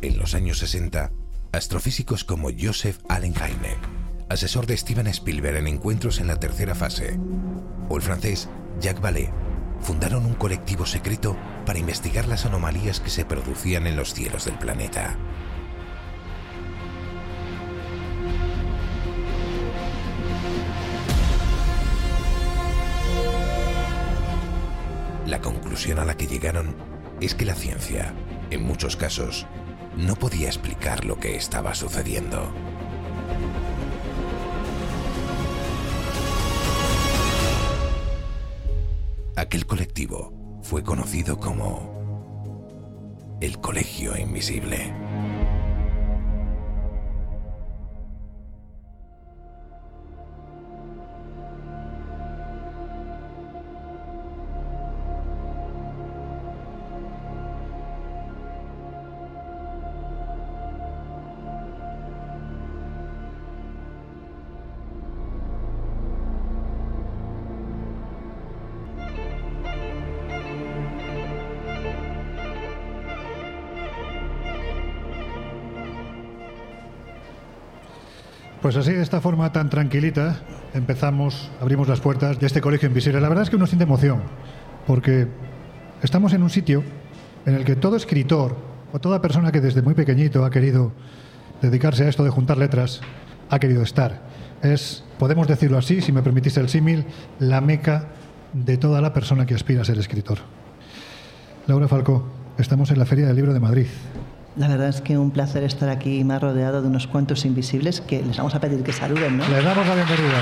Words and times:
En 0.00 0.18
los 0.18 0.34
años 0.34 0.58
60, 0.58 1.12
astrofísicos 1.52 2.24
como 2.24 2.48
Joseph 2.58 2.98
Allen 3.08 3.34
Hynek, 3.34 3.78
asesor 4.28 4.66
de 4.66 4.76
Steven 4.76 5.06
Spielberg 5.06 5.56
en 5.56 5.68
encuentros 5.68 6.18
en 6.18 6.26
la 6.26 6.40
tercera 6.40 6.74
fase, 6.74 7.18
o 7.88 7.96
el 7.96 8.02
francés 8.02 8.48
Jacques 8.80 9.02
Vallée, 9.02 9.30
fundaron 9.80 10.26
un 10.26 10.34
colectivo 10.34 10.86
secreto 10.86 11.36
para 11.66 11.78
investigar 11.78 12.26
las 12.26 12.46
anomalías 12.46 13.00
que 13.00 13.10
se 13.10 13.24
producían 13.24 13.86
en 13.86 13.96
los 13.96 14.14
cielos 14.14 14.44
del 14.46 14.58
planeta. 14.58 15.16
La 25.32 25.40
conclusión 25.40 25.98
a 25.98 26.04
la 26.04 26.14
que 26.14 26.26
llegaron 26.26 26.76
es 27.22 27.34
que 27.34 27.46
la 27.46 27.54
ciencia, 27.54 28.12
en 28.50 28.64
muchos 28.64 28.96
casos, 28.96 29.46
no 29.96 30.14
podía 30.14 30.48
explicar 30.48 31.06
lo 31.06 31.18
que 31.18 31.36
estaba 31.36 31.74
sucediendo. 31.74 32.52
Aquel 39.34 39.64
colectivo 39.64 40.60
fue 40.62 40.82
conocido 40.82 41.38
como 41.38 43.38
el 43.40 43.58
Colegio 43.58 44.14
Invisible. 44.18 44.92
Pues 78.72 78.86
así, 78.86 78.96
de 78.96 79.02
esta 79.02 79.20
forma 79.20 79.52
tan 79.52 79.68
tranquilita, 79.68 80.40
empezamos, 80.72 81.50
abrimos 81.60 81.88
las 81.88 82.00
puertas 82.00 82.40
de 82.40 82.46
este 82.46 82.62
colegio 82.62 82.88
invisible. 82.88 83.20
La 83.20 83.28
verdad 83.28 83.42
es 83.42 83.50
que 83.50 83.56
uno 83.56 83.66
siente 83.66 83.84
emoción, 83.84 84.22
porque 84.86 85.28
estamos 86.02 86.32
en 86.32 86.42
un 86.42 86.48
sitio 86.48 86.82
en 87.44 87.54
el 87.54 87.66
que 87.66 87.76
todo 87.76 87.96
escritor 87.96 88.56
o 88.90 88.98
toda 88.98 89.20
persona 89.20 89.52
que 89.52 89.60
desde 89.60 89.82
muy 89.82 89.92
pequeñito 89.92 90.42
ha 90.46 90.50
querido 90.50 90.90
dedicarse 91.60 92.04
a 92.04 92.08
esto 92.08 92.24
de 92.24 92.30
juntar 92.30 92.56
letras, 92.56 93.02
ha 93.50 93.58
querido 93.58 93.82
estar. 93.82 94.22
Es, 94.62 95.04
podemos 95.18 95.46
decirlo 95.48 95.76
así, 95.76 96.00
si 96.00 96.10
me 96.10 96.22
permitís 96.22 96.56
el 96.56 96.70
símil, 96.70 97.04
la 97.40 97.60
meca 97.60 98.06
de 98.54 98.78
toda 98.78 99.02
la 99.02 99.12
persona 99.12 99.44
que 99.44 99.54
aspira 99.54 99.82
a 99.82 99.84
ser 99.84 99.98
escritor. 99.98 100.38
Laura 101.66 101.88
Falcó, 101.88 102.24
estamos 102.56 102.90
en 102.90 102.98
la 102.98 103.04
Feria 103.04 103.26
del 103.26 103.36
Libro 103.36 103.52
de 103.52 103.60
Madrid. 103.60 103.88
La 104.54 104.68
verdad 104.68 104.88
es 104.88 105.00
que 105.00 105.16
un 105.16 105.30
placer 105.30 105.64
estar 105.64 105.88
aquí 105.88 106.24
más 106.24 106.42
rodeado 106.42 106.82
de 106.82 106.88
unos 106.88 107.06
cuantos 107.06 107.46
invisibles 107.46 108.02
que 108.02 108.22
les 108.22 108.36
vamos 108.36 108.54
a 108.54 108.60
pedir 108.60 108.82
que 108.82 108.92
saluden, 108.92 109.38
¿no? 109.38 109.48
Les 109.48 109.64
damos 109.64 109.86
la 109.86 109.94
bienvenida. 109.94 110.40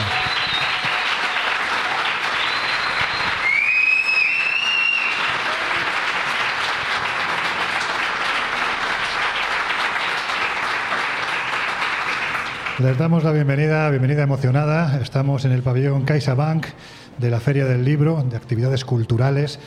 Les 12.80 12.98
damos 12.98 13.22
la 13.22 13.30
bienvenida, 13.30 13.90
bienvenida 13.90 14.22
emocionada. 14.22 14.98
Estamos 15.00 15.44
en 15.44 15.52
el 15.52 15.62
pabellón 15.62 16.02
CaixaBank 16.02 16.66
de 17.18 17.30
la 17.30 17.38
Feria 17.38 17.64
del 17.66 17.84
Libro, 17.84 18.24
de 18.28 18.36
actividades 18.36 18.84
culturales. 18.84 19.60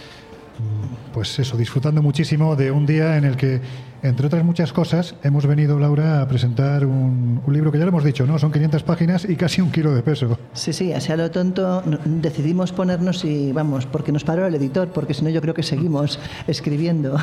Pues 1.13 1.37
eso, 1.37 1.57
disfrutando 1.57 2.01
muchísimo 2.01 2.55
de 2.55 2.71
un 2.71 2.85
día 2.85 3.17
en 3.17 3.23
el 3.23 3.37
que, 3.37 3.61
entre 4.01 4.25
otras 4.27 4.43
muchas 4.43 4.73
cosas, 4.73 5.15
hemos 5.23 5.45
venido, 5.45 5.79
Laura, 5.79 6.21
a 6.21 6.27
presentar 6.27 6.85
un, 6.85 7.41
libro 7.47 7.71
que 7.71 7.77
ya 7.77 7.85
lo 7.85 7.89
hemos 7.89 8.03
dicho, 8.03 8.25
¿no? 8.25 8.39
Son 8.39 8.51
500 8.51 8.81
páginas 8.83 9.25
y 9.29 9.35
casi 9.35 9.61
un 9.61 9.71
kilo 9.71 9.93
de 9.93 10.01
peso. 10.01 10.39
Sí, 10.53 10.73
sí, 10.73 10.91
así 10.91 11.11
a 11.11 11.17
lo 11.17 11.29
tonto 11.29 11.83
decidimos 12.05 12.71
ponernos 12.71 13.23
y 13.25 13.51
vamos, 13.51 13.85
porque 13.85 14.11
nos 14.11 14.23
paró 14.23 14.47
el 14.47 14.55
editor, 14.55 14.87
porque 14.89 15.13
si 15.13 15.23
no 15.23 15.29
yo 15.29 15.41
creo 15.41 15.53
que 15.53 15.63
seguimos 15.63 16.19
escribiendo. 16.47 17.17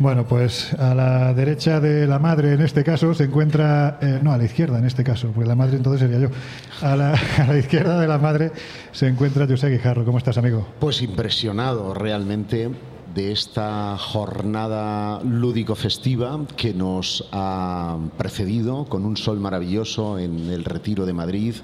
Bueno, 0.00 0.24
pues 0.26 0.72
a 0.78 0.94
la 0.94 1.34
derecha 1.34 1.78
de 1.78 2.06
la 2.06 2.18
madre 2.18 2.54
en 2.54 2.62
este 2.62 2.82
caso 2.82 3.12
se 3.12 3.24
encuentra, 3.24 3.98
eh, 4.00 4.18
no, 4.22 4.32
a 4.32 4.38
la 4.38 4.44
izquierda 4.44 4.78
en 4.78 4.86
este 4.86 5.04
caso, 5.04 5.30
porque 5.34 5.46
la 5.46 5.54
madre 5.54 5.76
entonces 5.76 6.00
sería 6.00 6.26
yo. 6.26 6.34
A 6.80 6.96
la, 6.96 7.12
a 7.38 7.46
la 7.46 7.58
izquierda 7.58 8.00
de 8.00 8.08
la 8.08 8.16
madre 8.16 8.50
se 8.92 9.08
encuentra 9.08 9.46
José 9.46 9.68
Guijarro. 9.68 10.06
¿Cómo 10.06 10.16
estás, 10.16 10.38
amigo? 10.38 10.66
Pues 10.78 11.02
impresionado 11.02 11.92
realmente 11.92 12.70
de 13.14 13.30
esta 13.30 13.98
jornada 13.98 15.20
lúdico-festiva 15.22 16.46
que 16.56 16.72
nos 16.72 17.28
ha 17.30 17.98
precedido 18.16 18.86
con 18.86 19.04
un 19.04 19.18
sol 19.18 19.38
maravilloso 19.38 20.18
en 20.18 20.48
el 20.48 20.64
Retiro 20.64 21.04
de 21.04 21.12
Madrid, 21.12 21.56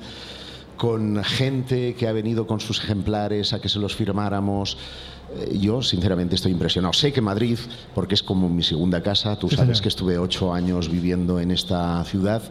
con 0.76 1.22
gente 1.24 1.94
que 1.94 2.08
ha 2.08 2.12
venido 2.12 2.46
con 2.46 2.60
sus 2.60 2.82
ejemplares 2.82 3.52
a 3.52 3.60
que 3.60 3.68
se 3.68 3.78
los 3.78 3.94
firmáramos. 3.94 4.76
Eh, 5.34 5.58
Yo, 5.58 5.82
sinceramente, 5.82 6.34
estoy 6.34 6.52
impresionado. 6.52 6.92
Sé 6.92 7.12
que 7.12 7.20
Madrid, 7.20 7.58
porque 7.94 8.14
es 8.14 8.22
como 8.22 8.48
mi 8.48 8.62
segunda 8.62 9.02
casa, 9.02 9.38
tú 9.38 9.48
sabes 9.48 9.80
que 9.80 9.88
estuve 9.88 10.18
ocho 10.18 10.52
años 10.52 10.90
viviendo 10.90 11.40
en 11.40 11.50
esta 11.50 12.04
ciudad, 12.04 12.42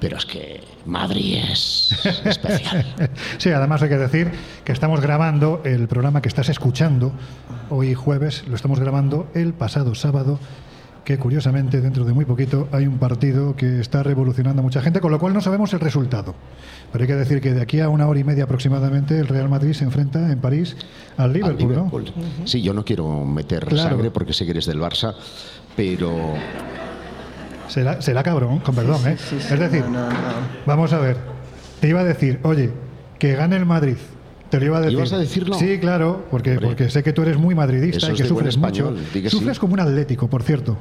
pero 0.00 0.18
es 0.18 0.26
que 0.26 0.60
Madrid 0.86 1.38
es 1.50 1.90
especial. 2.24 2.84
Sí, 3.38 3.50
además 3.50 3.82
hay 3.82 3.88
que 3.88 3.96
decir 3.96 4.32
que 4.64 4.72
estamos 4.72 5.00
grabando 5.00 5.62
el 5.64 5.86
programa 5.88 6.20
que 6.20 6.28
estás 6.28 6.48
escuchando 6.48 7.12
hoy 7.70 7.94
jueves, 7.94 8.44
lo 8.48 8.56
estamos 8.56 8.80
grabando 8.80 9.28
el 9.34 9.54
pasado 9.54 9.94
sábado, 9.94 10.38
que 11.04 11.18
curiosamente 11.18 11.80
dentro 11.80 12.04
de 12.04 12.12
muy 12.12 12.24
poquito 12.24 12.68
hay 12.72 12.86
un 12.86 12.98
partido 12.98 13.54
que 13.56 13.80
está 13.80 14.02
revolucionando 14.02 14.60
a 14.60 14.62
mucha 14.62 14.80
gente, 14.80 15.00
con 15.00 15.12
lo 15.12 15.18
cual 15.18 15.34
no 15.34 15.40
sabemos 15.40 15.72
el 15.74 15.80
resultado. 15.80 16.34
Pero 16.92 17.02
hay 17.02 17.08
que 17.08 17.14
decir 17.14 17.40
que 17.40 17.52
de 17.52 17.60
aquí 17.60 17.80
a 17.80 17.88
una 17.88 18.06
hora 18.08 18.18
y 18.20 18.24
media 18.24 18.44
aproximadamente 18.44 19.18
el 19.18 19.28
Real 19.28 19.48
Madrid 19.48 19.72
se 19.74 19.84
enfrenta 19.84 20.32
en 20.32 20.38
París 20.40 20.76
al 21.16 21.24
Al 21.26 21.32
Liverpool, 21.58 21.74
¿no? 22.16 22.46
Sí, 22.46 22.62
yo 22.62 22.72
no 22.72 22.84
quiero 22.84 23.24
meter 23.24 23.66
Claro. 23.66 23.90
sangre 23.90 24.10
porque 24.10 24.32
sé 24.32 24.44
que 24.44 24.52
eres 24.52 24.66
del 24.66 24.80
Barça, 24.80 25.14
pero 25.76 26.34
Será, 27.68 28.00
será 28.02 28.22
cabrón, 28.22 28.58
con 28.60 28.74
perdón, 28.74 29.00
¿eh? 29.08 29.16
Sí, 29.18 29.36
sí, 29.40 29.54
es 29.54 29.58
decir, 29.58 29.84
no, 29.86 29.90
no, 30.08 30.10
no. 30.10 30.14
vamos 30.66 30.92
a 30.92 30.98
ver, 30.98 31.16
te 31.80 31.88
iba 31.88 32.00
a 32.00 32.04
decir, 32.04 32.38
oye, 32.42 32.70
que 33.18 33.34
gane 33.34 33.56
el 33.56 33.64
Madrid. 33.66 33.96
Te 34.54 34.60
lo 34.60 34.66
iba 34.66 34.78
a 34.78 34.80
decir. 34.82 34.98
¿Ibas 34.98 35.12
a 35.12 35.18
decirlo? 35.18 35.54
Sí, 35.58 35.78
claro, 35.80 36.26
porque, 36.30 36.50
Hombre. 36.52 36.66
porque 36.68 36.88
sé 36.90 37.02
que 37.02 37.12
tú 37.12 37.22
eres 37.22 37.36
muy 37.36 37.56
madridista 37.56 37.98
Eso 38.06 38.12
y 38.12 38.14
que 38.14 38.24
sufres 38.24 38.56
mucho. 38.56 38.68
español, 38.90 38.98
di 39.12 39.22
que 39.22 39.28
sí. 39.30 39.36
Sufres 39.36 39.58
como 39.58 39.74
un 39.74 39.80
atlético, 39.80 40.28
por 40.30 40.44
cierto. 40.44 40.78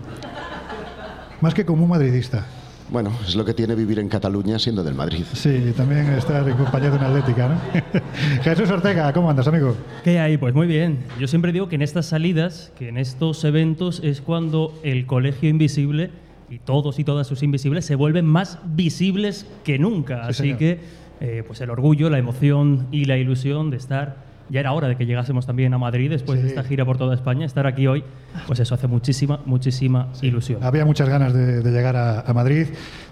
Más 1.42 1.54
que 1.56 1.66
como 1.66 1.84
un 1.84 1.90
madridista. 1.90 2.46
bueno, 2.92 3.12
es 3.28 3.36
lo 3.36 3.44
que 3.44 3.56
tiene 3.56 3.74
vivir 3.74 3.98
en 3.98 4.08
Cataluña 4.10 4.60
siendo 4.60 4.84
del 4.84 4.94
Madrid. 4.94 5.24
Sí, 5.34 5.74
también 5.76 6.08
estar 6.14 6.48
acompañado 6.48 6.92
de 6.92 6.98
una 7.00 7.08
atlética, 7.08 7.48
¿no? 7.48 7.60
Jesús 8.44 8.70
Ortega, 8.70 9.12
¿cómo 9.12 9.32
andas, 9.32 9.48
amigo? 9.48 9.76
¿Qué 10.04 10.20
hay? 10.20 10.38
Pues 10.38 10.54
muy 10.54 10.68
bien. 10.68 11.00
Yo 11.20 11.28
siempre 11.28 11.52
digo 11.52 11.68
que 11.68 11.76
en 11.76 11.82
estas 11.82 12.06
salidas, 12.06 12.72
que 12.78 12.90
en 12.90 12.98
estos 13.00 13.44
eventos 13.44 14.02
es 14.04 14.22
cuando 14.22 14.80
el 14.84 15.08
colegio 15.08 15.50
invisible 15.50 16.12
y 16.52 16.60
todos 16.60 17.00
y 17.00 17.04
todas 17.04 17.26
sus 17.26 17.42
invisibles 17.42 17.86
se 17.86 17.96
vuelven 17.96 18.26
más 18.28 18.60
visibles 18.76 19.48
que 19.64 19.80
nunca. 19.80 20.26
Sí, 20.26 20.30
Así 20.30 20.44
señor. 20.44 20.58
que 20.60 20.80
eh, 21.24 21.44
pues 21.48 21.60
el 21.62 21.70
orgullo, 21.72 22.10
la 22.12 22.20
emoción 22.20 22.88
y 22.92 23.06
la 23.06 23.18
ilusión 23.18 23.72
de 23.72 23.78
estar. 23.78 24.32
Ya 24.50 24.60
era 24.60 24.74
hora 24.74 24.90
de 24.90 24.98
que 24.98 25.06
llegásemos 25.06 25.46
también 25.48 25.74
a 25.74 25.78
Madrid 25.78 26.10
después 26.10 26.38
Sí. 26.38 26.44
de 26.44 26.50
esta 26.50 26.64
gira 26.64 26.84
por 26.86 26.98
toda 26.98 27.16
España. 27.16 27.46
Estar 27.46 27.66
aquí 27.66 27.88
hoy, 27.88 28.04
pues 28.46 28.60
eso 28.60 28.76
hace 28.76 28.88
muchísima, 28.88 29.40
muchísima 29.46 30.10
ilusión. 30.22 30.62
Había 30.64 30.84
muchas 30.86 31.08
ganas 31.08 31.34
de, 31.34 31.62
de 31.62 31.72
llegar 31.72 31.96
a, 31.96 32.20
a 32.20 32.34
Madrid, 32.34 32.68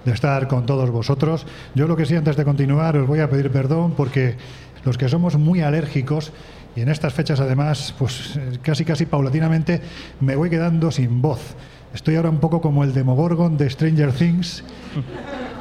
de 0.05 0.11
estar 0.11 0.47
con 0.49 0.65
todos 0.65 0.91
vosotros. 0.91 1.47
Yo 1.73 1.87
lo 1.87 1.95
que 1.95 2.05
sí, 2.05 2.15
antes 2.17 2.35
de 2.35 2.43
continuar, 2.43 2.97
os 2.97 3.07
voy 3.07 3.19
a 3.21 3.29
pedir 3.29 3.49
perdón 3.49 3.93
porque 3.95 4.35
los 4.83 4.97
que 4.97 5.07
somos 5.07 5.37
muy 5.37 5.61
alérgicos 5.61 6.33
y 6.75 6.81
en 6.81 6.89
estas 6.89 7.13
fechas 7.13 7.39
además, 7.39 7.95
pues 7.97 8.35
eh, 8.35 8.57
casi 8.61 8.83
casi 8.83 9.05
paulatinamente 9.05 9.79
me 10.19 10.35
voy 10.35 10.49
quedando 10.49 10.91
sin 10.91 11.21
voz. 11.21 11.55
Estoy 11.93 12.15
ahora 12.15 12.29
un 12.29 12.39
poco 12.39 12.61
como 12.61 12.83
el 12.83 12.93
Demogorgon 12.93 13.57
de 13.57 13.69
Stranger 13.69 14.13
Things, 14.13 14.63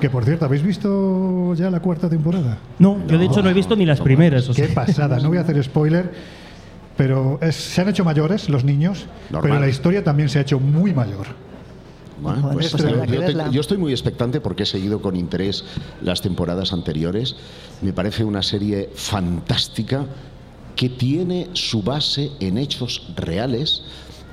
que 0.01 0.09
por 0.09 0.25
cierto, 0.25 0.45
¿habéis 0.45 0.63
visto 0.63 1.55
ya 1.55 1.71
la 1.71 1.81
cuarta 1.81 2.09
temporada? 2.09 2.59
No, 2.79 2.99
yo 3.09 3.19
de 3.19 3.27
hecho 3.27 3.43
no 3.43 3.51
he 3.51 3.55
visto 3.55 3.75
ni 3.75 3.85
las 3.85 4.01
primeras. 4.01 4.49
o 4.49 4.55
Qué 4.55 4.67
sea. 4.67 4.75
pasada, 4.75 5.19
no 5.19 5.29
voy 5.29 5.39
a 5.39 5.41
hacer 5.41 5.63
spoiler, 5.63 6.13
pero 6.97 7.39
es- 7.43 7.57
se 7.57 7.81
han 7.81 7.89
hecho 7.89 8.05
mayores 8.05 8.49
los 8.49 8.63
niños, 8.65 9.07
Normal. 9.31 9.43
pero 9.51 9.61
la 9.61 9.69
historia 9.69 10.05
también 10.05 10.29
se 10.29 10.39
ha 10.39 10.43
hecho 10.43 10.61
muy 10.61 10.95
mayor. 10.95 11.27
Bueno, 12.23 12.51
pues 12.53 12.71
pues 12.71 12.83
yo, 12.83 13.21
te- 13.25 13.51
yo 13.51 13.61
estoy 13.63 13.79
muy 13.79 13.93
expectante 13.93 14.41
porque 14.43 14.65
he 14.65 14.67
seguido 14.67 15.01
con 15.01 15.17
interés 15.17 15.65
las 16.03 16.21
temporadas 16.21 16.73
anteriores. 16.75 17.35
Me 17.81 17.93
parece 17.95 18.25
una 18.25 18.43
serie 18.43 18.91
fantástica 18.95 20.05
que 20.77 20.91
tiene 20.91 21.49
su 21.55 21.83
base 21.83 22.31
en 22.39 22.59
hechos 22.59 23.11
reales 23.17 23.83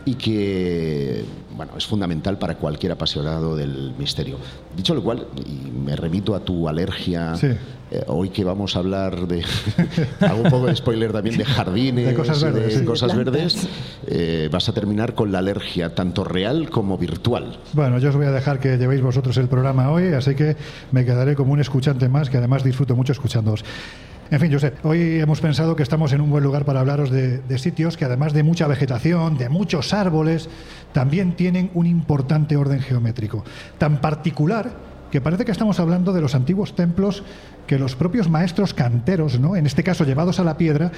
y 0.04 0.16
que 0.16 1.24
bueno, 1.58 1.74
es 1.78 1.86
fundamental 1.86 2.38
para 2.38 2.56
cualquier 2.56 2.92
apasionado 2.94 3.56
del 3.56 3.94
misterio. 3.98 4.38
Dicho 4.76 4.94
lo 4.94 5.04
cual, 5.04 5.28
y 5.46 5.70
me 5.72 5.96
remito 5.96 6.36
a 6.36 6.40
tu 6.40 6.70
alergia, 6.70 7.36
Sí. 7.36 7.48
eh, 7.92 8.04
hoy 8.08 8.30
que 8.30 8.44
vamos 8.44 8.76
a 8.76 8.80
hablar 8.80 9.28
de, 9.28 9.44
hago 10.22 10.44
un 10.44 10.50
poco 10.52 10.68
de 10.68 10.76
spoiler 10.76 11.12
también, 11.12 11.38
de 11.38 11.46
jardines, 11.46 12.06
De 12.08 12.14
cosas 12.14 12.42
verdes, 12.44 12.74
de 12.76 12.80
sí. 12.82 12.86
cosas 12.86 13.12
Plantas. 13.12 13.34
verdes, 13.34 13.68
eh, 14.08 14.50
vas 14.52 14.70
a 14.70 14.74
terminar 14.74 15.16
con 15.16 15.32
la 15.32 15.40
alergia 15.40 15.96
tanto 15.96 16.24
real 16.24 16.70
como 16.70 16.98
virtual. 16.98 17.58
Bueno, 17.74 17.98
yo 17.98 18.10
os 18.10 18.16
voy 18.16 18.28
a 18.28 18.32
dejar 18.32 18.60
que 18.60 18.78
llevéis 18.78 19.02
vosotros 19.02 19.36
el 19.38 19.48
programa 19.48 19.90
hoy, 19.92 20.14
así 20.14 20.36
que 20.36 20.56
me 20.92 21.04
quedaré 21.06 21.36
como 21.36 21.54
un 21.54 21.60
escuchante 21.60 22.08
más, 22.08 22.30
que 22.30 22.38
además 22.38 22.64
disfruto 22.64 22.96
mucho 22.96 23.12
escuchándoos. 23.14 23.64
En 24.30 24.42
fin, 24.42 24.52
Josep, 24.52 24.86
hoy 24.86 25.22
hemos 25.22 25.40
pensado 25.40 25.78
que 25.78 25.84
estamos 25.84 26.12
en 26.12 26.20
un 26.20 26.30
buen 26.30 26.44
lugar 26.44 26.66
para 26.66 26.82
hablaros 26.82 27.10
de, 27.10 27.38
de 27.38 27.58
sitios 27.58 27.96
que 27.96 28.04
además 28.04 28.34
de 28.34 28.44
mucha 28.44 28.68
vegetación, 28.68 29.38
de 29.38 29.48
muchos 29.48 29.94
árboles, 29.94 30.50
también 30.92 31.38
tienen 31.38 31.72
un 31.74 31.86
importante 31.86 32.58
orden 32.58 32.82
geométrico. 32.82 33.46
Tan 33.78 34.02
particular 34.02 34.72
que 35.12 35.22
parece 35.22 35.46
que 35.46 35.54
estamos 35.54 35.80
hablando 35.80 36.12
de 36.12 36.20
los 36.20 36.36
antiguos 36.36 36.76
templos 36.76 37.24
que 37.68 37.80
los 37.80 37.96
propios 37.96 38.30
maestros 38.30 38.74
canteros, 38.74 39.40
¿no? 39.40 39.56
en 39.56 39.66
este 39.66 39.84
caso 39.84 40.04
llevados 40.04 40.42
a 40.42 40.44
la 40.44 40.58
piedra, 40.58 40.92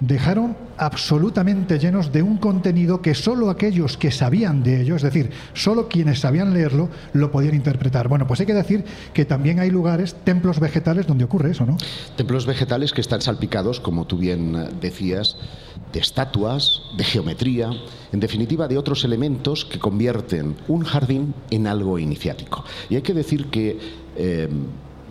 dejaron 0.00 0.56
absolutamente 0.78 1.78
llenos 1.78 2.12
de 2.12 2.22
un 2.22 2.36
contenido 2.36 3.00
que 3.00 3.14
solo 3.14 3.50
aquellos 3.50 3.96
que 3.96 4.10
sabían 4.10 4.62
de 4.62 4.82
ello, 4.82 4.96
es 4.96 5.02
decir, 5.02 5.30
solo 5.54 5.88
quienes 5.88 6.20
sabían 6.20 6.52
leerlo, 6.52 6.88
lo 7.12 7.30
podían 7.30 7.54
interpretar. 7.54 8.08
Bueno, 8.08 8.26
pues 8.26 8.40
hay 8.40 8.46
que 8.46 8.54
decir 8.54 8.84
que 9.12 9.24
también 9.24 9.58
hay 9.60 9.70
lugares, 9.70 10.14
templos 10.24 10.60
vegetales, 10.60 11.06
donde 11.06 11.24
ocurre 11.24 11.50
eso, 11.50 11.64
¿no? 11.64 11.76
Templos 12.16 12.46
vegetales 12.46 12.92
que 12.92 13.00
están 13.00 13.22
salpicados, 13.22 13.80
como 13.80 14.06
tú 14.06 14.18
bien 14.18 14.54
eh, 14.54 14.68
decías, 14.80 15.36
de 15.92 16.00
estatuas, 16.00 16.82
de 16.96 17.04
geometría, 17.04 17.70
en 18.12 18.20
definitiva 18.20 18.68
de 18.68 18.78
otros 18.78 19.04
elementos 19.04 19.64
que 19.64 19.78
convierten 19.78 20.56
un 20.68 20.84
jardín 20.84 21.34
en 21.50 21.66
algo 21.66 21.98
iniciático. 21.98 22.64
Y 22.90 22.96
hay 22.96 23.02
que 23.02 23.14
decir 23.14 23.46
que 23.46 23.78
eh, 24.16 24.48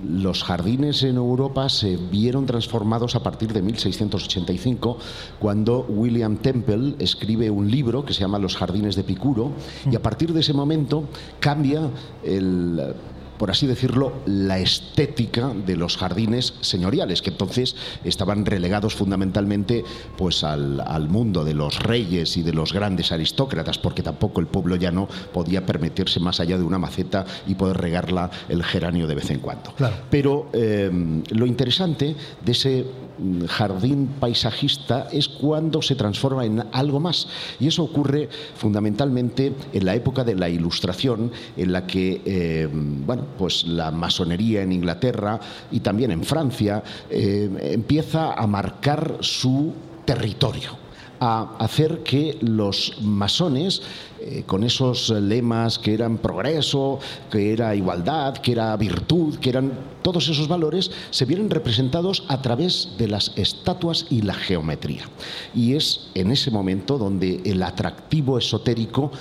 los 0.10 0.44
jardines 0.44 1.04
en 1.04 1.18
Europa 1.18 1.70
se 1.70 1.98
vieron 1.98 2.46
transformados 2.46 3.16
a 3.16 3.24
partir 3.24 3.54
de 3.54 3.62
1685, 3.62 4.98
cuando 5.40 5.86
William 5.88 6.38
Temple 6.38 6.96
escribe 7.00 7.50
un 7.50 7.70
libro 7.70 8.06
que 8.06 8.14
se 8.14 8.22
llama 8.22 8.40
Los 8.40 8.56
jardines 8.56 8.96
de 8.96 9.04
Picuro, 9.04 9.52
y 9.90 9.96
a 9.96 10.02
partir 10.02 10.34
de 10.34 10.42
ese 10.42 10.54
momento 10.54 11.06
cambia 11.40 11.90
el 12.24 12.94
por 13.38 13.52
así 13.52 13.68
decirlo, 13.68 14.14
la 14.26 14.60
estética 14.60 15.54
de 15.54 15.76
los 15.76 15.98
jardines 15.98 16.54
señoriales, 16.62 17.22
que 17.22 17.32
entonces 17.32 17.76
estaban 18.04 18.46
relegados 18.46 18.96
fundamentalmente 18.96 19.84
pues, 20.18 20.44
al, 20.44 20.80
al 20.82 21.10
mundo 21.10 21.44
de 21.44 21.54
los 21.54 21.80
reyes 21.82 22.38
y 22.38 22.44
de 22.44 22.54
los 22.54 22.74
grandes 22.74 23.12
aristócratas, 23.12 23.78
porque 23.78 24.04
tampoco 24.04 24.40
el 24.40 24.48
pueblo 24.48 24.76
llano 24.76 25.08
podía 25.34 25.66
permitirse 25.66 26.20
más 26.20 26.40
allá 26.40 26.58
de 26.58 26.64
una 26.64 26.80
maceta 26.80 27.26
y 27.48 27.56
poder 27.56 27.78
regarla 27.78 28.30
el 28.50 28.64
geranio 28.64 29.08
de 29.08 29.16
vez 29.16 29.30
en 29.30 29.40
cuando. 29.40 29.72
Claro. 29.74 29.96
Pero 30.10 30.50
eh, 30.54 30.90
lo 31.32 31.46
interesante 31.46 32.16
de 32.44 32.52
ese 32.52 32.86
jardín 33.48 34.08
paisajista 34.20 35.08
es 35.12 35.28
cuando 35.28 35.82
se 35.82 35.96
transforma 35.96 36.46
en 36.46 36.64
algo 36.72 37.00
más. 37.00 37.28
Y 37.60 37.68
eso 37.68 37.84
ocurre 37.84 38.30
fundamentalmente 38.56 39.54
en 39.74 39.86
la 39.86 39.96
época 39.96 40.24
de 40.24 40.36
la 40.36 40.50
Ilustración, 40.50 41.32
en 41.58 41.72
la 41.72 41.86
que 41.86 42.22
eh, 42.26 42.68
bueno, 42.72 43.26
pues 43.38 43.66
la 43.68 43.92
masonería 43.92 44.62
en 44.62 44.72
Inglaterra 44.72 45.40
y 45.72 45.80
también 45.80 46.12
en 46.12 46.24
Francia 46.24 46.84
eh, 47.10 47.50
empieza 47.74 48.34
a 48.34 48.48
marcar 48.48 49.18
su 49.22 49.74
territorio 50.06 50.85
a 51.26 51.58
hacer 51.58 52.04
que 52.04 52.38
los 52.42 53.02
masones, 53.02 53.82
eh, 54.22 54.44
con 54.46 54.64
esos 54.64 55.10
lemas 55.10 55.80
que 55.80 55.96
eran 55.96 56.20
progreso, 56.20 57.00
que 57.32 57.52
era 57.52 57.76
igualdad, 57.76 58.38
que 58.38 58.52
era 58.52 58.78
virtud, 58.78 59.40
que 59.40 59.50
eran 59.50 59.72
todos 60.04 60.30
esos 60.30 60.48
valores, 60.48 60.92
se 61.10 61.26
vieran 61.26 61.50
representados 61.50 62.26
a 62.28 62.44
través 62.44 62.90
de 63.00 63.08
las 63.08 63.32
estatuas 63.38 64.06
y 64.12 64.22
la 64.22 64.36
geometría. 64.36 65.10
Y 65.56 65.74
es 65.74 66.12
en 66.14 66.30
ese 66.30 66.52
momento 66.52 67.00
donde 67.00 67.42
el 67.44 67.64
atractivo 67.64 68.38
esotérico 68.38 69.12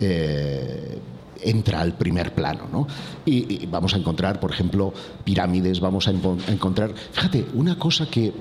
eh, 0.00 0.98
entra 1.42 1.82
al 1.82 1.92
primer 1.92 2.34
plano. 2.34 2.68
¿no? 2.72 2.86
Y, 3.26 3.66
vamos 3.66 3.92
a 3.92 3.98
encontrar, 3.98 4.40
por 4.40 4.50
ejemplo, 4.50 4.94
pirámides, 5.24 5.78
vamos 5.78 6.08
a, 6.08 6.10
a 6.10 6.52
encontrar, 6.52 6.94
fíjate, 7.12 7.44
una 7.52 7.78
cosa 7.78 8.06
que 8.06 8.32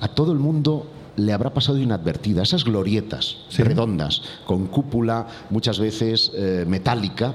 a 0.00 0.06
todo 0.06 0.30
el 0.30 0.38
mundo 0.38 0.86
le 1.16 1.32
habrá 1.32 1.52
pasado 1.52 1.78
inadvertida, 1.78 2.42
esas 2.42 2.64
glorietas 2.64 3.38
Sí. 3.48 3.62
redondas, 3.62 4.22
con 4.46 4.66
cúpula 4.66 5.26
muchas 5.50 5.78
veces 5.78 6.32
eh, 6.34 6.64
metálica, 6.66 7.34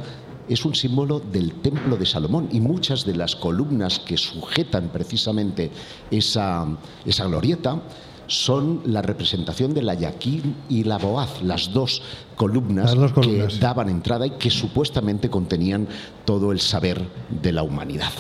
es 0.50 0.64
un 0.66 0.74
símbolo 0.76 1.20
del 1.20 1.56
templo 1.56 1.98
de 1.98 2.06
Salomón 2.06 2.48
y 2.52 2.60
muchas 2.62 3.06
de 3.06 3.16
las 3.16 3.36
columnas 3.36 4.00
que 4.00 4.16
sujetan 4.18 4.90
precisamente 4.90 5.70
esa, 6.10 6.66
esa 7.06 7.26
glorieta 7.26 7.82
son 8.28 8.82
la 8.86 9.02
representación 9.02 9.74
de 9.74 9.82
la 9.82 9.94
Yaquín 9.94 10.56
y 10.70 10.84
la 10.84 10.98
Boaz, 10.98 11.42
las 11.42 11.72
dos 11.72 12.02
columnas, 12.36 12.92
Las 12.92 12.96
dos 12.96 13.14
columnas, 13.14 13.54
que 13.54 13.60
daban 13.60 13.90
entrada 13.90 14.26
y 14.26 14.32
que 14.32 14.50
supuestamente 14.50 15.30
contenían 15.30 15.88
todo 16.26 16.52
el 16.52 16.60
saber 16.60 17.02
de 17.30 17.52
la 17.54 17.64
humanidad. 17.64 18.12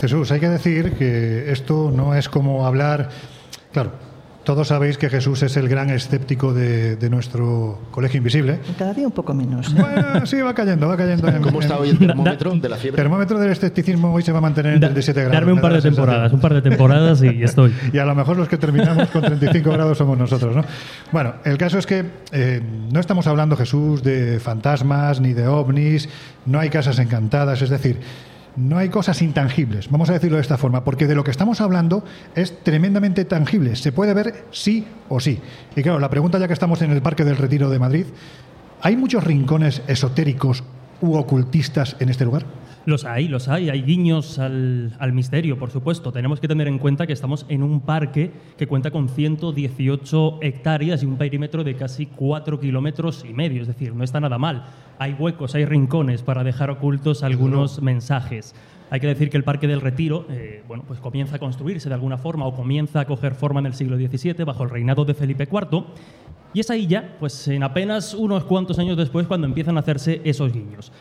Jesús, 0.00 0.30
hay 0.32 0.40
que 0.40 0.48
decir 0.48 0.92
que 0.92 1.50
esto 1.50 1.90
no 1.94 2.14
es 2.14 2.28
como 2.28 2.66
hablar. 2.66 3.08
Claro, 3.72 3.92
todos 4.44 4.68
sabéis 4.68 4.98
que 4.98 5.08
Jesús 5.08 5.42
es 5.42 5.56
el 5.56 5.66
gran 5.68 5.88
escéptico 5.88 6.52
de, 6.52 6.96
de 6.96 7.08
nuestro 7.08 7.80
colegio 7.90 8.18
invisible. 8.18 8.58
Cada 8.78 8.92
día 8.92 9.06
un 9.06 9.12
poco 9.12 9.32
menos. 9.32 9.72
Bueno, 9.74 10.26
sí, 10.26 10.38
va 10.42 10.52
cayendo, 10.54 10.86
va 10.88 10.96
cayendo. 10.98 11.26
en- 11.28 11.40
¿Cómo 11.40 11.60
está 11.60 11.78
hoy 11.78 11.88
el 11.90 11.98
Da- 11.98 12.06
termómetro 12.08 12.50
de 12.54 12.68
la 12.68 12.76
El 12.76 12.82
fiebre? 12.82 12.96
termómetro 13.02 13.38
del 13.38 13.50
escepticismo 13.52 14.12
hoy 14.12 14.22
se 14.22 14.32
va 14.32 14.38
a 14.38 14.40
mantener 14.42 14.74
en 14.74 14.80
Da- 14.80 14.88
37 14.88 15.20
grados. 15.22 15.32
darme 15.32 15.52
un 15.54 15.60
par 15.62 15.72
de 15.72 15.80
sensación. 15.80 16.04
temporadas, 16.06 16.32
un 16.34 16.40
par 16.40 16.52
de 16.54 16.60
temporadas 16.62 17.22
y 17.22 17.42
estoy. 17.42 17.72
Y 17.94 17.98
a 17.98 18.04
lo 18.04 18.14
mejor 18.14 18.36
los 18.36 18.48
que 18.48 18.58
terminamos 18.58 19.08
con 19.08 19.22
35 19.22 19.70
grados 19.70 19.96
somos 19.96 20.18
nosotros, 20.18 20.54
¿no? 20.54 20.64
Bueno, 21.10 21.36
el 21.44 21.56
caso 21.56 21.78
es 21.78 21.86
que 21.86 22.04
eh, 22.32 22.60
no 22.92 23.00
estamos 23.00 23.26
hablando, 23.26 23.56
Jesús, 23.56 24.02
de 24.02 24.38
fantasmas 24.40 25.20
ni 25.22 25.32
de 25.32 25.46
ovnis, 25.48 26.08
no 26.44 26.60
hay 26.60 26.68
casas 26.68 26.98
encantadas, 26.98 27.62
es 27.62 27.70
decir, 27.70 27.98
no 28.56 28.78
hay 28.78 28.88
cosas 28.88 29.20
intangibles, 29.22 29.90
vamos 29.90 30.10
a 30.10 30.12
decirlo 30.12 30.36
de 30.36 30.42
esta 30.42 30.58
forma, 30.58 30.84
porque 30.84 31.06
de 31.06 31.14
lo 31.14 31.24
que 31.24 31.30
estamos 31.30 31.60
hablando 31.60 32.04
es 32.34 32.62
tremendamente 32.62 33.24
tangible, 33.24 33.76
se 33.76 33.92
puede 33.92 34.14
ver 34.14 34.44
sí 34.50 34.86
o 35.08 35.20
sí. 35.20 35.40
Y 35.74 35.82
claro, 35.82 35.98
la 35.98 36.10
pregunta 36.10 36.38
ya 36.38 36.46
que 36.46 36.52
estamos 36.52 36.82
en 36.82 36.92
el 36.92 37.02
Parque 37.02 37.24
del 37.24 37.36
Retiro 37.36 37.70
de 37.70 37.78
Madrid, 37.78 38.06
¿hay 38.80 38.96
muchos 38.96 39.24
rincones 39.24 39.82
esotéricos 39.86 40.62
u 41.00 41.16
ocultistas 41.16 41.96
en 42.00 42.08
este 42.08 42.24
lugar? 42.24 42.44
Los 42.86 43.04
hay, 43.04 43.28
los 43.28 43.48
hay. 43.48 43.70
Hay 43.70 43.82
guiños 43.82 44.38
al, 44.38 44.94
al 44.98 45.12
misterio, 45.12 45.58
por 45.58 45.70
supuesto. 45.70 46.12
Tenemos 46.12 46.38
que 46.38 46.48
tener 46.48 46.68
en 46.68 46.78
cuenta 46.78 47.06
que 47.06 47.14
estamos 47.14 47.46
en 47.48 47.62
un 47.62 47.80
parque 47.80 48.30
que 48.58 48.66
cuenta 48.66 48.90
con 48.90 49.08
118 49.08 50.38
hectáreas 50.42 51.02
y 51.02 51.06
un 51.06 51.16
perímetro 51.16 51.64
de 51.64 51.76
casi 51.76 52.06
4 52.06 52.60
kilómetros 52.60 53.24
y 53.28 53.32
medio. 53.32 53.62
Es 53.62 53.68
decir, 53.68 53.94
no 53.94 54.04
está 54.04 54.20
nada 54.20 54.36
mal. 54.36 54.66
Hay 54.98 55.14
huecos, 55.18 55.54
hay 55.54 55.64
rincones 55.64 56.22
para 56.22 56.44
dejar 56.44 56.70
ocultos 56.70 57.22
algunos 57.22 57.80
mensajes. 57.80 58.54
Hay 58.90 59.00
que 59.00 59.06
decir 59.06 59.30
que 59.30 59.38
el 59.38 59.44
Parque 59.44 59.66
del 59.66 59.80
Retiro 59.80 60.26
eh, 60.28 60.62
bueno, 60.68 60.84
pues 60.86 61.00
comienza 61.00 61.36
a 61.36 61.38
construirse 61.38 61.88
de 61.88 61.94
alguna 61.94 62.18
forma 62.18 62.46
o 62.46 62.54
comienza 62.54 63.00
a 63.00 63.06
coger 63.06 63.34
forma 63.34 63.60
en 63.60 63.66
el 63.66 63.74
siglo 63.74 63.96
XVII 63.96 64.44
bajo 64.44 64.62
el 64.62 64.70
reinado 64.70 65.04
de 65.04 65.14
Felipe 65.14 65.48
IV. 65.50 65.84
Y 66.52 66.60
es 66.60 66.70
ahí 66.70 66.86
ya, 66.86 67.16
pues 67.18 67.48
en 67.48 67.64
apenas 67.64 68.14
unos 68.14 68.44
cuantos 68.44 68.78
años 68.78 68.96
después, 68.96 69.26
cuando 69.26 69.46
empiezan 69.46 69.76
a 69.76 69.80
hacerse 69.80 70.20
esos 70.22 70.52
guiños. 70.52 70.92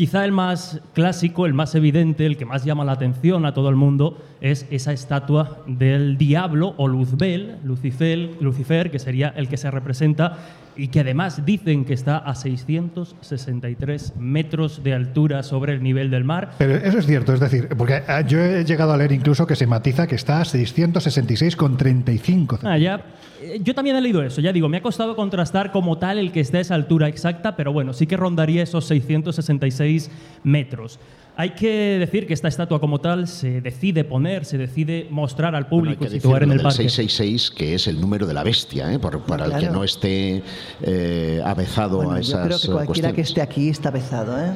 Quizá 0.00 0.24
el 0.24 0.32
más 0.32 0.80
clásico, 0.94 1.44
el 1.44 1.52
más 1.52 1.74
evidente, 1.74 2.24
el 2.24 2.38
que 2.38 2.46
más 2.46 2.64
llama 2.64 2.86
la 2.86 2.92
atención 2.92 3.44
a 3.44 3.52
todo 3.52 3.68
el 3.68 3.76
mundo 3.76 4.16
es 4.40 4.66
esa 4.70 4.94
estatua 4.94 5.62
del 5.66 6.16
diablo 6.16 6.72
o 6.78 6.88
Luzbel, 6.88 7.58
Lucifer, 7.64 8.30
Lucifer, 8.40 8.90
que 8.90 8.98
sería 8.98 9.28
el 9.36 9.46
que 9.48 9.58
se 9.58 9.70
representa 9.70 10.38
y 10.80 10.88
que 10.88 11.00
además 11.00 11.44
dicen 11.44 11.84
que 11.84 11.92
está 11.92 12.16
a 12.16 12.34
663 12.34 14.14
metros 14.16 14.82
de 14.82 14.94
altura 14.94 15.42
sobre 15.42 15.74
el 15.74 15.82
nivel 15.82 16.10
del 16.10 16.24
mar. 16.24 16.52
Pero 16.56 16.76
eso 16.76 16.96
es 16.98 17.06
cierto, 17.06 17.34
es 17.34 17.40
decir, 17.40 17.68
porque 17.76 18.02
ah, 18.08 18.22
yo 18.22 18.40
he 18.40 18.64
llegado 18.64 18.94
a 18.94 18.96
leer 18.96 19.12
incluso 19.12 19.46
que 19.46 19.56
se 19.56 19.66
matiza 19.66 20.06
que 20.06 20.14
está 20.14 20.40
a 20.40 20.44
666,35. 20.44 22.60
Ah, 22.62 22.78
ya, 22.78 23.04
eh, 23.42 23.60
yo 23.62 23.74
también 23.74 23.96
he 23.96 24.00
leído 24.00 24.22
eso, 24.22 24.40
ya 24.40 24.54
digo, 24.54 24.70
me 24.70 24.78
ha 24.78 24.82
costado 24.82 25.14
contrastar 25.16 25.70
como 25.70 25.98
tal 25.98 26.18
el 26.18 26.32
que 26.32 26.40
esté 26.40 26.56
a 26.56 26.60
esa 26.60 26.76
altura 26.76 27.08
exacta, 27.08 27.56
pero 27.56 27.74
bueno, 27.74 27.92
sí 27.92 28.06
que 28.06 28.16
rondaría 28.16 28.62
esos 28.62 28.86
666 28.86 30.10
metros. 30.44 30.98
Hay 31.40 31.50
que 31.54 31.96
decir 31.98 32.26
que 32.26 32.34
esta 32.34 32.48
estatua 32.48 32.80
como 32.80 33.00
tal 33.00 33.26
se 33.26 33.62
decide 33.62 34.04
poner, 34.04 34.44
se 34.44 34.58
decide 34.58 35.06
mostrar 35.08 35.54
al 35.54 35.68
público 35.68 36.00
Bueno, 36.00 36.12
que 36.12 36.20
situar 36.20 36.42
en 36.42 36.50
el 36.50 36.58
del 36.58 36.64
parque. 36.64 36.82
666, 36.90 37.50
que 37.56 37.74
es 37.76 37.86
el 37.86 37.98
número 37.98 38.26
de 38.26 38.34
la 38.34 38.42
bestia, 38.42 38.92
¿eh? 38.92 38.98
Por- 38.98 39.22
para 39.22 39.46
el 39.46 39.52
que 39.52 39.58
Claro. 39.60 39.72
no 39.76 39.84
esté 39.84 40.42
eh, 40.82 41.40
avezado 41.42 41.96
Bueno, 41.96 42.10
a 42.12 42.14
yo 42.16 42.20
esas 42.20 42.46
creo 42.46 42.58
que 42.60 42.66
eh, 42.66 42.70
cualquiera 42.84 43.08
que 43.08 43.14
cuestiones. 43.14 43.28
esté 43.30 43.40
aquí 43.40 43.68
está 43.70 43.90
besado, 43.90 44.38
¿eh? 44.38 44.52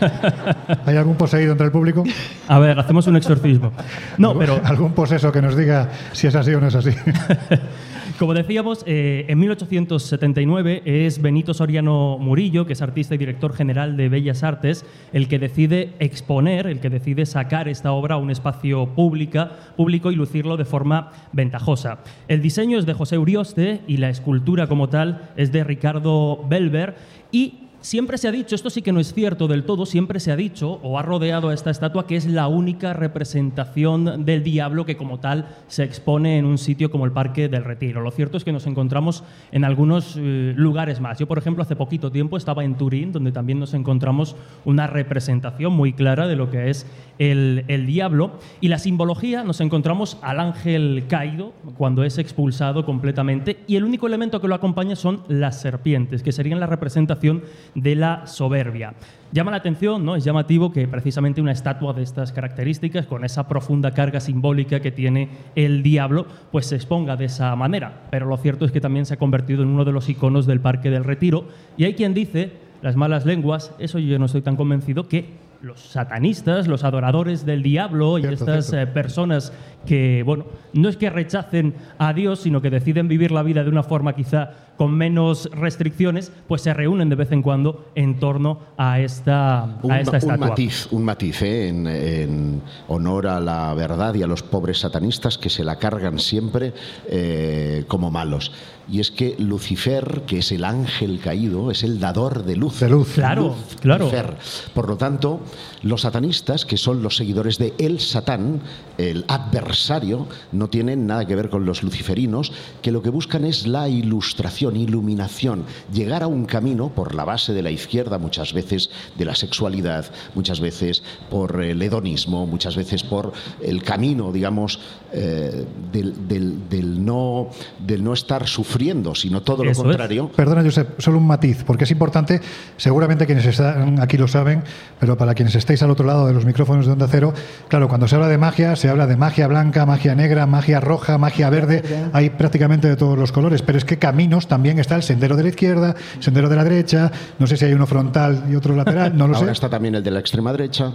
¿Hay 0.86 0.96
algún 0.96 1.14
poseído 1.14 1.52
entre 1.52 1.66
el 1.66 1.72
público? 1.72 2.02
A 2.48 2.58
ver, 2.58 2.80
hacemos 2.80 3.06
un 3.06 3.14
exorcismo. 3.14 3.70
No, 4.18 4.36
pero 4.36 4.60
¿Algún 4.64 4.90
poseso 4.92 5.30
que 5.30 5.40
nos 5.40 5.56
diga 5.56 5.88
si 6.10 6.26
es 6.26 6.34
así 6.34 6.52
o 6.52 6.60
no 6.60 6.66
es 6.66 6.74
así? 6.74 6.90
Como 8.18 8.34
decíamos, 8.34 8.84
eh, 8.86 9.24
en 9.28 9.38
1879 9.40 10.82
es 10.84 11.20
Benito 11.20 11.54
Soriano 11.54 12.18
Murillo, 12.18 12.66
que 12.66 12.74
es 12.74 12.82
artista 12.82 13.14
y 13.14 13.18
director 13.18 13.54
general 13.54 13.96
de 13.96 14.08
Bellas 14.08 14.42
Artes, 14.42 14.84
el 15.12 15.26
que 15.26 15.38
decide 15.38 15.94
exponer, 15.98 16.66
el 16.66 16.80
que 16.80 16.90
decide 16.90 17.26
sacar 17.26 17.66
esta 17.66 17.92
obra 17.92 18.14
a 18.14 18.18
un 18.18 18.30
espacio 18.30 18.86
pública, 18.94 19.50
público 19.76 20.12
y 20.12 20.16
lucirlo 20.16 20.56
de 20.56 20.64
forma 20.64 21.10
ventajosa. 21.32 21.98
El 22.28 22.40
diseño 22.40 22.78
es 22.78 22.86
de 22.86 22.94
José 22.94 23.18
Urioste 23.18 23.80
y 23.88 23.96
la 23.96 24.10
escultura 24.10 24.68
como 24.68 24.88
tal 24.88 25.30
es 25.36 25.50
de 25.50 25.64
Ricardo 25.64 26.44
Belver 26.48 26.94
y 27.32 27.63
Siempre 27.84 28.16
se 28.16 28.28
ha 28.28 28.32
dicho, 28.32 28.54
esto 28.54 28.70
sí 28.70 28.80
que 28.80 28.92
no 28.92 29.00
es 29.00 29.12
cierto 29.12 29.46
del 29.46 29.64
todo, 29.64 29.84
siempre 29.84 30.18
se 30.18 30.32
ha 30.32 30.36
dicho 30.36 30.80
o 30.82 30.98
ha 30.98 31.02
rodeado 31.02 31.50
a 31.50 31.54
esta 31.54 31.70
estatua 31.70 32.06
que 32.06 32.16
es 32.16 32.24
la 32.24 32.48
única 32.48 32.94
representación 32.94 34.24
del 34.24 34.42
diablo 34.42 34.86
que 34.86 34.96
como 34.96 35.20
tal 35.20 35.48
se 35.68 35.84
expone 35.84 36.38
en 36.38 36.46
un 36.46 36.56
sitio 36.56 36.90
como 36.90 37.04
el 37.04 37.12
Parque 37.12 37.46
del 37.50 37.62
Retiro. 37.62 38.00
Lo 38.00 38.10
cierto 38.10 38.38
es 38.38 38.44
que 38.44 38.52
nos 38.52 38.66
encontramos 38.66 39.22
en 39.52 39.64
algunos 39.64 40.16
eh, 40.16 40.54
lugares 40.56 40.98
más. 40.98 41.18
Yo, 41.18 41.28
por 41.28 41.36
ejemplo, 41.36 41.62
hace 41.62 41.76
poquito 41.76 42.10
tiempo 42.10 42.38
estaba 42.38 42.64
en 42.64 42.76
Turín, 42.76 43.12
donde 43.12 43.32
también 43.32 43.60
nos 43.60 43.74
encontramos 43.74 44.34
una 44.64 44.86
representación 44.86 45.74
muy 45.74 45.92
clara 45.92 46.26
de 46.26 46.36
lo 46.36 46.50
que 46.50 46.70
es 46.70 46.86
el, 47.18 47.66
el 47.68 47.84
diablo. 47.84 48.38
Y 48.62 48.68
la 48.68 48.78
simbología 48.78 49.44
nos 49.44 49.60
encontramos 49.60 50.16
al 50.22 50.40
ángel 50.40 51.04
caído 51.06 51.52
cuando 51.76 52.02
es 52.02 52.16
expulsado 52.16 52.86
completamente 52.86 53.58
y 53.66 53.76
el 53.76 53.84
único 53.84 54.06
elemento 54.06 54.40
que 54.40 54.48
lo 54.48 54.54
acompaña 54.54 54.96
son 54.96 55.20
las 55.28 55.60
serpientes, 55.60 56.22
que 56.22 56.32
serían 56.32 56.60
la 56.60 56.66
representación 56.66 57.42
de 57.74 57.94
la 57.94 58.26
soberbia. 58.26 58.94
Llama 59.32 59.50
la 59.50 59.56
atención, 59.56 60.04
¿no? 60.04 60.14
Es 60.14 60.22
llamativo 60.22 60.70
que 60.70 60.86
precisamente 60.86 61.40
una 61.40 61.50
estatua 61.50 61.92
de 61.92 62.04
estas 62.04 62.30
características, 62.30 63.06
con 63.06 63.24
esa 63.24 63.48
profunda 63.48 63.90
carga 63.90 64.20
simbólica 64.20 64.78
que 64.78 64.92
tiene 64.92 65.28
el 65.56 65.82
diablo, 65.82 66.26
pues 66.52 66.66
se 66.66 66.76
exponga 66.76 67.16
de 67.16 67.24
esa 67.24 67.54
manera. 67.56 68.02
Pero 68.10 68.26
lo 68.26 68.36
cierto 68.36 68.64
es 68.64 68.70
que 68.70 68.80
también 68.80 69.06
se 69.06 69.14
ha 69.14 69.16
convertido 69.16 69.64
en 69.64 69.70
uno 69.70 69.84
de 69.84 69.90
los 69.92 70.08
iconos 70.08 70.46
del 70.46 70.60
Parque 70.60 70.88
del 70.88 71.02
Retiro. 71.02 71.48
Y 71.76 71.82
hay 71.84 71.94
quien 71.94 72.14
dice, 72.14 72.52
las 72.80 72.94
malas 72.94 73.26
lenguas, 73.26 73.74
eso 73.80 73.98
yo 73.98 74.18
no 74.20 74.26
estoy 74.26 74.42
tan 74.42 74.54
convencido, 74.54 75.08
que 75.08 75.42
los 75.62 75.80
satanistas, 75.80 76.68
los 76.68 76.84
adoradores 76.84 77.46
del 77.46 77.62
diablo 77.62 78.18
y 78.18 78.22
Cierto, 78.22 78.44
estas 78.44 78.66
cierto. 78.66 78.90
eh, 78.90 78.92
personas 78.92 79.52
que, 79.86 80.22
bueno, 80.24 80.44
no 80.74 80.88
es 80.90 80.96
que 80.96 81.08
rechacen 81.08 81.74
a 81.98 82.12
Dios, 82.12 82.40
sino 82.40 82.60
que 82.60 82.68
deciden 82.70 83.08
vivir 83.08 83.32
la 83.32 83.42
vida 83.42 83.64
de 83.64 83.70
una 83.70 83.82
forma 83.82 84.14
quizá 84.14 84.50
con 84.76 84.92
menos 84.94 85.48
restricciones, 85.52 86.32
pues 86.48 86.62
se 86.62 86.74
reúnen 86.74 87.08
de 87.08 87.16
vez 87.16 87.32
en 87.32 87.42
cuando 87.42 87.86
en 87.94 88.18
torno 88.18 88.60
a 88.76 89.00
esta, 89.00 89.78
Un, 89.82 89.92
a 89.92 90.00
esta 90.00 90.18
un 90.24 90.40
matiz, 90.40 90.88
un 90.90 91.04
matiz 91.04 91.42
¿eh? 91.42 91.68
en, 91.68 91.86
en 91.86 92.62
honor 92.88 93.26
a 93.26 93.40
la 93.40 93.72
verdad 93.74 94.14
y 94.14 94.22
a 94.22 94.26
los 94.26 94.42
pobres 94.42 94.80
satanistas 94.80 95.38
que 95.38 95.50
se 95.50 95.64
la 95.64 95.78
cargan 95.78 96.18
siempre 96.18 96.72
eh, 97.08 97.84
como 97.88 98.10
malos. 98.10 98.52
Y 98.90 99.00
es 99.00 99.10
que 99.10 99.34
Lucifer, 99.38 100.22
que 100.26 100.38
es 100.38 100.52
el 100.52 100.64
ángel 100.64 101.18
caído, 101.20 101.70
es 101.70 101.84
el 101.84 102.00
dador 102.00 102.44
de 102.44 102.56
luz. 102.56 102.80
De 102.80 102.88
luz. 102.90 103.14
Claro, 103.14 103.54
claro. 103.80 104.04
Lucifer. 104.04 104.36
Por 104.74 104.88
lo 104.88 104.96
tanto, 104.96 105.40
los 105.84 106.00
satanistas, 106.00 106.64
que 106.64 106.76
son 106.76 107.02
los 107.02 107.16
seguidores 107.16 107.58
de 107.58 107.74
el 107.78 108.00
Satán, 108.00 108.60
el 108.98 109.24
adversario, 109.28 110.26
no 110.50 110.68
tienen 110.68 111.06
nada 111.06 111.26
que 111.26 111.36
ver 111.36 111.48
con 111.50 111.64
los 111.64 111.82
luciferinos, 111.84 112.52
que 112.82 112.90
lo 112.90 113.02
que 113.02 113.10
buscan 113.10 113.44
es 113.44 113.66
la 113.66 113.88
ilustración, 113.88 114.76
iluminación, 114.76 115.64
llegar 115.92 116.22
a 116.22 116.26
un 116.26 116.46
camino 116.46 116.88
por 116.88 117.14
la 117.14 117.24
base 117.24 117.52
de 117.52 117.62
la 117.62 117.70
izquierda, 117.70 118.18
muchas 118.18 118.52
veces 118.52 118.90
de 119.16 119.24
la 119.24 119.34
sexualidad, 119.36 120.06
muchas 120.34 120.58
veces 120.60 121.02
por 121.30 121.62
el 121.62 121.80
hedonismo, 121.80 122.46
muchas 122.46 122.74
veces 122.76 123.02
por 123.04 123.32
el 123.62 123.82
camino, 123.82 124.32
digamos, 124.32 124.80
eh, 125.12 125.64
del, 125.92 126.26
del- 126.26 126.68
del 126.68 127.04
no, 127.04 127.48
del 127.78 128.02
no 128.02 128.12
estar 128.14 128.48
sufriendo, 128.48 129.14
sino 129.14 129.42
todo 129.42 129.62
lo 129.64 129.70
Eso 129.70 129.82
es. 129.82 129.88
contrario. 129.88 130.30
Perdona, 130.34 130.62
Josep, 130.62 131.00
solo 131.00 131.18
un 131.18 131.26
matiz, 131.26 131.62
porque 131.64 131.84
es 131.84 131.90
importante, 131.90 132.40
seguramente 132.76 133.26
quienes 133.26 133.46
están 133.46 134.00
aquí 134.00 134.16
lo 134.16 134.26
saben, 134.26 134.64
pero 134.98 135.16
para 135.16 135.34
quienes 135.34 135.54
estéis 135.74 135.82
al 135.82 135.90
otro 135.90 136.06
lado 136.06 136.26
de 136.28 136.32
los 136.32 136.44
micrófonos 136.44 136.86
de 136.86 136.92
Onda 136.92 137.08
Cero, 137.10 137.34
claro, 137.68 137.88
cuando 137.88 138.06
se 138.06 138.14
habla 138.14 138.28
de 138.28 138.38
magia, 138.38 138.76
se 138.76 138.88
habla 138.88 139.06
de 139.08 139.16
magia 139.16 139.48
blanca, 139.48 139.84
magia 139.84 140.14
negra, 140.14 140.46
magia 140.46 140.78
roja, 140.78 141.18
magia 141.18 141.50
verde, 141.50 141.82
hay 142.12 142.30
prácticamente 142.30 142.86
de 142.88 142.94
todos 142.96 143.18
los 143.18 143.32
colores, 143.32 143.62
pero 143.62 143.76
es 143.78 143.84
que 143.84 143.98
caminos 143.98 144.46
también 144.46 144.78
está 144.78 144.94
el 144.94 145.02
sendero 145.02 145.36
de 145.36 145.42
la 145.42 145.48
izquierda, 145.48 145.94
sendero 146.20 146.48
de 146.48 146.54
la 146.56 146.62
derecha, 146.64 147.10
no 147.40 147.46
sé 147.48 147.56
si 147.56 147.64
hay 147.64 147.72
uno 147.72 147.86
frontal 147.86 148.44
y 148.48 148.54
otro 148.54 148.76
lateral, 148.76 149.16
no 149.16 149.26
lo 149.26 149.34
Ahora 149.36 149.48
sé. 149.48 149.52
está 149.52 149.68
también 149.68 149.96
el 149.96 150.02
de 150.04 150.10
la 150.12 150.20
extrema 150.20 150.52
derecha. 150.52 150.92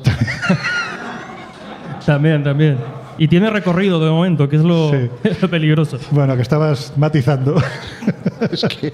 También, 2.05 2.41
también. 2.43 2.77
Y 3.19 3.27
tiene 3.27 3.49
recorrido 3.49 4.03
de 4.03 4.09
momento, 4.09 4.47
que 4.49 4.55
es 4.55 4.63
lo, 4.63 4.89
Sí. 4.91 5.09
lo 5.41 5.49
peligroso. 5.49 5.99
Bueno, 6.11 6.35
que 6.35 6.41
estabas 6.41 6.93
matizando. 6.97 7.55
Es 8.51 8.63
que 8.63 8.93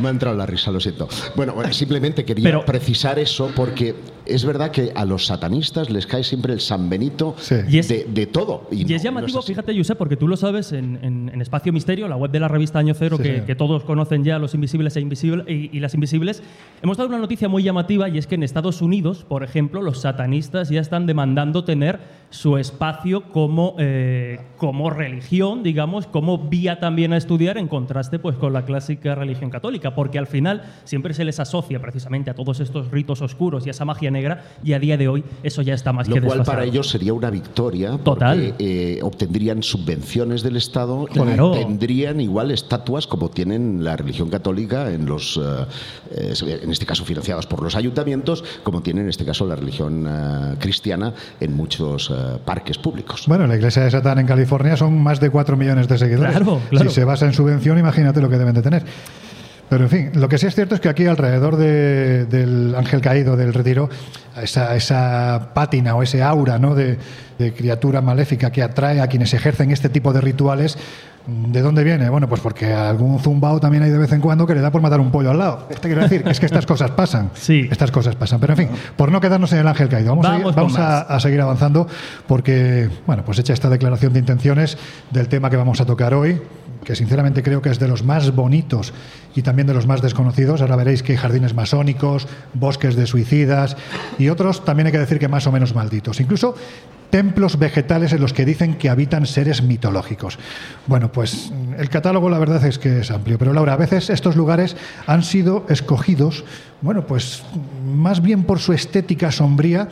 me 0.00 0.08
ha 0.08 0.10
entrado 0.10 0.36
la 0.36 0.44
risa, 0.44 0.70
lo 0.70 0.78
siento. 0.78 1.08
Bueno, 1.34 1.54
bueno, 1.54 1.72
simplemente 1.72 2.26
quería 2.26 2.44
Pero- 2.44 2.64
precisar 2.66 3.18
eso 3.18 3.50
porque 3.56 3.94
es 4.26 4.44
verdad 4.44 4.70
que 4.70 4.92
a 4.94 5.06
los 5.06 5.24
satanistas 5.26 5.88
les 5.88 6.06
cae 6.06 6.22
siempre 6.22 6.52
el 6.52 6.60
San 6.60 6.90
Benito 6.90 7.34
Sí. 7.38 7.54
Y 7.70 7.78
es- 7.78 7.88
de, 7.88 8.04
de 8.12 8.26
todo. 8.26 8.68
Y, 8.70 8.84
no- 8.84 8.94
es 8.94 9.02
llamativo, 9.02 9.32
no 9.32 9.38
es 9.40 9.44
así. 9.46 9.52
fíjate, 9.54 9.74
Josep, 9.74 9.96
porque 9.96 10.16
tú 10.18 10.28
lo 10.28 10.36
sabes 10.36 10.72
en, 10.72 10.98
en- 11.02 11.30
en 11.32 11.40
Espacio 11.40 11.72
Misterio, 11.72 12.06
la 12.06 12.16
web 12.16 12.30
de 12.30 12.38
la 12.40 12.48
revista 12.48 12.78
Año 12.80 12.92
Cero, 12.92 13.16
Sí, 13.16 13.30
que, 13.46 13.54
todos 13.54 13.82
conocen 13.84 14.24
ya, 14.24 14.38
los 14.38 14.52
invisibles 14.52 14.94
e 14.96 15.00
invisible- 15.00 15.44
y, 15.50 15.74
y 15.74 15.80
las 15.80 15.94
invisibles, 15.94 16.42
hemos 16.82 16.98
dado 16.98 17.08
una 17.08 17.18
noticia 17.18 17.48
muy 17.48 17.62
llamativa 17.62 18.10
y 18.10 18.18
es 18.18 18.26
que 18.26 18.34
en 18.34 18.42
Estados 18.42 18.82
Unidos, 18.82 19.24
por 19.26 19.42
ejemplo, 19.42 19.80
los 19.80 20.00
satanistas 20.02 20.68
ya 20.68 20.82
están 20.82 21.06
demandando 21.06 21.64
tener 21.64 21.98
su 22.28 22.58
espacio 22.58 23.22
como, 23.32 23.61
eh, 23.78 24.40
como 24.56 24.90
religión, 24.90 25.62
digamos, 25.62 26.06
como 26.06 26.38
vía 26.38 26.80
también 26.80 27.12
a 27.12 27.16
estudiar, 27.16 27.58
en 27.58 27.68
contraste 27.68 28.18
pues, 28.18 28.36
con 28.36 28.52
la 28.52 28.64
clásica 28.64 29.14
religión 29.14 29.50
católica, 29.50 29.94
porque 29.94 30.18
al 30.18 30.26
final 30.26 30.62
siempre 30.84 31.14
se 31.14 31.24
les 31.24 31.40
asocia 31.40 31.80
precisamente 31.80 32.30
a 32.30 32.34
todos 32.34 32.60
estos 32.60 32.90
ritos 32.90 33.22
oscuros 33.22 33.66
y 33.66 33.68
a 33.68 33.72
esa 33.72 33.84
magia 33.84 34.10
negra, 34.10 34.44
y 34.64 34.72
a 34.72 34.78
día 34.78 34.96
de 34.96 35.08
hoy 35.08 35.24
eso 35.42 35.62
ya 35.62 35.74
está 35.74 35.92
más 35.92 36.08
Lo 36.08 36.14
que 36.14 36.20
cual 36.20 36.38
desfasado. 36.38 36.56
para 36.58 36.66
ellos 36.68 36.88
sería 36.88 37.12
una 37.14 37.30
victoria 37.30 37.98
Total. 37.98 38.54
porque 38.56 38.64
eh, 38.98 39.00
obtendrían 39.02 39.62
subvenciones 39.62 40.42
del 40.42 40.56
Estado 40.56 41.04
Claro. 41.06 41.54
y 41.54 41.58
tendrían 41.64 42.20
igual 42.20 42.50
estatuas 42.50 43.06
como 43.06 43.30
tienen 43.30 43.84
la 43.84 43.96
religión 43.96 44.28
católica 44.30 44.90
en 44.92 45.06
los 45.06 45.38
eh, 45.38 46.34
en 46.62 46.70
este 46.70 46.86
caso 46.86 47.04
financiadas 47.04 47.46
por 47.46 47.62
los 47.62 47.74
ayuntamientos, 47.76 48.44
como 48.62 48.82
tiene 48.82 49.00
en 49.02 49.08
este 49.08 49.24
caso 49.24 49.46
la 49.46 49.56
religión 49.56 50.06
eh, 50.08 50.56
cristiana 50.58 51.14
en 51.40 51.54
muchos 51.56 52.10
eh, 52.10 52.38
parques 52.44 52.78
públicos. 52.78 53.24
Bueno, 53.26 53.46
la 53.52 53.58
iglesia 53.58 53.84
de 53.84 53.90
Satán 53.90 54.18
en 54.18 54.26
California 54.26 54.78
son 54.78 54.98
más 55.02 55.20
de 55.20 55.28
4 55.28 55.58
millones 55.58 55.86
de 55.86 55.98
seguidores. 55.98 56.34
Claro, 56.34 56.58
claro. 56.70 56.88
Si 56.88 56.94
se 56.94 57.04
basa 57.04 57.26
en 57.26 57.34
subvención, 57.34 57.78
imagínate 57.78 58.22
lo 58.22 58.30
que 58.30 58.38
deben 58.38 58.54
de 58.54 58.62
tener. 58.62 58.82
Pero 59.72 59.84
en 59.84 59.90
fin, 59.90 60.10
lo 60.20 60.28
que 60.28 60.36
sí 60.36 60.46
es 60.46 60.54
cierto 60.54 60.74
es 60.74 60.82
que 60.82 60.90
aquí 60.90 61.06
alrededor 61.06 61.56
de- 61.56 62.26
del 62.26 62.74
ángel 62.76 63.00
caído 63.00 63.38
del 63.38 63.54
retiro, 63.54 63.88
esa, 64.42 64.76
esa 64.76 65.48
pátina 65.54 65.94
o 65.94 66.02
ese 66.02 66.22
aura 66.22 66.58
¿no? 66.58 66.74
de, 66.74 66.98
de 67.38 67.54
criatura 67.54 68.02
maléfica 68.02 68.52
que 68.52 68.62
atrae 68.62 69.00
a 69.00 69.06
quienes 69.06 69.32
ejercen 69.32 69.70
este 69.70 69.88
tipo 69.88 70.12
de 70.12 70.20
rituales, 70.20 70.76
¿de 71.26 71.62
dónde 71.62 71.84
viene? 71.84 72.10
Bueno, 72.10 72.28
pues 72.28 72.42
porque 72.42 72.70
algún 72.74 73.18
zumbao 73.18 73.60
también 73.60 73.82
hay 73.84 73.90
de 73.90 73.96
vez 73.96 74.12
en 74.12 74.20
cuando 74.20 74.46
que 74.46 74.54
le 74.54 74.60
da 74.60 74.70
por 74.70 74.82
matar 74.82 75.00
un 75.00 75.10
pollo 75.10 75.30
al 75.30 75.38
lado. 75.38 75.66
Esto 75.70 75.88
quiero 75.88 76.02
decir, 76.02 76.22
es 76.28 76.38
que 76.38 76.44
estas 76.44 76.66
cosas 76.66 76.90
pasan. 76.90 77.30
Sí. 77.34 77.66
Estas 77.70 77.90
cosas 77.90 78.14
pasan. 78.14 78.40
Pero 78.40 78.52
en 78.52 78.56
fin, 78.58 78.68
por 78.96 79.10
no 79.10 79.22
quedarnos 79.22 79.50
en 79.54 79.60
el 79.60 79.68
ángel 79.68 79.88
caído, 79.88 80.10
vamos, 80.10 80.26
a, 80.26 80.30
Vamos 80.32 80.44
con 80.44 80.54
vamos 80.54 80.78
a, 80.78 81.00
a 81.00 81.18
seguir 81.18 81.40
avanzando 81.40 81.86
porque, 82.26 82.90
bueno, 83.06 83.24
pues 83.24 83.38
hecha 83.38 83.54
esta 83.54 83.70
declaración 83.70 84.12
de 84.12 84.18
intenciones 84.18 84.76
del 85.10 85.28
tema 85.28 85.48
que 85.48 85.56
vamos 85.56 85.80
a 85.80 85.86
tocar 85.86 86.12
hoy, 86.12 86.38
que 86.84 86.96
sinceramente 86.96 87.42
creo 87.42 87.62
que 87.62 87.70
es 87.70 87.78
de 87.78 87.88
los 87.88 88.04
más 88.04 88.34
bonitos 88.34 88.92
y 89.34 89.42
también 89.42 89.66
de 89.66 89.74
los 89.74 89.86
más 89.86 90.02
desconocidos. 90.02 90.60
Ahora 90.60 90.76
veréis 90.76 91.02
que 91.02 91.12
hay 91.12 91.18
jardines 91.18 91.54
masónicos, 91.54 92.26
bosques 92.54 92.96
de 92.96 93.06
suicidas 93.06 93.76
y 94.18 94.28
otros 94.28 94.64
también 94.64 94.86
hay 94.86 94.92
que 94.92 94.98
decir 94.98 95.18
que 95.18 95.28
más 95.28 95.46
o 95.46 95.52
menos 95.52 95.74
malditos. 95.74 96.20
Incluso 96.20 96.54
templos 97.12 97.58
vegetales 97.58 98.14
en 98.14 98.22
los 98.22 98.32
que 98.32 98.46
dicen 98.46 98.76
que 98.76 98.88
habitan 98.88 99.26
seres 99.26 99.62
mitológicos. 99.62 100.38
Bueno, 100.86 101.12
pues 101.12 101.52
el 101.78 101.90
catálogo 101.90 102.30
la 102.30 102.38
verdad 102.38 102.64
es 102.64 102.78
que 102.78 103.00
es 103.00 103.10
amplio, 103.10 103.38
pero 103.38 103.52
Laura, 103.52 103.74
a 103.74 103.76
veces 103.76 104.08
estos 104.08 104.34
lugares 104.34 104.76
han 105.06 105.22
sido 105.22 105.66
escogidos, 105.68 106.44
bueno, 106.80 107.06
pues 107.06 107.42
más 107.84 108.22
bien 108.22 108.44
por 108.44 108.60
su 108.60 108.72
estética 108.72 109.30
sombría, 109.30 109.88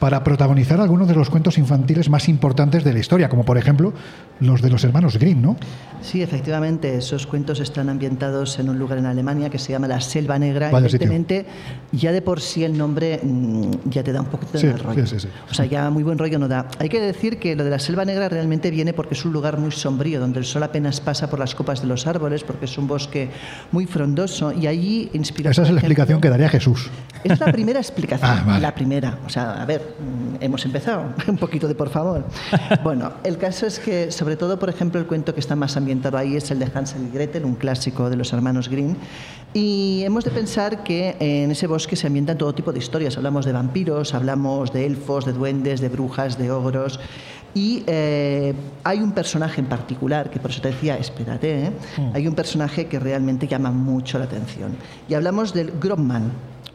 para 0.00 0.24
protagonizar 0.24 0.80
algunos 0.80 1.06
de 1.06 1.14
los 1.14 1.30
cuentos 1.30 1.58
infantiles 1.58 2.08
más 2.08 2.28
importantes 2.28 2.82
de 2.82 2.92
la 2.92 2.98
historia, 2.98 3.28
como 3.28 3.44
por 3.44 3.58
ejemplo 3.58 3.92
los 4.40 4.62
de 4.62 4.70
los 4.70 4.82
hermanos 4.82 5.18
Grimm, 5.18 5.40
¿no? 5.42 5.56
Sí, 6.00 6.22
efectivamente, 6.22 6.96
esos 6.96 7.26
cuentos 7.26 7.60
están 7.60 7.90
ambientados 7.90 8.58
en 8.58 8.70
un 8.70 8.78
lugar 8.78 8.96
en 8.98 9.04
Alemania 9.04 9.50
que 9.50 9.58
se 9.58 9.72
llama 9.72 9.86
la 9.86 10.00
Selva 10.00 10.38
Negra. 10.38 10.70
Vaya 10.70 10.88
sitio. 10.88 11.06
Evidentemente, 11.06 11.46
ya 11.92 12.10
de 12.10 12.22
por 12.22 12.40
sí 12.40 12.64
el 12.64 12.76
nombre 12.78 13.20
mm, 13.22 13.70
ya 13.90 14.02
te 14.02 14.10
da 14.12 14.22
un 14.22 14.28
poquito 14.28 14.56
Sí, 14.58 14.66
de 14.68 14.72
rollo. 14.78 15.06
sí, 15.06 15.16
sí, 15.20 15.26
sí. 15.26 15.28
O 15.50 15.52
sea, 15.54 15.66
ya 15.66 15.90
muy 15.90 16.02
buen 16.02 16.16
rollo 16.16 16.38
no 16.38 16.48
da. 16.48 16.66
Hay 16.78 16.88
que 16.88 17.00
decir 17.00 17.38
que 17.38 17.54
lo 17.54 17.64
de 17.64 17.70
la 17.70 17.78
Selva 17.78 18.06
Negra 18.06 18.30
realmente 18.30 18.70
viene 18.70 18.94
porque 18.94 19.12
es 19.14 19.24
un 19.26 19.32
lugar 19.34 19.58
muy 19.58 19.70
sombrío, 19.72 20.18
donde 20.18 20.38
el 20.38 20.46
sol 20.46 20.62
apenas 20.62 21.02
pasa 21.02 21.28
por 21.28 21.38
las 21.38 21.54
copas 21.54 21.82
de 21.82 21.88
los 21.88 22.06
árboles, 22.06 22.42
porque 22.44 22.64
es 22.64 22.78
un 22.78 22.88
bosque 22.88 23.28
muy 23.70 23.84
frondoso 23.84 24.52
y 24.52 24.66
allí 24.66 25.10
inspira. 25.12 25.50
Esa 25.50 25.60
es 25.62 25.68
la 25.68 25.72
ejemplo, 25.80 25.88
explicación 25.88 26.20
que 26.22 26.30
daría 26.30 26.48
Jesús. 26.48 26.88
es 27.22 27.38
la 27.38 27.52
primera 27.52 27.78
explicación, 27.80 28.30
Ah, 28.30 28.42
vale. 28.46 28.60
la 28.62 28.74
primera. 28.74 29.18
O 29.26 29.28
sea, 29.28 29.60
a 29.60 29.66
ver, 29.66 29.89
hemos 30.40 30.64
empezado. 30.64 31.12
Un 31.28 31.36
poquito 31.36 31.68
de 31.68 31.74
por 31.74 31.90
favor. 31.90 32.24
Bueno, 32.82 33.12
el 33.24 33.36
caso 33.36 33.66
es 33.66 33.78
que, 33.78 34.10
sobre 34.10 34.36
todo, 34.36 34.58
por 34.58 34.68
ejemplo, 34.68 35.00
el 35.00 35.06
cuento 35.06 35.34
que 35.34 35.40
está 35.40 35.56
más 35.56 35.76
ambientado 35.76 36.16
ahí 36.16 36.36
es 36.36 36.50
el 36.50 36.58
de 36.58 36.70
Hansel 36.72 37.06
y 37.06 37.10
Gretel, 37.14 37.44
un 37.44 37.54
clásico 37.54 38.08
de 38.08 38.16
los 38.16 38.32
hermanos 38.32 38.68
Grimm. 38.68 38.96
Y 39.52 40.02
hemos 40.04 40.24
de 40.24 40.30
pensar 40.30 40.84
que 40.84 41.16
en 41.18 41.50
ese 41.50 41.66
bosque 41.66 41.96
se 41.96 42.06
ambientan 42.06 42.38
todo 42.38 42.54
tipo 42.54 42.72
de 42.72 42.78
historias. 42.78 43.16
Hablamos 43.16 43.44
de 43.44 43.52
vampiros, 43.52 44.14
hablamos 44.14 44.72
de 44.72 44.86
elfos, 44.86 45.24
de 45.24 45.32
duendes, 45.32 45.80
de 45.80 45.88
brujas, 45.88 46.38
de 46.38 46.50
ogros. 46.50 47.00
Y 47.54 47.82
eh, 47.86 48.54
hay 48.84 49.00
un 49.00 49.12
personaje 49.12 49.60
en 49.60 49.66
particular, 49.66 50.30
que 50.30 50.38
por 50.38 50.52
eso 50.52 50.60
te 50.60 50.68
decía, 50.68 50.96
espérate, 50.96 51.66
¿eh? 51.66 51.72
hay 52.14 52.28
un 52.28 52.34
personaje 52.34 52.86
que 52.86 53.00
realmente 53.00 53.48
llama 53.48 53.72
mucho 53.72 54.18
la 54.18 54.26
atención. 54.26 54.76
Y 55.08 55.14
hablamos 55.14 55.52
del 55.52 55.72
Grobman, 55.80 56.30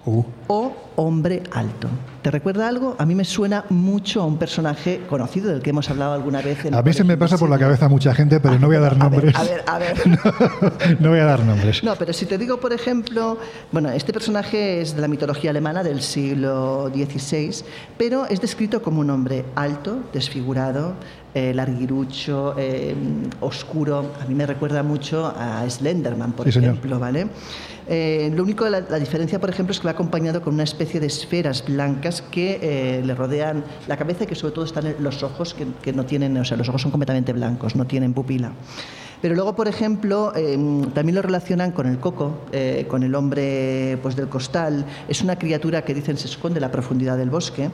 Uh. 0.05 0.24
o 0.47 0.71
hombre 0.97 1.41
alto. 1.51 1.88
¿Te 2.21 2.29
recuerda 2.31 2.67
algo? 2.67 2.95
A 3.00 3.05
mí 3.05 3.15
me 3.15 3.25
suena 3.25 3.65
mucho 3.69 4.21
a 4.21 4.25
un 4.25 4.38
personaje 4.38 5.01
conocido 5.09 5.50
del 5.50 5.62
que 5.62 5.71
hemos 5.71 5.89
hablado 5.89 6.13
alguna 6.13 6.41
vez. 6.41 6.63
En 6.65 6.74
A 6.75 6.81
mí 6.81 6.93
se 6.93 7.03
me 7.03 7.17
pasa 7.17 7.38
por 7.38 7.50
la 7.50 7.57
cabeza 7.59 7.89
mucha 7.89 8.13
gente, 8.13 8.39
pero 8.39 8.57
no 8.59 8.67
voy 8.67 8.75
a 8.77 8.79
dar 8.79 8.93
A 8.93 8.95
ver, 8.95 9.01
nombres. 9.12 9.35
A 9.35 9.43
ver, 9.43 9.63
a 9.67 9.77
ver. 9.79 11.00
no 11.00 11.09
voy 11.09 11.19
a 11.19 11.25
dar 11.25 11.39
nombres. 11.43 11.83
No, 11.83 11.95
pero 11.95 12.13
si 12.13 12.25
te 12.25 12.38
digo, 12.38 12.59
por 12.59 12.71
ejemplo, 12.74 13.38
bueno, 13.71 13.89
este 13.89 14.13
personaje 14.13 14.81
es 14.81 14.95
de 14.95 15.01
la 15.01 15.07
mitología 15.07 15.50
alemana 15.50 15.83
del 15.83 16.01
siglo 16.01 16.89
XVI, 16.93 17.63
pero 17.97 18.25
es 18.27 18.41
descrito 18.41 18.81
como 18.81 19.01
un 19.01 19.09
hombre 19.09 19.45
alto, 19.55 20.00
desfigurado, 20.13 20.93
eh, 21.33 21.53
larguirucho, 21.53 22.55
eh, 22.57 22.95
oscuro. 23.41 24.12
A 24.21 24.25
mí 24.25 24.35
me 24.35 24.45
recuerda 24.45 24.83
mucho 24.83 25.27
a 25.38 25.67
Slenderman, 25.69 26.31
por 26.31 26.45
Sí, 26.45 26.51
señor. 26.53 26.71
ejemplo, 26.71 27.00
¿vale? 27.00 27.27
Eh, 27.87 28.31
lo 28.33 28.43
único, 28.43 28.67
la, 28.67 28.81
la 28.81 28.97
diferencia, 28.97 29.39
por 29.39 29.49
ejemplo, 29.49 29.71
es 29.71 29.79
que 29.79 29.85
va 29.85 29.91
acompañado 29.91 30.41
con 30.41 30.53
una 30.55 30.63
especie 30.63 30.99
de 30.99 31.07
esferas 31.07 31.63
blancas 31.65 32.21
que 32.21 32.59
eh, 32.61 33.01
le 33.05 33.13
rodean 33.13 33.63
la 33.87 33.97
cabeza 33.97 34.23
y 34.23 34.27
que 34.27 34.35
sobre 34.35 34.53
todo 34.53 34.65
están 34.65 34.87
en 34.87 34.95
los 34.99 35.21
ojos, 35.23 35.53
que, 35.53 35.67
que 35.81 35.93
no 35.93 36.05
tienen, 36.05 36.35
o 36.37 36.45
sea, 36.45 36.57
los 36.57 36.67
ojos 36.69 36.81
son 36.81 36.91
completamente 36.91 37.33
blancos, 37.33 37.75
no 37.75 37.85
tienen 37.85 38.13
pupila. 38.13 38.53
Pero 39.22 39.34
luego, 39.36 39.55
por 39.55 39.67
ejemplo, 39.67 40.31
eh, 40.36 40.57
también 40.93 41.15
lo 41.15 41.22
relacionan 41.22 41.72
con 41.72 41.88
el 41.88 42.00
coco, 42.00 42.41
eh, 42.51 42.86
con 42.89 43.03
el 43.03 43.15
hombre 43.15 43.98
pues, 44.01 44.15
del 44.15 44.27
costal. 44.29 44.86
Es 45.07 45.22
una 45.22 45.38
criatura 45.38 45.84
que 45.84 45.93
dicen 45.93 46.17
se 46.17 46.27
esconde 46.27 46.57
en 46.60 46.62
la 46.62 46.72
profundidad 46.72 47.17
del 47.17 47.29
bosque 47.29 47.69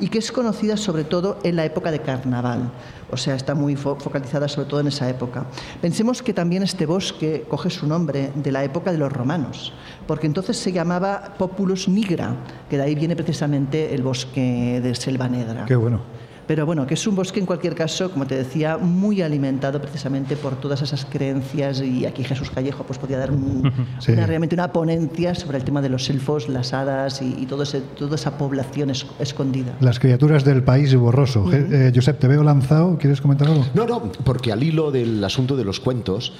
y 0.00 0.08
que 0.08 0.18
es 0.18 0.32
conocida 0.32 0.76
sobre 0.76 1.04
todo 1.04 1.38
en 1.42 1.56
la 1.56 1.64
época 1.64 1.90
de 1.90 2.00
carnaval. 2.00 2.70
O 3.10 3.16
sea, 3.16 3.34
está 3.34 3.54
muy 3.54 3.74
fo- 3.76 3.98
focalizada 4.00 4.48
sobre 4.48 4.68
todo 4.68 4.80
en 4.80 4.86
esa 4.88 5.08
época. 5.08 5.44
Pensemos 5.80 6.22
que 6.22 6.32
también 6.32 6.62
este 6.62 6.86
bosque 6.86 7.44
coge 7.48 7.70
su 7.70 7.86
nombre 7.86 8.30
de 8.34 8.50
la 8.52 8.64
época 8.64 8.90
de 8.90 8.98
los 8.98 9.12
romanos, 9.12 9.72
porque 10.06 10.26
entonces 10.26 10.56
se 10.56 10.72
llamaba 10.72 11.34
Populus 11.38 11.86
Nigra, 11.88 12.34
que 12.70 12.76
de 12.76 12.82
ahí 12.82 12.94
viene 12.94 13.14
precisamente 13.14 13.94
el 13.94 14.02
bosque 14.02 14.80
de 14.82 14.94
Selva 14.94 15.28
Negra. 15.28 15.64
Qué 15.66 15.76
bueno. 15.76 16.00
Pero 16.46 16.66
bueno, 16.66 16.86
que 16.86 16.92
es 16.94 17.06
un 17.06 17.14
bosque 17.16 17.40
en 17.40 17.46
cualquier 17.46 17.74
caso, 17.74 18.10
como 18.10 18.26
te 18.26 18.34
decía, 18.36 18.76
muy 18.76 19.22
alimentado 19.22 19.80
precisamente 19.80 20.36
por 20.36 20.56
todas 20.60 20.82
esas 20.82 21.06
creencias 21.06 21.80
y 21.80 22.04
aquí 22.04 22.22
Jesús 22.22 22.50
Callejo 22.50 22.84
pues 22.84 22.98
podía 22.98 23.16
dar 23.18 23.30
un- 23.30 23.72
Sí. 23.98 24.12
una, 24.12 24.26
realmente 24.26 24.54
una 24.54 24.70
ponencia 24.70 25.34
sobre 25.34 25.56
el 25.56 25.64
tema 25.64 25.80
de 25.80 25.88
los 25.88 26.10
elfos, 26.10 26.48
las 26.50 26.74
hadas 26.74 27.22
y, 27.22 27.34
y 27.40 27.46
todo 27.46 27.62
ese- 27.62 27.80
toda 27.80 28.16
esa 28.16 28.36
población 28.36 28.90
es- 28.90 29.06
escondida. 29.18 29.74
Las 29.80 29.98
criaturas 29.98 30.44
del 30.44 30.62
país 30.62 30.94
borroso. 30.94 31.50
Eh, 31.52 31.90
Josep, 31.94 32.18
te 32.18 32.28
veo 32.28 32.42
lanzado. 32.42 32.98
¿Quieres 32.98 33.20
comentar 33.22 33.48
algo? 33.48 33.64
No, 33.74 33.86
no, 33.86 34.12
porque 34.24 34.52
al 34.52 34.62
hilo 34.62 34.90
del 34.90 35.24
asunto 35.24 35.56
de 35.56 35.64
los 35.64 35.80
cuentos, 35.80 36.34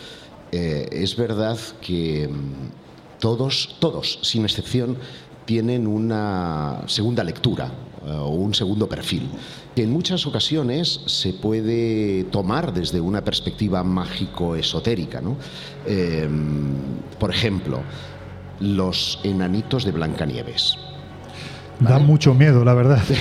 eh, 0.53 0.87
es 0.93 1.17
verdad 1.17 1.57
que 1.81 2.29
mm, 2.29 3.21
todos, 3.21 3.77
todos, 3.81 4.19
sin 4.23 4.45
excepción, 4.45 4.99
tienen 5.47 5.87
una 5.87 6.83
segunda 6.87 7.25
lectura 7.25 7.71
o 8.07 8.29
un 8.29 8.55
segundo 8.55 8.89
perfil, 8.89 9.29
que 9.75 9.83
en 9.83 9.91
muchas 9.91 10.27
ocasiones 10.27 11.01
se 11.07 11.33
puede 11.33 12.25
tomar 12.25 12.73
desde 12.73 13.01
una 13.01 13.23
perspectiva 13.23 13.83
mágico-esotérica. 13.83 15.21
¿no? 15.21 15.37
Eh, 15.87 16.29
por 17.19 17.31
ejemplo, 17.31 17.83
los 18.61 19.19
enanitos 19.23 19.85
de 19.85 19.93
Blancanieves. 19.93 20.77
Da 21.81 21.99
mucho 21.99 22.35
miedo, 22.35 22.65
la 22.65 22.75
verdad. 22.75 23.03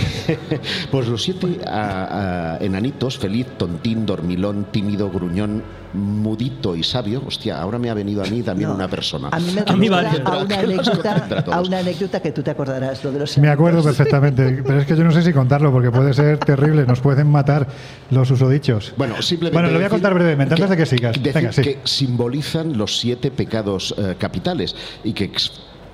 Pues 0.91 1.07
los 1.07 1.23
siete 1.23 1.59
ah, 1.65 2.07
ah, 2.11 2.57
enanitos, 2.61 3.17
feliz, 3.17 3.47
tontín, 3.57 4.05
dormilón, 4.05 4.67
tímido, 4.71 5.09
gruñón, 5.09 5.63
mudito 5.93 6.75
y 6.75 6.83
sabio. 6.83 7.23
Hostia, 7.25 7.59
ahora 7.59 7.79
me 7.79 7.89
ha 7.89 7.93
venido 7.93 8.23
a 8.23 8.25
mí 8.25 8.43
también 8.43 8.69
No, 8.69 8.75
una 8.75 8.87
persona. 8.87 9.29
A 9.31 9.39
mí 9.39 9.51
me 9.53 9.63
A 9.65 9.75
mí 9.75 9.89
vale. 9.89 10.09
a, 10.23 10.37
una 10.37 10.59
anécdota, 10.59 11.43
a 11.51 11.61
una 11.61 11.79
anécdota 11.79 12.19
que 12.21 12.31
tú 12.31 12.43
te 12.43 12.51
acordarás, 12.51 13.03
lo 13.03 13.11
de 13.11 13.19
los 13.19 13.37
Me 13.37 13.49
acuerdo 13.49 13.83
perfectamente, 13.83 14.61
pero 14.65 14.79
es 14.79 14.85
que 14.85 14.95
yo 14.95 15.03
no 15.03 15.11
sé 15.11 15.23
si 15.23 15.33
contarlo 15.33 15.71
porque 15.71 15.91
puede 15.91 16.13
ser 16.13 16.37
terrible, 16.37 16.85
nos 16.85 17.01
pueden 17.01 17.27
matar 17.27 17.67
los 18.11 18.29
usodichos. 18.29 18.93
Bueno, 18.97 19.21
simplemente. 19.21 19.55
Bueno, 19.55 19.69
lo 19.69 19.79
voy 19.79 19.85
a 19.85 19.89
contar 19.89 20.13
brevemente 20.13 20.53
antes 20.53 20.69
de 20.69 20.77
que 20.77 20.85
sigas. 20.85 21.13
decir 21.13 21.33
Venga, 21.33 21.51
sí. 21.51 21.61
que 21.61 21.79
simbolizan 21.83 22.77
los 22.77 22.99
siete 22.99 23.31
pecados 23.31 23.95
eh, 23.97 24.15
capitales 24.17 24.75
y 25.03 25.13
que 25.13 25.31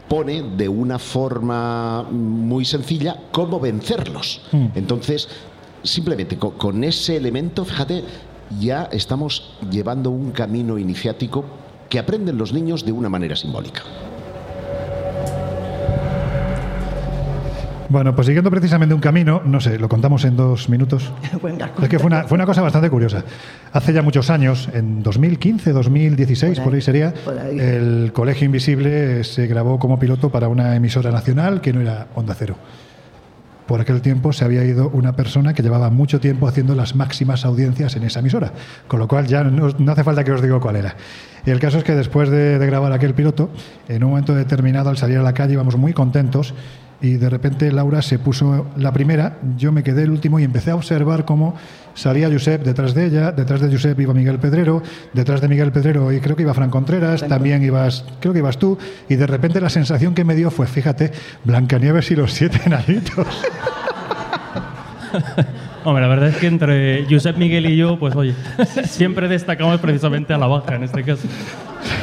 expone 0.10 0.42
de 0.58 0.68
una 0.68 0.98
forma 0.98 2.02
muy 2.10 2.66
sencilla 2.66 3.16
cómo 3.32 3.60
vencerlos. 3.60 4.42
Mm. 4.52 4.66
Entonces, 4.74 5.28
simplemente 5.84 6.36
co- 6.38 6.54
con, 6.58 6.84
ese 6.84 7.16
elemento, 7.16 7.64
fíjate, 7.64 8.04
ya 8.60 8.90
estamos 8.92 9.52
llevando 9.70 10.10
un 10.10 10.32
camino 10.32 10.80
iniciático 10.80 11.46
que 11.90 12.00
aprenden 12.00 12.40
los 12.40 12.54
niños 12.54 12.84
de 12.86 12.92
una 12.92 13.08
manera 13.08 13.36
simbólica. 13.36 13.84
Bueno, 17.90 18.14
pues 18.16 18.28
siguiendo 18.28 18.52
precisamente 18.52 18.94
un 18.94 19.02
camino, 19.02 19.42
no 19.44 19.60
sé, 19.60 19.80
lo 19.80 19.90
contamos 19.90 20.24
en 20.24 20.38
dos 20.38 20.70
minutos. 20.70 21.12
Venga, 21.44 21.72
Es 21.82 21.90
que 21.90 21.98
fue 21.98 22.06
una, 22.06 22.24
fue 22.26 22.36
una 22.36 22.46
cosa 22.46 22.62
bastante 22.62 22.88
curiosa. 22.90 23.24
Hace 23.74 23.94
ya 23.94 24.04
muchos 24.04 24.30
años, 24.30 24.70
en 24.74 25.02
2015, 25.02 25.72
2016, 25.74 26.60
Por 26.60 26.66
por 26.66 26.76
ahí, 26.76 26.82
sería, 26.82 27.14
por 27.26 27.38
ahí. 27.38 27.60
el 27.60 28.12
Colegio 28.14 28.46
Invisible 28.46 29.24
se 29.24 29.48
grabó 29.48 29.80
como 29.80 29.98
piloto 29.98 30.30
para 30.30 30.48
una 30.48 30.76
emisora 30.76 31.10
nacional 31.10 31.62
que 31.62 31.74
no 31.74 31.82
era 31.82 32.08
Onda 32.14 32.36
Cero. 32.38 32.56
Por 33.66 33.82
aquel 33.82 34.02
tiempo 34.02 34.34
se 34.34 34.46
había 34.46 34.64
ido 34.64 34.90
una 34.90 35.16
persona 35.16 35.54
que 35.54 35.62
llevaba 35.64 35.90
mucho 35.90 36.20
tiempo 36.20 36.48
haciendo 36.48 36.76
las 36.76 36.96
máximas 36.96 37.46
audiencias 37.46 37.96
en 37.96 38.04
esa 38.04 38.20
emisora, 38.20 38.52
con 38.88 39.00
lo 39.00 39.08
cual 39.08 39.26
ya 39.28 39.44
no, 39.44 39.70
no 39.78 39.92
hace 39.92 40.04
falta 40.04 40.24
que 40.24 40.32
os 40.32 40.42
diga 40.42 40.60
cuál 40.60 40.76
era. 40.76 40.96
Y 41.46 41.52
el 41.52 41.60
caso 41.60 41.80
es 41.80 41.84
que 41.84 41.96
después 41.96 42.30
de, 42.30 42.60
de 42.60 42.66
grabar 42.66 42.92
aquel 42.94 43.14
piloto, 43.16 43.50
en 43.88 44.04
un 44.04 44.12
momento 44.12 44.36
determinado 44.36 44.90
al 44.90 44.98
salir 44.98 45.18
a 45.18 45.24
la 45.24 45.34
calle 45.34 45.54
íbamos 45.54 45.76
muy 45.78 45.94
contentos 45.94 46.54
y 47.02 47.14
de 47.14 47.30
repente 47.30 47.72
Laura 47.72 48.02
se 48.02 48.20
puso 48.20 48.68
la 48.76 48.92
primera, 48.92 49.38
yo 49.58 49.72
me 49.72 49.84
quedé 49.84 50.04
el 50.04 50.12
último 50.12 50.40
y 50.40 50.44
empecé 50.44 50.72
a 50.72 50.76
observar 50.76 51.26
cómo 51.26 51.56
salía 51.94 52.30
Josep 52.30 52.64
detrás 52.64 52.94
de 52.94 53.06
ella, 53.06 53.32
detrás 53.32 53.62
de 53.62 53.72
Josep 53.72 54.00
iba 54.00 54.14
Miguel 54.14 54.40
Pedrero, 54.40 54.84
detrás 55.14 55.42
de 55.42 55.48
Miguel 55.48 55.72
Pedrero 55.72 56.12
y 56.12 56.20
creo 56.20 56.36
que 56.36 56.44
iba 56.44 56.54
Fran 56.54 56.70
Contreras, 56.70 57.26
también 57.28 57.64
ibas, 57.64 58.06
creo 58.20 58.34
que 58.34 58.40
ibas 58.40 58.58
tú, 58.58 58.78
y 59.08 59.16
de 59.16 59.28
repente 59.28 59.62
la 59.62 59.70
sensación 59.70 60.14
que 60.14 60.24
me 60.24 60.36
dio 60.36 60.52
fue, 60.52 60.68
fíjate, 60.68 61.12
Blancanieves 61.44 62.12
y 62.12 62.16
los 62.16 62.34
siete 62.34 62.60
enanitos. 62.66 63.28
Hombre, 65.86 66.02
la 66.02 66.10
verdad 66.10 66.30
es 66.30 66.36
que 66.36 66.48
entre 66.48 67.06
Josep 67.10 67.38
Miguel 67.38 67.66
y 67.66 67.78
yo, 67.78 67.98
pues 67.98 68.16
oye, 68.16 68.36
siempre 68.86 69.28
destacamos 69.28 69.80
precisamente 69.80 70.34
a 70.34 70.38
la 70.38 70.48
baja 70.48 70.76
en 70.76 70.84
este 70.84 71.04
caso. 71.04 71.28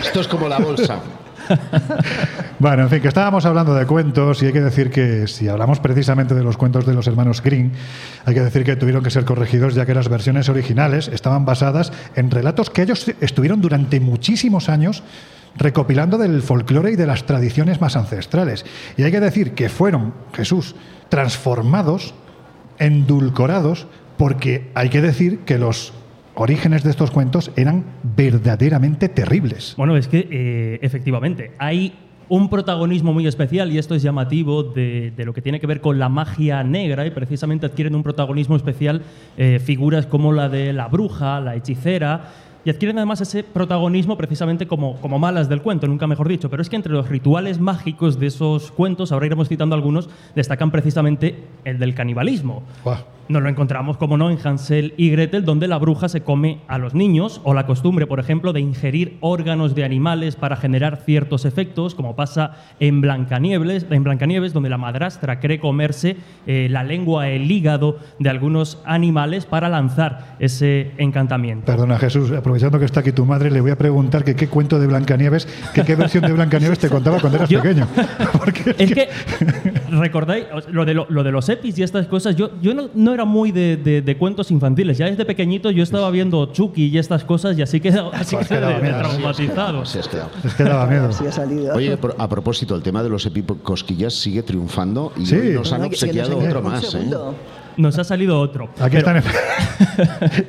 Esto 0.02 0.20
es 0.20 0.28
como 0.28 0.48
la 0.48 0.58
bolsa. 0.58 1.00
Bueno, 2.58 2.84
en 2.84 2.88
fin, 2.88 3.00
que 3.02 3.08
estábamos 3.08 3.44
hablando 3.44 3.74
de 3.74 3.84
cuentos 3.84 4.42
y 4.42 4.46
hay 4.46 4.52
que 4.54 4.62
decir 4.62 4.90
que 4.90 5.26
si 5.26 5.46
hablamos 5.46 5.78
precisamente 5.78 6.34
de 6.34 6.42
los 6.42 6.56
cuentos 6.56 6.86
de 6.86 6.94
los 6.94 7.06
hermanos 7.06 7.42
Green, 7.42 7.72
hay 8.24 8.32
que 8.32 8.40
decir 8.40 8.64
que 8.64 8.76
tuvieron 8.76 9.04
que 9.04 9.10
ser 9.10 9.26
corregidos 9.26 9.74
ya 9.74 9.84
que 9.84 9.92
las 9.92 10.08
versiones 10.08 10.48
originales 10.48 11.08
estaban 11.08 11.44
basadas 11.44 11.92
en 12.14 12.30
relatos 12.30 12.70
que 12.70 12.80
ellos 12.80 13.12
estuvieron 13.20 13.60
durante 13.60 14.00
muchísimos 14.00 14.70
años 14.70 15.02
recopilando 15.56 16.16
del 16.16 16.40
folclore 16.40 16.92
y 16.92 16.96
de 16.96 17.06
las 17.06 17.24
tradiciones 17.26 17.80
más 17.80 17.94
ancestrales. 17.94 18.64
Y 18.96 19.02
hay 19.02 19.12
que 19.12 19.20
decir 19.20 19.52
que 19.52 19.68
fueron, 19.68 20.14
Jesús, 20.32 20.76
transformados, 21.10 22.14
endulcorados, 22.78 23.86
porque 24.16 24.70
hay 24.74 24.88
que 24.88 25.02
decir 25.02 25.40
que 25.40 25.58
los 25.58 25.92
orígenes 26.36 26.84
de 26.84 26.90
estos 26.90 27.10
cuentos 27.10 27.50
eran 27.56 27.84
verdaderamente 28.16 29.08
terribles. 29.08 29.74
Bueno, 29.76 29.96
es 29.96 30.06
que 30.06 30.28
eh, 30.30 30.78
efectivamente 30.82 31.52
hay 31.58 31.94
un 32.28 32.48
protagonismo 32.50 33.12
muy 33.12 33.26
especial 33.26 33.72
y 33.72 33.78
esto 33.78 33.94
es 33.94 34.02
llamativo 34.02 34.62
de, 34.62 35.12
de, 35.16 35.24
lo 35.24 35.32
que 35.32 35.42
tiene 35.42 35.60
que 35.60 35.66
ver 35.66 35.80
con 35.80 35.98
la 35.98 36.08
magia 36.08 36.62
negra 36.64 37.06
y 37.06 37.10
precisamente 37.10 37.66
adquieren 37.66 37.94
un 37.94 38.02
protagonismo 38.02 38.56
especial 38.56 39.02
eh, 39.36 39.60
figuras 39.64 40.06
como 40.06 40.32
la 40.32 40.48
de 40.48 40.72
la 40.72 40.88
bruja, 40.88 41.40
la 41.40 41.54
hechicera 41.54 42.32
y 42.66 42.70
adquieren 42.70 42.98
además 42.98 43.20
ese 43.20 43.44
protagonismo 43.44 44.16
precisamente 44.16 44.66
como, 44.66 44.96
como 44.96 45.20
malas 45.20 45.48
del 45.48 45.62
cuento, 45.62 45.86
nunca 45.86 46.08
mejor 46.08 46.26
dicho. 46.26 46.50
Pero 46.50 46.62
es 46.62 46.68
que 46.68 46.74
entre 46.74 46.92
los 46.92 47.08
rituales 47.08 47.60
mágicos 47.60 48.18
de 48.18 48.26
esos 48.26 48.72
cuentos, 48.72 49.12
ahora 49.12 49.26
iremos 49.26 49.48
citando 49.48 49.76
algunos, 49.76 50.10
destacan 50.34 50.72
precisamente 50.72 51.44
el 51.64 51.78
del 51.78 51.94
canibalismo. 51.94 52.64
Nos 53.28 53.42
lo 53.42 53.48
encontramos, 53.48 53.96
como 53.96 54.16
no, 54.16 54.30
en 54.30 54.38
Hansel 54.44 54.94
y 54.96 55.10
Gretel, 55.10 55.44
donde 55.44 55.68
la 55.68 55.78
bruja 55.78 56.08
se 56.08 56.22
come 56.22 56.60
a 56.68 56.78
los 56.78 56.94
niños, 56.94 57.40
o 57.44 57.54
la 57.54 57.66
costumbre, 57.66 58.06
por 58.06 58.20
ejemplo, 58.20 58.52
de 58.52 58.60
ingerir 58.60 59.16
órganos 59.20 59.74
de 59.74 59.84
animales 59.84 60.36
para 60.36 60.56
generar 60.56 60.98
ciertos 61.04 61.44
efectos, 61.44 61.94
como 61.94 62.14
pasa 62.14 62.52
en 62.78 63.00
Blancanieves, 63.00 63.86
en 63.90 64.04
Blancanieves 64.04 64.52
donde 64.52 64.68
la 64.68 64.78
madrastra 64.78 65.40
cree 65.40 65.58
comerse 65.58 66.16
eh, 66.46 66.68
la 66.70 66.84
lengua, 66.84 67.28
el 67.28 67.50
hígado 67.50 67.98
de 68.18 68.30
algunos 68.30 68.78
animales 68.84 69.46
para 69.46 69.68
lanzar 69.68 70.36
ese 70.38 70.92
encantamiento. 70.98 71.66
Perdona, 71.66 71.98
Jesús, 71.98 72.30
aprovechando 72.32 72.78
que 72.78 72.84
está 72.84 73.00
aquí 73.00 73.12
tu 73.12 73.24
madre, 73.24 73.50
le 73.50 73.60
voy 73.60 73.70
a 73.70 73.76
preguntar 73.76 74.24
que 74.24 74.36
qué 74.36 74.48
cuento 74.48 74.78
de 74.78 74.86
Blancanieves, 74.86 75.46
que 75.74 75.82
qué 75.82 75.96
versión 75.96 76.24
de 76.24 76.32
Blancanieves 76.32 76.78
te 76.78 76.88
contaba 76.88 77.18
cuando 77.20 77.38
eras 77.38 77.48
pequeño. 77.50 77.88
Porque 78.38 78.74
es, 78.78 78.92
que, 78.92 79.08
recordáis, 79.90 80.46
lo 80.70 80.84
de, 80.84 80.94
lo, 80.94 81.06
de, 81.06 81.32
los 81.32 81.48
EPIs 81.48 81.78
y 81.78 81.82
estas 81.82 82.06
cosas, 82.06 82.36
yo, 82.36 82.50
yo 82.60 82.74
no, 82.74 82.88
no 82.94 83.15
era 83.16 83.24
muy 83.24 83.52
de, 83.52 83.76
de, 83.76 84.16
cuentos 84.16 84.50
infantiles. 84.50 84.98
Ya 84.98 85.06
desde 85.06 85.24
pequeñito 85.24 85.70
yo 85.70 85.82
estaba 85.82 86.10
viendo 86.10 86.46
Chucky 86.52 86.86
y 86.86 86.98
estas 86.98 87.24
cosas 87.24 87.58
y 87.58 87.62
así 87.62 87.80
que 87.80 87.88
así 88.12 88.36
pues 88.36 88.48
que 88.48 88.56
traumatizado. 88.56 89.84
Sí, 89.84 89.98
es 89.98 90.08
que, 90.08 90.18
es 90.44 90.54
que 90.54 90.64
daba 90.64 90.86
miedo. 90.86 91.12
Sí, 91.12 91.26
ha 91.26 91.32
salido. 91.32 91.74
Oye, 91.74 91.98
a 92.18 92.28
propósito, 92.28 92.74
el 92.74 92.82
tema 92.82 93.02
de 93.02 93.08
los 93.08 93.26
epicosquillas 93.26 94.14
sigue 94.14 94.42
triunfando 94.42 95.12
y 95.16 95.26
sí. 95.26 95.36
nos 95.54 95.72
han 95.72 95.84
obsequiado 95.84 96.38
otro 96.38 96.62
más. 96.62 96.94
¿eh? 96.94 97.10
Nos 97.76 97.98
ha 97.98 98.04
salido 98.04 98.40
otro. 98.40 98.70
Aquí 98.80 98.96
están, 98.96 99.16
en, 99.18 99.22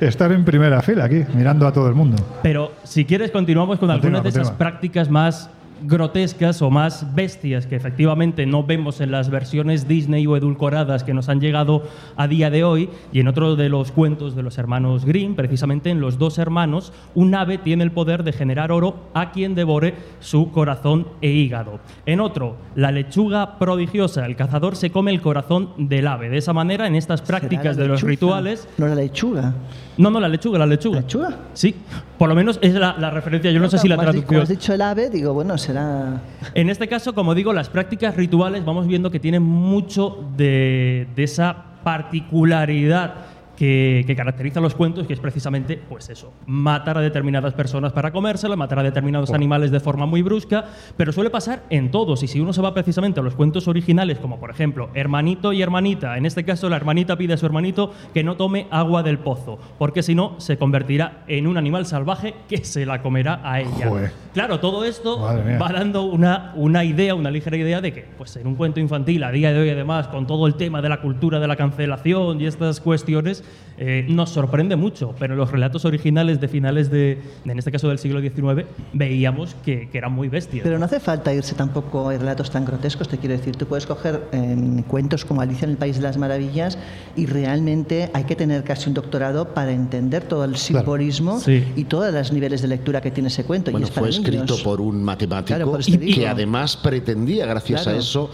están 0.00 0.32
en 0.32 0.44
primera 0.44 0.80
fila, 0.80 1.04
aquí, 1.04 1.24
mirando 1.34 1.66
a 1.66 1.72
todo 1.72 1.88
el 1.88 1.94
mundo. 1.94 2.16
Pero 2.42 2.72
si 2.84 3.04
quieres, 3.04 3.30
continuamos 3.30 3.78
con 3.78 3.90
algunas 3.90 4.22
de 4.22 4.30
esas 4.30 4.50
prácticas 4.50 5.10
más 5.10 5.50
grotescas 5.82 6.62
o 6.62 6.70
más 6.70 7.14
bestias 7.14 7.66
que 7.66 7.76
efectivamente 7.76 8.46
no 8.46 8.64
vemos 8.64 9.00
en 9.00 9.10
las 9.10 9.30
versiones 9.30 9.88
Disney 9.88 10.26
o 10.26 10.36
edulcoradas 10.36 11.04
que 11.04 11.14
nos 11.14 11.28
han 11.28 11.40
llegado 11.40 11.82
a 12.16 12.28
día 12.28 12.50
de 12.50 12.64
hoy 12.64 12.90
y 13.12 13.20
en 13.20 13.28
otro 13.28 13.56
de 13.56 13.68
los 13.68 13.92
cuentos 13.92 14.34
de 14.34 14.42
los 14.42 14.58
hermanos 14.58 15.04
Grimm, 15.04 15.34
precisamente 15.34 15.90
en 15.90 16.00
los 16.00 16.18
dos 16.18 16.38
hermanos, 16.38 16.92
un 17.14 17.34
ave 17.34 17.58
tiene 17.58 17.84
el 17.84 17.92
poder 17.92 18.24
de 18.24 18.32
generar 18.32 18.72
oro 18.72 19.10
a 19.14 19.30
quien 19.32 19.54
devore 19.54 19.94
su 20.20 20.50
corazón 20.50 21.08
e 21.20 21.30
hígado. 21.30 21.80
En 22.06 22.20
otro, 22.20 22.56
la 22.74 22.92
lechuga 22.92 23.58
prodigiosa, 23.58 24.26
el 24.26 24.36
cazador 24.36 24.76
se 24.76 24.90
come 24.90 25.10
el 25.10 25.20
corazón 25.20 25.70
del 25.76 26.06
ave. 26.06 26.28
De 26.28 26.38
esa 26.38 26.52
manera, 26.52 26.86
en 26.86 26.94
estas 26.94 27.22
prácticas 27.22 27.76
de 27.76 27.88
los 27.88 28.02
rituales... 28.02 28.68
No 28.78 28.86
la 28.86 28.94
lechuga. 28.94 29.54
No, 29.98 30.10
no, 30.10 30.20
la 30.20 30.28
lechuga, 30.28 30.58
la 30.58 30.66
lechuga. 30.66 30.96
¿La 30.96 31.02
lechuga? 31.02 31.38
Sí, 31.52 31.74
por 32.16 32.28
lo 32.28 32.34
menos 32.34 32.58
es 32.62 32.72
la, 32.72 33.10
referencia. 33.10 33.50
Yo 33.50 33.60
no, 33.60 33.68
sé 33.68 33.78
si 33.78 33.88
la 33.88 33.96
traducción. 33.96 34.26
Como 34.26 34.42
has 34.42 34.48
dicho 34.48 34.72
el 34.72 34.80
ave, 34.80 35.10
digo, 35.10 35.34
bueno, 35.34 35.58
será. 35.58 36.22
En 36.54 36.70
este 36.70 36.88
caso, 36.88 37.14
como 37.14 37.34
digo, 37.34 37.52
las 37.52 37.68
prácticas 37.68 38.16
rituales 38.16 38.64
vamos 38.64 38.86
viendo 38.86 39.10
que 39.10 39.18
tienen 39.20 39.42
mucho 39.42 40.24
de, 40.36 41.08
de 41.14 41.24
esa 41.24 41.64
particularidad 41.82 43.14
que, 43.58 44.14
caracteriza 44.16 44.60
los 44.60 44.76
cuentos, 44.76 45.06
que 45.06 45.12
es 45.12 45.18
precisamente, 45.18 45.76
pues 45.76 46.08
eso, 46.10 46.32
matar 46.46 46.96
a 46.96 47.00
determinadas 47.00 47.54
personas 47.54 47.92
para 47.92 48.12
comérselas, 48.12 48.56
matar 48.56 48.78
a 48.78 48.82
determinados 48.84 49.32
animales 49.32 49.72
de 49.72 49.80
forma 49.80 50.06
muy 50.06 50.22
brusca, 50.22 50.66
pero 50.96 51.12
suele 51.12 51.28
pasar 51.28 51.64
en 51.68 51.90
todos. 51.90 52.22
Y 52.22 52.28
si 52.28 52.38
uno 52.38 52.52
se 52.52 52.62
va 52.62 52.72
precisamente 52.72 53.18
a 53.18 53.22
los 53.22 53.34
cuentos 53.34 53.66
originales, 53.66 54.18
como 54.18 54.38
por 54.38 54.50
ejemplo, 54.50 54.90
hermanito 54.94 55.52
y 55.52 55.60
hermanita, 55.60 56.16
en 56.16 56.24
este 56.24 56.44
caso 56.44 56.68
la 56.68 56.76
hermanita 56.76 57.16
pide 57.18 57.34
a 57.34 57.36
su 57.36 57.46
hermanito 57.46 57.92
que 58.14 58.22
no 58.22 58.36
tome 58.36 58.68
agua 58.70 59.02
del 59.02 59.18
pozo, 59.18 59.58
porque 59.76 60.04
si 60.04 60.14
no 60.14 60.36
se 60.38 60.56
convertirá 60.56 61.24
en 61.26 61.48
un 61.48 61.56
animal 61.56 61.84
salvaje 61.84 62.34
que 62.48 62.64
se 62.64 62.86
la 62.86 63.02
comerá 63.02 63.40
a 63.42 63.60
ella. 63.60 64.12
Claro, 64.34 64.60
todo 64.60 64.84
esto 64.84 65.20
va 65.20 65.72
dando 65.72 66.04
una, 66.04 66.52
una 66.54 66.84
idea, 66.84 67.16
una 67.16 67.30
ligera 67.30 67.56
idea 67.56 67.80
de 67.80 67.92
que, 67.92 68.06
pues 68.16 68.36
en 68.36 68.46
un 68.46 68.54
cuento 68.54 68.78
infantil, 68.78 69.24
a 69.24 69.32
día 69.32 69.52
de 69.52 69.58
hoy 69.58 69.70
además, 69.70 70.06
con 70.06 70.28
todo 70.28 70.46
el 70.46 70.54
tema 70.54 70.80
de 70.80 70.88
la 70.88 71.00
cultura 71.00 71.40
de 71.40 71.48
la 71.48 71.56
cancelación 71.56 72.40
y 72.40 72.46
estas 72.46 72.80
cuestiones, 72.80 73.42
eh, 73.80 74.04
nos 74.08 74.30
sorprende 74.30 74.74
mucho, 74.74 75.14
pero 75.20 75.34
en 75.34 75.38
los 75.38 75.52
relatos 75.52 75.84
originales 75.84 76.40
de 76.40 76.48
finales 76.48 76.90
de, 76.90 77.20
en 77.44 77.58
este 77.58 77.70
caso 77.70 77.88
del 77.88 78.00
siglo 78.00 78.20
XIX, 78.20 78.66
veíamos 78.92 79.54
que, 79.64 79.88
eran 79.92 80.12
muy 80.12 80.28
bestias. 80.28 80.64
Pero 80.64 80.80
no 80.80 80.84
hace 80.84 80.98
falta 80.98 81.32
irse 81.32 81.54
tampoco 81.54 82.08
a 82.08 82.18
relatos 82.18 82.50
tan 82.50 82.64
grotescos, 82.64 83.08
te 83.08 83.18
quiero 83.18 83.36
decir, 83.36 83.54
tú 83.54 83.66
puedes 83.66 83.86
coger 83.86 84.20
em, 84.32 84.82
cuentos 84.82 85.24
como 85.24 85.42
Alicia 85.42 85.64
en 85.64 85.70
el 85.70 85.76
País 85.76 85.96
de 85.96 86.02
las 86.02 86.16
Maravillas 86.16 86.76
y 87.14 87.26
realmente 87.26 88.10
hay 88.14 88.24
que 88.24 88.34
tener 88.34 88.64
casi 88.64 88.88
un 88.88 88.94
doctorado 88.94 89.54
para 89.54 89.70
entender 89.70 90.24
todo 90.24 90.44
el 90.44 90.56
simbolismo 90.56 91.40
y 91.46 91.84
todos 91.84 92.12
los 92.12 92.32
niveles 92.32 92.62
de 92.62 92.68
lectura 92.68 93.00
que 93.00 93.12
tiene 93.12 93.28
ese 93.28 93.44
cuento. 93.44 93.70
Bueno, 93.70 93.86
y 93.86 93.90
fue 93.90 94.08
escrito 94.08 94.56
por 94.64 94.80
un 94.80 95.04
matemático 95.04 95.78
que 96.14 96.26
además 96.26 96.76
pretendía, 96.76 97.46
gracias 97.46 97.86
a 97.86 97.96
eso, 97.96 98.28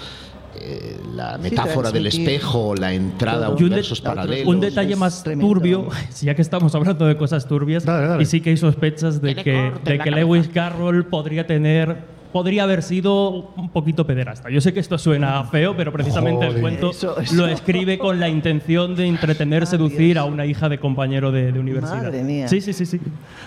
eh, 0.56 1.00
la 1.14 1.38
metáfora 1.38 1.90
del 1.90 2.06
espejo, 2.06 2.74
la 2.74 2.92
entrada 2.92 3.46
a 3.46 3.50
universos 3.50 4.00
paralelos. 4.00 4.46
Un 4.46 4.60
detalle 4.60 4.96
más 4.96 5.22
turbio, 5.22 5.88
ya 6.22 6.34
que 6.34 6.42
estamos 6.42 6.74
hablando 6.74 7.06
de 7.06 7.16
cosas 7.16 7.46
turbias, 7.46 7.84
y 8.20 8.24
sí 8.24 8.40
que 8.40 8.50
hay 8.50 8.56
sospechas 8.56 9.20
de 9.20 9.34
que, 9.34 9.72
de 9.84 9.98
que 9.98 10.10
Lewis 10.10 10.48
Carroll 10.48 11.06
podría 11.06 11.46
tener 11.46 12.13
podría 12.34 12.64
haber 12.64 12.82
sido 12.82 13.52
un 13.56 13.68
poquito 13.68 14.08
pederasta. 14.08 14.50
Yo 14.50 14.60
sé 14.60 14.74
que 14.74 14.80
esto 14.80 14.98
suena 14.98 15.44
feo, 15.44 15.76
pero 15.76 15.92
precisamente 15.92 16.44
el 16.44 16.60
cuento 16.60 16.90
lo 17.32 17.46
escribe 17.46 17.96
con 17.96 18.18
la 18.18 18.28
intención 18.28 18.96
de 18.96 19.06
entretener, 19.06 19.68
seducir 19.68 20.18
a 20.18 20.24
una 20.24 20.44
hija 20.44 20.68
de 20.68 20.80
compañero 20.80 21.30
de, 21.30 21.52
universidad. 21.52 22.02
Madre 22.02 22.24
mía. 22.24 22.48
Sí, 22.48 22.60
sí, 22.60 22.72
sí, 22.72 22.86
sí. 22.86 23.00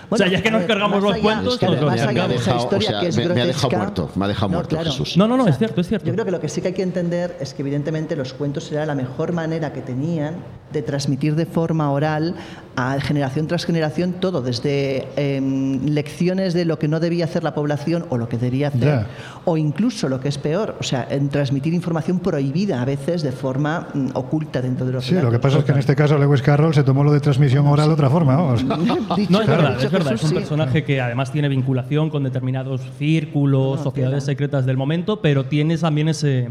o 0.08 0.16
sea, 0.16 0.28
ya 0.28 0.42
que 0.42 0.50
nos 0.50 0.62
cargamos 0.62 1.02
los 1.02 1.18
cuentos, 1.18 1.60
nos 1.60 1.80
los 1.82 1.94
cargamos. 1.96 2.14
Me 2.14 3.42
ha 3.42 3.46
dejado 3.46 3.76
muerto, 3.76 4.10
me 4.14 4.24
ha 4.24 4.28
dejado 4.28 4.48
muerto 4.48 4.78
Jesús. 4.82 5.18
No, 5.18 5.28
no, 5.28 5.36
no, 5.36 5.46
es 5.46 5.58
cierto, 5.58 5.82
es 5.82 5.88
cierto. 5.88 6.06
Yo 6.06 6.14
creo 6.14 6.24
que 6.24 6.30
lo 6.30 6.40
que 6.40 6.48
sí 6.48 6.62
que 6.62 6.68
hay 6.68 6.74
que 6.74 6.82
entender 6.82 7.36
es 7.40 7.52
que 7.52 7.60
evidentemente 7.60 8.16
los 8.16 8.32
cuentos 8.32 8.72
era 8.72 8.86
la 8.86 8.94
mejor 8.94 9.34
manera 9.34 9.70
que 9.74 9.82
tenían 9.82 10.36
de 10.72 10.80
transmitir 10.80 11.34
de 11.34 11.44
forma 11.44 11.90
oral 11.92 12.34
a 12.78 13.00
generación 13.00 13.48
tras 13.48 13.64
generación 13.64 14.14
todo, 14.20 14.40
desde 14.40 15.08
em, 15.16 15.84
lecciones 15.84 16.54
de 16.54 16.64
lo 16.64 16.78
que 16.78 16.86
no 16.86 17.00
debía 17.00 17.24
hacer 17.24 17.42
la 17.42 17.52
población 17.52 18.06
o 18.08 18.16
lo 18.16 18.28
que 18.28 18.38
debía 18.38 18.68
hacer, 18.68 19.06
o 19.44 19.56
incluso 19.56 20.08
lo 20.08 20.20
que 20.20 20.28
es 20.28 20.38
peor, 20.38 20.76
o 20.78 20.84
sea, 20.84 21.04
en 21.10 21.28
transmitir 21.28 21.74
información 21.74 22.20
prohibida 22.20 22.80
a 22.80 22.84
veces 22.84 23.22
de 23.22 23.32
forma 23.32 23.88
mm, 23.92 24.10
oculta 24.14 24.62
dentro 24.62 24.86
de 24.86 24.92
los 24.92 25.04
Sí, 25.04 25.16
lo 25.16 25.28
que 25.32 25.40
pasa 25.40 25.58
es 25.58 25.64
que 25.64 25.72
en 25.72 25.78
este 25.78 25.96
caso 25.96 26.16
Lewis 26.18 26.40
Carroll 26.40 26.72
se 26.72 26.84
tomó 26.84 27.02
lo 27.02 27.12
de 27.12 27.18
transmisión 27.18 27.66
oral 27.66 27.88
de 27.88 27.94
otra 27.94 28.10
forma. 28.10 28.36
no, 29.28 29.40
es 29.40 29.46
verdad, 29.48 29.82
es 29.82 29.90
verdad, 29.90 30.12
es 30.12 30.22
un 30.22 30.34
personaje 30.34 30.84
que 30.84 31.00
además 31.00 31.32
tiene 31.32 31.48
vinculación 31.48 32.10
con 32.10 32.22
determinados 32.22 32.80
círculos, 32.96 33.80
sociedades 33.80 34.22
secretas 34.22 34.66
del 34.66 34.76
momento, 34.76 35.20
pero 35.20 35.46
tiene 35.46 35.76
también 35.78 36.08
ese 36.08 36.50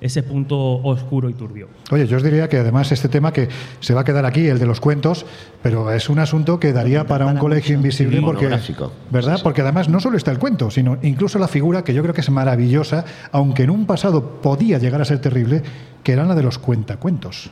ese 0.00 0.22
punto 0.22 0.56
oscuro 0.58 1.28
y 1.28 1.34
turbio. 1.34 1.68
Oye, 1.90 2.06
yo 2.06 2.16
os 2.16 2.22
diría 2.22 2.48
que 2.48 2.58
además 2.58 2.92
este 2.92 3.08
tema 3.08 3.32
que 3.32 3.48
se 3.80 3.94
va 3.94 4.02
a 4.02 4.04
quedar 4.04 4.24
aquí, 4.24 4.46
el 4.46 4.58
de 4.58 4.66
los 4.66 4.80
cuentos, 4.80 5.26
pero 5.62 5.92
es 5.92 6.08
un 6.08 6.18
asunto 6.18 6.60
que 6.60 6.72
daría 6.72 7.06
para 7.06 7.26
un 7.26 7.36
colegio 7.36 7.74
invisible 7.74 8.20
porque, 8.20 8.48
¿verdad? 9.10 9.40
Porque 9.42 9.62
además 9.62 9.88
no 9.88 10.00
solo 10.00 10.16
está 10.16 10.30
el 10.30 10.38
cuento, 10.38 10.70
sino 10.70 10.98
incluso 11.02 11.38
la 11.38 11.48
figura 11.48 11.82
que 11.82 11.94
yo 11.94 12.02
creo 12.02 12.14
que 12.14 12.20
es 12.20 12.30
maravillosa, 12.30 13.04
aunque 13.32 13.64
en 13.64 13.70
un 13.70 13.86
pasado 13.86 14.40
podía 14.40 14.78
llegar 14.78 15.00
a 15.00 15.04
ser 15.04 15.20
terrible, 15.20 15.62
que 16.02 16.12
era 16.12 16.24
la 16.24 16.34
de 16.34 16.42
los 16.42 16.58
cuentacuentos, 16.58 17.50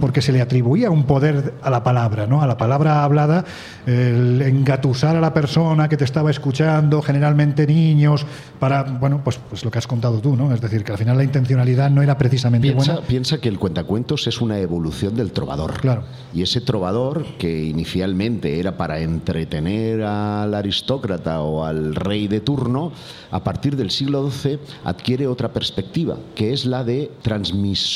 porque 0.00 0.22
se 0.22 0.32
le 0.32 0.40
atribuía 0.40 0.90
un 0.90 1.04
poder 1.04 1.54
a 1.62 1.68
la 1.68 1.82
palabra, 1.82 2.26
¿no? 2.26 2.40
A 2.40 2.46
la 2.46 2.56
palabra 2.56 3.04
hablada, 3.04 3.44
el 3.86 4.40
engatusar 4.40 5.16
a 5.16 5.20
la 5.20 5.34
persona 5.34 5.88
que 5.88 5.96
te 5.96 6.04
estaba 6.04 6.30
escuchando, 6.30 7.02
generalmente 7.02 7.66
niños, 7.66 8.24
para, 8.58 8.84
bueno, 8.84 9.20
pues, 9.22 9.38
pues 9.50 9.64
lo 9.64 9.70
que 9.70 9.78
has 9.78 9.86
contado 9.86 10.20
tú, 10.20 10.36
¿no? 10.36 10.54
Es 10.54 10.60
decir, 10.60 10.84
que 10.84 10.92
al 10.92 10.98
final 10.98 11.16
la 11.18 11.24
intencionalidad 11.24 11.71
no 11.90 12.02
era 12.02 12.18
precisamente 12.18 12.68
piensa, 12.68 12.92
buena. 12.94 13.06
Piensa 13.06 13.38
que 13.38 13.48
el 13.48 13.58
cuentacuentos 13.58 14.26
es 14.26 14.40
una 14.40 14.58
evolución 14.58 15.14
del 15.14 15.32
trovador. 15.32 15.80
Claro. 15.80 16.04
Y 16.34 16.42
ese 16.42 16.60
trovador, 16.60 17.24
que 17.38 17.64
inicialmente 17.64 18.58
era 18.58 18.76
para 18.76 19.00
entretener 19.00 20.02
al 20.02 20.54
aristócrata 20.54 21.42
o 21.42 21.64
al 21.64 21.94
rey 21.94 22.28
de 22.28 22.40
turno, 22.40 22.92
a 23.30 23.42
partir 23.44 23.76
del 23.76 23.90
siglo 23.90 24.30
XII 24.30 24.58
adquiere 24.84 25.26
otra 25.26 25.52
perspectiva, 25.52 26.16
que 26.34 26.52
es 26.52 26.64
la 26.64 26.84
de 26.84 27.10
transmisión 27.22 27.92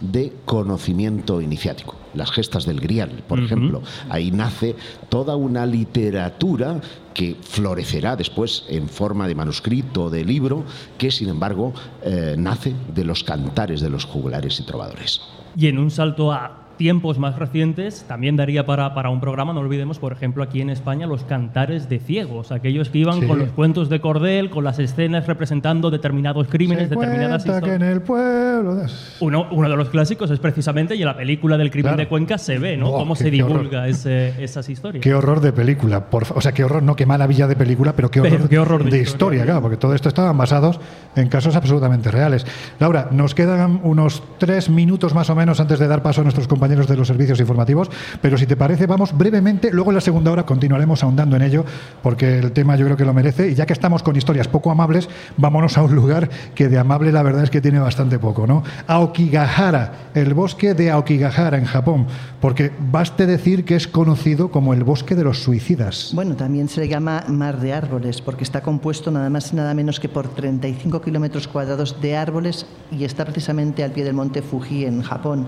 de 0.00 0.32
conocimiento 0.44 1.40
iniciático. 1.40 1.96
Las 2.14 2.30
gestas 2.30 2.64
del 2.64 2.80
Grial, 2.80 3.22
por 3.28 3.38
ejemplo. 3.38 3.82
Ahí 4.08 4.30
nace 4.30 4.76
toda 5.08 5.36
una 5.36 5.66
literatura 5.66 6.80
que 7.14 7.36
florecerá 7.40 8.16
después 8.16 8.64
en 8.68 8.88
forma 8.88 9.28
de 9.28 9.34
manuscrito 9.34 10.04
o 10.04 10.10
de 10.10 10.24
libro, 10.24 10.64
que 10.96 11.10
sin 11.10 11.28
embargo 11.28 11.72
eh, 12.02 12.34
nace 12.38 12.74
de 12.94 13.04
los 13.04 13.24
cantares 13.24 13.80
de 13.80 13.90
los 13.90 14.04
jugulares 14.04 14.58
y 14.60 14.64
trovadores. 14.64 15.20
Y 15.56 15.66
en 15.66 15.78
un 15.78 15.90
salto 15.90 16.32
a 16.32 16.67
tiempos 16.78 17.18
más 17.18 17.36
recientes 17.38 18.04
también 18.08 18.36
daría 18.36 18.64
para, 18.64 18.94
para 18.94 19.10
un 19.10 19.20
programa, 19.20 19.52
no 19.52 19.60
olvidemos, 19.60 19.98
por 19.98 20.12
ejemplo, 20.12 20.42
aquí 20.42 20.62
en 20.62 20.70
España, 20.70 21.06
los 21.06 21.24
cantares 21.24 21.88
de 21.90 21.98
ciegos, 21.98 22.52
aquellos 22.52 22.88
que 22.88 22.98
iban 22.98 23.20
Sí. 23.20 23.26
con 23.26 23.38
los 23.38 23.50
cuentos 23.50 23.88
de 23.90 24.00
cordel, 24.00 24.48
con 24.48 24.64
las 24.64 24.78
escenas 24.78 25.26
representando 25.26 25.90
determinados 25.90 26.48
crímenes, 26.48 26.88
Se 26.88 26.94
determinadas 26.94 27.44
historias. 27.44 27.76
en 27.76 27.82
el 27.82 28.00
pueblo... 28.00 28.86
Uno, 29.20 29.46
uno 29.50 29.68
de 29.68 29.76
los 29.76 29.88
clásicos 29.90 30.30
es 30.30 30.38
precisamente, 30.38 30.94
y 30.94 31.00
en 31.02 31.06
la 31.06 31.16
película 31.16 31.58
del 31.58 31.70
crimen 31.70 31.88
Claro. 31.90 31.96
de 31.98 32.08
Cuenca 32.08 32.38
se 32.38 32.58
ve, 32.58 32.76
¿no? 32.76 32.90
Buah, 32.90 32.98
Cómo 33.00 33.14
qué- 33.14 33.24
se 33.24 33.30
divulga 33.30 33.88
ese- 33.88 34.42
esas 34.42 34.68
historias. 34.68 35.02
Qué 35.02 35.12
horror 35.14 35.40
de 35.40 35.52
película, 35.52 36.08
por 36.10 36.24
o 36.34 36.40
sea, 36.40 36.52
qué 36.52 36.62
horror, 36.64 36.82
no 36.82 36.94
qué 36.96 37.04
maravilla 37.06 37.46
de 37.48 37.56
película, 37.56 37.92
pero 37.94 38.10
qué 38.10 38.22
Pero 38.22 38.36
horror, 38.36 38.48
qué 38.48 38.58
horror 38.58 38.84
de 38.84 38.90
de, 38.90 39.02
historia. 39.02 39.08
historia, 39.38 39.44
claro, 39.44 39.62
porque 39.62 39.76
todo 39.76 39.94
esto 39.94 40.08
estaban 40.08 40.38
basados 40.38 40.78
en 41.16 41.28
casos 41.28 41.56
absolutamente 41.56 42.10
reales. 42.12 42.46
Laura, 42.78 43.08
nos 43.10 43.34
quedan 43.34 43.80
unos 43.82 44.22
tres 44.38 44.70
minutos 44.70 45.14
más 45.14 45.28
o 45.30 45.34
menos 45.34 45.58
antes 45.58 45.78
de 45.80 45.88
dar 45.88 46.02
paso 46.02 46.20
a 46.20 46.24
nuestros 46.24 46.46
compañeros 46.46 46.67
de 46.68 46.96
los 46.96 47.08
servicios 47.08 47.40
informativos, 47.40 47.90
pero 48.20 48.36
si 48.36 48.46
te 48.46 48.56
parece, 48.56 48.86
vamos 48.86 49.16
brevemente, 49.16 49.70
luego 49.72 49.90
en 49.90 49.96
la 49.96 50.00
segunda 50.00 50.30
hora 50.30 50.44
continuaremos 50.44 51.02
ahondando 51.02 51.36
en 51.36 51.42
ello, 51.42 51.64
porque 52.02 52.38
el 52.38 52.52
tema 52.52 52.76
yo 52.76 52.84
creo 52.84 52.96
que 52.96 53.04
lo 53.04 53.14
merece, 53.14 53.50
y 53.50 53.54
ya 53.54 53.66
que 53.66 53.72
estamos 53.72 54.02
con 54.02 54.16
historias 54.16 54.48
poco 54.48 54.70
amables, 54.70 55.08
vámonos 55.36 55.78
a 55.78 55.82
un 55.82 55.94
lugar 55.94 56.28
que 56.54 56.68
de 56.68 56.78
amable 56.78 57.12
la 57.12 57.22
verdad 57.22 57.44
es 57.44 57.50
que 57.50 57.60
tiene 57.60 57.78
bastante 57.78 58.18
poco, 58.18 58.46
¿no? 58.46 58.62
Aokigahara, 58.86 60.10
el 60.14 60.34
bosque 60.34 60.74
de 60.74 60.90
Aokigahara 60.90 61.58
en 61.58 61.64
Japón, 61.64 62.06
porque 62.40 62.72
baste 62.90 63.26
decir 63.26 63.64
que 63.64 63.76
es 63.76 63.88
conocido 63.88 64.50
como 64.50 64.74
el 64.74 64.84
bosque 64.84 65.14
de 65.14 65.24
los 65.24 65.42
suicidas. 65.42 66.12
Bueno, 66.14 66.36
también 66.36 66.68
se 66.68 66.80
le 66.80 66.88
llama 66.88 67.24
mar 67.28 67.60
de 67.60 67.72
árboles 67.72 68.20
porque 68.20 68.44
está 68.44 68.62
compuesto 68.62 69.10
nada 69.10 69.30
más 69.30 69.52
y 69.52 69.56
nada 69.56 69.74
menos 69.74 70.00
que 70.00 70.08
por 70.08 70.28
35 70.28 71.00
kilómetros 71.00 71.48
cuadrados 71.48 72.00
de 72.00 72.16
árboles 72.16 72.66
y 72.90 73.04
está 73.04 73.24
precisamente 73.24 73.82
al 73.84 73.92
pie 73.92 74.04
del 74.04 74.14
monte 74.14 74.42
Fuji 74.42 74.84
en 74.84 75.02
Japón. 75.02 75.46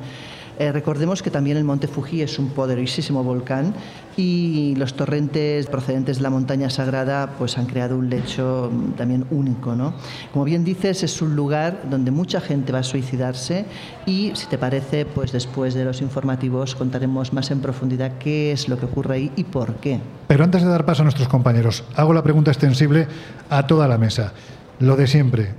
Eh, 0.61 0.73
recordemos 0.73 1.23
que 1.23 1.31
también 1.31 1.57
el 1.57 1.65
monte 1.65 1.89
Fuji 1.89 2.21
es 2.21 2.39
un 2.39 2.51
poderosísimo 2.51 3.25
volcán 3.25 3.73
y 4.15 4.75
los 4.77 4.93
torrentes 4.93 5.67
procedentes 5.69 6.19
de 6.19 6.23
la 6.23 6.29
montaña 6.29 6.69
sagrada 6.69 7.37
pues 7.39 7.57
han 7.57 7.65
creado 7.65 7.97
un 7.97 8.11
lecho 8.11 8.71
mm, 8.71 8.91
también 8.91 9.25
único, 9.31 9.75
¿no? 9.75 9.95
Como 10.35 10.45
bien 10.45 10.63
dices, 10.63 11.03
es 11.03 11.23
un 11.23 11.35
lugar 11.35 11.85
donde 11.89 12.11
mucha 12.11 12.43
gente 12.43 12.73
va 12.73 12.81
a 12.81 12.83
suicidarse 12.83 13.65
y 14.05 14.33
si 14.35 14.49
te 14.49 14.59
parece, 14.59 15.07
pues 15.07 15.33
después 15.33 15.73
de 15.73 15.87
los 15.87 16.03
informativos 16.03 16.75
contaremos 16.75 17.33
más 17.33 17.51
en 17.51 17.61
profundidad 17.61 18.19
qué 18.19 18.53
es 18.53 18.69
lo 18.69 18.79
que 18.79 18.85
ocurre 18.85 19.15
ahí 19.15 19.33
y 19.37 19.45
por 19.45 19.77
qué. 19.77 19.99
Pero 20.29 20.45
antes 20.45 20.63
de 20.63 20.69
dar 20.69 20.85
paso 20.85 21.01
a 21.01 21.05
nuestros 21.05 21.29
compañeros, 21.29 21.85
hago 21.97 22.13
la 22.13 22.23
pregunta 22.23 22.51
extensible 22.51 23.09
a 23.49 23.67
toda 23.67 23.89
la 23.89 23.97
mesa. 23.97 24.35
Lo 24.79 24.97
de 24.97 25.07
siempre. 25.07 25.55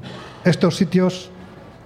¿Estos 0.45 0.75
sitios 0.75 1.31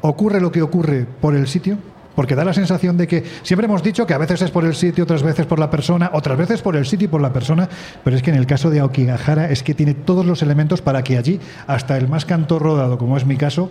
ocurre 0.01 0.41
lo 0.41 0.51
que 0.51 0.61
ocurre 0.61 1.07
por 1.21 1.33
el 1.33 1.47
sitio? 1.47 1.77
Porque 2.15 2.35
da 2.35 2.45
la 2.45 2.53
sensación 2.53 2.97
de 2.97 3.07
que 3.07 3.23
siempre 3.43 3.65
hemos 3.65 3.83
dicho 3.83 4.05
que 4.07 4.13
a 4.13 4.17
veces 4.17 4.41
es 4.41 4.51
por 4.51 4.63
el 4.65 4.73
sitio, 4.75 5.03
otras 5.03 5.21
veces 5.23 5.45
por 5.45 5.59
la 5.59 5.69
persona, 5.69 6.09
otras 6.13 6.37
veces 6.37 6.61
por 6.61 6.75
el 6.75 6.85
sitio 6.85 7.05
y 7.05 7.09
por 7.09 7.21
la 7.21 7.33
persona, 7.33 7.67
pero 8.03 8.15
es 8.15 8.23
que 8.23 8.29
en 8.31 8.37
el 8.37 8.45
caso 8.47 8.69
de 8.69 8.79
Aokigahara 8.79 9.49
es 9.51 9.63
que 9.63 9.73
tiene 9.73 9.93
todos 9.93 10.25
los 10.25 10.41
elementos 10.41 10.81
para 10.81 11.03
que 11.03 11.17
allí, 11.17 11.39
hasta 11.67 11.97
el 11.97 12.07
más 12.07 12.25
cantor 12.25 12.61
rodado, 12.61 12.97
como 12.97 13.17
es 13.17 13.25
mi 13.25 13.35
caso, 13.37 13.69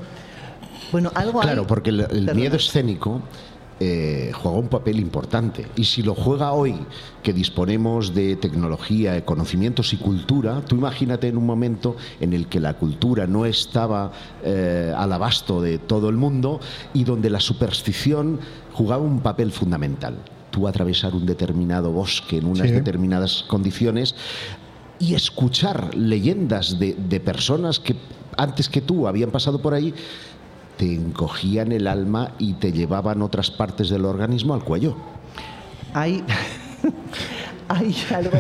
Bueno, 0.93 1.11
algo 1.15 1.41
hay- 1.41 1.47
Claro, 1.49 1.67
porque 1.67 1.91
el, 1.91 2.31
miedo 2.35 2.57
escénico 2.57 3.23
eh, 3.81 4.31
juega 4.35 4.57
un 4.59 4.69
papel 4.69 5.01
importante. 5.01 5.67
Y 5.77 5.85
si 5.85 6.03
lo 6.03 6.15
juega 6.15 6.53
hoy, 6.53 6.77
que 7.23 7.33
disponemos 7.33 8.15
de 8.15 8.37
tecnología, 8.37 9.13
de 9.13 9.25
conocimientos 9.25 9.93
y 9.93 9.97
cultura, 9.97 10.63
tú 10.65 10.77
imagínate 10.77 11.29
en 11.29 11.37
un 11.37 11.47
momento 11.47 11.97
en 12.21 12.33
el 12.33 12.47
que 12.47 12.61
la 12.61 12.75
cultura 12.75 13.27
no 13.27 13.47
estaba 13.47 14.13
eh, 14.45 14.93
al 14.97 15.13
abasto 15.13 15.61
de 15.61 15.79
todo 15.79 16.09
el 16.09 16.17
mundo 16.17 16.61
y 16.93 17.05
donde 17.05 17.31
la 17.31 17.41
superstición 17.41 18.39
jugaba 18.73 19.03
un 19.03 19.21
papel 19.21 19.51
fundamental. 19.51 20.19
Tú 20.51 20.69
atravesar 20.69 21.15
un 21.15 21.27
determinado 21.27 21.91
bosque 21.91 22.39
en 22.39 22.47
unas 22.47 22.69
Sí. 22.69 22.73
determinadas 22.75 23.45
condiciones 23.49 24.15
y 25.01 25.15
escuchar 25.15 25.97
leyendas 25.97 26.79
de, 26.79 26.95
de 26.95 27.19
personas 27.19 27.81
que 27.81 27.97
antes 28.37 28.69
que 28.69 28.81
tú 28.81 29.07
habían 29.09 29.31
pasado 29.31 29.61
por 29.61 29.75
ahí, 29.75 29.93
te 30.77 30.93
encogían 30.95 31.73
el 31.73 31.87
alma 31.87 32.33
y 32.39 32.55
te 32.55 32.73
llevaban 32.73 33.23
otras 33.23 33.51
partes 33.51 33.89
del 33.89 34.05
organismo 34.05 34.55
al 34.55 34.65
cuello. 34.65 34.97
hay, 35.93 36.25
hay, 37.69 37.95
algo, 38.15 38.39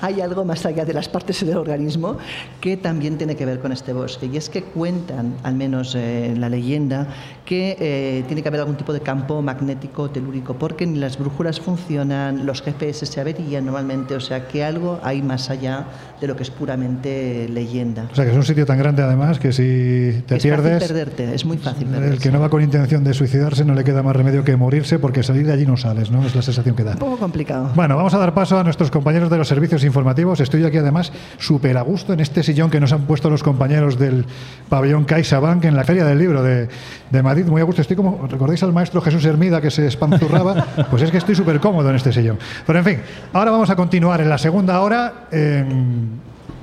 hay 0.00 0.20
algo 0.20 0.44
más 0.44 0.66
allá 0.66 0.84
de 0.84 0.92
las 0.92 1.08
partes 1.08 1.44
del 1.44 1.56
organismo 1.56 2.18
que 2.60 2.76
también 2.76 3.18
tiene 3.18 3.36
que 3.36 3.46
ver 3.46 3.60
con 3.60 3.72
este 3.72 3.92
bosque. 3.92 4.26
Y 4.26 4.36
es 4.36 4.48
que 4.48 4.62
cuentan, 4.62 5.34
al 5.42 5.54
menos 5.54 5.94
eh, 5.94 6.34
la 6.36 6.48
leyenda, 6.48 7.08
que 7.48 7.78
eh, 7.80 8.24
tiene 8.26 8.42
que 8.42 8.48
haber 8.48 8.60
algún 8.60 8.76
tipo 8.76 8.92
de 8.92 9.00
campo 9.00 9.40
magnético 9.40 10.10
telúrico, 10.10 10.52
porque 10.52 10.86
ni 10.86 10.98
las 10.98 11.18
brújulas 11.18 11.60
funcionan, 11.60 12.44
los 12.44 12.60
GPS 12.60 13.06
se 13.06 13.20
averían 13.22 13.64
normalmente, 13.64 14.14
o 14.14 14.20
sea 14.20 14.46
que 14.46 14.62
algo 14.62 15.00
hay 15.02 15.22
más 15.22 15.48
allá 15.48 15.86
de 16.20 16.26
lo 16.26 16.36
que 16.36 16.42
es 16.42 16.50
puramente 16.50 17.48
leyenda. 17.48 18.06
o 18.12 18.14
sea 18.14 18.26
que 18.26 18.32
es 18.32 18.36
un 18.36 18.44
sitio 18.44 18.66
tan 18.66 18.76
grande 18.76 19.02
además 19.02 19.38
que 19.38 19.54
si 19.54 20.22
te 20.26 20.36
es 20.36 20.42
pierdes, 20.42 20.74
fácil 20.74 20.88
perderte, 20.88 21.34
es 21.34 21.46
muy 21.46 21.56
fácil 21.56 21.88
el 21.88 21.94
perderse. 21.94 22.22
que 22.22 22.30
no 22.30 22.38
va 22.38 22.50
con 22.50 22.60
intención 22.60 23.02
de 23.02 23.14
suicidarse 23.14 23.64
no 23.64 23.74
le 23.74 23.82
queda 23.82 24.02
más 24.02 24.14
remedio 24.14 24.44
que 24.44 24.54
morirse 24.54 24.98
porque 24.98 25.22
salir 25.22 25.46
de 25.46 25.54
allí 25.54 25.64
no 25.64 25.78
sales, 25.78 26.10
¿no? 26.10 26.26
Es 26.26 26.34
la 26.34 26.42
sensación 26.42 26.76
que 26.76 26.84
da. 26.84 26.92
Un 26.92 26.98
poco 26.98 27.16
complicado. 27.16 27.70
Bueno, 27.74 27.96
vamos 27.96 28.12
a 28.12 28.18
dar 28.18 28.34
paso 28.34 28.58
a 28.58 28.64
nuestros 28.64 28.90
compañeros 28.90 29.30
de 29.30 29.38
los 29.38 29.48
servicios 29.48 29.84
informativos. 29.84 30.40
Estoy 30.40 30.64
aquí 30.64 30.76
además 30.76 31.12
súper 31.38 31.78
a 31.78 31.82
gusto 31.82 32.12
en 32.12 32.20
este 32.20 32.42
sillón 32.42 32.70
que 32.70 32.78
nos 32.78 32.92
han 32.92 33.06
puesto 33.06 33.30
los 33.30 33.42
compañeros 33.42 33.98
del 33.98 34.26
pabellón 34.68 35.04
CaixaBank 35.04 35.64
en 35.64 35.76
la 35.76 35.84
Feria 35.84 36.04
del 36.04 36.18
Libro 36.18 36.42
de, 36.42 36.68
de 37.10 37.22
Madrid. 37.22 37.37
Muy 37.44 37.60
a 37.60 37.64
gusto. 37.64 37.82
Estoy 37.82 37.96
como, 37.96 38.26
¿recordáis 38.26 38.62
al 38.62 38.72
maestro 38.72 39.00
Jesús 39.00 39.24
Hermida 39.24 39.60
que 39.60 39.70
se 39.70 39.86
espanzurraba? 39.86 40.66
Pues 40.90 41.02
es 41.02 41.10
que 41.10 41.18
estoy 41.18 41.34
súper 41.34 41.60
cómodo 41.60 41.90
en 41.90 41.96
este 41.96 42.12
sillón. 42.12 42.38
Pero 42.66 42.78
en 42.78 42.84
fin, 42.84 43.00
ahora 43.32 43.50
vamos 43.50 43.70
a 43.70 43.76
continuar 43.76 44.20
en 44.20 44.28
la 44.28 44.38
segunda 44.38 44.80
hora. 44.80 45.26
Eh, 45.30 45.64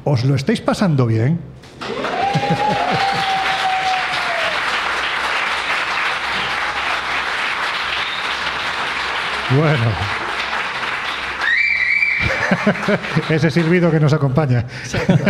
¿Os 0.03 0.23
lo 0.23 0.35
estáis 0.35 0.61
pasando 0.61 1.05
bien? 1.05 1.39
Bueno. 9.51 10.14
Ese 13.29 13.51
silbido 13.51 13.91
que 13.91 13.99
nos 13.99 14.13
acompaña 14.13 14.65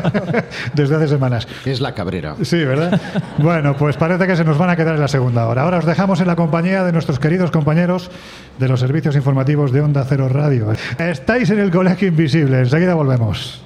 desde 0.73 0.95
hace 0.95 1.07
semanas. 1.07 1.47
Es 1.65 1.81
la 1.81 1.93
cabrera. 1.93 2.35
Sí, 2.41 2.63
¿verdad? 2.63 2.99
Bueno, 3.37 3.75
pues 3.75 3.97
parece 3.97 4.27
que 4.27 4.35
se 4.35 4.43
nos 4.43 4.57
van 4.57 4.69
a 4.69 4.75
quedar 4.75 4.95
en 4.95 5.01
la 5.01 5.07
segunda 5.07 5.47
hora. 5.47 5.63
Ahora 5.63 5.77
os 5.79 5.85
dejamos 5.85 6.21
en 6.21 6.27
la 6.27 6.35
compañía 6.35 6.83
de 6.83 6.91
nuestros 6.91 7.19
queridos 7.19 7.51
compañeros 7.51 8.11
de 8.59 8.67
los 8.67 8.79
servicios 8.79 9.15
informativos 9.15 9.71
de 9.71 9.81
Onda 9.81 10.05
Cero 10.07 10.29
Radio. 10.29 10.71
Estáis 10.97 11.49
en 11.49 11.59
el 11.59 11.71
Colegio 11.71 12.07
Invisible. 12.07 12.59
Enseguida 12.59 12.93
volvemos. 12.93 13.61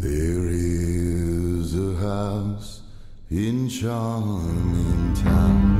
There 0.00 0.48
is 0.50 1.74
a 1.74 1.94
house 2.00 2.82
in 3.30 3.68
charming 3.68 5.14
town. 5.14 5.79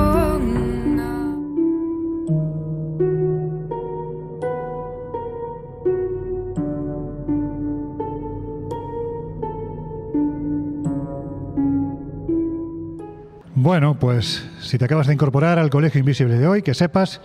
Bueno, 13.61 13.93
pues 13.93 14.43
si 14.59 14.79
te 14.79 14.85
acabas 14.85 15.05
de 15.05 15.13
incorporar 15.13 15.59
al 15.59 15.69
Colegio 15.69 15.99
Invisible 15.99 16.39
de 16.39 16.47
hoy, 16.47 16.63
que 16.63 16.73
sepas 16.73 17.21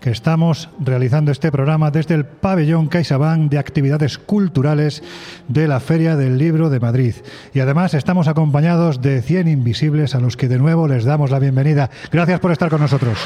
que 0.00 0.10
estamos 0.10 0.68
realizando 0.78 1.32
este 1.32 1.50
programa 1.50 1.90
desde 1.90 2.14
el 2.14 2.26
pabellón 2.26 2.86
CaixaBank 2.86 3.50
de 3.50 3.58
actividades 3.58 4.16
culturales 4.16 5.02
de 5.48 5.66
la 5.66 5.80
Feria 5.80 6.14
del 6.14 6.38
Libro 6.38 6.70
de 6.70 6.78
Madrid. 6.78 7.16
Y 7.54 7.58
además 7.58 7.94
estamos 7.94 8.28
acompañados 8.28 9.02
de 9.02 9.20
100 9.20 9.48
invisibles 9.48 10.14
a 10.14 10.20
los 10.20 10.36
que 10.36 10.46
de 10.46 10.58
nuevo 10.58 10.86
les 10.86 11.04
damos 11.04 11.32
la 11.32 11.40
bienvenida. 11.40 11.90
Gracias 12.12 12.38
por 12.38 12.52
estar 12.52 12.70
con 12.70 12.82
nosotros. 12.82 13.18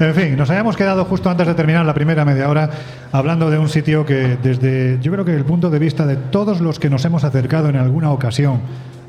En 0.00 0.14
fin, 0.14 0.34
nos 0.34 0.48
habíamos 0.48 0.78
quedado 0.78 1.04
justo 1.04 1.28
antes 1.28 1.46
de 1.46 1.52
terminar 1.52 1.84
la 1.84 1.92
primera 1.92 2.24
media 2.24 2.48
hora 2.48 2.70
hablando 3.12 3.50
de 3.50 3.58
un 3.58 3.68
sitio 3.68 4.06
que 4.06 4.38
desde, 4.42 4.98
yo 5.02 5.12
creo 5.12 5.26
que 5.26 5.34
el 5.34 5.44
punto 5.44 5.68
de 5.68 5.78
vista 5.78 6.06
de 6.06 6.16
todos 6.16 6.62
los 6.62 6.78
que 6.78 6.88
nos 6.88 7.04
hemos 7.04 7.22
acercado 7.22 7.68
en 7.68 7.76
alguna 7.76 8.10
ocasión 8.10 8.62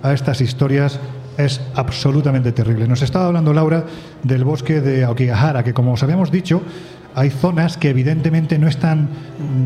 a 0.04 0.12
estas 0.12 0.42
historias, 0.42 1.00
es 1.38 1.62
absolutamente 1.76 2.52
terrible. 2.52 2.88
Nos 2.90 3.02
estaba 3.02 3.28
hablando 3.28 3.54
Laura 3.54 3.86
del 4.24 4.44
bosque 4.44 4.82
de 4.82 5.06
Aokigahara, 5.06 5.64
que 5.64 5.74
como 5.74 5.94
os 5.94 6.04
habíamos 6.04 6.30
dicho, 6.30 6.62
hay 7.16 7.30
zonas 7.30 7.78
que 7.78 7.90
evidentemente 7.90 8.58
no 8.60 8.68
están 8.68 9.10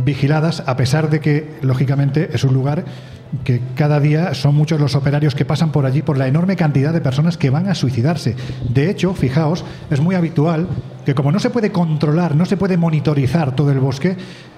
vigiladas, 0.04 0.64
a 0.66 0.76
pesar 0.78 1.10
de 1.10 1.20
que, 1.20 1.58
lógicamente, 1.62 2.30
es 2.34 2.44
un 2.44 2.54
lugar 2.54 2.86
que 3.44 3.62
cada 3.76 4.00
día 4.00 4.34
son 4.34 4.56
muchos 4.56 4.80
los 4.80 4.96
operarios 4.96 5.36
que 5.36 5.46
pasan 5.46 5.72
por 5.72 5.86
allí 5.86 6.02
por 6.02 6.18
la 6.18 6.28
enorme 6.28 6.56
cantidad 6.56 6.94
de 6.94 7.02
personas 7.02 7.38
que 7.38 7.50
van 7.50 7.68
a 7.68 7.76
suicidarse. 7.76 8.36
De 8.70 8.90
hecho, 8.90 9.14
fijaos, 9.14 9.66
es 9.90 10.00
muy 10.00 10.16
habitual 10.16 10.68
que 11.06 11.16
como 11.16 11.32
no 11.32 11.40
se 11.40 11.50
puede 11.50 11.72
controlar, 11.72 12.36
no 12.36 12.46
se 12.46 12.58
puede 12.58 12.78
monitorizar 12.78 13.56
todo 13.56 13.72
el 13.72 13.80
bosque, 13.80 14.16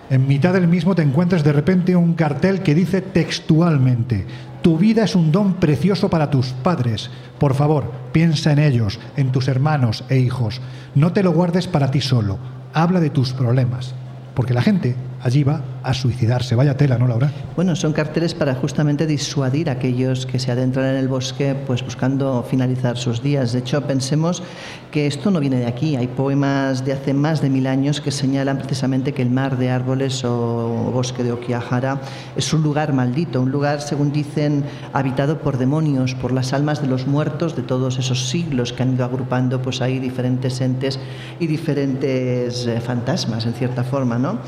en 0.10 0.28
mitad 0.28 0.54
del 0.54 0.70
mismo 0.70 0.96
te 0.96 1.02
encuentres 1.02 1.44
de 1.44 1.52
repente 1.52 1.96
un 1.96 2.14
cartel 2.14 2.62
que 2.62 2.76
dice 2.76 3.02
textualmente, 3.02 4.26
tu 4.62 4.78
vida 4.78 5.04
es 5.04 5.16
un 5.16 5.32
don 5.32 5.56
precioso 5.56 6.10
para 6.10 6.30
tus 6.30 6.48
padres. 6.48 7.10
Por 7.40 7.54
favor, 7.54 7.92
piensa 8.12 8.52
en 8.52 8.60
ellos, 8.60 9.00
en 9.16 9.32
tus 9.32 9.48
hermanos 9.48 10.04
e 10.10 10.18
hijos. 10.18 10.62
No 10.96 11.14
te 11.14 11.24
lo 11.24 11.32
guardes 11.32 11.68
para 11.68 11.92
ti 11.92 12.02
solo. 12.02 12.38
Habla 12.80 13.00
de 13.00 13.10
tus 13.10 13.34
problemas. 13.34 13.96
Porque 14.36 14.54
la 14.54 14.62
gente 14.62 14.96
allí 15.22 15.44
va 15.44 15.62
a 15.84 15.94
suicidarse. 15.94 16.56
Vaya 16.56 16.76
tela, 16.76 16.98
¿no, 16.98 17.08
Laura? 17.08 17.32
Bueno, 17.56 17.76
son 17.76 17.94
carteles 17.94 18.34
para 18.34 18.56
justamente 18.56 19.08
disuadir 19.08 19.70
a 19.70 19.74
aquellos 19.74 20.26
que 20.26 20.40
se 20.40 20.52
adentran 20.52 20.86
en 20.88 20.96
el 20.96 21.08
bosque 21.08 21.56
pues 21.66 21.84
buscando 21.84 22.44
finalizar 22.44 22.98
sus 22.98 23.22
días. 23.22 23.54
De 23.54 23.60
hecho, 23.60 23.82
pensemos 23.82 24.44
que 24.92 25.08
esto 25.08 25.32
no 25.32 25.40
viene 25.40 25.58
de 25.58 25.68
aquí. 25.68 25.96
Hay 25.96 26.08
poemas 26.08 26.86
de 26.86 26.94
hace 26.94 27.14
más 27.14 27.42
de 27.42 27.50
mil 27.50 27.68
años 27.68 28.02
que 28.02 28.12
señalan 28.12 28.58
precisamente 28.58 29.14
que 29.14 29.22
el 29.22 29.30
mar 29.30 29.58
de 29.58 29.70
árboles 29.70 30.24
o 30.24 30.92
bosque 30.94 31.24
de 31.24 31.32
Okihara 31.32 32.02
es 32.36 32.54
un 32.54 32.64
lugar 32.64 32.94
maldito, 32.94 33.42
un 33.42 33.52
lugar, 33.52 33.82
según 33.82 34.12
dicen, 34.12 34.64
habitado 34.94 35.40
por 35.40 35.58
demonios, 35.58 36.16
por 36.16 36.32
las 36.32 36.54
almas 36.54 36.82
de 36.82 36.88
los 36.88 37.08
muertos 37.08 37.56
de 37.56 37.64
todos 37.64 37.98
esos 37.98 38.30
siglos 38.30 38.74
que 38.74 38.84
han 38.84 38.94
ido 38.94 39.06
agrupando 39.06 39.62
pues 39.62 39.82
ahí 39.82 40.00
diferentes 40.00 40.62
entes 40.62 41.00
y 41.40 41.48
diferentes 41.48 42.66
eh, 42.66 42.80
fantasmas, 42.82 43.46
en 43.46 43.54
cierta 43.54 43.84
forma, 43.84 44.18
¿no? 44.18 44.40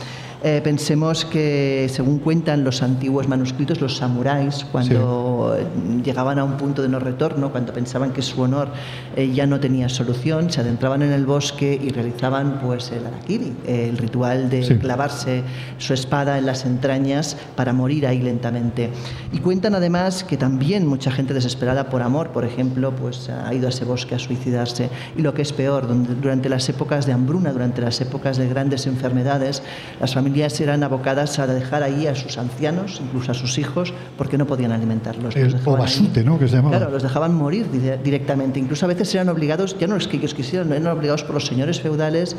Eh, 0.42 0.62
pensemos 0.64 1.26
que, 1.26 1.88
según 1.92 2.20
cuentan 2.20 2.64
los 2.64 2.82
antiguos 2.82 3.28
manuscritos, 3.28 3.82
los 3.82 3.98
samuráis, 3.98 4.66
cuando 4.72 5.58
llegaban 6.02 6.40
a 6.40 6.46
un 6.46 6.54
punto 6.56 6.82
de 6.82 6.88
no 6.88 6.98
retorno, 6.98 7.52
cuando 7.52 7.74
pensaban 7.74 8.14
que 8.14 8.22
su 8.22 8.40
honor 8.42 8.70
eh, 9.18 9.30
ya 9.34 9.46
no 9.46 9.60
tenía 9.60 9.90
solución, 9.90 10.50
se 10.50 10.62
adentraban 10.62 11.02
en 11.02 11.12
el 11.12 11.26
bosque 11.26 11.78
y 11.84 11.90
realizaban 11.90 12.62
pues 12.64 12.90
el 12.94 13.06
harakiri, 13.06 13.54
el 13.68 13.98
ritual 13.98 14.50
de 14.50 14.64
Sí. 14.64 14.76
clavarse 14.76 15.44
su 15.78 15.94
espada 15.94 16.38
en 16.38 16.46
las 16.46 16.64
entrañas 16.64 17.36
para 17.58 17.74
morir 17.74 18.08
ahí 18.08 18.22
lentamente. 18.22 18.92
Y 19.34 19.40
cuentan 19.40 19.76
además 19.76 20.24
que 20.24 20.38
también 20.38 20.88
mucha 20.88 21.12
gente 21.12 21.34
desesperada 21.34 21.90
por 21.90 22.02
amor, 22.02 22.30
por 22.30 22.46
ejemplo, 22.46 22.92
pues 22.96 23.28
ha 23.30 23.54
ido 23.54 23.68
a 23.68 23.72
ese 23.72 23.84
bosque 23.84 24.16
a 24.16 24.20
suicidarse. 24.20 24.90
Y 25.18 25.22
lo 25.22 25.34
que 25.34 25.42
es 25.42 25.52
peor, 25.52 25.86
donde- 25.86 26.16
durante 26.16 26.48
las 26.48 26.70
épocas 26.70 27.06
de 27.06 27.12
hambruna, 27.12 27.52
durante 27.52 27.82
las 27.82 28.00
épocas 28.00 28.38
de 28.38 28.48
grandes 28.48 28.88
enfermedades, 28.88 29.64
las 30.00 30.14
familias 30.14 30.29
eran 30.36 30.84
abocadas 30.84 31.40
a 31.40 31.48
dejar 31.48 31.84
ahí 31.84 32.08
a 32.08 32.16
sus 32.16 32.38
ancianos, 32.38 33.02
incluso 33.04 33.32
a 33.32 33.34
sus 33.36 33.58
hijos, 33.58 33.94
porque 34.18 34.38
no 34.38 34.46
podían 34.46 34.72
alimentarlos. 34.72 35.36
El 35.36 35.56
ahí. 35.56 35.62
obasute, 35.66 36.24
¿no? 36.24 36.38
Que 36.40 36.48
se 36.48 36.56
llamaba. 36.58 36.78
Claro, 36.78 36.92
los 36.92 37.04
dejaban 37.04 37.34
morir 37.36 37.70
di- 37.72 37.80
directamente. 38.04 38.60
Incluso 38.60 38.86
a 38.86 38.88
veces 38.90 39.14
eran 39.16 39.30
obligados, 39.30 39.78
ya 39.80 39.88
no 39.88 39.96
es 39.96 40.08
que 40.08 40.18
ellos 40.18 40.34
quisieran, 40.34 40.72
eran 40.72 40.88
obligados 40.88 41.24
por 41.24 41.34
los 41.36 41.46
señores 41.46 41.82
feudales 41.82 42.36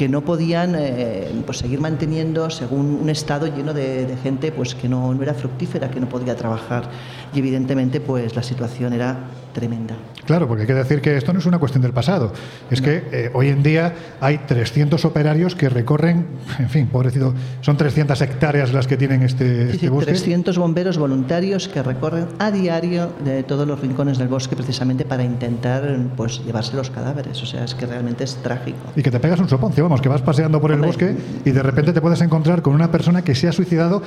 que 0.00 0.08
no 0.08 0.22
podían 0.22 0.76
eh, 0.78 1.30
pues 1.44 1.58
seguir 1.58 1.78
manteniendo 1.78 2.48
según 2.48 3.00
un 3.02 3.10
estado 3.10 3.46
lleno 3.54 3.74
de, 3.74 4.06
de 4.06 4.16
gente 4.16 4.50
pues 4.50 4.74
que 4.74 4.88
no, 4.88 5.12
no 5.12 5.22
era 5.22 5.34
fructífera, 5.34 5.90
que 5.90 6.00
no 6.00 6.08
podía 6.08 6.34
trabajar. 6.36 6.88
Y 7.34 7.38
evidentemente 7.38 8.00
pues 8.00 8.34
la 8.34 8.42
situación 8.42 8.94
era 8.94 9.18
tremenda. 9.52 9.96
Claro, 10.24 10.46
porque 10.46 10.62
hay 10.62 10.66
que 10.66 10.74
decir 10.74 11.00
que 11.00 11.16
esto 11.16 11.32
no 11.32 11.40
es 11.40 11.46
una 11.46 11.58
cuestión 11.58 11.82
del 11.82 11.92
pasado. 11.92 12.32
Es 12.70 12.80
que 12.80 13.02
eh, 13.10 13.30
hoy 13.34 13.48
en 13.48 13.62
día 13.62 13.94
hay 14.20 14.38
300 14.38 15.04
operarios 15.04 15.54
que 15.54 15.68
recorren, 15.68 16.26
en 16.58 16.68
fin, 16.68 16.86
pobrecito, 16.86 17.34
son 17.60 17.76
300 17.76 18.20
hectáreas 18.20 18.72
las 18.72 18.86
que 18.86 18.96
tienen 18.96 19.22
este, 19.22 19.66
Sí, 19.66 19.72
este 19.72 19.88
bosque. 19.90 20.12
300 20.12 20.56
bomberos 20.56 20.98
voluntarios 20.98 21.68
que 21.68 21.82
recorren 21.82 22.26
a 22.38 22.50
diario 22.50 23.10
de 23.24 23.42
todos 23.42 23.66
los 23.66 23.80
rincones 23.80 24.18
del 24.18 24.28
bosque 24.28 24.54
precisamente 24.54 25.04
para 25.04 25.24
intentar 25.24 25.98
pues 26.16 26.44
llevarse 26.44 26.76
los 26.76 26.90
cadáveres. 26.90 27.42
O 27.42 27.46
sea, 27.46 27.64
es 27.64 27.74
que 27.74 27.86
realmente 27.86 28.24
es 28.24 28.36
trágico. 28.36 28.78
Y 28.94 29.02
que 29.02 29.10
te 29.10 29.18
pegas 29.18 29.40
un 29.40 29.48
soponcio, 29.48 29.88
vamos, 29.90 30.02
que 30.02 30.08
vas 30.08 30.22
paseando 30.22 30.60
por 30.60 30.70
el 30.70 30.80
bosque 30.80 31.16
y 31.44 31.50
de 31.50 31.62
repente 31.64 31.92
te 31.92 32.00
puedes 32.00 32.20
encontrar 32.20 32.62
con 32.62 32.74
una 32.74 32.92
persona 32.92 33.22
que 33.22 33.34
se 33.34 33.48
ha 33.48 33.52
suicidado 33.52 34.02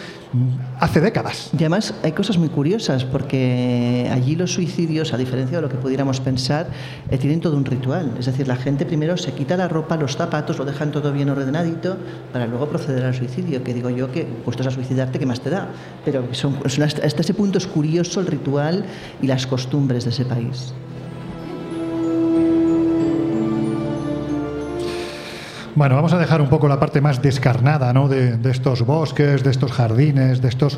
hace 0.80 1.02
décadas. 1.02 1.50
Y 1.52 1.58
además 1.58 1.94
hay 2.04 2.14
cosas 2.14 2.38
muy 2.38 2.48
curiosas 2.48 3.04
porque 3.04 4.10
allí 4.10 4.38
los 4.38 4.54
suicidios, 4.54 5.14
a 5.14 5.18
diferencia 5.18 5.58
de 5.58 5.62
lo 5.62 5.68
que 5.68 5.76
pudiéramos 5.76 6.22
pensar, 6.22 6.68
eh, 7.12 7.18
tienen 7.18 7.42
todo 7.42 7.58
un 7.58 7.66
ritual. 7.66 8.14
Es 8.18 8.28
decir, 8.28 8.48
la 8.48 8.56
gente 8.56 8.86
primero 8.86 9.18
se 9.18 9.34
quita 9.34 9.58
la 9.58 9.68
ropa, 9.68 9.98
los 9.98 10.16
zapatos, 10.16 10.58
lo 10.58 10.64
dejan 10.64 10.92
todo 10.92 11.12
bien 11.12 11.30
ordenadito 11.30 11.98
para 12.32 12.48
luego 12.48 12.70
proceder 12.70 13.04
al 13.04 13.14
suicidio. 13.14 13.62
Que 13.62 13.74
digo 13.74 13.90
yo 13.90 14.10
que 14.10 14.24
puestos 14.24 14.66
a 14.68 14.72
suicidarte, 14.72 15.20
¿qué 15.20 15.26
más 15.26 15.42
te 15.42 15.50
da? 15.50 15.68
Pero 16.06 16.30
son, 16.32 16.60
son 16.66 16.84
hasta, 16.84 17.06
hasta 17.06 17.22
ese 17.22 17.34
punto 17.34 17.58
es 17.58 17.68
curioso 17.68 18.22
el 18.22 18.28
ritual 18.28 18.86
y 19.22 19.28
las 19.28 19.46
costumbres 19.46 20.06
de 20.06 20.12
ese 20.12 20.24
país. 20.24 20.74
Bueno, 25.76 25.96
vamos 25.96 26.14
a 26.14 26.20
dejar 26.20 26.40
un 26.40 26.50
poco 26.50 26.68
la 26.68 26.80
parte 26.80 27.02
más 27.02 27.20
descarnada 27.24 27.94
¿no? 27.94 28.08
de, 28.08 28.38
estos 28.52 28.86
bosques, 28.86 29.44
de 29.44 29.50
estos 29.50 29.72
jardines, 29.72 30.40
de 30.40 30.48
estos 30.48 30.78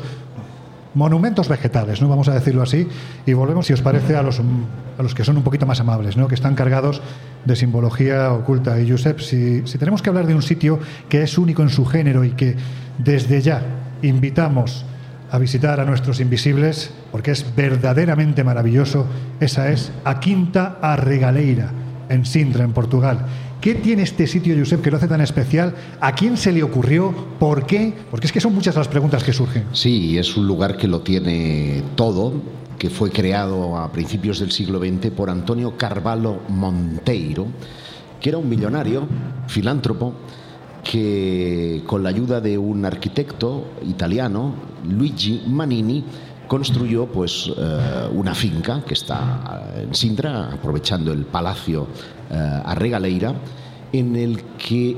monumentos 0.94 1.50
vegetales, 1.50 2.00
¿no? 2.00 2.08
vamos 2.08 2.28
a 2.28 2.34
decirlo 2.34 2.62
así, 2.62 2.88
y 3.26 3.34
volvemos, 3.34 3.66
si 3.66 3.74
os 3.74 3.82
parece, 3.82 4.16
a 4.16 4.22
los, 4.22 4.40
a 4.40 5.02
los 5.02 5.14
que 5.14 5.22
son 5.22 5.36
un 5.36 5.42
poquito 5.42 5.66
más 5.66 5.80
amables, 5.80 6.16
¿no? 6.16 6.28
que 6.28 6.34
están 6.34 6.54
cargados 6.54 7.02
de 7.44 7.56
simbología 7.56 8.32
oculta. 8.32 8.80
Y 8.80 8.90
Josep, 8.90 9.20
si, 9.20 9.66
si 9.66 9.76
tenemos 9.76 10.00
que 10.00 10.08
hablar 10.08 10.26
de 10.26 10.34
un 10.34 10.40
sitio 10.40 10.78
que 11.10 11.22
es 11.22 11.36
único 11.36 11.60
en 11.60 11.68
su 11.68 11.84
género 11.84 12.24
y 12.24 12.30
que 12.30 12.56
desde 12.96 13.42
ya 13.42 13.60
invitamos 14.00 14.86
a 15.30 15.36
visitar 15.36 15.78
a 15.78 15.84
nuestros 15.84 16.20
invisibles, 16.20 16.90
porque 17.12 17.32
es 17.32 17.44
verdaderamente 17.54 18.44
maravilloso, 18.44 19.06
esa 19.40 19.70
es 19.70 19.92
a 20.04 20.20
Quinta 20.20 20.78
Arregaleira, 20.80 21.70
en 22.08 22.24
Sintra, 22.24 22.64
en 22.64 22.72
Portugal. 22.72 23.26
¿Qué 23.66 23.74
tiene 23.74 24.04
este 24.04 24.28
sitio, 24.28 24.54
Josep, 24.56 24.80
que 24.80 24.92
lo 24.92 24.96
hace 24.96 25.08
tan 25.08 25.20
especial? 25.20 25.74
¿A 26.00 26.14
quién 26.14 26.36
se 26.36 26.52
le 26.52 26.62
ocurrió? 26.62 27.12
¿Por 27.40 27.66
qué? 27.66 27.92
Porque 28.12 28.28
es 28.28 28.32
que 28.32 28.40
son 28.40 28.54
muchas 28.54 28.76
las 28.76 28.86
preguntas 28.86 29.24
que 29.24 29.32
surgen. 29.32 29.64
Sí, 29.72 30.16
es 30.16 30.36
un 30.36 30.46
lugar 30.46 30.76
que 30.76 30.86
lo 30.86 31.00
tiene 31.00 31.82
todo, 31.96 32.32
que 32.78 32.90
fue 32.90 33.10
creado 33.10 33.76
a 33.76 33.90
principios 33.90 34.38
del 34.38 34.52
siglo 34.52 34.78
XX 34.78 35.10
por 35.10 35.30
Antonio 35.30 35.76
Carvalho 35.76 36.42
Monteiro, 36.48 37.48
que 38.20 38.28
era 38.28 38.38
un 38.38 38.48
millonario, 38.48 39.08
filántropo, 39.48 40.14
que 40.84 41.82
con 41.88 42.04
la 42.04 42.10
ayuda 42.10 42.40
de 42.40 42.56
un 42.56 42.84
arquitecto 42.84 43.72
italiano, 43.84 44.54
Luigi 44.88 45.42
Manini, 45.48 46.04
construyó 46.46 47.06
pues 47.06 47.50
eh, 47.58 48.08
una 48.12 48.32
finca 48.32 48.84
que 48.86 48.94
está 48.94 49.72
en 49.76 49.92
Sintra, 49.92 50.52
aprovechando 50.52 51.12
el 51.12 51.24
palacio 51.24 51.88
eh, 52.30 52.62
Arregaleira, 52.64 53.34
en 53.92 54.16
el 54.16 54.42
que 54.58 54.96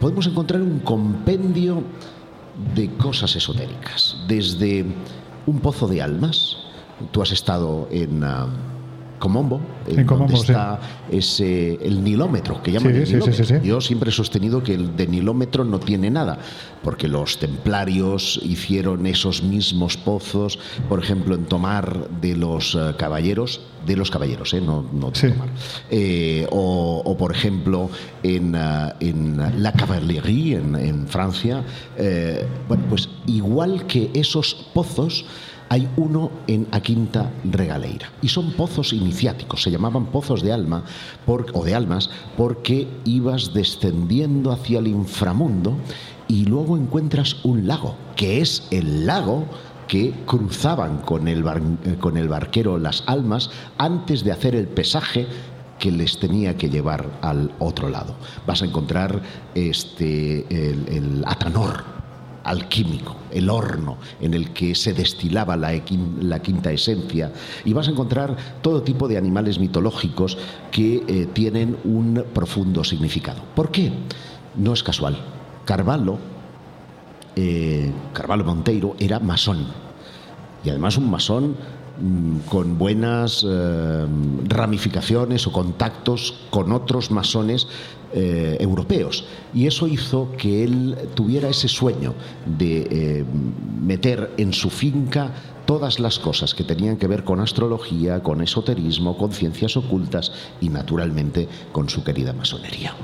podemos 0.00 0.26
encontrar 0.26 0.62
un 0.62 0.80
compendio 0.80 1.82
de 2.74 2.90
cosas 2.94 3.36
esotéricas, 3.36 4.16
desde 4.26 4.84
un 5.46 5.60
pozo 5.60 5.86
de 5.86 6.02
almas. 6.02 6.56
Tú 7.12 7.22
has 7.22 7.30
estado 7.30 7.88
en 7.90 8.24
ah, 8.24 8.48
Comombo, 9.18 9.60
En 9.86 10.06
Comombo, 10.06 10.32
donde 10.32 10.40
está 10.52 10.80
ese, 11.10 11.74
el 11.82 12.02
nilómetro, 12.04 12.62
que 12.62 12.72
llaman 12.72 12.92
Sí, 12.92 12.98
el 13.14 13.20
nilómetro. 13.20 13.44
sí. 13.44 13.54
Yo 13.64 13.80
siempre 13.80 14.10
he 14.10 14.12
sostenido 14.12 14.62
que 14.62 14.74
el 14.74 14.96
de 14.96 15.06
nilómetro 15.06 15.64
no 15.64 15.78
tiene 15.80 16.10
nada, 16.10 16.38
porque 16.82 17.08
los 17.08 17.38
templarios 17.38 18.40
hicieron 18.44 19.06
esos 19.06 19.42
mismos 19.42 19.96
pozos, 19.96 20.58
por 20.88 21.02
ejemplo, 21.02 21.34
en 21.34 21.44
Tomar 21.46 22.08
de 22.20 22.36
los 22.36 22.74
eh, 22.74 22.94
caballeros, 22.96 23.60
de 23.86 23.96
los 23.96 24.10
caballeros, 24.10 24.52
¿eh? 24.54 24.60
no, 24.60 24.84
no 24.92 25.10
de. 25.10 25.30
Tomar. 25.32 25.48
Eh, 25.90 26.46
o, 26.50 27.02
o, 27.04 27.16
por 27.16 27.32
ejemplo, 27.34 27.90
en, 28.22 28.54
ah, 28.54 28.94
en 29.00 29.62
La 29.62 29.72
Cavallerie, 29.72 30.56
en, 30.56 30.74
en 30.76 31.06
Francia. 31.08 31.62
eh, 31.96 32.46
bueno, 32.68 32.84
pues 32.88 33.08
igual 33.26 33.86
que 33.86 34.10
esos 34.14 34.54
pozos, 34.74 35.24
hay 35.68 35.88
uno 35.96 36.30
en 36.46 36.66
A 36.72 36.80
Quinta 36.80 37.30
Regaleira. 37.44 38.10
Y 38.22 38.28
son 38.28 38.52
pozos 38.52 38.92
iniciáticos, 38.92 39.62
se 39.62 39.70
llamaban 39.70 40.06
pozos 40.06 40.42
de 40.42 40.52
alma 40.52 40.84
o 41.26 41.64
de 41.64 41.74
almas, 41.74 42.10
porque 42.36 42.88
ibas 43.04 43.52
descendiendo 43.52 44.50
hacia 44.50 44.78
el 44.78 44.88
inframundo 44.88 45.76
y 46.26 46.44
luego 46.44 46.76
encuentras 46.76 47.36
un 47.44 47.66
lago, 47.66 47.96
que 48.16 48.40
es 48.40 48.66
el 48.70 49.06
lago 49.06 49.46
que 49.86 50.12
cruzaban 50.26 50.98
con 50.98 51.28
el, 51.28 51.42
bar- 51.42 51.62
eh, 51.84 51.96
con 51.98 52.18
el 52.18 52.28
barquero 52.28 52.78
las 52.78 53.02
almas 53.06 53.50
antes 53.78 54.22
de 54.22 54.32
hacer 54.32 54.54
el 54.54 54.68
pesaje 54.68 55.26
que 55.78 55.90
les 55.90 56.18
tenía 56.18 56.56
que 56.56 56.68
llevar 56.68 57.08
al 57.22 57.52
otro 57.58 57.88
lado. 57.88 58.14
Vas 58.46 58.60
a 58.62 58.66
encontrar 58.66 59.22
este, 59.54 60.44
el, 60.50 60.88
el 60.88 61.24
atanor, 61.24 61.84
alquímico, 62.48 63.16
el 63.30 63.50
horno 63.50 63.98
en 64.20 64.34
el 64.34 64.52
que 64.52 64.74
se 64.74 64.94
destilaba 64.94 65.56
la, 65.56 65.78
quinta 65.82 66.72
esencia, 66.72 67.32
y 67.64 67.72
vas 67.72 67.88
a 67.88 67.90
encontrar 67.90 68.36
todo 68.62 68.82
tipo 68.82 69.06
de 69.06 69.18
animales 69.18 69.58
mitológicos 69.58 70.38
que 70.70 71.04
eh, 71.06 71.28
tienen 71.32 71.76
un 71.84 72.24
profundo 72.32 72.84
significado. 72.84 73.42
¿Por 73.54 73.70
qué? 73.70 73.92
No 74.56 74.72
es 74.72 74.82
casual. 74.82 75.18
Carvalho, 75.64 76.18
eh, 77.36 77.92
Carvalho 78.14 78.44
Monteiro, 78.44 78.96
era 78.98 79.20
masón, 79.20 79.66
y 80.64 80.70
además 80.70 80.96
un 80.96 81.10
masón 81.10 81.56
con 82.48 82.78
buenas 82.78 83.44
eh, 83.48 84.06
ramificaciones 84.44 85.46
o 85.46 85.52
contactos 85.52 86.34
con 86.50 86.72
otros 86.72 87.10
masones 87.10 87.66
eh, 88.14 88.56
europeos. 88.60 89.24
Y 89.52 89.66
eso 89.66 89.86
hizo 89.86 90.32
que 90.38 90.64
él 90.64 90.96
tuviera 91.14 91.48
ese 91.48 91.68
sueño 91.68 92.14
de 92.46 92.88
eh, 92.90 93.24
meter 93.82 94.32
en 94.36 94.52
su 94.52 94.70
finca 94.70 95.32
todas 95.66 96.00
las 96.00 96.18
cosas 96.18 96.54
que 96.54 96.64
tenían 96.64 96.96
que 96.96 97.06
ver 97.06 97.24
con 97.24 97.40
astrología, 97.40 98.22
con 98.22 98.40
esoterismo, 98.40 99.18
con 99.18 99.32
ciencias 99.32 99.76
ocultas 99.76 100.32
y 100.60 100.70
naturalmente 100.70 101.48
con 101.72 101.90
su 101.90 102.02
querida 102.02 102.32
masonería. 102.32 102.94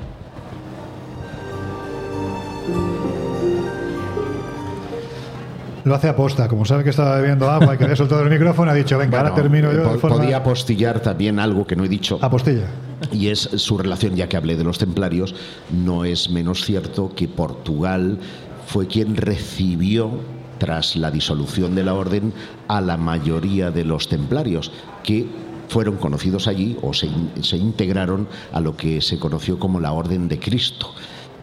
Lo 5.85 5.93
hace 5.93 6.09
aposta, 6.09 6.47
como 6.47 6.65
sabe 6.65 6.83
que 6.83 6.89
estaba 6.89 7.17
bebiendo 7.17 7.47
agua 7.49 7.75
y 7.75 7.77
que 7.77 7.83
había 7.83 7.95
soltado 7.95 8.23
el 8.23 8.29
micrófono, 8.31 8.71
ha 8.71 8.73
dicho, 8.73 8.97
venga, 8.97 9.19
ahora 9.19 9.35
termino 9.35 9.71
yo 9.71 9.87
de 9.91 9.99
forma... 9.99 10.17
Podía 10.17 10.37
apostillar 10.37 10.99
también 10.99 11.39
algo 11.39 11.67
que 11.67 11.75
no 11.75 11.85
he 11.85 11.87
dicho. 11.87 12.17
Apostilla. 12.23 12.65
Y 13.11 13.27
es 13.27 13.41
su 13.41 13.77
relación, 13.77 14.15
ya 14.15 14.27
que 14.27 14.35
hablé 14.35 14.57
de 14.57 14.63
los 14.63 14.79
templarios, 14.79 15.35
no 15.71 16.03
es 16.03 16.31
menos 16.31 16.65
cierto 16.65 17.13
que 17.15 17.27
Portugal 17.27 18.17
fue 18.65 18.87
quien 18.87 19.15
recibió, 19.15 20.09
tras 20.57 20.95
la 20.95 21.11
disolución 21.11 21.75
de 21.75 21.83
la 21.83 21.93
orden, 21.93 22.33
a 22.67 22.81
la 22.81 22.97
mayoría 22.97 23.69
de 23.69 23.85
los 23.85 24.09
templarios, 24.09 24.71
que 25.03 25.27
fueron 25.67 25.97
conocidos 25.97 26.47
allí 26.47 26.77
o 26.81 26.93
se, 26.93 27.09
se 27.41 27.57
integraron 27.57 28.27
a 28.53 28.59
lo 28.59 28.75
que 28.75 29.01
se 29.01 29.19
conoció 29.19 29.59
como 29.59 29.79
la 29.79 29.91
Orden 29.91 30.27
de 30.27 30.39
Cristo. 30.39 30.87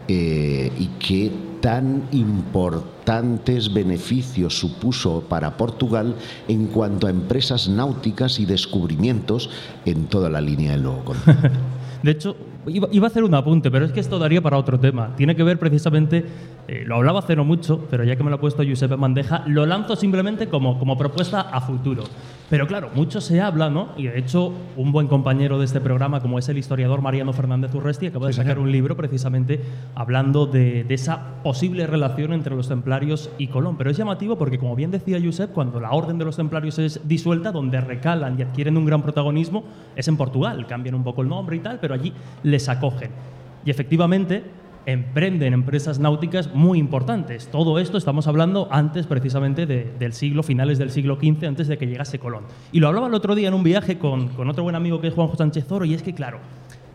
eh, 0.07 0.69
y 0.77 0.87
que 0.99 1.31
tan 1.63 2.03
importantes 2.11 3.73
beneficios 3.73 4.59
supuso 4.59 5.23
para 5.29 5.55
Portugal 5.55 6.13
en 6.49 6.67
cuanto 6.67 7.07
a 7.07 7.09
empresas 7.09 7.69
náuticas 7.69 8.37
y 8.41 8.45
descubrimientos 8.45 9.49
en 9.85 10.07
toda 10.07 10.29
la 10.29 10.41
línea 10.41 10.73
del 10.73 10.83
Nuevo 10.83 11.05
Continente. 11.05 11.51
De 12.03 12.11
hecho, 12.11 12.35
iba, 12.67 12.89
iba 12.91 13.07
a 13.07 13.09
hacer 13.09 13.23
un 13.23 13.33
apunte, 13.33 13.71
pero 13.71 13.85
es 13.85 13.93
que 13.93 14.01
esto 14.01 14.19
daría 14.19 14.41
para 14.41 14.57
otro 14.57 14.77
tema. 14.77 15.15
Tiene 15.15 15.37
que 15.37 15.43
ver 15.43 15.57
precisamente, 15.57 16.25
eh, 16.67 16.83
lo 16.85 16.95
hablaba 16.95 17.19
hace 17.19 17.33
no 17.33 17.45
mucho, 17.45 17.87
pero 17.89 18.03
ya 18.03 18.17
que 18.17 18.23
me 18.25 18.29
lo 18.29 18.35
ha 18.35 18.41
puesto 18.41 18.61
Giuseppe 18.61 18.97
Mandeja, 18.97 19.45
lo 19.47 19.65
lanzo 19.65 19.95
simplemente 19.95 20.49
como, 20.49 20.77
como 20.77 20.97
propuesta 20.97 21.39
a 21.39 21.61
futuro. 21.61 22.03
Pero 22.49 22.67
claro, 22.67 22.89
mucho 22.93 23.19
se 23.19 23.41
habla, 23.41 23.69
¿no? 23.69 23.89
Y 23.97 24.03
de 24.07 24.19
hecho, 24.19 24.53
un 24.77 24.91
buen 24.91 25.07
compañero 25.07 25.57
de 25.57 25.65
este 25.65 25.81
programa, 25.81 26.19
como 26.21 26.37
es 26.37 26.47
el 26.49 26.57
historiador 26.57 27.01
Mariano 27.01 27.33
Fernández 27.33 27.73
Urresti, 27.73 28.07
acaba 28.07 28.27
de 28.27 28.33
Sí, 28.33 28.37
sacar 28.37 28.53
señor. 28.53 28.65
un 28.67 28.71
libro 28.71 28.95
precisamente 28.95 29.59
hablando 29.95 30.45
de, 30.45 30.83
de 30.83 30.93
esa 30.93 31.41
posible 31.41 31.87
relación 31.87 32.31
entre 32.31 32.55
los 32.55 32.67
templarios 32.67 33.31
y 33.39 33.47
Colón. 33.47 33.75
Pero 33.77 33.89
es 33.89 33.97
llamativo 33.97 34.37
porque, 34.37 34.59
como 34.59 34.75
bien 34.75 34.91
decía 34.91 35.19
Josep, 35.23 35.51
cuando 35.51 35.79
la 35.79 35.91
orden 35.93 36.19
de 36.19 36.25
los 36.25 36.35
templarios 36.35 36.77
es 36.77 37.07
disuelta, 37.07 37.51
donde 37.51 37.81
recalan 37.81 38.37
y 38.37 38.43
adquieren 38.43 38.77
un 38.77 38.85
gran 38.85 39.01
protagonismo 39.01 39.63
es 39.95 40.07
en 40.07 40.17
Portugal. 40.17 40.67
Cambian 40.67 40.93
un 40.95 41.03
poco 41.03 41.21
el 41.23 41.29
nombre 41.29 41.55
y 41.55 41.59
tal, 41.59 41.79
pero 41.79 41.95
allí 41.95 42.13
les 42.43 42.69
acogen. 42.69 43.09
Y 43.65 43.71
efectivamente 43.71 44.43
emprenden 44.85 45.53
empresas 45.53 45.99
náuticas 45.99 46.53
muy 46.53 46.79
importantes. 46.79 47.47
Todo 47.47 47.79
esto 47.79 47.97
estamos 47.97 48.27
hablando 48.27 48.67
antes 48.71 49.07
precisamente 49.07 49.65
de- 49.65 49.91
del 49.97 50.13
siglo, 50.13 50.43
finales 50.43 50.77
del 50.77 50.91
siglo 50.91 51.15
XV, 51.15 51.47
antes 51.47 51.67
de 51.67 51.77
que 51.77 51.87
llegase 51.87 52.19
Colón. 52.19 52.43
Y 52.71 52.79
lo 52.79 52.87
hablaba 52.87 53.07
el 53.07 53.13
otro 53.13 53.35
día 53.35 53.47
en 53.47 53.53
un 53.53 53.63
viaje 53.63 53.97
con, 53.97 54.29
otro 54.49 54.63
buen 54.63 54.75
amigo 54.75 54.99
que 55.01 55.07
es 55.07 55.13
Juanjo 55.13 55.35
Sánchez 55.35 55.71
Oro, 55.71 55.85
y 55.85 55.93
es 55.93 56.03
que, 56.03 56.13
claro, 56.13 56.39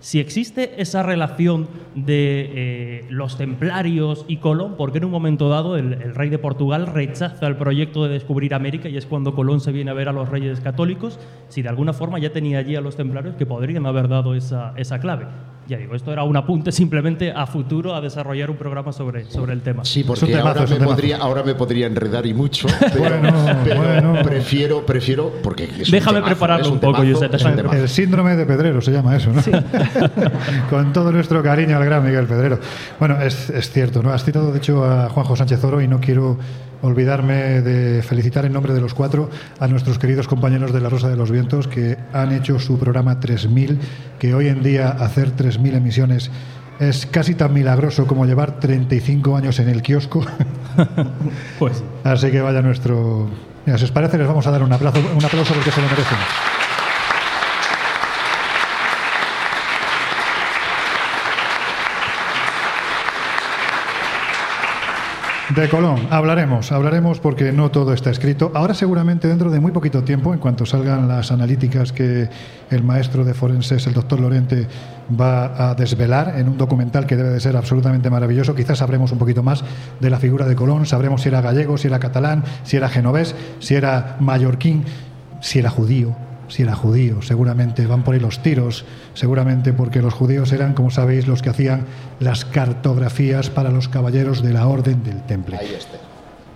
si 0.01 0.21
existe 0.21 0.81
esa 0.81 1.03
relación 1.03 1.67
de 1.97 2.51
eh, 2.55 3.05
los 3.11 3.37
templarios 3.37 4.25
y 4.29 4.37
Colón, 4.37 4.77
porque 4.79 4.99
en 4.99 5.07
un 5.07 5.11
momento 5.11 5.49
dado 5.49 5.77
el, 5.77 6.15
rey 6.15 6.31
de 6.31 6.39
Portugal 6.39 6.87
rechaza 6.87 7.47
el 7.47 7.57
proyecto 7.57 8.05
de 8.05 8.11
descubrir 8.11 8.55
América 8.55 8.89
y 8.89 8.97
es 8.97 9.07
cuando 9.07 9.35
Colón 9.35 9.61
se 9.61 9.73
viene 9.73 9.91
a 9.91 9.95
ver 9.95 10.09
a 10.09 10.13
los 10.13 10.29
reyes 10.29 10.61
católicos, 10.61 11.19
si 11.49 11.63
de 11.63 11.69
alguna 11.69 11.93
forma 11.93 12.21
ya 12.21 12.31
tenía 12.31 12.59
allí 12.59 12.77
a 12.77 12.81
los 12.81 12.97
templarios 12.97 13.35
que 13.35 13.47
podrían 13.47 13.87
haber 13.87 14.09
dado 14.09 14.35
esa 14.35 15.01
clave. 15.01 15.27
Ya 15.69 15.77
digo, 15.77 15.95
esto 15.95 16.11
era 16.11 16.25
un 16.25 16.35
apunte 16.35 16.73
simplemente 16.73 17.31
a 17.31 17.47
futuro 17.47 17.95
a 17.95 18.01
desarrollar 18.01 18.51
un 18.51 18.57
programa 18.57 18.91
sobre, 18.91 19.27
sobre 19.27 19.53
el 19.53 19.61
tema. 19.61 19.85
Sí, 19.85 20.03
porque 20.03 20.25
temazo, 20.25 20.61
ahora, 20.61 20.67
me 20.67 20.87
podría, 20.87 21.17
ahora 21.19 21.43
me 21.43 21.55
podría 21.55 21.87
enredar 21.87 22.25
y 22.25 22.33
mucho, 22.33 22.67
pero, 22.81 22.99
Bueno, 23.21 23.33
pero 23.65 23.83
bueno. 23.83 24.23
prefiero, 24.23 24.87
prefiero, 24.87 25.31
porque 25.43 25.65
es 25.65 25.89
un 25.89 25.93
Déjame 25.93 26.21
temazo, 26.21 26.25
prepararlo 26.25 26.65
es 26.65 26.73
un 26.73 26.81
poco, 26.81 27.03
temazo, 27.03 27.29
Josep, 27.29 27.75
El, 27.75 27.89
síndrome 27.91 28.35
de 28.35 28.47
Pedrero 28.47 28.81
se 28.81 28.93
llama 28.93 29.15
eso, 29.15 29.31
¿no? 29.31 29.43
Con 30.71 30.95
todo 30.95 31.13
nuestro 31.13 31.43
cariño 31.43 31.77
al 31.77 31.85
gran 31.85 32.03
Miguel 32.03 32.25
Pedrero. 32.25 32.59
Bueno, 32.99 33.21
es, 33.21 33.51
es 33.51 33.71
cierto, 33.71 34.03
¿no? 34.03 34.11
Has 34.11 34.25
citado, 34.25 34.51
de 34.53 34.59
hecho, 34.59 34.87
a 34.87 35.11
Juanjo 35.11 35.37
Sánchez 35.37 35.63
Oro 35.65 35.83
y 35.83 35.87
no 35.87 36.01
quiero 36.01 36.39
olvidarme 36.83 37.61
de 37.63 38.03
felicitar 38.03 38.45
en 38.45 38.53
nombre 38.53 38.73
de 38.73 38.81
los 38.81 38.95
cuatro 38.95 39.31
a 39.59 39.67
nuestros 39.69 39.99
queridos 39.99 40.29
compañeros 40.29 40.73
de 40.73 40.81
La 40.81 40.89
Rosa 40.89 41.09
de 41.09 41.17
los 41.17 41.31
Vientos 41.31 41.69
que 41.69 41.97
han 42.13 42.33
hecho 42.33 42.59
su 42.59 42.79
programa 42.79 43.21
3000, 43.21 43.79
que 44.19 44.35
hoy 44.35 44.49
en 44.49 44.63
día 44.63 44.91
hacer 44.91 45.31
3000 45.33 45.75
emisiones 45.75 46.31
es 46.81 47.07
casi 47.07 47.35
tan 47.35 47.53
milagroso 47.53 48.07
como 48.07 48.25
llevar 48.25 48.61
35 48.61 49.37
años 49.37 49.59
en 49.59 49.69
el 49.69 49.83
kiosco. 49.83 50.25
Pues 51.59 51.83
Así 52.05 52.31
que 52.31 52.41
vaya 52.41 52.63
nuestro... 52.63 53.29
Mira, 53.67 53.79
si 53.79 53.85
os 53.85 53.91
parece, 53.91 54.17
les 54.17 54.29
vamos 54.29 54.47
a 54.47 54.53
dar 54.53 54.63
un 54.63 54.73
aplauso, 54.73 55.01
un 55.01 55.25
aplauso 55.25 55.55
porque 55.55 55.73
se 55.73 55.81
lo 55.81 55.89
merecen. 55.89 56.19
De 65.59 65.69
Colón 65.69 66.07
hablaremos, 66.11 66.71
hablaremos 66.71 67.19
porque 67.19 67.51
no 67.51 67.73
todo 67.73 67.93
está 67.93 68.11
escrito. 68.11 68.53
Ahora 68.55 68.75
seguramente 68.75 69.27
dentro 69.27 69.51
de 69.51 69.59
muy 69.59 69.73
poquito 69.73 70.05
tiempo, 70.05 70.33
en 70.33 70.39
cuanto 70.39 70.65
salgan 70.65 71.09
las 71.09 71.33
analíticas 71.33 71.91
que 71.91 72.29
el 72.71 72.85
maestro 72.85 73.25
de 73.25 73.35
forenses, 73.35 73.85
el 73.89 73.93
doctor 73.93 74.21
Lorente, 74.21 74.69
va 75.21 75.71
a 75.71 75.75
desvelar 75.75 76.35
en 76.37 76.49
un 76.49 76.59
documental 76.59 77.07
que 77.07 77.17
debe 77.17 77.31
de 77.31 77.41
ser 77.41 77.57
absolutamente 77.57 78.09
maravilloso, 78.09 78.55
quizás 78.55 78.79
sabremos 78.79 79.11
un 79.11 79.19
poquito 79.19 79.43
más 79.43 79.65
de 79.99 80.11
la 80.11 80.21
figura 80.21 80.47
de 80.47 80.55
Colón, 80.55 80.87
sabremos 80.87 81.23
si 81.23 81.29
era 81.29 81.41
gallego, 81.41 81.77
si 81.77 81.89
era 81.89 81.99
catalán, 81.99 82.45
si 82.63 82.77
era 82.77 82.89
genovés, 82.89 83.35
si 83.59 83.75
era 83.75 84.17
mallorquín, 84.21 84.85
si 85.41 85.59
era 85.59 85.71
judío, 85.71 86.15
si 86.49 86.63
era 86.63 86.75
judío, 86.75 87.23
seguramente 87.23 87.87
van 87.87 88.03
por 88.03 88.15
ahí 88.15 88.21
los 88.21 88.43
tiros, 88.43 88.85
seguramente 89.15 89.73
porque 89.73 90.03
los 90.03 90.15
judíos 90.15 90.53
eran, 90.53 90.75
como 90.75 90.91
sabéis, 90.91 91.27
los 91.27 91.43
que 91.43 91.51
hacían 91.51 91.87
las 92.21 92.45
cartografías 92.45 93.51
para 93.51 93.71
los 93.71 93.89
caballeros 93.89 94.43
de 94.43 94.53
la 94.53 94.67
Orden 94.67 95.03
del 95.05 95.23
Temple. 95.23 95.57
Ahí 95.59 95.75
está. 95.77 95.99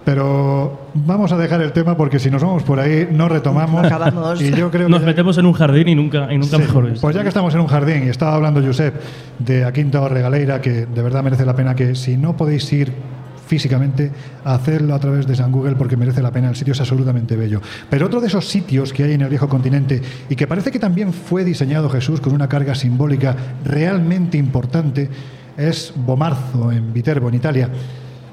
Pero 0.05 0.89
vamos 0.95 1.33
a 1.33 1.39
dejar 1.39 1.63
el 1.63 1.73
tema 1.73 1.97
porque 1.97 2.19
si 2.19 2.31
nos 2.31 2.43
vamos 2.43 2.65
por 2.65 2.81
ahí 2.81 3.09
no 3.11 3.29
retomamos. 3.29 3.87
Acabamos. 3.87 4.43
Y 4.43 4.51
yo 4.51 4.71
creo 4.71 4.89
nos 4.89 5.01
que 5.01 5.07
metemos 5.07 5.39
en 5.39 5.47
un 5.47 5.53
jardín 5.53 5.89
y 5.89 5.95
nunca, 5.95 6.33
y 6.33 6.39
nunca 6.39 6.57
Sí, 6.57 6.63
mejor. 6.63 6.93
Pues 7.01 7.15
ya 7.15 7.23
que 7.23 7.29
estamos 7.29 7.55
en 7.55 7.61
un 7.61 7.69
jardín 7.69 8.07
y 8.07 8.09
estaba 8.09 8.35
hablando 8.35 8.61
Josep 8.61 8.95
de 9.39 9.65
a 9.65 9.73
Quinta 9.73 10.07
Regaleira, 10.09 10.61
que 10.61 10.87
de 10.87 11.03
verdad 11.03 11.23
merece 11.23 11.47
la 11.47 11.55
pena 11.55 11.77
que 11.77 11.95
si 11.95 12.17
no 12.17 12.37
podéis 12.37 12.73
ir 12.73 12.93
físicamente, 13.53 14.11
hacerlo 14.45 14.95
a 14.95 14.99
través 14.99 15.27
de 15.27 15.37
San 15.37 15.53
Google 15.53 15.77
porque 15.77 15.95
merece 15.95 16.23
la 16.23 16.31
pena, 16.31 16.49
el 16.49 16.57
sitio 16.57 16.73
es 16.73 16.81
absolutamente 16.81 17.37
bello. 17.37 17.61
Pero 17.91 18.07
otro 18.07 18.19
de 18.19 18.29
esos 18.29 18.49
sitios 18.49 18.95
que 18.95 19.05
hay 19.05 19.13
en 19.13 19.21
el 19.21 19.29
viejo 19.29 19.47
continente 19.47 20.01
y 20.31 20.37
que 20.37 20.47
parece 20.47 20.71
que 20.71 20.79
también 20.79 21.13
fue 21.13 21.45
diseñado 21.45 21.91
Jesús 21.91 22.23
con 22.23 22.33
una 22.33 22.49
carga 22.49 22.75
simbólica 22.75 23.37
realmente 23.63 24.39
importante 24.39 25.11
es 25.59 25.93
Bomarzo, 25.95 26.73
en 26.73 26.95
Viterbo, 26.95 27.29
en 27.29 27.35
Italia. 27.35 27.69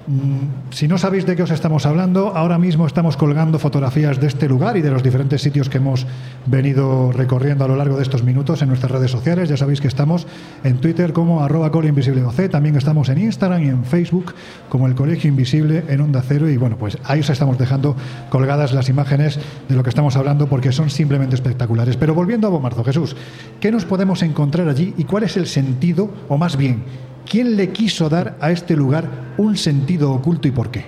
Mm, 0.09 0.71
Si 0.71 0.87
no 0.87 0.97
sabéis 0.97 1.25
de 1.27 1.35
qué 1.35 1.43
os 1.43 1.51
estamos 1.51 1.85
hablando, 1.85 2.35
ahora 2.35 2.57
mismo 2.57 2.87
estamos 2.87 3.15
colgando 3.15 3.59
fotografías 3.59 4.19
de 4.19 4.25
este 4.27 4.47
lugar 4.47 4.75
y 4.75 4.81
de 4.81 4.89
los 4.89 5.03
diferentes 5.03 5.41
sitios 5.41 5.69
que 5.69 5.77
hemos 5.77 6.07
venido 6.47 7.11
recorriendo 7.11 7.65
a 7.65 7.67
lo 7.67 7.75
largo 7.75 7.95
de 7.95 8.03
estos 8.03 8.23
minutos 8.23 8.61
en 8.61 8.69
nuestras 8.69 8.91
redes 8.91 9.11
sociales. 9.11 9.49
Ya 9.49 9.57
sabéis 9.57 9.81
que 9.81 9.87
estamos 9.87 10.25
en 10.63 10.77
Twitter 10.77 11.13
como 11.13 11.43
arroba 11.43 11.71
colinvisibleoc, 11.71 12.49
también 12.49 12.75
estamos 12.75 13.09
en 13.09 13.19
Instagram 13.19 13.63
y 13.63 13.67
en 13.67 13.85
Facebook 13.85 14.33
como 14.67 14.87
el 14.87 14.95
Colegio 14.95 15.29
Invisible 15.29 15.83
en 15.87 16.01
Onda 16.01 16.23
Cero 16.27 16.49
y 16.49 16.57
bueno, 16.57 16.77
pues 16.77 16.97
ahí 17.03 17.19
os 17.19 17.29
estamos 17.29 17.57
dejando 17.59 17.95
colgadas 18.29 18.73
las 18.73 18.89
imágenes 18.89 19.39
de 19.67 19.75
lo 19.75 19.83
que 19.83 19.89
estamos 19.89 20.15
hablando 20.15 20.47
porque 20.47 20.71
son 20.71 20.89
simplemente 20.89 21.35
espectaculares. 21.35 21.97
Pero 21.97 22.15
volviendo 22.15 22.47
a 22.47 22.49
Bomarzo, 22.49 22.83
Jesús, 22.83 23.15
¿qué 23.59 23.71
nos 23.71 23.85
podemos 23.85 24.23
encontrar 24.23 24.69
allí 24.69 24.93
y 24.97 25.03
cuál 25.03 25.23
es 25.23 25.37
el 25.37 25.45
sentido, 25.45 26.09
o 26.29 26.37
más 26.37 26.57
bien, 26.57 26.83
quién 27.29 27.55
le 27.55 27.71
quiso 27.71 28.09
dar 28.09 28.37
a 28.41 28.51
este 28.51 28.75
lugar 28.75 29.07
un 29.37 29.55
sentido 29.55 30.11
oculto 30.11 30.47
y 30.47 30.51
por 30.51 30.71
qué? 30.71 30.85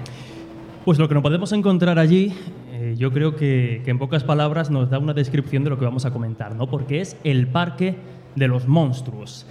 Pues 0.84 0.98
lo 0.98 1.08
que 1.08 1.14
nos 1.14 1.22
podemos 1.24 1.52
encontrar 1.52 2.00
allí, 2.00 2.34
eh, 2.72 2.96
yo 2.98 3.12
creo 3.12 3.36
que, 3.36 3.84
en 3.86 4.00
pocas 4.00 4.24
palabras 4.24 4.72
nos 4.72 4.90
da 4.90 4.98
una 4.98 5.14
descripción 5.14 5.64
de 5.64 5.70
lo 5.70 5.78
que 5.78 5.86
vamos 5.86 6.06
a 6.06 6.12
comentar, 6.12 6.56
¿no? 6.56 6.68
Porque 6.68 7.00
es 7.00 7.16
el 7.24 7.48
parque 7.48 7.96
de 8.36 8.48
los 8.48 8.68
Monstruos. 8.68 9.46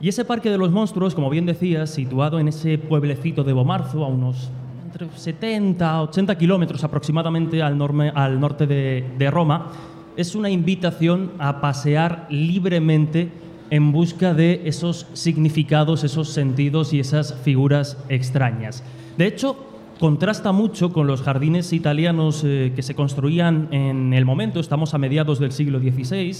Y 0.00 0.08
ese 0.08 0.24
Parque 0.24 0.50
de 0.50 0.58
los 0.58 0.70
Monstruos, 0.70 1.14
como 1.14 1.30
bien 1.30 1.46
decías, 1.46 1.90
situado 1.90 2.38
en 2.38 2.48
ese 2.48 2.78
pueblecito 2.78 3.42
de 3.44 3.52
Bomarzo, 3.52 4.04
a 4.04 4.08
unos 4.08 4.50
entre 4.84 5.08
70 5.08 6.02
80 6.02 6.38
kilómetros 6.38 6.84
aproximadamente 6.84 7.62
al, 7.62 7.76
norte 7.76 8.66
de 8.66 9.30
Roma, 9.30 9.72
es 10.16 10.34
una 10.34 10.50
invitación 10.50 11.32
a 11.38 11.60
pasear 11.60 12.26
libremente 12.30 13.30
en 13.70 13.92
busca 13.92 14.34
de 14.34 14.62
esos 14.64 15.06
significados, 15.12 16.04
esos 16.04 16.30
sentidos 16.30 16.92
y 16.92 17.00
esas 17.00 17.34
figuras 17.42 17.98
extrañas. 18.08 18.82
De 19.16 19.26
hecho, 19.26 19.56
contrasta 19.98 20.52
mucho 20.52 20.92
con 20.92 21.06
los 21.06 21.22
jardines 21.22 21.72
italianos 21.72 22.42
eh, 22.44 22.72
que 22.74 22.82
se 22.82 22.94
construían 22.94 23.68
en 23.70 24.12
el 24.12 24.24
momento, 24.24 24.60
estamos 24.60 24.94
a 24.94 24.98
mediados 24.98 25.38
del 25.38 25.52
siglo 25.52 25.78
XVI, 25.78 26.36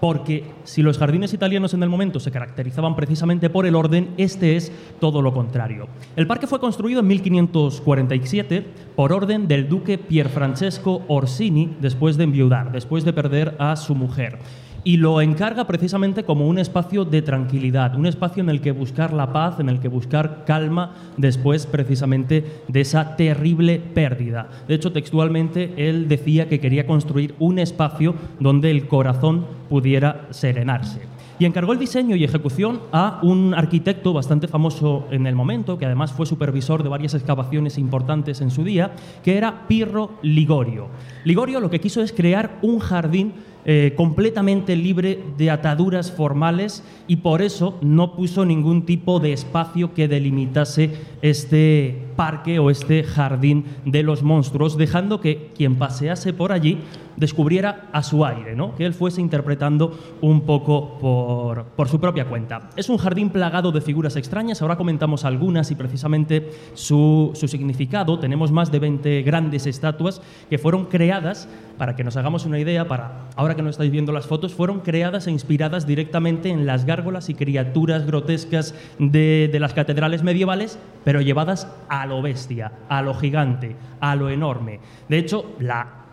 porque 0.00 0.44
si 0.64 0.82
los 0.82 0.98
jardines 0.98 1.32
italianos 1.32 1.72
en 1.72 1.82
el 1.82 1.88
momento 1.88 2.20
se 2.20 2.30
caracterizaban 2.30 2.94
precisamente 2.94 3.48
por 3.48 3.64
el 3.64 3.74
orden, 3.74 4.10
este 4.18 4.56
es 4.56 4.70
todo 5.00 5.22
lo 5.22 5.32
contrario. 5.32 5.88
El 6.16 6.26
parque 6.26 6.46
fue 6.46 6.60
construido 6.60 7.00
en 7.00 7.06
1547 7.06 8.66
por 8.96 9.12
orden 9.12 9.48
del 9.48 9.68
duque 9.68 9.96
Pierfrancesco 9.96 11.02
Orsini 11.08 11.76
después 11.80 12.16
de 12.16 12.24
enviudar, 12.24 12.72
después 12.72 13.04
de 13.04 13.12
perder 13.12 13.54
a 13.58 13.76
su 13.76 13.94
mujer 13.94 14.38
y 14.84 14.98
lo 14.98 15.22
encarga 15.22 15.66
precisamente 15.66 16.24
como 16.24 16.46
un 16.46 16.58
espacio 16.58 17.04
de 17.06 17.22
tranquilidad, 17.22 17.96
un 17.96 18.06
espacio 18.06 18.42
en 18.42 18.50
el 18.50 18.60
que 18.60 18.70
buscar 18.70 19.12
la 19.12 19.32
paz, 19.32 19.58
en 19.58 19.70
el 19.70 19.80
que 19.80 19.88
buscar 19.88 20.44
calma 20.46 20.94
después 21.16 21.66
precisamente 21.66 22.44
de 22.68 22.80
esa 22.82 23.16
terrible 23.16 23.80
pérdida. 23.80 24.48
De 24.68 24.74
hecho, 24.74 24.92
textualmente 24.92 25.72
él 25.76 26.06
decía 26.06 26.48
que 26.48 26.60
quería 26.60 26.86
construir 26.86 27.34
un 27.38 27.58
espacio 27.58 28.14
donde 28.38 28.70
el 28.70 28.86
corazón 28.86 29.46
pudiera 29.70 30.26
serenarse. 30.30 31.00
Y 31.36 31.46
encargó 31.46 31.72
el 31.72 31.80
diseño 31.80 32.14
y 32.14 32.22
ejecución 32.22 32.80
a 32.92 33.18
un 33.22 33.54
arquitecto 33.54 34.12
bastante 34.12 34.46
famoso 34.46 35.08
en 35.10 35.26
el 35.26 35.34
momento, 35.34 35.78
que 35.78 35.86
además 35.86 36.12
fue 36.12 36.26
supervisor 36.26 36.84
de 36.84 36.88
varias 36.88 37.14
excavaciones 37.14 37.76
importantes 37.76 38.40
en 38.40 38.52
su 38.52 38.62
día, 38.62 38.92
que 39.24 39.36
era 39.36 39.66
Pirro 39.66 40.12
Ligorio. 40.22 40.86
Ligorio 41.24 41.58
lo 41.58 41.70
que 41.70 41.80
quiso 41.80 42.02
es 42.02 42.12
crear 42.12 42.58
un 42.62 42.78
jardín 42.78 43.32
eh, 43.66 43.94
completamente 43.96 44.76
libre 44.76 45.22
de 45.38 45.50
ataduras 45.50 46.12
formales 46.12 46.82
y 47.08 47.16
por 47.16 47.40
eso 47.40 47.78
no 47.80 48.14
puso 48.14 48.44
ningún 48.44 48.84
tipo 48.84 49.20
de 49.20 49.32
espacio 49.32 49.94
que 49.94 50.06
delimitase 50.06 50.90
este 51.22 51.96
parque 52.16 52.58
o 52.58 52.70
este 52.70 53.04
jardín 53.04 53.64
de 53.84 54.02
los 54.02 54.22
monstruos, 54.22 54.76
dejando 54.76 55.20
que 55.20 55.50
quien 55.56 55.76
pasease 55.76 56.32
por 56.32 56.52
allí 56.52 56.78
descubriera 57.16 57.88
a 57.92 58.02
su 58.02 58.24
aire, 58.24 58.54
¿no? 58.54 58.74
que 58.74 58.84
él 58.84 58.94
fuese 58.94 59.20
interpretando 59.20 59.98
un 60.20 60.42
poco 60.42 60.98
por, 60.98 61.64
por 61.64 61.88
su 61.88 62.00
propia 62.00 62.26
cuenta. 62.26 62.70
Es 62.76 62.88
un 62.88 62.98
jardín 62.98 63.30
plagado 63.30 63.72
de 63.72 63.80
figuras 63.80 64.16
extrañas, 64.16 64.62
ahora 64.62 64.76
comentamos 64.76 65.24
algunas 65.24 65.70
y 65.70 65.74
precisamente 65.74 66.50
su, 66.74 67.32
significado. 67.34 68.18
Tenemos 68.18 68.50
más 68.50 68.72
de 68.72 68.78
20 68.78 69.22
grandes 69.22 69.66
estatuas 69.66 70.20
que 70.48 70.58
fueron 70.58 70.86
creadas, 70.86 71.48
para 71.78 71.96
que 71.96 72.04
nos 72.04 72.16
hagamos 72.16 72.46
una 72.46 72.58
idea, 72.58 72.86
para 72.86 73.28
ahora 73.36 73.54
que 73.54 73.62
no 73.62 73.70
estáis 73.70 73.90
viendo 73.90 74.12
las 74.12 74.26
fotos, 74.26 74.54
fueron 74.54 74.80
creadas 74.80 75.26
e 75.26 75.30
inspiradas 75.30 75.86
directamente 75.86 76.50
en 76.50 76.66
las 76.66 76.84
gárgolas 76.84 77.28
y 77.28 77.34
criaturas 77.34 78.06
grotescas 78.06 78.74
de 78.98 79.56
las 79.60 79.74
catedrales 79.74 80.22
medievales, 80.22 80.78
pero 81.04 81.20
llevadas 81.20 81.68
a 81.88 82.06
lo 82.06 82.22
bestia, 82.22 82.72
a 82.88 83.02
lo 83.02 83.14
gigante, 83.14 83.76
a 84.00 84.16
lo 84.16 84.30
enorme. 84.30 84.80
De 85.08 85.18
hecho, 85.18 85.54
la 85.58 86.03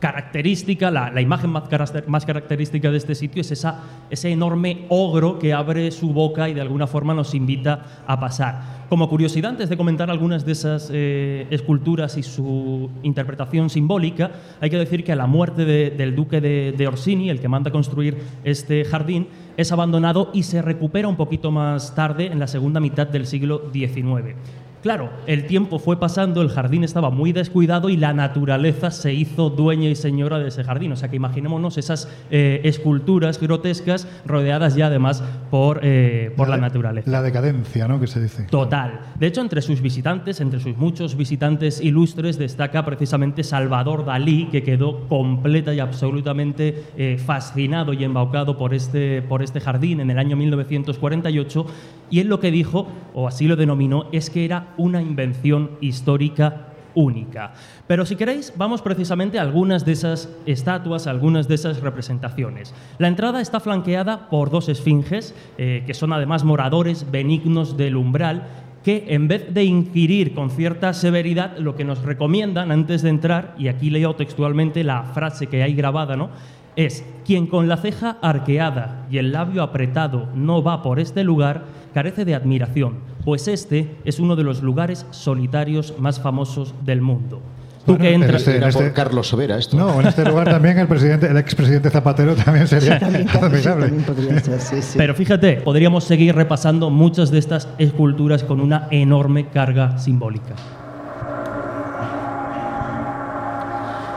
característica, 0.00 0.90
la, 0.90 1.10
la 1.10 1.20
imagen 1.20 1.50
más, 1.50 2.24
característica 2.24 2.90
de 2.90 2.96
este 2.96 3.14
sitio 3.14 3.40
es 3.42 3.50
esa, 3.52 3.80
ese 4.10 4.30
enorme 4.30 4.86
ogro 4.88 5.38
que 5.38 5.52
abre 5.52 5.90
su 5.90 6.12
boca 6.12 6.48
y 6.48 6.54
de 6.54 6.60
alguna 6.60 6.86
forma 6.86 7.14
nos 7.14 7.34
invita 7.34 8.02
a 8.06 8.18
pasar. 8.18 8.80
Como 8.88 9.08
curiosidad, 9.08 9.50
antes 9.50 9.68
de 9.68 9.76
comentar 9.76 10.10
algunas 10.10 10.44
de 10.44 10.52
esas 10.52 10.90
eh, 10.92 11.46
esculturas 11.50 12.16
y 12.16 12.22
su 12.24 12.90
interpretación 13.04 13.70
simbólica, 13.70 14.32
hay 14.60 14.70
que 14.70 14.78
decir 14.78 15.04
que 15.04 15.12
a 15.12 15.16
la 15.16 15.26
muerte 15.26 15.64
de- 15.64 15.90
del 15.90 16.16
duque 16.16 16.40
de, 16.40 16.74
de 16.76 16.88
Orsini, 16.88 17.30
el 17.30 17.40
que 17.40 17.48
manda 17.48 17.70
construir 17.70 18.16
este 18.42 18.84
jardín, 18.84 19.28
es 19.56 19.70
abandonado 19.70 20.30
y 20.32 20.42
se 20.42 20.62
recupera 20.62 21.06
un 21.06 21.16
poquito 21.16 21.50
más 21.50 21.94
tarde, 21.94 22.26
en 22.26 22.38
la 22.38 22.46
segunda 22.48 22.80
mitad 22.80 23.06
del 23.06 23.26
siglo 23.26 23.70
XIX. 23.72 24.34
Claro, 24.82 25.10
el 25.26 25.46
tiempo 25.46 25.78
fue 25.78 26.00
pasando, 26.00 26.40
el 26.40 26.48
jardín 26.48 26.84
estaba 26.84 27.10
muy 27.10 27.32
descuidado 27.32 27.90
y 27.90 27.98
la 27.98 28.14
naturaleza 28.14 28.90
se 28.90 29.12
hizo 29.12 29.50
dueña 29.50 29.90
y 29.90 29.94
señora 29.94 30.38
de 30.38 30.48
ese 30.48 30.64
jardín. 30.64 30.92
O 30.92 30.96
sea 30.96 31.10
que 31.10 31.16
imaginémonos 31.16 31.76
esas 31.76 32.08
eh, 32.30 32.62
esculturas 32.64 33.38
grotescas 33.38 34.08
rodeadas 34.24 34.76
ya 34.76 34.86
además 34.86 35.22
por, 35.50 35.80
eh, 35.82 36.32
por 36.34 36.48
la, 36.48 36.56
naturaleza. 36.56 37.10
La 37.10 37.20
decadencia, 37.20 37.88
¿no? 37.88 38.00
Que 38.00 38.06
se 38.06 38.22
dice. 38.22 38.44
Total. 38.44 39.00
De 39.18 39.26
hecho, 39.26 39.42
entre 39.42 39.60
sus 39.60 39.82
visitantes, 39.82 40.40
entre 40.40 40.60
sus 40.60 40.76
muchos 40.78 41.14
visitantes 41.14 41.82
ilustres, 41.82 42.38
destaca 42.38 42.82
precisamente 42.84 43.44
Salvador 43.44 44.06
Dalí, 44.06 44.46
que 44.46 44.62
quedó 44.62 45.06
completa 45.08 45.74
y 45.74 45.80
absolutamente 45.80 46.84
eh, 46.96 47.18
fascinado 47.22 47.92
y 47.92 48.02
embaucado 48.04 48.56
por 48.56 48.72
este, 48.72 49.20
por 49.20 49.42
este 49.42 49.60
jardín 49.60 50.00
en 50.00 50.10
el 50.10 50.18
año 50.18 50.36
1948. 50.36 51.66
Y 52.10 52.20
él 52.20 52.28
lo 52.28 52.40
que 52.40 52.50
dijo, 52.50 52.88
o 53.14 53.28
así 53.28 53.46
lo 53.46 53.56
denominó, 53.56 54.06
es 54.10 54.30
que 54.30 54.44
era 54.44 54.69
una 54.76 55.02
invención 55.02 55.70
histórica 55.80 56.66
única. 56.94 57.52
Pero 57.86 58.04
si 58.06 58.16
queréis, 58.16 58.52
vamos 58.56 58.82
precisamente 58.82 59.38
a 59.38 59.42
algunas 59.42 59.84
de 59.84 59.92
esas 59.92 60.28
estatuas, 60.46 61.06
a 61.06 61.10
algunas 61.10 61.48
de 61.48 61.54
esas 61.54 61.80
representaciones. 61.80 62.74
La 62.98 63.08
entrada 63.08 63.40
está 63.40 63.60
flanqueada 63.60 64.28
por 64.28 64.50
dos 64.50 64.68
esfinges, 64.68 65.34
eh, 65.58 65.84
que 65.86 65.94
son 65.94 66.12
además 66.12 66.44
moradores 66.44 67.10
benignos 67.10 67.76
del 67.76 67.96
umbral, 67.96 68.46
que 68.84 69.04
en 69.08 69.28
vez 69.28 69.52
de 69.52 69.64
inquirir 69.64 70.34
con 70.34 70.50
cierta 70.50 70.94
severidad, 70.94 71.58
lo 71.58 71.76
que 71.76 71.84
nos 71.84 72.02
recomiendan 72.02 72.72
antes 72.72 73.02
de 73.02 73.10
entrar, 73.10 73.54
y 73.58 73.68
aquí 73.68 73.90
leo 73.90 74.16
textualmente 74.16 74.84
la 74.84 75.02
frase 75.02 75.48
que 75.48 75.62
hay 75.62 75.74
grabada, 75.74 76.16
¿no? 76.16 76.30
Es 76.76 77.04
quien 77.26 77.46
con 77.46 77.68
la 77.68 77.76
ceja 77.76 78.16
arqueada 78.22 79.06
y 79.10 79.18
el 79.18 79.32
labio 79.32 79.62
apretado 79.62 80.28
no 80.34 80.62
va 80.62 80.82
por 80.82 80.98
este 81.00 81.24
lugar, 81.24 81.64
carece 81.94 82.24
de 82.24 82.34
admiración, 82.34 82.98
pues 83.24 83.48
este 83.48 83.96
es 84.04 84.18
uno 84.20 84.36
de 84.36 84.44
los 84.44 84.62
lugares 84.62 85.06
solitarios 85.10 85.94
más 85.98 86.20
famosos 86.20 86.74
del 86.84 87.00
mundo. 87.02 87.40
Tú 87.86 87.92
Bueno, 87.92 88.02
que 88.02 88.14
en 88.14 88.22
entras... 88.22 88.42
este- 88.42 88.56
Era 88.58 88.68
por 88.70 88.82
este- 88.82 88.92
Carlos 88.94 89.26
Sobera 89.28 89.56
esto. 89.56 89.76
No, 89.76 90.00
en 90.00 90.06
este 90.06 90.24
lugar 90.24 90.48
también 90.50 90.78
el 90.78 90.86
presidente, 90.86 91.26
el 91.26 91.36
expresidente 91.38 91.88
Zapatero 91.90 92.34
también 92.36 92.68
sería 92.68 92.98
También, 92.98 93.26
también 93.26 94.02
podría 94.02 94.38
ser, 94.38 94.60
sí, 94.60 94.82
sí. 94.82 94.98
Pero 94.98 95.14
fíjate, 95.14 95.54
podríamos 95.56 96.04
seguir 96.04 96.34
repasando 96.34 96.90
muchas 96.90 97.30
de 97.30 97.38
estas 97.38 97.68
esculturas 97.78 98.44
con 98.44 98.60
una 98.60 98.86
enorme 98.90 99.46
carga 99.48 99.96
simbólica. 99.98 100.54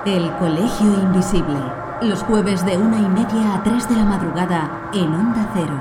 El 0.05 0.29
Colegio 0.33 0.93
Invisible. 1.01 1.82
Los 2.03 2.21
jueves 2.23 2.65
de 2.65 2.77
una 2.77 2.97
y 2.97 3.07
media 3.07 3.55
a 3.55 3.63
tres 3.63 3.87
de 3.87 3.95
la 3.95 4.03
madrugada 4.03 4.89
en 4.93 5.05
Onda 5.05 5.49
Cero. 5.53 5.79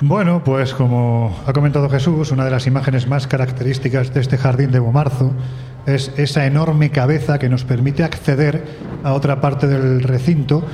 Bueno, 0.00 0.42
pues 0.42 0.72
como 0.72 1.36
ha 1.46 1.52
comentado 1.52 1.90
Jesús, 1.90 2.30
una 2.30 2.46
de 2.46 2.50
las 2.50 2.66
imágenes 2.66 3.06
más 3.06 3.26
características 3.26 4.14
de 4.14 4.22
este 4.22 4.38
jardín 4.38 4.70
de 4.70 4.78
Bomarzo 4.78 5.32
es 5.84 6.10
esa 6.16 6.46
enorme 6.46 6.90
cabeza 6.90 7.38
que 7.38 7.50
nos 7.50 7.64
permite 7.64 8.02
acceder 8.02 8.64
a 9.02 9.12
otra 9.12 9.42
parte 9.42 9.66
del 9.66 10.02
recinto 10.02 10.64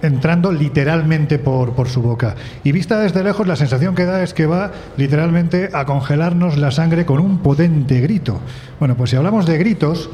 entrando 0.00 0.52
literalmente 0.52 1.38
por, 1.38 1.74
por 1.74 1.88
su 1.88 2.00
boca. 2.00 2.36
Y 2.64 2.72
vista 2.72 2.98
desde 2.98 3.22
lejos, 3.22 3.46
la 3.46 3.56
sensación 3.56 3.94
que 3.94 4.06
da 4.06 4.22
es 4.22 4.32
que 4.32 4.46
va 4.46 4.72
literalmente 4.96 5.68
a 5.74 5.84
congelarnos 5.84 6.56
la 6.56 6.70
sangre 6.70 7.04
con 7.04 7.20
un 7.20 7.38
potente 7.38 8.00
grito. 8.00 8.40
Bueno, 8.78 8.96
pues 8.96 9.10
si 9.10 9.16
hablamos 9.16 9.44
de 9.44 9.58
gritos, 9.58 10.08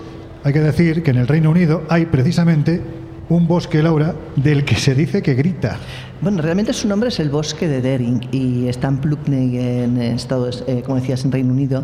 hay 0.45 0.53
que 0.53 0.61
decir 0.61 1.03
que 1.03 1.11
en 1.11 1.19
el 1.19 1.29
Reino 1.29 1.51
Unido 1.51 1.85
hay 1.89 2.07
precisamente 2.07 2.81
un 3.29 3.47
bosque, 3.47 3.83
Laura, 3.83 4.15
del 4.37 4.65
que 4.65 4.77
se 4.77 4.95
dice 4.95 5.23
que 5.23 5.35
grita. 5.35 5.79
Bueno, 6.23 6.41
realmente 6.41 6.73
su 6.73 6.87
nombre 6.87 7.09
es 7.09 7.19
el 7.19 7.31
bosque 7.31 7.67
de 7.67 7.83
Dering 7.83 8.29
y 8.31 8.69
está 8.69 8.87
en 8.87 8.99
Plugny, 8.99 9.59
en 9.59 10.01
Estados, 10.01 10.63
eh, 10.69 10.85
como 10.87 11.01
decías, 11.01 11.25
en 11.25 11.33
Reino 11.33 11.53
Unido. 11.53 11.83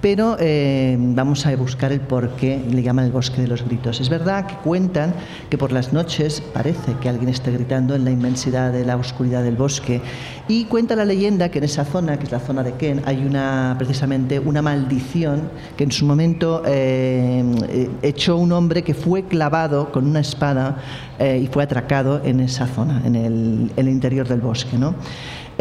Pero 0.00 0.36
eh, 0.38 0.96
vamos 0.96 1.44
a 1.44 1.56
buscar 1.56 1.90
el 1.90 2.00
por 2.00 2.30
qué 2.36 2.62
le 2.70 2.84
llaman 2.84 3.06
el 3.06 3.10
bosque 3.10 3.42
de 3.42 3.48
los 3.48 3.64
gritos. 3.64 4.00
Es 4.00 4.08
verdad 4.08 4.46
que 4.46 4.54
cuentan 4.58 5.12
que 5.50 5.58
por 5.58 5.72
las 5.72 5.92
noches 5.92 6.40
parece 6.40 6.94
que 7.02 7.08
alguien 7.08 7.30
esté 7.30 7.50
gritando 7.50 7.96
en 7.96 8.04
la 8.04 8.12
inmensidad 8.12 8.72
de 8.72 8.84
la 8.84 8.96
oscuridad 8.96 9.42
del 9.42 9.56
bosque. 9.56 10.00
Y 10.46 10.66
cuenta 10.66 10.94
la 10.94 11.04
leyenda 11.04 11.50
que 11.50 11.58
en 11.58 11.64
esa 11.64 11.84
zona, 11.84 12.16
que 12.16 12.26
es 12.26 12.30
la 12.30 12.38
zona 12.38 12.62
de 12.62 12.74
Ken, 12.74 13.02
hay 13.06 13.24
una 13.24 13.74
precisamente 13.76 14.38
una 14.38 14.62
maldición 14.62 15.50
que 15.76 15.82
en 15.82 15.90
su 15.90 16.06
momento 16.06 16.62
eh, 16.64 17.88
echó 18.02 18.36
un 18.36 18.52
hombre 18.52 18.84
que 18.84 18.94
fue 18.94 19.24
clavado 19.24 19.90
con 19.90 20.06
una 20.06 20.20
espada 20.20 20.78
eh, 21.22 21.38
y 21.44 21.48
fue 21.48 21.62
atracado 21.62 22.22
en 22.24 22.40
esa 22.40 22.66
zona, 22.66 23.02
en 23.04 23.14
el, 23.14 23.79
el 23.80 23.88
interior 23.88 24.28
del 24.28 24.40
bosque. 24.40 24.78
¿no? 24.78 24.94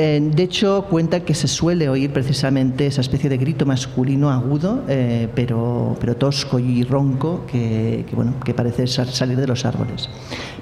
Eh, 0.01 0.21
de 0.33 0.43
hecho, 0.43 0.85
cuenta 0.89 1.19
que 1.25 1.33
se 1.33 1.49
suele 1.49 1.89
oír 1.89 2.13
precisamente 2.13 2.87
esa 2.87 3.01
especie 3.01 3.29
de 3.29 3.37
grito 3.37 3.65
masculino 3.65 4.29
agudo, 4.29 4.85
eh, 4.87 5.27
pero, 5.35 5.97
pero 5.99 6.15
tosco 6.15 6.57
y 6.57 6.83
ronco, 6.83 7.45
que, 7.45 8.05
que, 8.07 8.15
bueno, 8.15 8.35
que 8.45 8.53
parece 8.53 8.87
sal- 8.87 9.09
salir 9.09 9.37
de 9.37 9.45
los 9.45 9.65
árboles. 9.65 10.07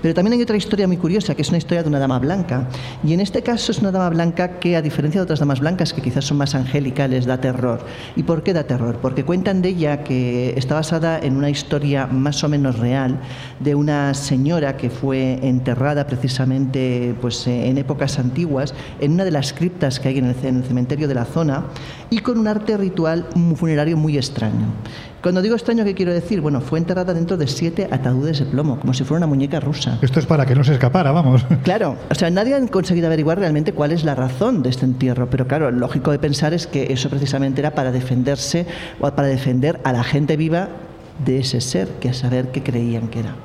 Pero 0.01 0.15
también 0.15 0.33
hay 0.33 0.41
otra 0.41 0.57
historia 0.57 0.87
muy 0.87 0.97
curiosa, 0.97 1.35
que 1.35 1.43
es 1.43 1.49
una 1.49 1.59
historia 1.59 1.83
de 1.83 1.89
una 1.89 1.99
dama 1.99 2.17
blanca. 2.17 2.67
Y 3.03 3.13
en 3.13 3.19
este 3.19 3.43
caso 3.43 3.71
es 3.71 3.77
una 3.77 3.91
dama 3.91 4.09
blanca 4.09 4.59
que, 4.59 4.75
a 4.75 4.81
diferencia 4.81 5.21
de 5.21 5.23
otras 5.25 5.39
damas 5.39 5.59
blancas, 5.59 5.93
que 5.93 6.01
quizás 6.01 6.25
son 6.25 6.37
más 6.37 6.55
angélicas, 6.55 7.27
da 7.27 7.39
terror. 7.39 7.81
¿Y 8.15 8.23
por 8.23 8.41
qué 8.41 8.53
da 8.53 8.63
terror? 8.63 8.97
Porque 9.03 9.23
cuentan 9.23 9.61
de 9.61 9.69
ella 9.69 10.03
que 10.03 10.55
está 10.57 10.73
basada 10.73 11.19
en 11.19 11.37
una 11.37 11.51
historia 11.51 12.07
más 12.07 12.43
o 12.43 12.49
menos 12.49 12.79
real 12.79 13.19
de 13.59 13.75
una 13.75 14.15
señora 14.15 14.77
que 14.77 14.89
fue 14.89 15.37
enterrada 15.43 16.07
precisamente 16.07 17.13
pues, 17.21 17.45
en 17.45 17.77
épocas 17.77 18.17
antiguas 18.17 18.73
en 18.99 19.11
una 19.11 19.26
de 19.27 19.31
las 19.31 19.53
criptas 19.53 19.99
que 19.99 20.09
hay 20.09 20.17
en 20.17 20.25
el, 20.25 20.35
ce- 20.35 20.47
en 20.47 20.57
el 20.57 20.63
cementerio 20.63 21.07
de 21.07 21.13
la 21.13 21.25
zona 21.25 21.65
y 22.09 22.19
con 22.19 22.37
un 22.39 22.47
arte 22.47 22.75
ritual 22.77 23.25
funerario 23.55 23.95
muy 23.97 24.17
extraño. 24.17 24.65
Cuando 25.21 25.41
digo 25.41 25.55
extraño, 25.55 25.83
¿qué 25.83 25.93
quiero 25.93 26.13
decir? 26.13 26.39
Bueno, 26.41 26.61
fue 26.61 26.79
enterrada 26.79 27.13
dentro 27.13 27.35
de 27.37 27.47
siete 27.47 27.87
ataúdes 27.91 28.39
de 28.39 28.45
plomo, 28.45 28.79
como 28.79 28.93
si 28.93 29.03
fuera 29.03 29.17
una 29.19 29.27
muñeca 29.27 29.59
rusa. 29.59 29.97
Esto 30.01 30.19
es 30.19 30.25
para 30.25 30.45
que 30.45 30.55
no 30.55 30.63
se 30.63 30.73
escapara, 30.73 31.11
vamos. 31.11 31.45
Claro, 31.63 31.97
o 32.09 32.15
sea, 32.15 32.29
nadie 32.29 32.55
ha 32.55 32.67
conseguido 32.67 33.07
averiguar 33.07 33.39
realmente 33.39 33.73
cuál 33.73 33.91
es 33.91 34.03
la 34.05 34.15
razón 34.15 34.63
de 34.63 34.69
este 34.69 34.85
entierro, 34.85 35.29
pero 35.29 35.45
claro, 35.47 35.69
lo 35.71 35.77
lógico 35.79 36.11
de 36.11 36.19
pensar 36.19 36.53
es 36.53 36.65
que 36.67 36.93
eso 36.93 37.09
precisamente 37.09 37.59
era 37.61 37.71
para 37.75 37.91
defenderse 37.91 38.65
o 38.99 39.09
para 39.11 39.27
defender 39.27 39.79
a 39.83 39.91
la 39.91 40.03
gente 40.03 40.37
viva 40.37 40.69
de 41.25 41.39
ese 41.39 41.59
ser, 41.61 41.87
que 41.99 42.09
a 42.09 42.13
saber 42.13 42.51
qué 42.51 42.61
creían 42.63 43.07
que 43.09 43.19
era. 43.21 43.35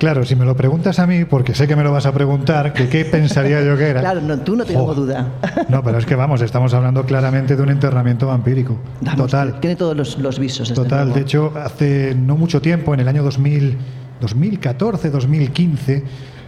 Claro, 0.00 0.24
si 0.24 0.34
me 0.34 0.46
lo 0.46 0.56
preguntas 0.56 0.98
a 0.98 1.06
mí, 1.06 1.26
porque 1.26 1.54
sé 1.54 1.68
que 1.68 1.76
me 1.76 1.82
lo 1.84 1.92
vas 1.92 2.06
a 2.06 2.12
preguntar, 2.12 2.72
que 2.72 2.88
qué 2.88 3.04
pensaría 3.04 3.62
yo 3.62 3.76
que 3.76 3.88
era. 3.90 4.00
Claro, 4.00 4.22
no, 4.22 4.38
tú 4.40 4.56
no 4.56 4.64
tengo 4.64 4.94
duda. 4.94 5.28
No, 5.68 5.82
pero 5.82 5.98
es 5.98 6.06
que 6.06 6.14
vamos, 6.14 6.40
estamos 6.40 6.72
hablando 6.72 7.04
claramente 7.04 7.54
de 7.54 7.62
un 7.62 7.68
enterramiento 7.68 8.26
vampírico. 8.26 8.78
Vamos, 9.02 9.30
Total. 9.30 9.60
Tiene 9.60 9.76
todos 9.76 9.94
los, 9.94 10.18
los 10.18 10.38
visos. 10.38 10.70
desde 10.70 10.82
Total, 10.82 11.00
luego. 11.04 11.14
de 11.16 11.20
hecho, 11.20 11.52
hace 11.62 12.14
no 12.14 12.34
mucho 12.36 12.62
tiempo, 12.62 12.94
en 12.94 13.00
el 13.00 13.08
año 13.08 13.22
2000, 13.22 13.76
2014, 14.22 15.10
2015, 15.10 16.02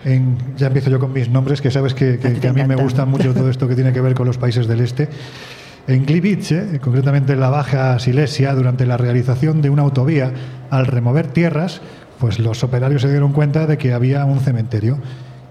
en, 0.06 0.38
ya 0.56 0.68
empiezo 0.68 0.88
yo 0.88 0.98
con 0.98 1.12
mis 1.12 1.28
nombres, 1.28 1.60
que 1.60 1.70
sabes 1.70 1.92
que, 1.92 2.18
que- 2.18 2.28
A 2.28 2.32
que 2.40 2.52
mí 2.54 2.64
me 2.64 2.76
gusta 2.76 3.04
mucho 3.04 3.34
todo 3.34 3.50
esto 3.50 3.68
que 3.68 3.74
tiene 3.74 3.92
que 3.92 4.00
ver 4.00 4.14
con 4.14 4.26
los 4.26 4.38
países 4.38 4.66
del 4.66 4.80
este. 4.80 5.10
En 5.88 6.06
Gliwice, 6.06 6.80
concretamente 6.80 7.34
en 7.34 7.40
la 7.40 7.50
Baja 7.50 7.98
Silesia, 7.98 8.54
durante 8.54 8.86
la 8.86 8.96
realización 8.96 9.60
de 9.60 9.68
una 9.68 9.82
autovía, 9.82 10.32
al 10.70 10.86
remover 10.86 11.26
tierras, 11.26 11.82
pues 12.22 12.38
los 12.38 12.62
operarios 12.62 13.02
se 13.02 13.10
dieron 13.10 13.32
cuenta 13.32 13.66
de 13.66 13.76
que 13.76 13.92
había 13.92 14.24
un 14.24 14.38
cementerio. 14.38 14.96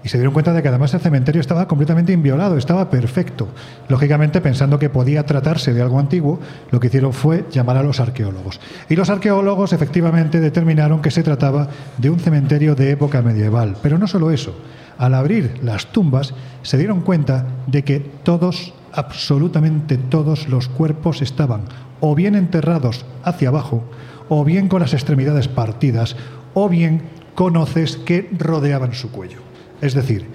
Y 0.02 0.08
se 0.08 0.16
dieron 0.16 0.32
cuenta 0.32 0.54
de 0.54 0.62
que 0.62 0.68
además 0.68 0.94
el 0.94 1.00
cementerio 1.00 1.38
estaba 1.38 1.68
completamente 1.68 2.14
inviolado, 2.14 2.56
estaba 2.56 2.88
perfecto. 2.88 3.46
Lógicamente, 3.90 4.40
pensando 4.40 4.78
que 4.78 4.88
podía 4.88 5.26
tratarse 5.26 5.74
de 5.74 5.82
algo 5.82 5.98
antiguo, 5.98 6.40
lo 6.70 6.80
que 6.80 6.86
hicieron 6.86 7.12
fue 7.12 7.44
llamar 7.52 7.76
a 7.76 7.82
los 7.82 8.00
arqueólogos. 8.00 8.58
Y 8.88 8.96
los 8.96 9.10
arqueólogos 9.10 9.74
efectivamente 9.74 10.40
determinaron 10.40 11.02
que 11.02 11.10
se 11.10 11.22
trataba 11.22 11.68
de 11.98 12.08
un 12.08 12.18
cementerio 12.18 12.74
de 12.74 12.92
época 12.92 13.20
medieval. 13.20 13.76
Pero 13.82 13.98
no 13.98 14.06
solo 14.06 14.30
eso. 14.30 14.54
Al 14.96 15.12
abrir 15.12 15.60
las 15.62 15.92
tumbas, 15.92 16.32
se 16.62 16.78
dieron 16.78 17.02
cuenta 17.02 17.44
de 17.66 17.84
que 17.84 18.00
todos, 18.00 18.72
absolutamente 18.94 19.98
todos 19.98 20.48
los 20.48 20.68
cuerpos 20.68 21.20
estaban 21.20 21.64
o 22.00 22.14
bien 22.14 22.34
enterrados 22.34 23.04
hacia 23.24 23.50
abajo, 23.50 23.84
o 24.30 24.44
bien 24.44 24.68
con 24.68 24.80
las 24.80 24.94
extremidades 24.94 25.46
partidas, 25.46 26.16
o 26.54 26.68
bien 26.68 27.02
con 27.34 27.56
hoces 27.56 27.96
que 27.96 28.28
rodeaban 28.38 28.94
su 28.94 29.10
cuello. 29.10 29.38
Es 29.80 29.94
decir, 29.94 30.26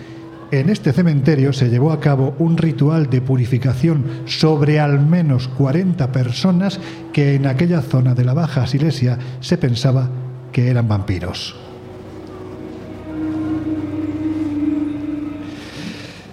en 0.51 0.69
este 0.69 0.93
cementerio 0.93 1.51
se 1.51 1.69
llevó 1.69 1.91
a 1.91 1.99
cabo 1.99 2.33
un 2.39 2.57
ritual 2.57 3.09
de 3.09 3.21
purificación 3.21 4.05
sobre 4.25 4.79
al 4.79 5.05
menos 5.05 5.49
40 5.49 6.11
personas 6.11 6.79
que 7.11 7.35
en 7.35 7.47
aquella 7.47 7.81
zona 7.81 8.15
de 8.15 8.23
la 8.23 8.33
Baja 8.33 8.65
Silesia 8.65 9.17
se 9.41 9.57
pensaba 9.57 10.09
que 10.53 10.69
eran 10.69 10.87
vampiros. 10.87 11.66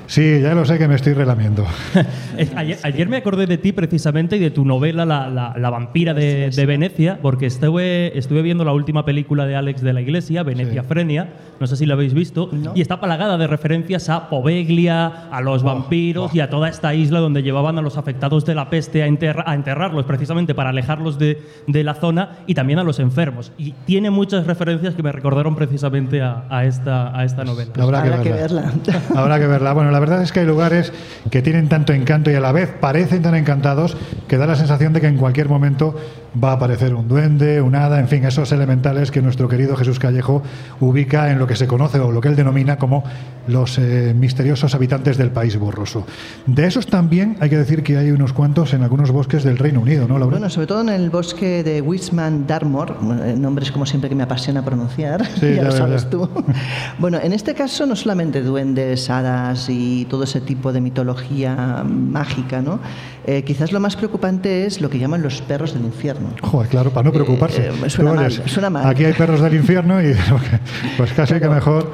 Sí, 0.07 0.41
ya 0.43 0.55
lo 0.55 0.65
sé 0.67 0.77
que 0.79 0.87
me 0.87 0.95
estoy 0.97 1.15
relamiendo. 1.15 1.65
Ayer, 2.57 2.79
ayer 2.83 3.09
me 3.09 3.17
acordé 3.17 3.47
de 3.47 3.59
ti 3.59 3.71
precisamente 3.73 4.37
y 4.37 4.41
de 4.41 4.51
tu 4.51 4.65
novela 4.65 5.05
La, 5.07 5.29
la- 5.31 5.55
la 5.57 5.71
vampira 5.71 6.13
de, 6.15 6.51
de 6.51 6.67
Venecia, 6.67 7.19
porque 7.23 7.47
estuve, 7.47 8.17
estuve 8.19 8.43
viendo 8.43 8.65
la 8.65 8.73
última 8.73 9.05
película 9.05 9.47
de 9.47 9.55
Alex 9.57 9.81
de 9.83 9.93
la 9.93 10.01
Iglesia, 10.01 10.43
Venecia 10.43 10.83
Frenia, 10.83 11.29
no 11.61 11.67
sé 11.69 11.77
si 11.77 11.87
la 11.87 11.95
habéis 11.95 12.13
visto, 12.13 12.51
y 12.75 12.81
está 12.81 13.01
plagada 13.01 13.39
de 13.39 13.47
referencias 13.47 14.09
a 14.09 14.29
Poveglia, 14.29 15.29
a 15.31 15.41
los 15.41 15.63
vampiros 15.63 16.35
y 16.35 16.41
a 16.41 16.51
toda 16.51 16.69
esta 16.69 16.93
isla 16.95 17.21
donde 17.21 17.43
llevaban 17.43 17.79
a 17.79 17.83
los 17.83 17.97
afectados 17.97 18.45
de 18.45 18.55
la 18.57 18.69
peste 18.69 19.03
a, 19.03 19.07
enterra- 19.07 19.45
a 19.47 19.55
enterrarlos 19.55 20.05
precisamente 20.05 20.55
para 20.55 20.71
alejarlos 20.71 21.19
de, 21.19 21.41
de 21.69 21.85
la 21.85 21.95
zona 21.95 22.39
y 22.49 22.55
también 22.55 22.79
a 22.81 22.85
los 22.85 22.99
enfermos. 22.99 23.53
Y 23.59 23.73
tiene 23.87 24.11
muchas 24.11 24.47
referencias 24.47 24.95
que 24.97 25.03
me 25.05 25.13
recordaron 25.13 25.55
precisamente 25.55 26.21
a, 26.21 26.45
a 26.51 26.65
esta, 26.65 27.17
a 27.17 27.25
esta 27.25 27.45
novela. 27.45 27.71
Habrá, 27.81 28.01
Habrá 28.03 28.17
que 28.19 28.23
que 28.25 28.33
verla. 28.33 28.73
verla. 28.85 29.03
Habrá 29.21 29.39
que 29.39 29.47
verla. 29.47 29.73
Bueno, 29.73 29.91
la 29.93 30.01
verdad 30.05 30.23
es 30.23 30.33
que 30.33 30.41
hay 30.41 30.47
lugares 30.47 30.93
que 31.31 31.41
tienen 31.41 31.69
tanto 31.69 31.93
encanto 31.93 32.31
y 32.31 32.35
a 32.35 32.41
la 32.41 32.53
vez 32.53 32.71
parecen 32.81 33.23
tan 33.23 33.35
encantados 33.35 33.97
que 34.29 34.37
da 34.37 34.47
la 34.47 34.57
sensación 34.57 34.93
de 34.93 35.01
que 35.01 35.07
en 35.07 35.17
cualquier 35.17 35.49
momento 35.49 35.97
va 36.43 36.51
a 36.51 36.55
aparecer 36.55 36.95
un 36.95 37.07
duende, 37.07 37.61
un 37.61 37.75
hada, 37.77 38.01
en 38.01 38.09
fin, 38.09 38.25
esos 38.25 38.51
elementales 38.53 39.11
que 39.11 39.23
nuestro 39.23 39.49
querido 39.49 39.77
Jesús 39.77 39.99
Callejo 40.01 40.43
ubica 40.81 41.31
en 41.31 41.39
lo 41.39 41.47
que 41.47 41.55
se 41.55 41.67
conoce 41.69 42.01
o 42.01 42.11
lo 42.11 42.21
que 42.21 42.29
él 42.29 42.35
denomina 42.37 42.77
como 42.77 43.05
los 43.47 43.79
eh, 43.79 44.13
misteriosos 44.19 44.75
habitantes 44.75 45.17
del 45.17 45.31
país 45.31 45.57
borroso. 45.57 46.05
De 46.47 46.67
esos 46.67 46.87
también 46.89 47.37
hay 47.41 47.51
que 47.51 47.57
decir 47.57 47.83
que 47.85 47.97
hay 47.99 48.11
unos 48.11 48.33
cuantos 48.33 48.75
en 48.75 48.83
algunos 48.83 49.13
bosques 49.13 49.45
del 49.45 49.59
Reino 49.59 49.81
Unido, 49.81 50.09
¿no, 50.09 50.19
Laura? 50.19 50.37
Bueno, 50.39 50.51
sobre 50.51 50.67
todo 50.67 50.81
en 50.81 50.89
el 50.89 51.09
bosque 51.09 51.63
de 51.63 51.81
Wisman 51.81 52.47
Darmor, 52.49 52.97
eh, 53.25 53.35
nombres 53.39 53.71
como 53.71 53.87
siempre 53.87 54.09
que 54.11 54.17
me 54.17 54.25
apasiona 54.25 54.65
pronunciar, 54.65 55.25
Sí, 55.39 55.41
ya 55.55 55.57
ya 55.57 55.63
lo 55.65 55.73
sabes 55.73 56.03
ya. 56.05 56.11
tú. 56.11 56.29
bueno, 56.99 57.19
en 57.23 57.33
este 57.33 57.55
caso 57.55 57.87
no 57.87 57.95
solamente 57.95 58.43
duendes, 58.43 59.09
hadas 59.09 59.69
y 59.69 59.84
todo 60.09 60.25
ese 60.25 60.41
tipo 60.41 60.73
de 60.73 60.81
mitología 60.81 61.85
mágica, 61.87 62.61
¿no? 62.63 62.79
Eh, 63.27 63.43
quizás 63.45 63.73
lo 63.73 63.81
más 63.81 63.97
preocupante 63.97 64.67
es 64.67 64.81
lo 64.81 64.91
que 64.91 64.99
llaman 64.99 65.23
los 65.23 65.41
perros 65.43 65.75
del 65.75 65.85
infierno. 65.85 66.29
Joder, 66.43 66.69
claro, 66.69 66.91
para 66.91 67.05
no 67.05 67.13
preocuparse. 67.13 67.69
eh, 67.69 67.91
suena 67.91 68.11
Tú 68.11 68.17
mal, 68.17 68.33
suena 68.47 68.71
mal. 68.71 68.87
Aquí 68.89 69.05
hay 69.05 69.13
perros 69.15 69.41
del 69.41 69.55
infierno 69.55 70.03
y 70.03 70.15
pues 70.97 71.13
casi 71.13 71.35
que 71.35 71.41
Claro. 71.41 71.55
mejor 71.55 71.93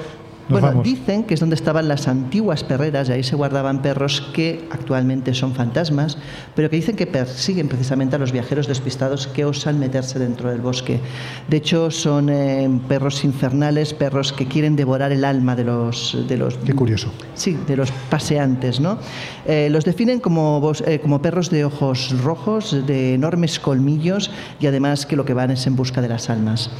nos 0.50 0.60
bueno, 0.60 0.66
vamos. 0.68 0.84
dicen 0.84 1.24
que 1.24 1.34
es 1.34 1.40
donde 1.40 1.54
estaban 1.54 1.88
las 1.88 2.08
antiguas 2.08 2.64
perreras 2.64 3.08
y 3.08 3.12
ahí 3.12 3.22
se 3.22 3.36
guardaban 3.36 3.82
perros 3.82 4.30
que 4.34 4.66
actualmente 4.70 5.32
son 5.34 5.54
fantasmas, 5.54 6.18
pero 6.54 6.68
que 6.68 6.76
dicen 6.76 6.96
que 6.96 7.06
persiguen 7.06 7.68
precisamente 7.68 8.16
a 8.16 8.18
los 8.18 8.32
viajeros 8.32 8.66
despistados 8.66 9.26
que 9.28 9.44
osan 9.44 9.78
meterse 9.78 10.18
dentro 10.18 10.50
del 10.50 10.60
bosque. 10.60 11.00
De 11.48 11.56
hecho, 11.56 11.90
son 11.90 12.28
eh, 12.30 12.68
perros 12.88 13.24
infernales, 13.24 13.94
perros 13.94 14.32
que 14.32 14.46
quieren 14.46 14.76
devorar 14.76 15.12
el 15.12 15.24
alma 15.24 15.54
de 15.54 15.64
los, 15.64 16.16
de 16.28 16.36
los 16.36 16.56
Qué 16.56 16.74
curioso. 16.74 17.12
Sí, 17.34 17.56
de 17.66 17.76
los 17.76 17.92
paseantes, 18.10 18.80
¿no? 18.80 18.98
Eh, 19.46 19.68
los 19.70 19.84
definen 19.84 20.20
como, 20.20 20.72
eh, 20.86 20.98
como 21.00 21.22
perros 21.22 21.50
de 21.50 21.64
ojos 21.64 22.14
rojos, 22.22 22.86
de 22.86 23.14
enormes 23.14 23.60
colmillos 23.60 24.30
y 24.58 24.66
además 24.66 25.06
que 25.06 25.16
lo 25.16 25.24
que 25.24 25.34
van 25.34 25.50
es 25.50 25.66
en 25.66 25.76
busca 25.76 26.00
de 26.02 26.08
las 26.08 26.28
almas. 26.28 26.70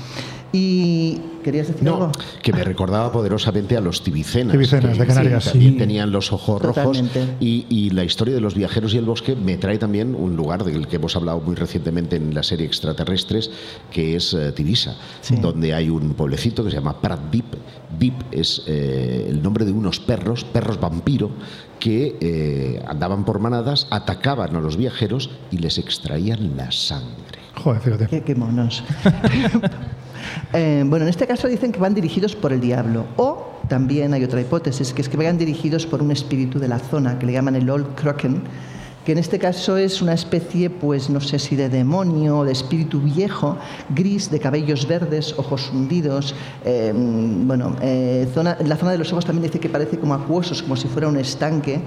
Y 0.52 1.18
querías 1.44 1.68
decir 1.68 1.86
algo? 1.88 2.06
No, 2.06 2.12
que 2.42 2.52
me 2.52 2.64
recordaba 2.64 3.12
poderosamente 3.12 3.76
a 3.76 3.80
los 3.80 4.02
tibicenas. 4.02 4.52
Tibicenas, 4.52 4.94
que 4.94 5.00
de 5.00 5.06
Canarias. 5.06 5.44
También 5.52 5.72
Sí. 5.74 5.78
tenían 5.78 6.10
los 6.10 6.32
ojos 6.32 6.60
rojos. 6.60 6.74
Totalmente. 6.98 7.36
Y, 7.38 7.66
y 7.68 7.90
la 7.90 8.02
historia 8.04 8.34
de 8.34 8.40
los 8.40 8.54
viajeros 8.54 8.92
y 8.94 8.98
el 8.98 9.04
bosque 9.04 9.36
me 9.36 9.56
trae 9.58 9.78
también 9.78 10.14
un 10.16 10.34
lugar 10.34 10.64
del 10.64 10.88
que 10.88 10.96
hemos 10.96 11.14
hablado 11.14 11.40
muy 11.40 11.54
recientemente 11.54 12.16
en 12.16 12.34
la 12.34 12.42
serie 12.42 12.66
Extraterrestres, 12.66 13.50
que 13.92 14.16
es 14.16 14.34
eh, 14.34 14.50
Tivisa, 14.52 14.96
Sí. 15.20 15.36
donde 15.36 15.72
hay 15.72 15.88
un 15.88 16.14
pueblecito 16.14 16.64
que 16.64 16.70
se 16.70 16.76
llama 16.76 17.00
Prat 17.00 17.20
Vip. 17.30 17.54
Vip 17.98 18.14
es 18.32 18.64
eh, 18.66 19.26
el 19.28 19.42
nombre 19.42 19.64
de 19.64 19.72
unos 19.72 20.00
perros, 20.00 20.44
perros 20.44 20.80
vampiro, 20.80 21.30
que 21.78 22.16
eh, 22.20 22.82
andaban 22.88 23.24
por 23.24 23.38
manadas, 23.38 23.86
atacaban 23.90 24.54
a 24.56 24.60
los 24.60 24.76
viajeros 24.76 25.30
y 25.52 25.58
les 25.58 25.78
extraían 25.78 26.56
la 26.56 26.70
sangre. 26.72 27.38
Joder, 27.54 27.80
fíjate. 27.82 28.06
Qué, 28.08 28.22
qué 28.24 28.34
monos. 28.34 28.82
Eh, 30.52 30.82
bueno, 30.86 31.04
en 31.04 31.10
este 31.10 31.26
caso 31.26 31.48
dicen 31.48 31.72
que 31.72 31.80
van 31.80 31.94
dirigidos 31.94 32.34
por 32.36 32.52
el 32.52 32.60
diablo. 32.60 33.06
O 33.16 33.50
también 33.68 34.12
hay 34.14 34.24
otra 34.24 34.40
hipótesis, 34.40 34.92
que 34.92 35.02
es 35.02 35.08
que 35.08 35.16
vayan 35.16 35.38
dirigidos 35.38 35.86
por 35.86 36.02
un 36.02 36.10
espíritu 36.10 36.58
de 36.58 36.68
la 36.68 36.78
zona, 36.78 37.18
que 37.18 37.26
le 37.26 37.32
llaman 37.32 37.56
el 37.56 37.70
Old 37.70 37.94
Kroken, 37.94 38.42
que 39.04 39.12
en 39.12 39.18
este 39.18 39.38
caso 39.38 39.76
es 39.78 40.02
una 40.02 40.12
especie, 40.12 40.68
pues 40.68 41.08
no 41.08 41.20
sé 41.20 41.38
si 41.38 41.56
de 41.56 41.68
demonio 41.68 42.38
o 42.38 42.44
de 42.44 42.52
espíritu 42.52 43.00
viejo, 43.00 43.56
gris, 43.94 44.30
de 44.30 44.38
cabellos 44.38 44.86
verdes, 44.86 45.34
ojos 45.38 45.70
hundidos. 45.72 46.34
eh, 46.64 46.92
bueno, 46.94 47.76
eh, 47.80 48.28
zona, 48.34 48.58
la 48.64 48.76
zona 48.76 48.92
de 48.92 48.98
los 48.98 49.10
ojos 49.12 49.24
también 49.24 49.44
dice 49.44 49.58
que 49.58 49.68
parece 49.68 49.98
como 49.98 50.14
acuosos, 50.14 50.62
como 50.62 50.76
si 50.76 50.88
fuera 50.88 51.08
un 51.08 51.16
estanque. 51.16 51.80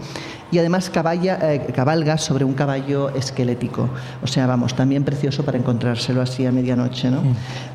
Y 0.53 0.59
además 0.59 0.91
caballa, 0.91 1.39
eh, 1.51 1.65
cabalga 1.73 2.15
sobre 2.19 2.45
un 2.45 2.53
caballo 2.53 3.09
esquelético. 3.09 3.89
O 4.21 4.27
sea, 4.27 4.45
vamos, 4.45 4.75
también 4.75 5.03
precioso 5.03 5.43
para 5.43 5.57
encontrárselo 5.57 6.21
así 6.21 6.45
a 6.45 6.51
medianoche. 6.51 7.09
¿no? 7.09 7.23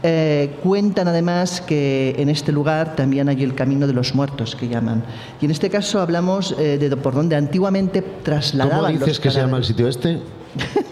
Eh, 0.05 0.59
cuentan 0.62 1.09
además 1.09 1.61
que 1.61 2.14
en 2.16 2.29
este 2.29 2.53
lugar 2.53 2.95
también 2.95 3.29
hay 3.29 3.43
el 3.43 3.57
camino 3.57 3.89
de 3.89 3.95
los 3.95 4.14
muertos, 4.14 4.55
que 4.55 4.68
llaman. 4.68 5.03
Y 5.41 5.47
en 5.47 5.51
este 5.51 5.70
caso 5.70 6.01
hablamos 6.01 6.55
eh, 6.57 6.79
de 6.79 6.97
por 6.97 7.14
donde 7.14 7.35
antiguamente 7.35 8.01
trasladaban 8.01 8.79
¿Cómo 8.79 8.89
dices 8.91 9.09
los 9.09 9.20
que 9.20 9.31
se 9.33 9.41
llama 9.41 9.57
el 9.57 9.64
sitio 9.64 9.89
este? 9.89 10.20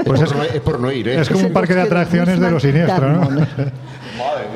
Pues 0.05 0.21
es, 0.23 0.33
por 0.33 0.39
no, 0.39 0.43
es 0.43 0.61
por 0.61 0.81
no 0.81 0.91
ir, 0.91 1.07
¿eh? 1.07 1.21
Es 1.21 1.29
como 1.29 1.47
un 1.47 1.53
parque 1.53 1.77
de 1.77 1.83
atracciones 1.83 2.41
de 2.41 2.51
lo 2.51 2.59
siniestro, 2.59 3.13
¿no? 3.13 3.21
Madre 3.31 3.47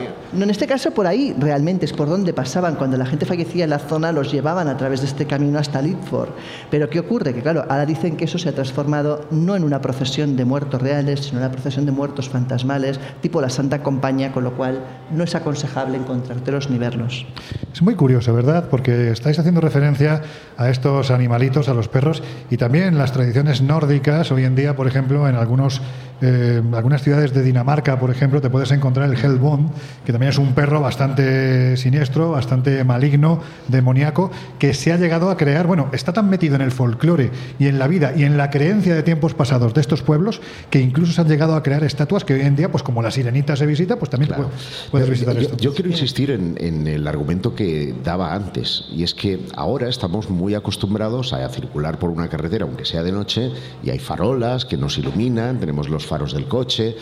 mía. 0.00 0.09
No, 0.32 0.44
en 0.44 0.50
este 0.50 0.66
caso 0.66 0.92
por 0.92 1.06
ahí 1.08 1.34
realmente 1.38 1.86
es 1.86 1.92
por 1.92 2.08
donde 2.08 2.32
pasaban. 2.32 2.76
Cuando 2.76 2.96
la 2.96 3.06
gente 3.06 3.26
fallecía 3.26 3.64
en 3.64 3.70
la 3.70 3.80
zona 3.80 4.12
los 4.12 4.30
llevaban 4.30 4.68
a 4.68 4.76
través 4.76 5.00
de 5.00 5.06
este 5.08 5.26
camino 5.26 5.58
hasta 5.58 5.82
Lidford. 5.82 6.30
Pero 6.70 6.88
¿qué 6.88 7.00
ocurre? 7.00 7.34
Que 7.34 7.42
claro, 7.42 7.64
ahora 7.68 7.84
dicen 7.84 8.16
que 8.16 8.26
eso 8.26 8.38
se 8.38 8.48
ha 8.48 8.52
transformado 8.52 9.26
no 9.30 9.56
en 9.56 9.64
una 9.64 9.80
procesión 9.80 10.36
de 10.36 10.44
muertos 10.44 10.80
reales, 10.80 11.20
sino 11.20 11.38
en 11.38 11.44
una 11.44 11.52
procesión 11.52 11.84
de 11.84 11.92
muertos 11.92 12.28
fantasmales, 12.28 13.00
tipo 13.20 13.40
la 13.40 13.50
Santa 13.50 13.82
Compañía, 13.82 14.32
con 14.32 14.44
lo 14.44 14.56
cual 14.56 14.84
no 15.12 15.24
es 15.24 15.34
aconsejable 15.34 15.96
encontrártelos 15.96 16.70
ni 16.70 16.78
verlos. 16.78 17.26
Es 17.72 17.82
muy 17.82 17.94
curioso, 17.94 18.32
¿verdad? 18.32 18.66
Porque 18.70 19.10
estáis 19.10 19.38
haciendo 19.38 19.60
referencia 19.60 20.22
a 20.56 20.70
estos 20.70 21.10
animalitos, 21.10 21.68
a 21.68 21.74
los 21.74 21.88
perros, 21.88 22.22
y 22.50 22.56
también 22.56 22.98
las 22.98 23.12
tradiciones 23.12 23.62
nórdicas. 23.62 24.30
Hoy 24.30 24.44
en 24.44 24.54
día, 24.54 24.76
por 24.76 24.86
ejemplo, 24.86 25.28
en 25.28 25.34
algunos, 25.34 25.80
eh, 26.20 26.62
algunas 26.74 27.02
ciudades 27.02 27.32
de 27.32 27.42
Dinamarca, 27.42 27.98
por 27.98 28.10
ejemplo, 28.10 28.40
te 28.40 28.50
puedes 28.50 28.70
encontrar 28.70 29.08
el 29.08 29.16
Hellbond, 29.16 29.70
que 30.04 30.12
también 30.12 30.19
es 30.28 30.38
un 30.38 30.52
perro 30.54 30.80
bastante 30.80 31.76
siniestro, 31.76 32.30
bastante 32.32 32.84
maligno, 32.84 33.40
demoníaco, 33.68 34.30
que 34.58 34.74
se 34.74 34.92
ha 34.92 34.96
llegado 34.96 35.30
a 35.30 35.36
crear, 35.36 35.66
bueno, 35.66 35.88
está 35.92 36.12
tan 36.12 36.28
metido 36.28 36.54
en 36.56 36.60
el 36.62 36.70
folclore 36.70 37.30
y 37.58 37.66
en 37.66 37.78
la 37.78 37.86
vida 37.86 38.12
y 38.16 38.24
en 38.24 38.36
la 38.36 38.50
creencia 38.50 38.94
de 38.94 39.02
tiempos 39.02 39.34
pasados 39.34 39.74
de 39.74 39.80
estos 39.80 40.02
pueblos, 40.02 40.40
que 40.70 40.80
incluso 40.80 41.12
se 41.12 41.20
han 41.20 41.28
llegado 41.28 41.54
a 41.54 41.62
crear 41.62 41.84
estatuas 41.84 42.24
que 42.24 42.34
hoy 42.34 42.40
en 42.42 42.56
día, 42.56 42.70
pues 42.70 42.82
como 42.82 43.02
la 43.02 43.10
sirenita 43.10 43.56
se 43.56 43.66
visita, 43.66 43.96
pues 43.98 44.10
también 44.10 44.28
Claro. 44.28 44.44
pu- 44.48 44.90
puedes 44.90 45.06
Pero 45.08 45.12
visitar 45.12 45.34
yo, 45.36 45.40
esto. 45.42 45.56
yo 45.56 45.74
quiero 45.74 45.90
insistir 45.90 46.30
en, 46.30 46.56
en 46.58 46.86
el 46.86 47.06
argumento 47.08 47.54
que 47.54 47.94
daba 48.04 48.34
antes, 48.34 48.86
y 48.92 49.02
es 49.02 49.14
que 49.14 49.40
ahora 49.56 49.88
estamos 49.88 50.28
muy 50.30 50.54
acostumbrados 50.54 51.32
a 51.32 51.48
circular 51.48 51.98
por 51.98 52.10
una 52.10 52.28
carretera, 52.28 52.64
aunque 52.64 52.84
sea 52.84 53.02
de 53.02 53.12
noche, 53.12 53.50
y 53.82 53.90
hay 53.90 53.98
farolas 53.98 54.64
que 54.64 54.76
nos 54.76 54.98
iluminan, 54.98 55.58
tenemos 55.60 55.88
los 55.88 56.06
faros 56.06 56.34
del 56.34 56.46
coche, 56.46 56.96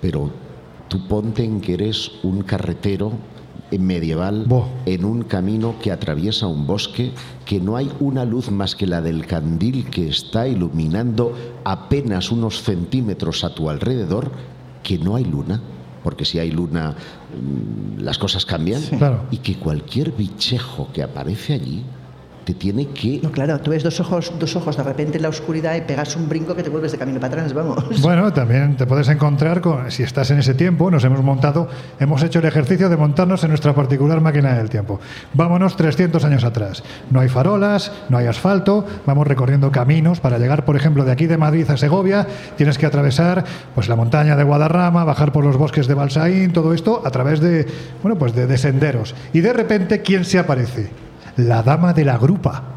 pero 0.00 0.30
tú 0.94 1.00
ponte 1.08 1.42
en 1.42 1.60
que 1.60 1.74
eres 1.74 2.08
un 2.22 2.42
carretero 2.42 3.10
medieval 3.76 4.44
Bo. 4.46 4.68
en 4.86 5.04
un 5.04 5.22
camino 5.24 5.74
que 5.82 5.90
atraviesa 5.90 6.46
un 6.46 6.68
bosque 6.68 7.10
que 7.44 7.58
no 7.58 7.76
hay 7.76 7.90
una 7.98 8.24
luz 8.24 8.52
más 8.52 8.76
que 8.76 8.86
la 8.86 9.00
del 9.00 9.26
candil 9.26 9.90
que 9.90 10.06
está 10.08 10.46
iluminando 10.46 11.32
apenas 11.64 12.30
unos 12.30 12.62
centímetros 12.62 13.42
a 13.42 13.52
tu 13.52 13.68
alrededor, 13.68 14.30
que 14.84 14.96
no 14.98 15.16
hay 15.16 15.24
luna, 15.24 15.60
porque 16.04 16.24
si 16.24 16.38
hay 16.38 16.52
luna 16.52 16.94
mm, 16.94 18.00
las 18.00 18.16
cosas 18.18 18.46
cambian, 18.46 18.80
Claro. 18.82 19.24
y 19.32 19.38
que 19.38 19.56
cualquier 19.56 20.12
bichejo 20.12 20.90
que 20.92 21.02
aparece 21.02 21.54
allí 21.54 21.82
te 22.44 22.54
tiene 22.54 22.88
que... 22.88 23.20
No, 23.22 23.30
claro, 23.30 23.58
tú 23.60 23.70
ves 23.70 23.82
dos 23.82 23.98
ojos, 24.00 24.32
dos 24.38 24.54
ojos 24.56 24.76
de 24.76 24.82
repente 24.82 25.16
en 25.16 25.22
la 25.22 25.28
oscuridad 25.30 25.74
y 25.76 25.80
pegas 25.80 26.14
un 26.16 26.28
brinco 26.28 26.54
que 26.54 26.62
te 26.62 26.70
vuelves 26.70 26.92
de 26.92 26.98
camino 26.98 27.18
para 27.18 27.32
atrás, 27.34 27.52
vamos. 27.52 27.84
Bueno, 28.02 28.32
también 28.32 28.76
te 28.76 28.86
puedes 28.86 29.08
encontrar 29.08 29.60
con, 29.60 29.90
si 29.90 30.02
estás 30.02 30.30
en 30.30 30.38
ese 30.38 30.54
tiempo, 30.54 30.90
nos 30.90 31.04
hemos 31.04 31.22
montado, 31.22 31.68
hemos 31.98 32.22
hecho 32.22 32.40
el 32.40 32.44
ejercicio 32.44 32.88
de 32.88 32.96
montarnos 32.96 33.42
en 33.44 33.48
nuestra 33.50 33.74
particular 33.74 34.20
máquina 34.20 34.54
del 34.54 34.68
tiempo. 34.68 35.00
Vámonos 35.32 35.76
300 35.76 36.22
años 36.24 36.44
atrás. 36.44 36.82
No 37.10 37.20
hay 37.20 37.28
farolas, 37.28 37.92
no 38.10 38.18
hay 38.18 38.26
asfalto, 38.26 38.84
vamos 39.06 39.26
recorriendo 39.26 39.72
caminos 39.72 40.20
para 40.20 40.38
llegar, 40.38 40.64
por 40.64 40.76
ejemplo, 40.76 41.04
de 41.04 41.12
aquí 41.12 41.26
de 41.26 41.38
Madrid 41.38 41.68
a 41.70 41.76
Segovia, 41.78 42.26
tienes 42.56 42.76
que 42.76 42.86
atravesar 42.86 43.44
pues 43.74 43.88
la 43.88 43.96
montaña 43.96 44.36
de 44.36 44.44
Guadarrama, 44.44 45.04
bajar 45.04 45.32
por 45.32 45.44
los 45.44 45.56
bosques 45.56 45.86
de 45.86 45.94
Balsaín, 45.94 46.52
todo 46.52 46.74
esto 46.74 47.02
a 47.04 47.10
través 47.10 47.40
de, 47.40 47.66
bueno, 48.02 48.18
pues 48.18 48.34
de, 48.34 48.46
de 48.46 48.58
senderos. 48.58 49.14
Y 49.32 49.40
de 49.40 49.52
repente, 49.52 50.02
¿quién 50.02 50.24
se 50.24 50.38
aparece? 50.38 50.90
La 51.36 51.64
dama 51.64 51.92
de 51.92 52.04
la 52.04 52.16
grupa 52.16 52.73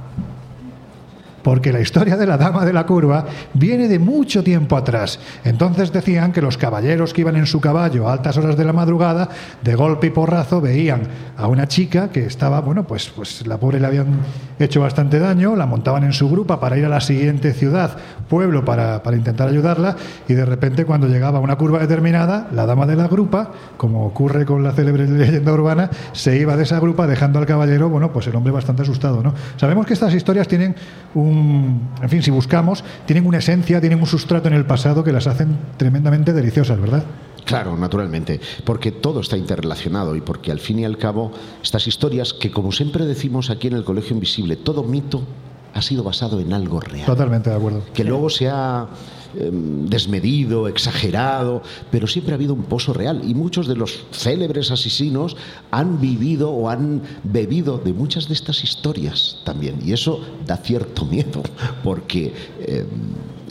porque 1.47 1.71
la 1.71 1.79
historia 1.79 2.17
de 2.17 2.27
la 2.27 2.35
dama 2.35 2.65
de 2.65 2.73
la 2.73 2.85
curva 2.85 3.25
viene 3.53 3.87
de 3.87 3.99
mucho 3.99 4.43
tiempo 4.43 4.75
atrás. 4.75 5.17
Entonces 5.45 5.93
decían 5.93 6.33
que 6.33 6.41
los 6.41 6.57
caballeros 6.57 7.13
que 7.13 7.21
iban 7.21 7.37
en 7.37 7.45
su 7.45 7.61
caballo 7.61 8.09
a 8.09 8.11
altas 8.11 8.35
horas 8.35 8.57
de 8.57 8.65
la 8.65 8.73
madrugada, 8.73 9.29
de 9.63 9.73
golpe 9.73 10.07
y 10.07 10.09
porrazo, 10.09 10.59
veían 10.59 11.03
a 11.37 11.47
una 11.47 11.65
chica 11.65 12.09
que 12.09 12.25
estaba, 12.25 12.59
bueno, 12.59 12.85
pues, 12.85 13.07
pues 13.15 13.47
la 13.47 13.57
pobre 13.57 13.79
le 13.79 13.87
habían 13.87 14.07
hecho 14.59 14.81
bastante 14.81 15.19
daño, 15.19 15.55
la 15.55 15.65
montaban 15.65 16.03
en 16.03 16.11
su 16.11 16.29
grupa 16.29 16.59
para 16.59 16.77
ir 16.77 16.83
a 16.83 16.89
la 16.89 16.99
siguiente 16.99 17.53
ciudad, 17.53 17.95
pueblo, 18.27 18.65
para, 18.65 19.01
para 19.01 19.15
intentar 19.15 19.47
ayudarla, 19.47 19.95
y 20.27 20.33
de 20.33 20.43
repente 20.43 20.83
cuando 20.83 21.07
llegaba 21.07 21.37
a 21.37 21.41
una 21.41 21.55
curva 21.55 21.79
determinada, 21.79 22.49
la 22.51 22.65
dama 22.65 22.85
de 22.85 22.97
la 22.97 23.07
grupa, 23.07 23.53
como 23.77 24.05
ocurre 24.05 24.45
con 24.45 24.65
la 24.65 24.73
célebre 24.73 25.07
leyenda 25.07 25.53
urbana, 25.53 25.91
se 26.11 26.37
iba 26.37 26.57
de 26.57 26.63
esa 26.63 26.81
grupa 26.81 27.07
dejando 27.07 27.39
al 27.39 27.45
caballero, 27.45 27.87
bueno, 27.87 28.11
pues 28.11 28.27
el 28.27 28.35
hombre 28.35 28.51
bastante 28.51 28.81
asustado, 28.81 29.23
¿no? 29.23 29.33
Sabemos 29.55 29.85
que 29.85 29.93
estas 29.93 30.13
historias 30.13 30.49
tienen 30.49 30.75
un, 31.13 31.36
en 32.01 32.09
fin, 32.09 32.23
si 32.23 32.31
buscamos, 32.31 32.83
tienen 33.05 33.25
una 33.25 33.37
esencia, 33.39 33.79
tienen 33.79 33.99
un 33.99 34.07
sustrato 34.07 34.47
en 34.47 34.53
el 34.53 34.65
pasado 34.65 35.03
que 35.03 35.11
las 35.11 35.27
hacen 35.27 35.57
tremendamente 35.77 36.33
deliciosas, 36.33 36.79
¿verdad? 36.79 37.03
Claro, 37.45 37.77
naturalmente, 37.77 38.41
porque 38.65 38.91
todo 38.91 39.21
está 39.21 39.37
interrelacionado 39.37 40.15
y 40.15 40.21
porque 40.21 40.51
al 40.51 40.59
fin 40.59 40.79
y 40.79 40.85
al 40.85 40.97
cabo 40.97 41.31
estas 41.63 41.87
historias 41.87 42.33
que 42.33 42.51
como 42.51 42.73
siempre 42.73 43.05
decimos 43.05 43.49
aquí 43.49 43.67
en 43.67 43.73
el 43.73 43.85
Colegio 43.85 44.13
Invisible, 44.15 44.57
todo 44.57 44.83
mito 44.83 45.23
ha 45.73 45.81
sido 45.81 46.03
basado 46.03 46.39
en 46.39 46.51
algo 46.51 46.81
real. 46.81 47.05
Totalmente 47.05 47.49
de 47.49 47.55
acuerdo. 47.55 47.83
que 47.93 48.03
luego 48.03 48.29
se 48.29 48.49
ha 48.49 48.87
em, 49.39 49.85
desmedido, 49.85 50.67
exagerado, 50.67 51.61
pero 51.91 52.07
siempre 52.07 52.33
ha 52.33 52.35
habido 52.35 52.53
un 52.53 52.63
pozo 52.63 52.93
real. 52.93 53.21
Y 53.23 53.33
muchos 53.33 53.67
de 53.67 53.75
los 53.75 54.05
célebres 54.11 54.71
asesinos 54.71 55.35
han 55.71 55.99
vivido 56.01 56.51
o 56.51 56.69
han 56.69 57.01
bebido 57.23 57.77
de 57.77 57.93
muchas 57.93 58.27
de 58.27 58.33
estas 58.33 58.63
historias 58.63 59.39
también. 59.45 59.79
Y 59.85 59.93
eso 59.93 60.21
da 60.45 60.57
cierto 60.57 61.05
miedo 61.05 61.43
porque 61.83 62.33
em, 62.59 62.85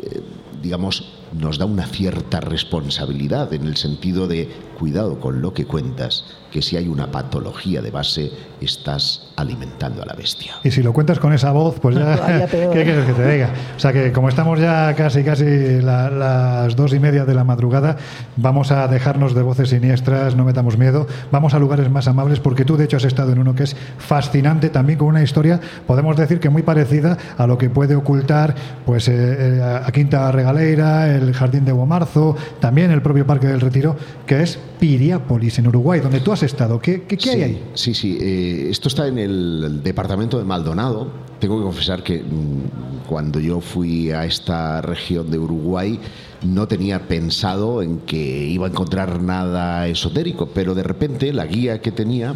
eh, 0.03 0.22
digamos 0.62 1.05
nos 1.32 1.59
da 1.59 1.66
una 1.66 1.87
cierta 1.87 2.41
responsabilidad 2.41 3.53
en 3.53 3.66
el 3.66 3.76
sentido 3.76 4.26
de 4.26 4.49
cuidado 4.78 5.18
con 5.20 5.40
lo 5.42 5.52
que 5.52 5.64
cuentas, 5.66 6.24
que 6.52 6.62
si 6.62 6.76
hay 6.76 6.88
una 6.88 7.10
patología 7.10 7.82
de 7.82 7.90
base 7.90 8.30
estás 8.60 9.28
alimentando 9.36 10.02
a 10.02 10.06
la 10.06 10.14
bestia. 10.14 10.54
Y 10.64 10.70
si 10.70 10.82
lo 10.82 10.92
cuentas 10.92 11.18
con 11.18 11.32
esa 11.34 11.50
voz, 11.52 11.78
pues 11.80 11.96
ya. 11.96 12.46
¿Qué 12.50 12.68
quieres 12.84 13.04
que 13.04 13.12
te 13.12 13.30
diga? 13.32 13.50
O 13.76 13.80
sea 13.80 13.92
que, 13.92 14.12
como 14.12 14.28
estamos 14.28 14.58
ya 14.60 14.94
casi, 14.94 15.22
casi 15.24 15.80
la- 15.82 16.10
las 16.10 16.76
dos 16.76 16.94
y 16.94 16.98
media 17.00 17.24
de 17.24 17.34
la 17.34 17.44
madrugada, 17.44 17.96
vamos 18.36 18.70
a 18.72 18.88
dejarnos 18.88 19.34
de 19.34 19.42
voces 19.42 19.70
siniestras, 19.70 20.34
no 20.36 20.44
metamos 20.44 20.78
miedo. 20.78 21.06
Vamos 21.30 21.52
a 21.54 21.58
lugares 21.58 21.90
más 21.90 22.08
amables, 22.08 22.40
porque 22.40 22.64
tú, 22.64 22.76
de 22.76 22.84
hecho, 22.84 22.96
has 22.96 23.04
estado 23.04 23.32
en 23.32 23.38
uno 23.38 23.54
que 23.54 23.64
es 23.64 23.76
fascinante, 23.98 24.70
también 24.70 24.98
con 24.98 25.08
una 25.08 25.22
historia, 25.22 25.60
podemos 25.86 26.16
decir 26.16 26.40
que 26.40 26.48
muy 26.48 26.62
parecida 26.62 27.18
a 27.36 27.46
lo 27.46 27.58
que 27.58 27.68
puede 27.70 27.94
ocultar 27.96 28.54
pues 28.86 29.08
eh, 29.08 29.14
eh, 29.58 29.80
a 29.84 29.90
Quinta 29.92 30.30
Regaleira, 30.32 31.14
el 31.14 31.34
Jardín 31.34 31.64
de 31.64 31.72
Bomarzo, 31.72 32.36
también 32.60 32.90
el 32.90 33.02
propio 33.02 33.26
Parque 33.26 33.46
del 33.48 33.60
Retiro, 33.60 33.96
que 34.26 34.42
es 34.42 34.58
Piriápolis, 34.78 35.58
en 35.58 35.68
Uruguay, 35.68 36.00
donde 36.00 36.20
tú 36.20 36.32
has 36.32 36.42
estado. 36.42 36.78
¿Qué, 36.80 37.02
qué, 37.02 37.16
qué 37.16 37.30
hay 37.30 37.36
sí, 37.36 37.42
ahí? 37.42 37.62
Sí, 37.74 37.94
sí. 37.94 38.18
eh, 38.20 38.68
esto 38.70 38.88
está 38.88 39.06
en 39.06 39.18
el 39.18 39.80
departamento 39.82 40.38
de 40.38 40.44
Maldonado. 40.44 41.10
Tengo 41.38 41.58
que 41.58 41.64
confesar 41.64 42.02
que 42.02 42.22
mm, 42.22 43.06
cuando 43.08 43.40
yo 43.40 43.60
fui 43.60 44.10
a 44.10 44.24
esta 44.24 44.82
región 44.82 45.30
de 45.30 45.38
Uruguay 45.38 45.98
no 46.42 46.68
tenía 46.68 47.08
pensado 47.08 47.82
en 47.82 48.00
que 48.00 48.16
iba 48.16 48.66
a 48.66 48.70
encontrar 48.70 49.22
nada 49.22 49.86
esotérico, 49.88 50.48
pero 50.52 50.74
de 50.74 50.82
repente 50.82 51.32
la 51.32 51.46
guía 51.46 51.80
que 51.80 51.92
tenía 51.92 52.34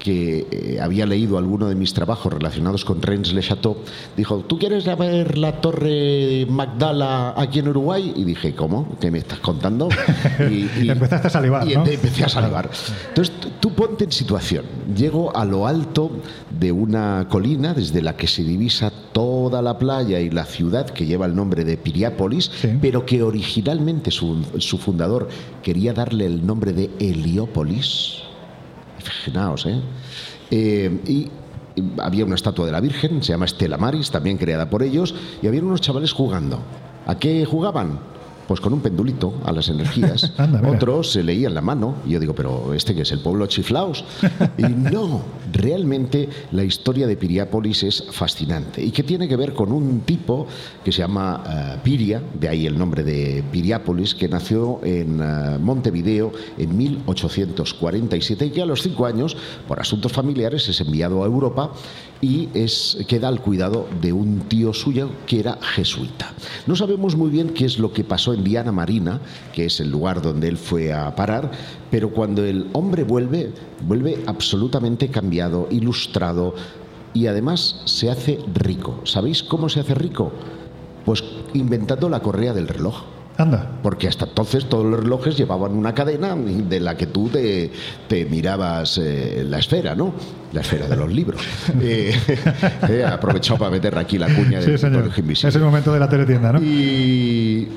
que 0.00 0.46
eh, 0.50 0.78
había 0.80 1.06
leído 1.06 1.38
alguno 1.38 1.68
de 1.68 1.74
mis 1.76 1.92
trabajos 1.94 2.32
relacionados 2.32 2.84
con 2.84 3.00
Rennes 3.02 3.32
Le 3.34 3.42
Chateau, 3.42 3.76
dijo, 4.16 4.38
¿tú 4.38 4.58
quieres 4.58 4.84
ver 4.98 5.38
la 5.38 5.60
torre 5.60 6.46
Magdala 6.48 7.34
aquí 7.36 7.58
en 7.60 7.68
Uruguay? 7.68 8.12
Y 8.16 8.24
dije, 8.24 8.54
¿cómo? 8.54 8.96
¿Qué 9.00 9.10
me 9.10 9.18
estás 9.18 9.38
contando? 9.40 9.88
Empezaste 10.38 11.26
a 11.28 11.30
salivar, 11.30 11.68
y 11.70 11.74
¿no? 11.74 11.86
empecé 11.86 12.24
a 12.24 12.28
salivar. 12.28 12.70
Entonces, 13.10 13.34
tú- 13.40 13.50
tú 13.60 13.70
ponte 13.74 14.04
en 14.04 14.12
situación. 14.12 14.64
Llego 14.96 15.36
a 15.36 15.44
lo 15.44 15.66
alto 15.66 16.10
de 16.58 16.72
una 16.72 17.26
colina 17.28 17.74
desde 17.74 18.00
la 18.02 18.16
que 18.16 18.26
se 18.26 18.42
divisa 18.42 18.90
toda 19.12 19.60
la 19.62 19.78
playa 19.78 20.18
y 20.20 20.30
la 20.30 20.44
ciudad 20.44 20.86
que 20.88 21.04
lleva 21.06 21.26
el 21.26 21.34
nombre 21.36 21.64
de 21.64 21.76
Piriápolis, 21.76 22.50
Sí. 22.60 22.68
pero 22.80 23.04
que 23.04 23.22
originalmente 23.22 24.10
su, 24.10 24.42
su 24.58 24.78
fundador 24.78 25.28
quería 25.62 25.92
darle 25.92 26.24
el 26.26 26.44
nombre 26.46 26.72
de 26.72 26.88
Heliópolis. 26.98 28.22
Fijaos, 29.00 29.66
¿eh? 29.66 29.80
Eh, 30.50 31.00
y 31.06 31.30
había 31.98 32.24
una 32.24 32.34
estatua 32.34 32.66
de 32.66 32.72
la 32.72 32.80
Virgen, 32.80 33.22
se 33.22 33.32
llama 33.32 33.44
Estela 33.44 33.76
Maris, 33.76 34.10
también 34.10 34.36
creada 34.36 34.68
por 34.68 34.82
ellos, 34.82 35.14
y 35.42 35.46
había 35.46 35.62
unos 35.62 35.80
chavales 35.80 36.12
jugando. 36.12 36.60
¿A 37.06 37.18
qué 37.18 37.44
jugaban? 37.44 38.09
Pues 38.50 38.60
con 38.60 38.72
un 38.72 38.80
pendulito 38.80 39.34
a 39.44 39.52
las 39.52 39.68
energías. 39.68 40.32
Anda. 40.36 40.60
Otros 40.68 41.12
se 41.12 41.22
leían 41.22 41.54
la 41.54 41.60
mano. 41.60 41.94
Y 42.04 42.10
yo 42.10 42.18
digo, 42.18 42.34
pero 42.34 42.74
este 42.74 42.96
que 42.96 43.02
es 43.02 43.12
el 43.12 43.20
pueblo 43.20 43.46
chiflaos. 43.46 44.04
Y 44.58 44.62
no, 44.92 45.22
realmente 45.52 46.28
la 46.50 46.64
historia 46.64 47.06
de 47.06 47.16
Piriápolis 47.16 47.84
es 47.84 48.06
fascinante 48.10 48.82
y 48.82 48.90
que 48.90 49.04
tiene 49.04 49.28
que 49.28 49.36
ver 49.36 49.54
con 49.54 49.70
un 49.70 50.00
tipo 50.00 50.48
que 50.84 50.90
se 50.90 50.98
llama 50.98 51.44
eh, 51.48 51.78
Piria, 51.84 52.20
de 52.40 52.48
ahí 52.48 52.66
el 52.66 52.76
nombre 52.76 53.04
de 53.04 53.44
Piriápolis, 53.52 54.16
que 54.16 54.28
nació 54.28 54.80
en 54.82 55.20
eh, 55.20 55.58
Montevideo 55.60 56.32
en 56.58 56.76
1847 56.76 58.46
y 58.46 58.50
que 58.50 58.62
a 58.62 58.66
los 58.66 58.82
cinco 58.82 59.06
años, 59.06 59.36
por 59.68 59.78
asuntos 59.78 60.10
familiares, 60.10 60.68
es 60.68 60.80
enviado 60.80 61.22
a 61.22 61.26
Europa 61.26 61.70
y 62.20 62.48
es, 62.54 62.98
queda 63.08 63.28
al 63.28 63.40
cuidado 63.40 63.88
de 64.00 64.12
un 64.12 64.40
tío 64.40 64.74
suyo 64.74 65.10
que 65.26 65.40
era 65.40 65.58
jesuita. 65.60 66.32
No 66.66 66.76
sabemos 66.76 67.16
muy 67.16 67.30
bien 67.30 67.50
qué 67.50 67.64
es 67.64 67.78
lo 67.78 67.92
que 67.92 68.04
pasó 68.04 68.34
en 68.34 68.39
Diana 68.40 68.72
Marina, 68.72 69.20
que 69.52 69.66
es 69.66 69.80
el 69.80 69.90
lugar 69.90 70.22
donde 70.22 70.48
él 70.48 70.56
fue 70.56 70.92
a 70.92 71.14
parar, 71.14 71.50
pero 71.90 72.10
cuando 72.10 72.44
el 72.44 72.68
hombre 72.72 73.04
vuelve, 73.04 73.52
vuelve 73.82 74.22
absolutamente 74.26 75.08
cambiado, 75.08 75.68
ilustrado 75.70 76.54
y 77.12 77.26
además 77.26 77.82
se 77.84 78.10
hace 78.10 78.38
rico. 78.54 79.00
¿Sabéis 79.04 79.42
cómo 79.42 79.68
se 79.68 79.80
hace 79.80 79.94
rico? 79.94 80.32
Pues 81.04 81.24
inventando 81.54 82.08
la 82.08 82.20
correa 82.20 82.52
del 82.52 82.68
reloj. 82.68 83.02
Anda. 83.36 83.70
Porque 83.82 84.06
hasta 84.06 84.26
entonces 84.26 84.66
todos 84.66 84.84
los 84.84 85.00
relojes 85.00 85.36
llevaban 85.36 85.72
una 85.72 85.94
cadena 85.94 86.36
de 86.36 86.78
la 86.78 86.96
que 86.96 87.06
tú 87.06 87.28
te, 87.28 87.70
te 88.06 88.26
mirabas 88.26 88.98
eh, 88.98 89.44
la 89.48 89.58
esfera, 89.58 89.94
¿no? 89.94 90.12
La 90.52 90.60
esfera 90.60 90.86
de 90.86 90.96
los 90.96 91.10
libros. 91.10 91.40
Eh, 91.82 93.04
aprovechado 93.04 93.58
para 93.58 93.70
meter 93.70 93.96
aquí 93.96 94.18
la 94.18 94.26
cuña 94.26 94.60
Sí, 94.60 94.70
del 94.70 94.78
señor. 94.78 95.10
Es 95.16 95.54
el 95.54 95.62
momento 95.62 95.92
de 95.92 96.00
la 96.00 96.08
teletienda, 96.08 96.52
¿no? 96.52 96.60
Y 96.62 97.68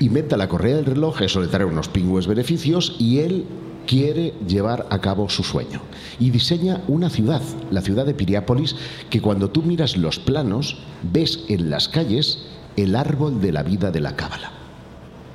inventa 0.00 0.36
la 0.36 0.48
correa 0.48 0.76
del 0.76 0.84
reloj, 0.84 1.22
eso 1.22 1.40
le 1.40 1.48
trae 1.48 1.64
unos 1.64 1.88
pingües 1.88 2.26
beneficios 2.26 2.96
y 2.98 3.18
él 3.18 3.46
quiere 3.86 4.34
llevar 4.46 4.86
a 4.90 5.00
cabo 5.00 5.28
su 5.28 5.42
sueño. 5.42 5.80
Y 6.20 6.30
diseña 6.30 6.82
una 6.88 7.08
ciudad, 7.08 7.42
la 7.70 7.80
ciudad 7.80 8.04
de 8.04 8.14
Piriápolis, 8.14 8.76
que 9.08 9.22
cuando 9.22 9.50
tú 9.50 9.62
miras 9.62 9.96
los 9.96 10.18
planos, 10.18 10.76
ves 11.02 11.44
en 11.48 11.70
las 11.70 11.88
calles 11.88 12.46
el 12.76 12.94
árbol 12.94 13.40
de 13.40 13.52
la 13.52 13.62
vida 13.62 13.90
de 13.90 14.00
la 14.00 14.14
cábala. 14.14 14.52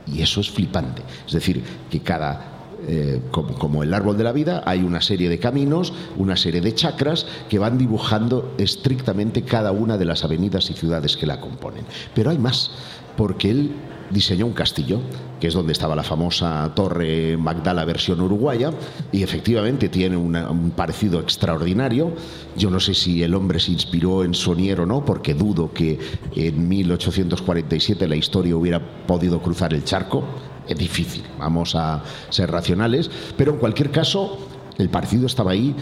Y 0.06 0.22
eso 0.22 0.40
es 0.40 0.50
flipante. 0.50 1.02
Es 1.26 1.34
decir, 1.34 1.64
que 1.90 2.02
cada 2.02 2.54
eh, 2.86 3.22
como, 3.32 3.54
como 3.56 3.82
el 3.82 3.94
árbol 3.94 4.18
de 4.18 4.26
la 4.26 4.34
vida, 4.34 4.62
hay 4.66 4.84
una 4.84 5.00
serie 5.00 5.30
de 5.30 5.40
caminos, 5.40 5.94
una 6.18 6.36
serie 6.36 6.60
de 6.60 6.76
chakras 6.76 7.26
que 7.50 7.58
van 7.58 7.78
dibujando 7.78 8.54
estrictamente 8.58 9.44
cada 9.44 9.72
una 9.72 9.98
de 9.98 10.04
las 10.04 10.26
avenidas 10.26 10.70
y 10.70 10.74
ciudades 10.74 11.16
que 11.16 11.26
la 11.26 11.40
componen. 11.40 11.86
Pero 12.14 12.30
hay 12.30 12.38
más, 12.38 12.72
porque 13.16 13.52
él 13.52 13.72
diseñó 14.10 14.46
un 14.46 14.54
castillo, 14.54 15.00
que 15.40 15.48
es 15.48 15.54
donde 15.54 15.74
estaba 15.74 15.96
la 15.96 16.04
famosa 16.04 16.72
Torre 16.76 17.38
Magdala 17.38 17.86
versión 17.86 18.22
uruguaya, 18.22 18.72
y 19.12 19.24
efectivamente 19.24 19.90
tiene 19.90 20.18
un 20.18 20.72
parecido 20.76 21.20
extraordinario. 21.20 22.14
Yo 22.56 22.70
no 22.70 22.80
sé 22.80 22.94
si 22.94 23.24
el 23.24 23.34
hombre 23.36 23.60
se 23.60 23.72
inspiró 23.72 24.24
en 24.24 24.34
Sonier 24.34 24.82
o 24.82 24.86
no, 24.86 25.04
porque 25.04 25.34
dudo 25.34 25.72
que 25.74 26.00
en 26.36 26.68
1847 26.68 28.08
la 28.08 28.16
historia 28.16 28.56
hubiera 28.56 28.80
podido 29.06 29.42
cruzar 29.42 29.74
el 29.74 29.84
charco. 29.84 30.24
Es 30.68 30.78
difícil, 30.78 31.24
vamos 31.38 31.76
a 31.76 32.04
ser 32.30 32.50
racionales, 32.50 33.12
pero 33.36 33.52
en 33.52 33.58
cualquier 33.58 33.92
caso, 33.92 34.38
el 34.78 34.90
parecido 34.90 35.26
estaba 35.26 35.52
ahí. 35.52 35.76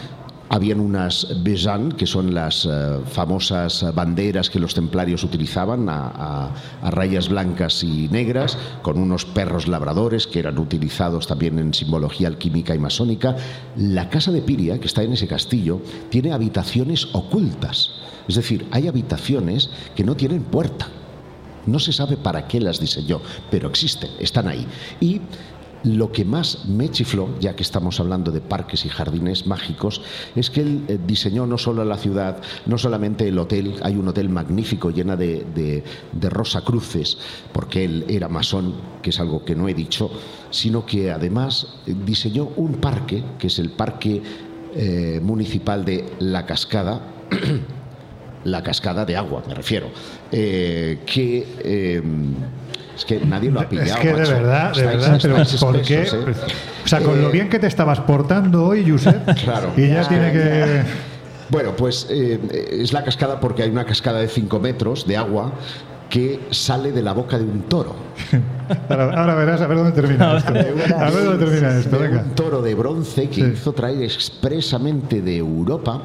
Habían 0.53 0.81
unas 0.81 1.27
Bejan, 1.43 1.93
que 1.93 2.05
son 2.05 2.33
las 2.33 2.65
eh, 2.65 2.99
famosas 3.09 3.85
banderas 3.95 4.49
que 4.49 4.59
los 4.59 4.73
templarios 4.73 5.23
utilizaban 5.23 5.87
a- 5.87 6.51
a 6.81 6.91
rayas 6.91 7.29
blancas 7.29 7.81
y 7.85 8.09
negras, 8.09 8.57
con 8.81 8.97
unos 8.99 9.23
perros 9.23 9.69
labradores 9.69 10.27
que 10.27 10.39
eran 10.39 10.59
utilizados 10.59 11.25
también 11.25 11.57
en 11.57 11.73
simbología 11.73 12.27
alquímica 12.27 12.75
y 12.75 12.79
masónica. 12.79 13.37
La 13.77 14.09
casa 14.09 14.33
de 14.33 14.41
Piria, 14.41 14.77
que 14.77 14.87
está 14.87 15.03
en 15.03 15.13
ese 15.13 15.25
castillo, 15.25 15.79
tiene 16.09 16.33
habitaciones 16.33 17.07
ocultas. 17.13 17.91
Es 18.27 18.35
decir, 18.35 18.67
hay 18.71 18.89
habitaciones 18.89 19.69
que 19.95 20.03
no 20.03 20.15
tienen 20.15 20.43
puerta. 20.43 20.87
No 21.65 21.79
se 21.79 21.93
sabe 21.93 22.17
para 22.17 22.47
qué 22.47 22.59
las 22.59 22.79
diseñó, 22.79 23.21
pero 23.49 23.69
existen, 23.69 24.09
están 24.19 24.47
ahí. 24.47 24.65
Y 24.99 25.21
lo 25.83 26.11
que 26.11 26.25
más 26.25 26.65
me 26.65 26.89
chifló, 26.89 27.29
ya 27.39 27.55
que 27.55 27.63
estamos 27.63 27.99
hablando 27.99 28.31
de 28.31 28.41
parques 28.41 28.85
y 28.85 28.89
jardines 28.89 29.47
mágicos, 29.47 30.01
es 30.35 30.49
que 30.49 30.61
él 30.61 30.85
eh, 30.87 30.99
diseñó 31.05 31.45
no 31.47 31.57
solo 31.57 31.83
la 31.85 31.97
ciudad, 31.97 32.41
no 32.65 32.77
solamente 32.77 33.27
el 33.27 33.37
hotel, 33.39 33.75
hay 33.81 33.95
un 33.95 34.07
hotel 34.07 34.29
magnífico 34.29 34.91
llena 34.91 35.15
de, 35.15 35.45
de, 35.55 35.83
de 36.11 36.29
rosacruces, 36.29 37.17
porque 37.51 37.85
él 37.85 38.05
era 38.07 38.27
masón, 38.27 38.75
que 39.01 39.09
es 39.09 39.19
algo 39.19 39.43
que 39.43 39.55
no 39.55 39.67
he 39.67 39.73
dicho, 39.73 40.11
sino 40.49 40.85
que 40.85 41.11
además 41.11 41.79
eh, 41.87 41.95
diseñó 42.05 42.49
un 42.55 42.75
parque, 42.75 43.23
que 43.39 43.47
es 43.47 43.59
el 43.59 43.71
Parque 43.71 44.21
eh, 44.75 45.19
Municipal 45.21 45.83
de 45.83 46.05
La 46.19 46.45
Cascada, 46.45 47.01
la 48.43 48.63
cascada 48.63 49.05
de 49.05 49.15
agua, 49.15 49.43
me 49.47 49.53
refiero, 49.53 49.91
que 50.31 51.47
eh, 51.63 52.01
es 53.01 53.05
que 53.05 53.25
nadie 53.25 53.51
lo 53.51 53.59
ha 53.59 53.67
pillado. 53.67 53.87
Es 53.89 53.95
que 53.97 54.07
de 54.13 54.13
verdad, 54.13 54.73
de 54.73 54.81
Estáis- 54.81 54.85
verdad, 55.01 55.19
pero 55.21 55.37
estáis 55.37 55.61
¿por 55.61 55.81
qué? 55.81 56.01
espesos, 56.03 56.27
¿eh? 56.27 56.53
O 56.85 56.87
sea, 56.87 56.99
con 57.01 57.21
lo 57.21 57.29
Eh, 57.29 57.31
bien 57.31 57.49
que 57.49 57.59
te 57.59 57.67
estabas 57.67 57.99
portando 58.01 58.63
hoy, 58.65 58.89
Josep, 58.89 59.25
Claro. 59.43 59.71
y 59.75 59.87
ya 59.87 60.01
Ya, 60.03 60.07
tiene 60.07 60.31
que... 60.31 60.81
Bueno, 61.49 61.75
pues 61.75 62.07
eh, 62.09 62.39
es 62.81 62.93
la 62.93 63.03
cascada 63.03 63.39
porque 63.39 63.63
hay 63.63 63.69
una 63.69 63.85
cascada 63.85 64.19
de 64.19 64.27
5 64.29 64.59
metros 64.59 65.05
de 65.05 65.17
agua 65.17 65.51
que 66.09 66.39
sale 66.51 66.91
de 66.91 67.01
la 67.01 67.13
boca 67.13 67.37
de 67.37 67.43
un 67.45 67.63
toro. 67.63 67.95
Ahora, 68.89 69.19
ahora 69.19 69.35
verás 69.35 69.61
a 69.61 69.67
ver 69.67 69.77
dónde 69.77 69.91
termina 69.93 70.37
esto. 70.37 70.49
A 70.97 71.09
ver 71.09 71.23
dónde 71.25 71.45
termina 71.45 71.77
esto, 71.77 71.99
venga. 71.99 72.21
un 72.21 72.35
toro 72.35 72.61
de 72.61 72.73
bronce 72.75 73.27
que 73.29 73.35
Sí. 73.35 73.51
hizo 73.53 73.73
traer 73.73 74.01
expresamente 74.03 75.21
de 75.21 75.37
Europa 75.37 76.03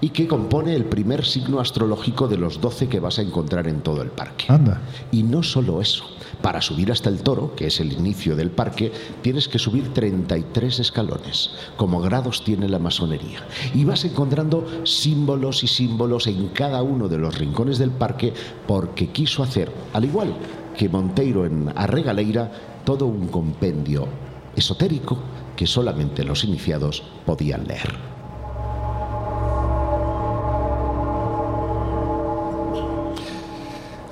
y 0.00 0.10
que 0.10 0.26
compone 0.28 0.74
el 0.74 0.84
primer 0.84 1.24
signo 1.24 1.60
astrológico 1.60 2.28
de 2.28 2.36
los 2.36 2.60
12 2.60 2.88
que 2.88 3.00
vas 3.00 3.18
a 3.18 3.22
encontrar 3.22 3.66
en 3.68 3.80
todo 3.80 4.02
el 4.02 4.10
parque. 4.10 4.44
Anda. 4.48 4.80
Y 5.12 5.22
no 5.22 5.42
solo 5.42 5.80
eso, 5.80 6.04
para 6.44 6.60
subir 6.60 6.92
hasta 6.92 7.08
el 7.08 7.22
toro, 7.22 7.54
que 7.56 7.68
es 7.68 7.80
el 7.80 7.94
inicio 7.94 8.36
del 8.36 8.50
parque, 8.50 8.92
tienes 9.22 9.48
que 9.48 9.58
subir 9.58 9.94
33 9.94 10.78
escalones, 10.78 11.52
como 11.78 12.02
grados 12.02 12.44
tiene 12.44 12.68
la 12.68 12.78
masonería. 12.78 13.46
Y 13.72 13.86
vas 13.86 14.04
encontrando 14.04 14.66
símbolos 14.84 15.64
y 15.64 15.68
símbolos 15.68 16.26
en 16.26 16.48
cada 16.48 16.82
uno 16.82 17.08
de 17.08 17.16
los 17.16 17.38
rincones 17.38 17.78
del 17.78 17.92
parque 17.92 18.34
porque 18.66 19.06
quiso 19.08 19.42
hacer, 19.42 19.72
al 19.94 20.04
igual 20.04 20.34
que 20.76 20.90
Monteiro 20.90 21.46
en 21.46 21.72
Arregaleira, 21.74 22.52
todo 22.84 23.06
un 23.06 23.28
compendio 23.28 24.06
esotérico 24.54 25.16
que 25.56 25.66
solamente 25.66 26.24
los 26.24 26.44
iniciados 26.44 27.04
podían 27.24 27.66
leer. 27.66 28.13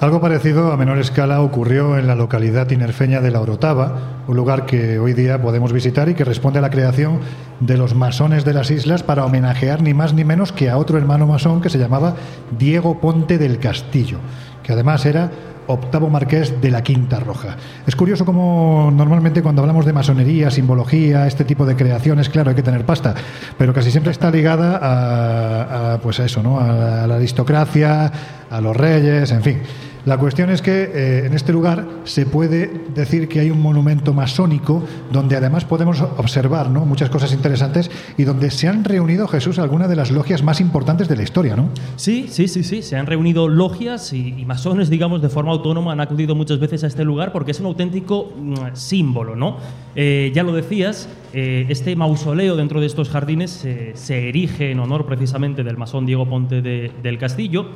Algo 0.02 0.20
parecido 0.20 0.72
a 0.72 0.76
menor 0.76 0.98
escala 0.98 1.40
ocurrió 1.42 1.96
en 1.96 2.08
la 2.08 2.16
localidad 2.16 2.66
tinerfeña 2.66 3.20
de 3.20 3.30
La 3.30 3.40
Orotava, 3.40 4.24
un 4.26 4.34
lugar 4.34 4.66
que 4.66 4.98
hoy 4.98 5.12
día 5.12 5.40
podemos 5.40 5.72
visitar 5.72 6.08
y 6.08 6.14
que 6.14 6.24
responde 6.24 6.58
a 6.58 6.62
la 6.62 6.70
creación 6.70 7.20
de 7.60 7.76
los 7.76 7.94
masones 7.94 8.44
de 8.44 8.52
las 8.52 8.72
islas 8.72 9.04
para 9.04 9.24
homenajear 9.24 9.80
ni 9.80 9.94
más 9.94 10.12
ni 10.12 10.24
menos 10.24 10.50
que 10.50 10.70
a 10.70 10.76
otro 10.76 10.98
hermano 10.98 11.28
masón 11.28 11.60
que 11.60 11.70
se 11.70 11.78
llamaba 11.78 12.16
Diego 12.58 13.00
Ponte 13.00 13.38
del 13.38 13.60
Castillo, 13.60 14.18
que 14.64 14.72
además 14.72 15.06
era 15.06 15.30
octavo 15.68 16.10
marqués 16.10 16.60
de 16.60 16.72
la 16.72 16.82
Quinta 16.82 17.20
Roja. 17.20 17.56
Es 17.86 17.94
curioso 17.94 18.24
cómo 18.24 18.90
normalmente 18.92 19.40
cuando 19.40 19.62
hablamos 19.62 19.86
de 19.86 19.92
masonería, 19.92 20.50
simbología, 20.50 21.28
este 21.28 21.44
tipo 21.44 21.64
de 21.64 21.76
creaciones, 21.76 22.28
claro, 22.28 22.50
hay 22.50 22.56
que 22.56 22.64
tener 22.64 22.84
pasta, 22.84 23.14
pero 23.56 23.72
casi 23.72 23.92
siempre 23.92 24.10
está 24.10 24.32
ligada 24.32 24.78
a, 24.78 25.94
a, 25.94 25.98
pues 25.98 26.18
a 26.18 26.24
eso, 26.24 26.42
¿no? 26.42 26.58
A 26.58 27.06
la 27.06 27.14
aristocracia, 27.14 28.10
a 28.50 28.60
los 28.60 28.76
reyes, 28.76 29.30
en 29.30 29.42
fin. 29.42 29.62
La 30.04 30.18
cuestión 30.18 30.50
es 30.50 30.62
que 30.62 30.82
eh, 30.92 31.26
en 31.26 31.34
este 31.34 31.52
lugar 31.52 31.86
se 32.02 32.26
puede 32.26 32.68
decir 32.92 33.28
que 33.28 33.38
hay 33.38 33.50
un 33.52 33.60
monumento 33.62 34.12
masónico 34.12 34.82
donde 35.12 35.36
además 35.36 35.64
podemos 35.64 36.00
observar 36.00 36.70
¿no? 36.70 36.84
muchas 36.84 37.08
cosas 37.08 37.32
interesantes 37.32 37.88
y 38.18 38.24
donde 38.24 38.50
se 38.50 38.66
han 38.66 38.82
reunido, 38.82 39.28
Jesús, 39.28 39.60
algunas 39.60 39.88
de 39.88 39.94
las 39.94 40.10
logias 40.10 40.42
más 40.42 40.60
importantes 40.60 41.06
de 41.08 41.14
la 41.14 41.22
historia, 41.22 41.54
¿no? 41.54 41.68
Sí, 41.94 42.26
sí, 42.28 42.48
sí, 42.48 42.64
sí. 42.64 42.82
Se 42.82 42.96
han 42.96 43.06
reunido 43.06 43.46
logias 43.46 44.12
y, 44.12 44.44
masones, 44.44 44.90
digamos, 44.90 45.22
de 45.22 45.28
forma 45.28 45.52
autónoma, 45.52 45.92
han 45.92 46.00
acudido 46.00 46.34
muchas 46.34 46.58
veces 46.58 46.82
a 46.82 46.88
este 46.88 47.04
lugar 47.04 47.30
porque 47.30 47.52
es 47.52 47.60
un 47.60 47.66
auténtico 47.66 48.32
mm, 48.36 48.54
símbolo, 48.74 49.36
¿no? 49.36 49.58
Eh, 49.94 50.32
ya 50.34 50.42
lo 50.42 50.52
decías, 50.52 51.08
eh, 51.32 51.66
este 51.68 51.94
mausoleo 51.94 52.56
dentro 52.56 52.80
de 52.80 52.86
estos 52.86 53.08
jardines 53.08 53.66
se 53.94 54.28
erige 54.28 54.72
en 54.72 54.80
honor 54.80 55.06
precisamente 55.06 55.62
del 55.62 55.76
masón 55.76 56.06
Diego 56.06 56.26
Ponte 56.28 56.60
de- 56.60 56.90
del 57.04 57.18
Castillo. 57.18 57.66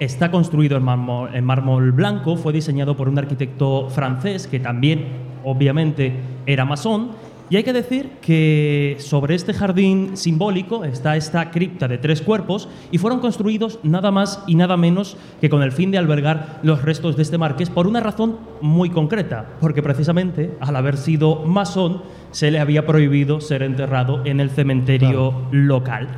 Está 0.00 0.30
construido 0.30 0.78
en 0.78 1.44
mármol, 1.44 1.92
blanco, 1.92 2.34
fue 2.36 2.54
diseñado 2.54 2.96
por 2.96 3.06
un 3.06 3.18
arquitecto 3.18 3.90
francés 3.90 4.46
que 4.46 4.58
también, 4.58 5.08
obviamente, 5.44 6.14
era 6.46 6.64
masón. 6.64 7.10
Y 7.50 7.56
hay 7.56 7.64
que 7.64 7.74
decir 7.74 8.12
que 8.22 8.96
sobre 8.98 9.34
este 9.34 9.52
jardín 9.52 10.16
simbólico 10.16 10.86
está 10.86 11.18
esta 11.18 11.50
cripta 11.50 11.86
de 11.86 11.98
tres 11.98 12.22
cuerpos 12.22 12.66
y 12.90 12.96
fueron 12.96 13.20
construidos 13.20 13.78
nada 13.82 14.10
más 14.10 14.42
y 14.46 14.54
nada 14.54 14.78
menos 14.78 15.18
que 15.38 15.50
con 15.50 15.62
el 15.62 15.72
fin 15.72 15.90
de 15.90 15.98
albergar 15.98 16.60
los 16.62 16.80
restos 16.80 17.16
de 17.16 17.22
este 17.22 17.36
marqués 17.36 17.68
por 17.68 17.86
una 17.86 18.00
razón 18.00 18.38
muy 18.62 18.88
concreta, 18.88 19.50
porque 19.60 19.82
precisamente 19.82 20.56
al 20.60 20.76
haber 20.76 20.96
sido 20.96 21.44
masón 21.44 22.02
se 22.30 22.50
le 22.50 22.60
había 22.60 22.86
prohibido 22.86 23.40
ser 23.40 23.62
enterrado 23.62 24.22
en 24.24 24.40
el 24.40 24.50
cementerio 24.50 25.46
local. 25.50 26.08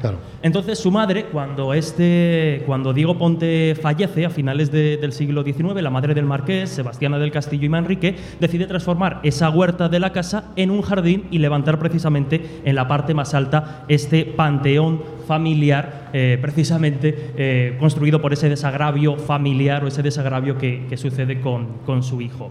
Entonces 0.43 0.79
su 0.79 0.91
madre, 0.91 1.27
cuando, 1.27 1.75
este, 1.75 2.63
cuando 2.67 2.93
Diego 2.93 3.17
Ponte 3.17 3.77
fallece 3.81 4.27
a 4.27 4.31
finales 4.31 4.71
del 4.73 5.13
siglo 5.13 5.43
XIX, 5.43 5.81
la 5.83 5.91
madre 5.91 6.15
del 6.15 6.25
marqués, 6.25 6.71
Sebastiana 6.71 7.19
del 7.19 7.31
Castillo 7.31 7.67
y 7.67 7.69
Manrique, 7.69 8.17
decide 8.41 8.67
transformar 8.67 9.21
esa 9.23 9.51
huerta 9.51 9.89
de 9.89 10.01
la 10.01 10.13
casa 10.13 10.53
en 10.57 10.71
un 10.71 10.83
jardín 10.83 11.25
y 11.31 11.39
levantar 11.39 11.79
precisamente 11.79 12.61
en 12.65 12.75
la 12.75 12.89
parte 12.89 13.15
más 13.15 13.35
alta 13.35 13.85
este 13.89 14.25
panteón 14.25 15.03
familiar, 15.27 16.11
eh, 16.13 16.39
precisamente 16.41 17.33
eh, 17.37 17.77
construido 17.79 18.21
por 18.21 18.33
ese 18.33 18.49
desagravio 18.49 19.17
familiar 19.17 19.85
o 19.85 19.89
ese 19.89 20.03
desagravio 20.03 20.59
que, 20.59 20.93
sucede 20.97 21.41
con, 21.41 21.79
con 21.87 22.03
su 22.03 22.21
hijo. 22.21 22.51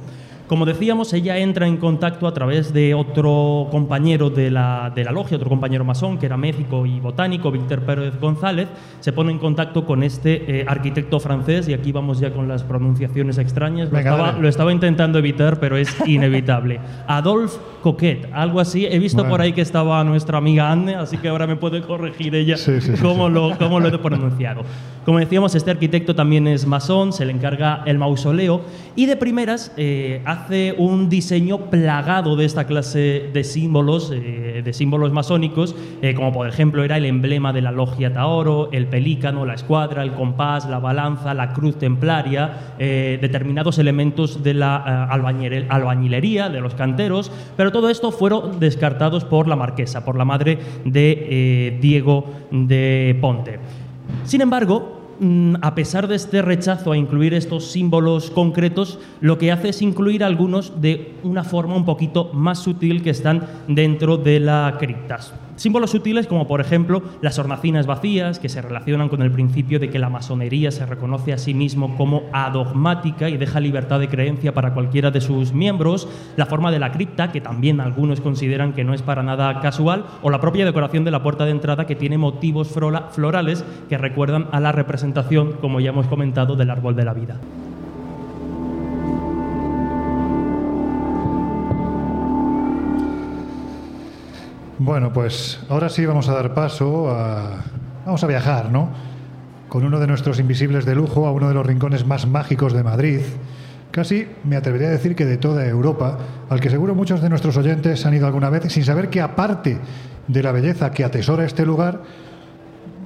Como 0.51 0.65
decíamos, 0.65 1.13
ella 1.13 1.37
entra 1.37 1.65
en 1.65 1.77
contacto 1.77 2.27
a 2.27 2.33
través 2.33 2.73
de 2.73 2.93
otro 2.93 3.69
compañero 3.71 4.29
de 4.29 4.51
la, 4.51 4.91
de 4.93 5.05
la 5.05 5.13
logia, 5.13 5.37
otro 5.37 5.47
compañero 5.47 5.85
masón, 5.85 6.17
que 6.17 6.25
era 6.25 6.35
médico 6.35 6.85
y 6.85 6.99
botánico, 6.99 7.51
Víctor 7.51 7.83
Pérez 7.83 8.19
González, 8.19 8.67
se 8.99 9.13
pone 9.13 9.31
en 9.31 9.39
contacto 9.39 9.85
con 9.85 10.03
este 10.03 10.59
eh, 10.59 10.65
arquitecto 10.67 11.21
francés, 11.21 11.69
y 11.69 11.73
aquí 11.73 11.93
vamos 11.93 12.19
ya 12.19 12.33
con 12.33 12.49
las 12.49 12.63
pronunciaciones 12.63 13.37
extrañas, 13.37 13.93
lo, 13.93 13.97
estaba, 13.97 14.33
lo 14.33 14.49
estaba, 14.49 14.73
intentando 14.73 15.19
evitar, 15.19 15.57
pero 15.57 15.77
es 15.77 15.95
inevitable. 16.05 16.81
Adolphe 17.07 17.57
Coquet, 17.81 18.27
algo 18.33 18.59
así. 18.59 18.85
He 18.85 18.99
visto 18.99 19.25
por 19.29 19.39
ahí 19.39 19.53
que 19.53 19.61
estaba 19.61 20.03
nuestra 20.03 20.37
amiga 20.37 20.69
Anne, 20.69 20.95
así 20.95 21.17
que 21.17 21.29
ahora 21.29 21.47
me 21.47 21.55
puede 21.55 21.81
corregir 21.81 22.35
ella 22.35 22.57
cómo, 23.01 23.29
lo, 23.29 23.57
cómo 23.57 23.79
lo 23.79 23.87
he 23.87 23.97
pronunciado. 23.97 24.63
Como 25.05 25.17
decíamos, 25.17 25.55
este 25.55 25.71
arquitecto 25.71 26.13
también 26.13 26.45
es 26.45 26.65
masón, 26.67 27.13
se 27.13 27.25
le 27.25 27.31
encarga 27.31 27.83
el 27.85 27.97
mausoleo, 27.97 28.61
y 28.97 29.05
de 29.05 29.15
primeras 29.15 29.71
eh, 29.77 30.21
hace 30.25 30.40
un 30.77 31.09
diseño 31.09 31.69
plagado 31.69 32.35
de 32.35 32.45
esta 32.45 32.65
clase 32.65 33.29
de 33.33 33.43
símbolos, 33.43 34.11
eh, 34.13 34.61
de 34.63 34.73
símbolos 34.73 35.11
masónicos, 35.11 35.75
eh, 36.01 36.13
como 36.13 36.31
por 36.31 36.47
ejemplo 36.47 36.83
era 36.83 36.97
el 36.97 37.05
emblema 37.05 37.53
de 37.53 37.61
la 37.61 37.71
logia 37.71 38.13
Taoro, 38.13 38.69
el 38.71 38.87
pelícano, 38.87 39.45
la 39.45 39.53
escuadra, 39.53 40.03
el 40.03 40.13
compás, 40.13 40.67
la 40.69 40.79
balanza, 40.79 41.33
la 41.33 41.53
cruz 41.53 41.77
templaria, 41.77 42.75
eh, 42.79 43.17
determinados 43.21 43.77
elementos 43.79 44.43
de 44.43 44.53
la 44.53 45.05
albañilería, 45.05 46.49
de 46.49 46.61
los 46.61 46.75
canteros, 46.75 47.31
pero 47.57 47.71
todo 47.71 47.89
esto 47.89 48.11
fueron 48.11 48.59
descartados 48.59 49.25
por 49.25 49.47
la 49.47 49.55
marquesa, 49.55 50.05
por 50.05 50.15
la 50.15 50.25
madre 50.25 50.57
de 50.85 51.77
Diego 51.81 52.25
de 52.51 53.17
Ponte. 53.19 53.59
Sin 54.23 54.41
embargo, 54.41 55.00
a 55.61 55.75
pesar 55.75 56.07
de 56.07 56.15
este 56.15 56.41
rechazo 56.41 56.91
a 56.91 56.97
incluir 56.97 57.33
estos 57.33 57.71
símbolos 57.71 58.31
concretos, 58.31 58.97
lo 59.19 59.37
que 59.37 59.51
hace 59.51 59.69
es 59.69 59.81
incluir 59.81 60.23
algunos 60.23 60.81
de 60.81 61.13
una 61.23 61.43
forma 61.43 61.75
un 61.75 61.85
poquito 61.85 62.31
más 62.33 62.59
sutil 62.59 63.03
que 63.03 63.11
están 63.11 63.47
dentro 63.67 64.17
de 64.17 64.39
la 64.39 64.75
cripta. 64.79 65.19
Símbolos 65.61 65.91
sutiles 65.91 66.25
como 66.25 66.47
por 66.47 66.59
ejemplo 66.59 67.03
las 67.21 67.37
hornacinas 67.37 67.85
vacías, 67.85 68.39
que 68.39 68.49
se 68.49 68.63
relacionan 68.63 69.09
con 69.09 69.21
el 69.21 69.31
principio 69.31 69.77
de 69.77 69.91
que 69.91 69.99
la 69.99 70.09
masonería 70.09 70.71
se 70.71 70.87
reconoce 70.87 71.33
a 71.33 71.37
sí 71.37 71.53
mismo 71.53 71.95
como 71.97 72.23
adogmática 72.33 73.29
y 73.29 73.37
deja 73.37 73.59
libertad 73.59 73.99
de 73.99 74.07
creencia 74.07 74.55
para 74.55 74.73
cualquiera 74.73 75.11
de 75.11 75.21
sus 75.21 75.53
miembros, 75.53 76.07
la 76.35 76.47
forma 76.47 76.71
de 76.71 76.79
la 76.79 76.91
cripta, 76.91 77.31
que 77.31 77.41
también 77.41 77.79
algunos 77.79 78.21
consideran 78.21 78.73
que 78.73 78.83
no 78.83 78.95
es 78.95 79.03
para 79.03 79.21
nada 79.21 79.59
casual, 79.59 80.07
o 80.23 80.31
la 80.31 80.41
propia 80.41 80.65
decoración 80.65 81.03
de 81.03 81.11
la 81.11 81.21
puerta 81.21 81.45
de 81.45 81.51
entrada 81.51 81.85
que 81.85 81.95
tiene 81.95 82.17
motivos 82.17 82.69
florales 82.69 83.63
que 83.87 83.99
recuerdan 83.99 84.47
a 84.51 84.59
la 84.59 84.71
representación, 84.71 85.51
como 85.61 85.79
ya 85.79 85.91
hemos 85.91 86.07
comentado, 86.07 86.55
del 86.55 86.71
árbol 86.71 86.95
de 86.95 87.05
la 87.05 87.13
vida. 87.13 87.39
Bueno, 94.83 95.13
pues 95.13 95.59
ahora 95.69 95.89
sí 95.89 96.07
vamos 96.07 96.27
a 96.27 96.33
dar 96.33 96.55
paso 96.55 97.11
a... 97.11 97.63
Vamos 98.03 98.23
a 98.23 98.27
viajar, 98.27 98.71
¿no? 98.71 98.89
Con 99.69 99.85
uno 99.85 99.99
de 99.99 100.07
nuestros 100.07 100.39
invisibles 100.39 100.85
de 100.85 100.95
lujo 100.95 101.27
a 101.27 101.31
uno 101.31 101.47
de 101.47 101.53
los 101.53 101.63
rincones 101.63 102.03
más 102.03 102.25
mágicos 102.25 102.73
de 102.73 102.81
Madrid. 102.81 103.19
Casi 103.91 104.27
me 104.43 104.55
atrevería 104.55 104.87
a 104.87 104.91
decir 104.91 105.15
que 105.15 105.27
de 105.27 105.37
toda 105.37 105.67
Europa, 105.67 106.17
al 106.49 106.59
que 106.59 106.71
seguro 106.71 106.95
muchos 106.95 107.21
de 107.21 107.29
nuestros 107.29 107.57
oyentes 107.57 108.07
han 108.07 108.15
ido 108.15 108.25
alguna 108.25 108.49
vez 108.49 108.73
sin 108.73 108.83
saber 108.83 109.11
que 109.11 109.21
aparte 109.21 109.77
de 110.27 110.41
la 110.41 110.51
belleza 110.51 110.89
que 110.89 111.03
atesora 111.03 111.45
este 111.45 111.63
lugar, 111.63 112.01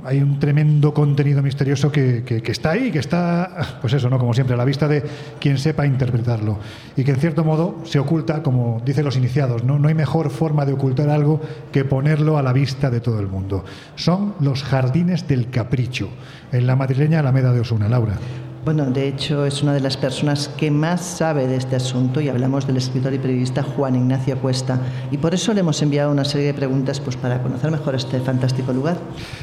hay 0.05 0.21
un 0.21 0.39
tremendo 0.39 0.93
contenido 0.93 1.41
misterioso 1.41 1.91
que, 1.91 2.23
está 2.45 2.71
ahí, 2.71 2.91
que 2.91 2.99
está, 2.99 3.79
pues 3.81 3.93
eso, 3.93 4.09
¿no? 4.09 4.19
Como 4.19 4.33
siempre, 4.33 4.53
a 4.53 4.57
la 4.57 4.65
vista 4.65 4.87
de 4.87 5.03
quien 5.39 5.57
sepa 5.57 5.85
interpretarlo. 5.85 6.59
Y 6.95 7.03
que 7.03 7.11
en 7.11 7.17
cierto 7.17 7.43
modo 7.43 7.81
se 7.85 7.99
oculta, 7.99 8.43
como 8.43 8.81
dicen 8.85 9.05
los 9.05 9.17
iniciados, 9.17 9.63
¿no? 9.63 9.79
No 9.79 9.87
hay 9.87 9.95
mejor 9.95 10.29
forma 10.29 10.65
de 10.65 10.73
ocultar 10.73 11.09
algo 11.09 11.41
que 11.71 11.85
ponerlo 11.85 12.37
a 12.37 12.43
la 12.43 12.53
vista 12.53 12.89
de 12.89 13.01
todo 13.01 13.19
el 13.19 13.27
mundo. 13.27 13.65
Son 13.95 14.35
los 14.39 14.63
jardines 14.63 15.27
del 15.27 15.49
capricho, 15.49 16.09
en 16.51 16.67
la 16.67 16.75
madrileña 16.75 17.19
Alameda 17.19 17.51
de 17.51 17.61
Osuna. 17.61 17.89
Laura. 17.89 18.17
Bueno, 18.65 18.85
de 18.85 19.07
hecho 19.07 19.45
es 19.45 19.61
una 19.61 19.75
de 19.75 19.79
las 19.79 19.95
personas 19.95 20.49
que 20.49 20.71
más 20.71 20.99
sabe 20.99 21.45
de 21.45 21.55
este 21.55 21.75
asunto 21.75 22.19
y 22.19 22.29
hablamos 22.29 22.65
del 22.65 22.77
escritor 22.77 23.13
y 23.13 23.19
periodista 23.19 23.61
Juan 23.61 23.95
Ignacio 23.95 24.39
Cuesta 24.39 24.79
y 25.11 25.17
por 25.17 25.35
eso 25.35 25.53
le 25.53 25.59
hemos 25.59 25.79
enviado 25.83 26.11
una 26.11 26.25
serie 26.25 26.47
de 26.47 26.55
preguntas 26.55 26.99
pues 26.99 27.15
para 27.15 27.43
conocer 27.43 27.69
mejor 27.69 27.93
este 27.93 28.19
fantástico 28.21 28.73
lugar. 28.73 28.97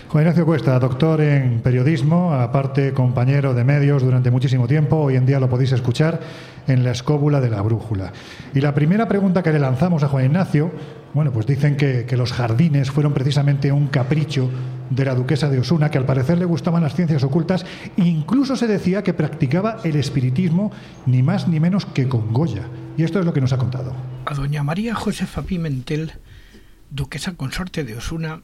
Juan 0.09 0.25
Ignacio 0.25 0.45
Cuesta, 0.45 0.77
doctor 0.81 1.20
en 1.20 1.61
periodismo, 1.61 2.33
aparte 2.33 2.93
compañero 2.93 3.55
de 3.55 3.62
medios 3.62 4.03
durante 4.03 4.33
muchísimo 4.33 4.66
tiempo, 4.66 4.97
hoy 4.97 5.14
en 5.14 5.25
día 5.25 5.39
lo 5.39 5.49
podéis 5.49 5.70
escuchar 5.70 6.18
en 6.66 6.83
la 6.83 6.91
escóbula 6.91 7.41
de 7.41 7.51
la 7.51 7.62
brújula. 7.62 8.12
Y 8.53 8.61
la 8.61 8.75
primera 8.75 9.07
pregunta 9.07 9.45
que 9.45 9.53
le 9.53 9.61
lanzamos 9.61 10.03
a 10.03 10.09
Juan 10.09 10.25
Ignacio, 10.25 10.73
bueno, 11.15 11.33
pues 11.33 11.47
dicen 11.47 11.77
que, 11.77 12.07
los 12.17 12.33
jardines 12.33 12.91
fueron 12.91 13.13
precisamente 13.13 13.73
un 13.73 13.89
capricho 13.89 14.51
de 14.91 15.05
la 15.05 15.15
duquesa 15.15 15.49
de 15.49 15.59
Osuna, 15.59 15.91
que 15.91 15.99
al 15.99 16.07
parecer 16.07 16.39
le 16.39 16.45
gustaban 16.45 16.83
las 16.83 16.95
ciencias 16.95 17.23
ocultas, 17.25 17.65
incluso 17.97 18.57
se 18.57 18.67
decía 18.67 19.03
que 19.03 19.15
practicaba 19.15 19.79
el 19.85 19.97
espiritismo 19.97 20.71
ni 21.07 21.23
más 21.23 21.49
ni 21.49 21.61
menos 21.61 21.87
que 21.87 22.09
con 22.09 22.33
Goya. 22.33 22.67
Y 22.97 23.05
esto 23.05 23.19
es 23.19 23.25
lo 23.25 23.33
que 23.33 23.41
nos 23.41 23.53
ha 23.53 23.59
contado. 23.59 23.95
A 24.27 24.35
doña 24.35 24.63
María 24.63 24.95
Josefa 24.95 25.43
Pimentel, 25.43 26.13
duquesa 26.91 27.35
consorte 27.35 27.85
de 27.85 27.97
Osuna, 27.97 28.43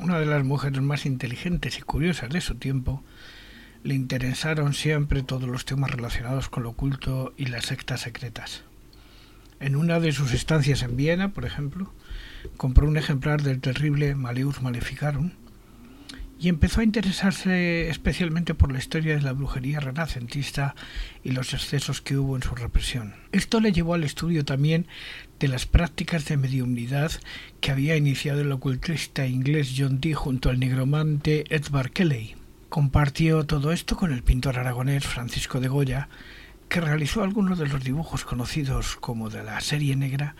una 0.00 0.18
de 0.18 0.26
las 0.26 0.44
mujeres 0.44 0.82
más 0.82 1.06
inteligentes 1.06 1.78
y 1.78 1.82
curiosas 1.82 2.30
de 2.30 2.40
su 2.40 2.56
tiempo, 2.56 3.02
le 3.82 3.94
interesaron 3.94 4.74
siempre 4.74 5.22
todos 5.22 5.48
los 5.48 5.64
temas 5.64 5.90
relacionados 5.92 6.48
con 6.48 6.64
lo 6.64 6.70
oculto 6.70 7.32
y 7.36 7.46
las 7.46 7.66
sectas 7.66 8.00
secretas. 8.00 8.65
En 9.60 9.76
una 9.76 10.00
de 10.00 10.12
sus 10.12 10.32
estancias 10.32 10.82
en 10.82 10.96
Viena, 10.96 11.32
por 11.32 11.44
ejemplo, 11.44 11.92
compró 12.56 12.86
un 12.86 12.96
ejemplar 12.96 13.42
del 13.42 13.60
terrible 13.60 14.14
Maleus 14.14 14.62
Maleficarum, 14.62 15.30
y 16.38 16.48
empezó 16.48 16.80
a 16.80 16.84
interesarse 16.84 17.88
especialmente 17.88 18.54
por 18.54 18.70
la 18.70 18.78
historia 18.78 19.14
de 19.14 19.22
la 19.22 19.32
brujería 19.32 19.80
renacentista 19.80 20.74
y 21.24 21.30
los 21.30 21.54
excesos 21.54 22.02
que 22.02 22.18
hubo 22.18 22.36
en 22.36 22.42
su 22.42 22.54
represión. 22.54 23.14
Esto 23.32 23.60
le 23.60 23.72
llevó 23.72 23.94
al 23.94 24.04
estudio 24.04 24.44
también 24.44 24.86
de 25.40 25.48
las 25.48 25.64
prácticas 25.66 26.26
de 26.26 26.36
mediumnidad 26.36 27.12
que 27.60 27.70
había 27.70 27.96
iniciado 27.96 28.42
el 28.42 28.52
ocultista 28.52 29.26
inglés 29.26 29.74
John 29.76 30.00
Dee 30.00 30.14
junto 30.14 30.50
al 30.50 30.58
negromante 30.58 31.44
Edward 31.48 31.90
Kelly. 31.90 32.34
Compartió 32.68 33.46
todo 33.46 33.72
esto 33.72 33.96
con 33.96 34.12
el 34.12 34.22
pintor 34.22 34.58
aragonés 34.58 35.06
Francisco 35.06 35.60
de 35.60 35.68
Goya, 35.68 36.08
que 36.68 36.80
realizó 36.80 37.22
algunos 37.22 37.58
de 37.58 37.68
los 37.68 37.84
dibujos 37.84 38.24
conocidos 38.24 38.96
como 38.96 39.30
de 39.30 39.42
la 39.42 39.60
serie 39.60 39.96
negra, 39.96 40.36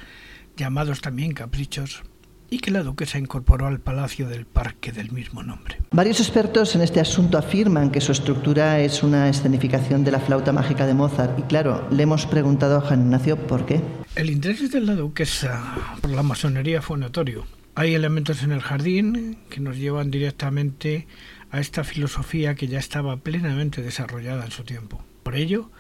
llamados 0.56 1.00
también 1.00 1.32
caprichos, 1.32 2.02
y 2.50 2.58
que 2.58 2.70
la 2.70 2.82
duquesa 2.82 3.18
incorporó 3.18 3.66
al 3.66 3.80
palacio 3.80 4.28
del 4.28 4.46
parque 4.46 4.92
del 4.92 5.10
mismo 5.10 5.42
nombre. 5.42 5.78
Varios 5.90 6.20
expertos 6.20 6.74
en 6.74 6.82
este 6.82 7.00
asunto 7.00 7.38
afirman 7.38 7.90
que 7.90 8.00
su 8.00 8.12
estructura 8.12 8.80
es 8.80 9.02
una 9.02 9.28
escenificación 9.28 10.04
de 10.04 10.12
la 10.12 10.20
flauta 10.20 10.52
mágica 10.52 10.86
de 10.86 10.94
Mozart 10.94 11.38
y 11.38 11.42
claro, 11.42 11.86
le 11.90 12.02
hemos 12.02 12.26
preguntado 12.26 12.78
a 12.78 12.80
Juan 12.82 13.02
Ignacio 13.02 13.36
por 13.36 13.66
qué. 13.66 13.80
El 14.14 14.30
interés 14.30 14.70
de 14.70 14.80
la 14.80 14.94
duquesa 14.94 15.74
por 16.00 16.10
la 16.10 16.22
masonería 16.22 16.82
fue 16.82 16.98
notorio. 16.98 17.46
Hay 17.74 17.94
elementos 17.94 18.42
en 18.42 18.52
el 18.52 18.62
jardín 18.62 19.38
que 19.50 19.60
nos 19.60 19.76
llevan 19.76 20.10
directamente 20.10 21.06
a 21.50 21.60
esta 21.60 21.84
filosofía 21.84 22.54
que 22.54 22.68
ya 22.68 22.78
estaba 22.78 23.18
plenamente 23.18 23.82
desarrollada 23.82 24.44
en 24.44 24.50
su 24.50 24.64
tiempo. 24.64 25.04
Por 25.22 25.36
ello, 25.36 25.70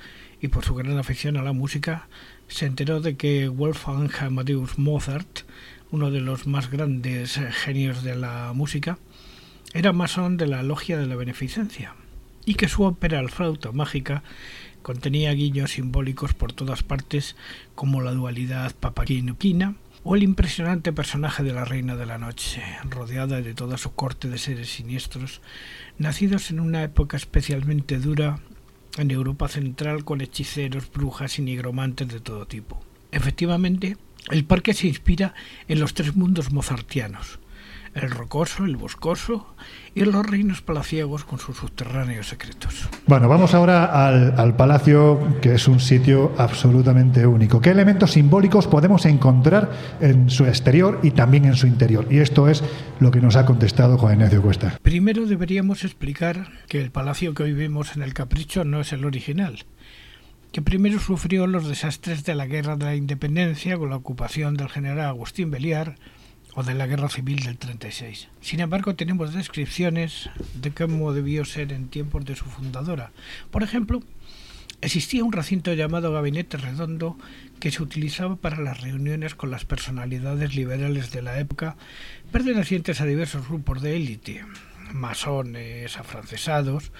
y 0.40 0.48
por 0.48 0.64
su 0.64 0.74
gran 0.74 0.98
afición 0.98 1.36
a 1.36 1.42
la 1.42 1.52
música, 1.52 2.08
se 2.48 2.66
enteró 2.66 3.00
de 3.00 3.16
que 3.16 3.48
Wolfgang 3.48 4.10
Amadeus 4.20 4.78
Mozart 4.78 5.44
uno 5.90 6.10
de 6.10 6.20
los 6.20 6.46
más 6.46 6.70
grandes 6.70 7.40
genios 7.64 8.02
de 8.02 8.16
la 8.16 8.52
música, 8.54 8.98
era 9.72 9.92
masón 9.92 10.36
de 10.36 10.46
la 10.46 10.62
Logia 10.62 10.98
de 10.98 11.06
la 11.06 11.16
Beneficencia 11.16 11.94
y 12.44 12.54
que 12.54 12.68
su 12.68 12.82
ópera 12.84 13.20
El 13.20 13.30
flauta 13.30 13.72
mágica 13.72 14.22
contenía 14.82 15.32
guiños 15.32 15.72
simbólicos 15.72 16.34
por 16.34 16.52
todas 16.52 16.82
partes 16.82 17.36
como 17.74 18.02
la 18.02 18.12
dualidad 18.12 18.74
papaquinuquina, 18.74 19.74
o 20.08 20.14
el 20.14 20.22
impresionante 20.22 20.92
personaje 20.92 21.42
de 21.42 21.52
la 21.52 21.64
Reina 21.64 21.96
de 21.96 22.06
la 22.06 22.16
Noche, 22.16 22.62
rodeada 22.88 23.40
de 23.40 23.54
toda 23.54 23.76
su 23.76 23.92
corte 23.94 24.28
de 24.28 24.38
seres 24.38 24.68
siniestros, 24.68 25.40
nacidos 25.98 26.52
en 26.52 26.60
una 26.60 26.84
época 26.84 27.16
especialmente 27.16 27.98
dura 27.98 28.38
en 28.96 29.10
Europa 29.10 29.48
Central 29.48 30.04
con 30.04 30.20
hechiceros, 30.20 30.90
brujas 30.90 31.38
y 31.38 31.42
nigromantes 31.42 32.08
de 32.08 32.20
todo 32.20 32.46
tipo. 32.46 32.80
Efectivamente, 33.12 33.96
el 34.30 34.44
parque 34.44 34.74
se 34.74 34.88
inspira 34.88 35.34
en 35.68 35.80
los 35.80 35.94
tres 35.94 36.16
mundos 36.16 36.52
mozartianos, 36.52 37.38
el 37.96 38.10
rocoso, 38.10 38.64
el 38.64 38.76
boscoso 38.76 39.54
y 39.94 40.04
los 40.04 40.26
reinos 40.26 40.60
palaciegos 40.60 41.24
con 41.24 41.38
sus 41.38 41.56
subterráneos 41.56 42.28
secretos. 42.28 42.88
Bueno, 43.06 43.28
vamos 43.28 43.54
ahora 43.54 44.06
al, 44.06 44.38
al, 44.38 44.54
palacio, 44.54 45.18
que 45.40 45.54
es 45.54 45.66
un 45.66 45.80
sitio 45.80 46.32
absolutamente 46.36 47.26
único. 47.26 47.60
¿Qué 47.60 47.70
elementos 47.70 48.12
simbólicos 48.12 48.66
podemos 48.66 49.06
encontrar 49.06 49.70
en 50.00 50.28
su 50.28 50.44
exterior 50.44 51.00
y 51.02 51.12
también 51.12 51.46
en 51.46 51.56
su 51.56 51.66
interior? 51.66 52.06
Y 52.10 52.18
esto 52.18 52.48
es 52.48 52.62
lo 53.00 53.10
que 53.10 53.20
nos 53.20 53.36
ha 53.36 53.46
contestado 53.46 53.96
Juan 53.96 54.14
Ignacio 54.14 54.42
Cuesta. 54.42 54.78
Primero 54.82 55.24
deberíamos 55.24 55.84
explicar 55.84 56.48
que 56.68 56.80
el 56.82 56.90
palacio 56.90 57.32
que 57.32 57.44
hoy 57.44 57.52
vemos 57.54 57.96
en 57.96 58.02
el 58.02 58.12
Capricho 58.12 58.64
no 58.64 58.80
es 58.80 58.92
el 58.92 59.04
original 59.04 59.64
que 60.52 60.62
primero 60.62 60.98
sufrió 61.00 61.46
los 61.46 61.68
desastres 61.68 62.24
de 62.24 62.34
la 62.34 62.46
Guerra 62.46 62.76
de 62.76 62.86
la 62.86 62.96
Independencia 62.96 63.76
con 63.76 63.90
la 63.90 63.96
ocupación 63.96 64.54
del 64.54 64.70
general 64.70 65.06
Agustín 65.06 65.50
Beliar 65.50 65.96
o 66.56 66.62
de 66.62 66.74
la 66.74 66.86
Guerra 66.86 67.10
Civil 67.10 67.44
del 67.44 67.58
36. 67.58 68.28
Sin 68.40 68.60
embargo, 68.60 68.94
tenemos 68.96 69.34
descripciones 69.34 70.30
de 70.54 70.72
cómo 70.72 71.12
debió 71.12 71.44
ser 71.44 71.70
en 71.70 71.88
tiempos 71.88 72.24
de 72.24 72.34
su 72.34 72.46
fundadora. 72.46 73.12
Por 73.50 73.62
ejemplo, 73.62 74.02
existía 74.80 75.22
un 75.22 75.32
recinto 75.32 75.74
llamado 75.74 76.12
Gabinete 76.12 76.56
Redondo 76.56 77.18
que 77.60 77.70
se 77.70 77.82
utilizaba 77.82 78.36
para 78.36 78.62
las 78.62 78.80
reuniones 78.80 79.34
con 79.34 79.50
las 79.50 79.66
personalidades 79.66 80.56
liberales 80.56 81.10
de 81.10 81.20
la 81.20 81.38
época, 81.38 81.76
pertenecientes 82.32 83.02
a 83.02 83.04
diversos 83.04 83.46
grupos 83.46 83.82
de 83.82 83.96
élite, 83.96 84.42
masones, 84.94 85.98
afrancesados, 85.98 86.90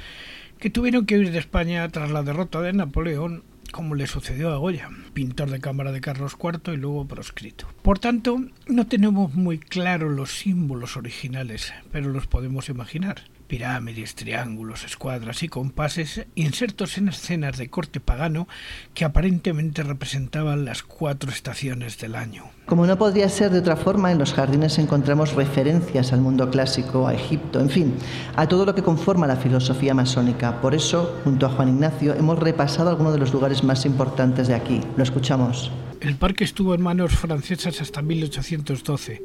que 0.59 0.69
tuvieron 0.69 1.07
que 1.07 1.17
huir 1.17 1.33
de 1.33 1.39
España 1.39 1.89
tras 1.89 2.11
la 2.11 2.23
derrota 2.23 2.61
de 2.61 2.75
Napoleón 2.75 3.43
como 3.69 3.95
le 3.95 4.07
sucedió 4.07 4.53
a 4.53 4.57
Goya, 4.57 4.91
pintor 5.15 5.51
de 5.51 5.61
cámara 5.61 5.93
de 5.93 6.01
Carlos 6.01 6.37
IV 6.43 6.73
y 6.73 6.77
luego 6.77 7.07
proscrito. 7.07 7.67
Por 7.83 7.99
tanto, 7.99 8.41
no 8.67 8.87
tenemos 8.87 9.35
muy 9.35 9.59
claro 9.59 10.09
los 10.11 10.31
símbolos 10.39 10.97
originales, 10.97 11.73
pero 11.93 12.11
los 12.11 12.27
podemos 12.27 12.69
imaginar. 12.69 13.23
Pirámides, 13.47 14.15
triángulos, 14.15 14.85
escuadras 14.85 15.43
y 15.43 15.49
compases 15.49 16.27
insertos 16.35 16.99
en 16.99 17.09
escenas 17.09 17.57
de 17.59 17.69
corte 17.69 18.01
pagano 18.01 18.49
que 18.95 19.05
aparentemente 19.05 19.83
representaban 19.83 20.65
las 20.65 20.83
cuatro 20.83 21.31
estaciones 21.31 21.99
del 21.99 22.17
año. 22.17 22.45
Como 22.67 22.87
no 22.87 22.99
podría 22.99 23.29
ser 23.29 23.53
de 23.53 23.61
otra 23.61 23.77
forma, 23.77 24.11
en 24.11 24.19
los 24.19 24.35
jardines 24.35 24.79
encontramos 24.79 25.35
referencias 25.35 26.13
al 26.13 26.21
mundo 26.21 26.51
clásico, 26.51 27.07
a 27.07 27.15
Egipto, 27.15 27.61
en 27.61 27.71
fin, 27.71 27.95
a 28.35 28.49
todo 28.49 28.67
lo 28.67 28.75
que 28.75 28.83
conforma 28.83 29.27
la 29.29 29.37
filosofía 29.37 29.95
masónica. 29.95 30.61
Por 30.61 30.75
eso, 30.75 31.21
junto 31.23 31.47
a 31.47 31.51
Juan 31.51 31.69
Ignacio, 31.69 32.15
hemos 32.15 32.39
repasado 32.39 32.91
algunos 32.91 33.13
de 33.13 33.21
los 33.21 33.33
lugares 33.33 33.63
más 33.63 33.87
importantes 33.87 34.49
de 34.49 34.55
aquí. 34.55 34.81
Lo 34.97 35.05
escuchamos. 35.05 35.71
El 36.01 36.17
parque 36.17 36.45
estuvo 36.45 36.75
en 36.75 36.83
manos 36.83 37.13
francesas 37.13 37.81
hasta 37.81 38.03
1812, 38.03 39.23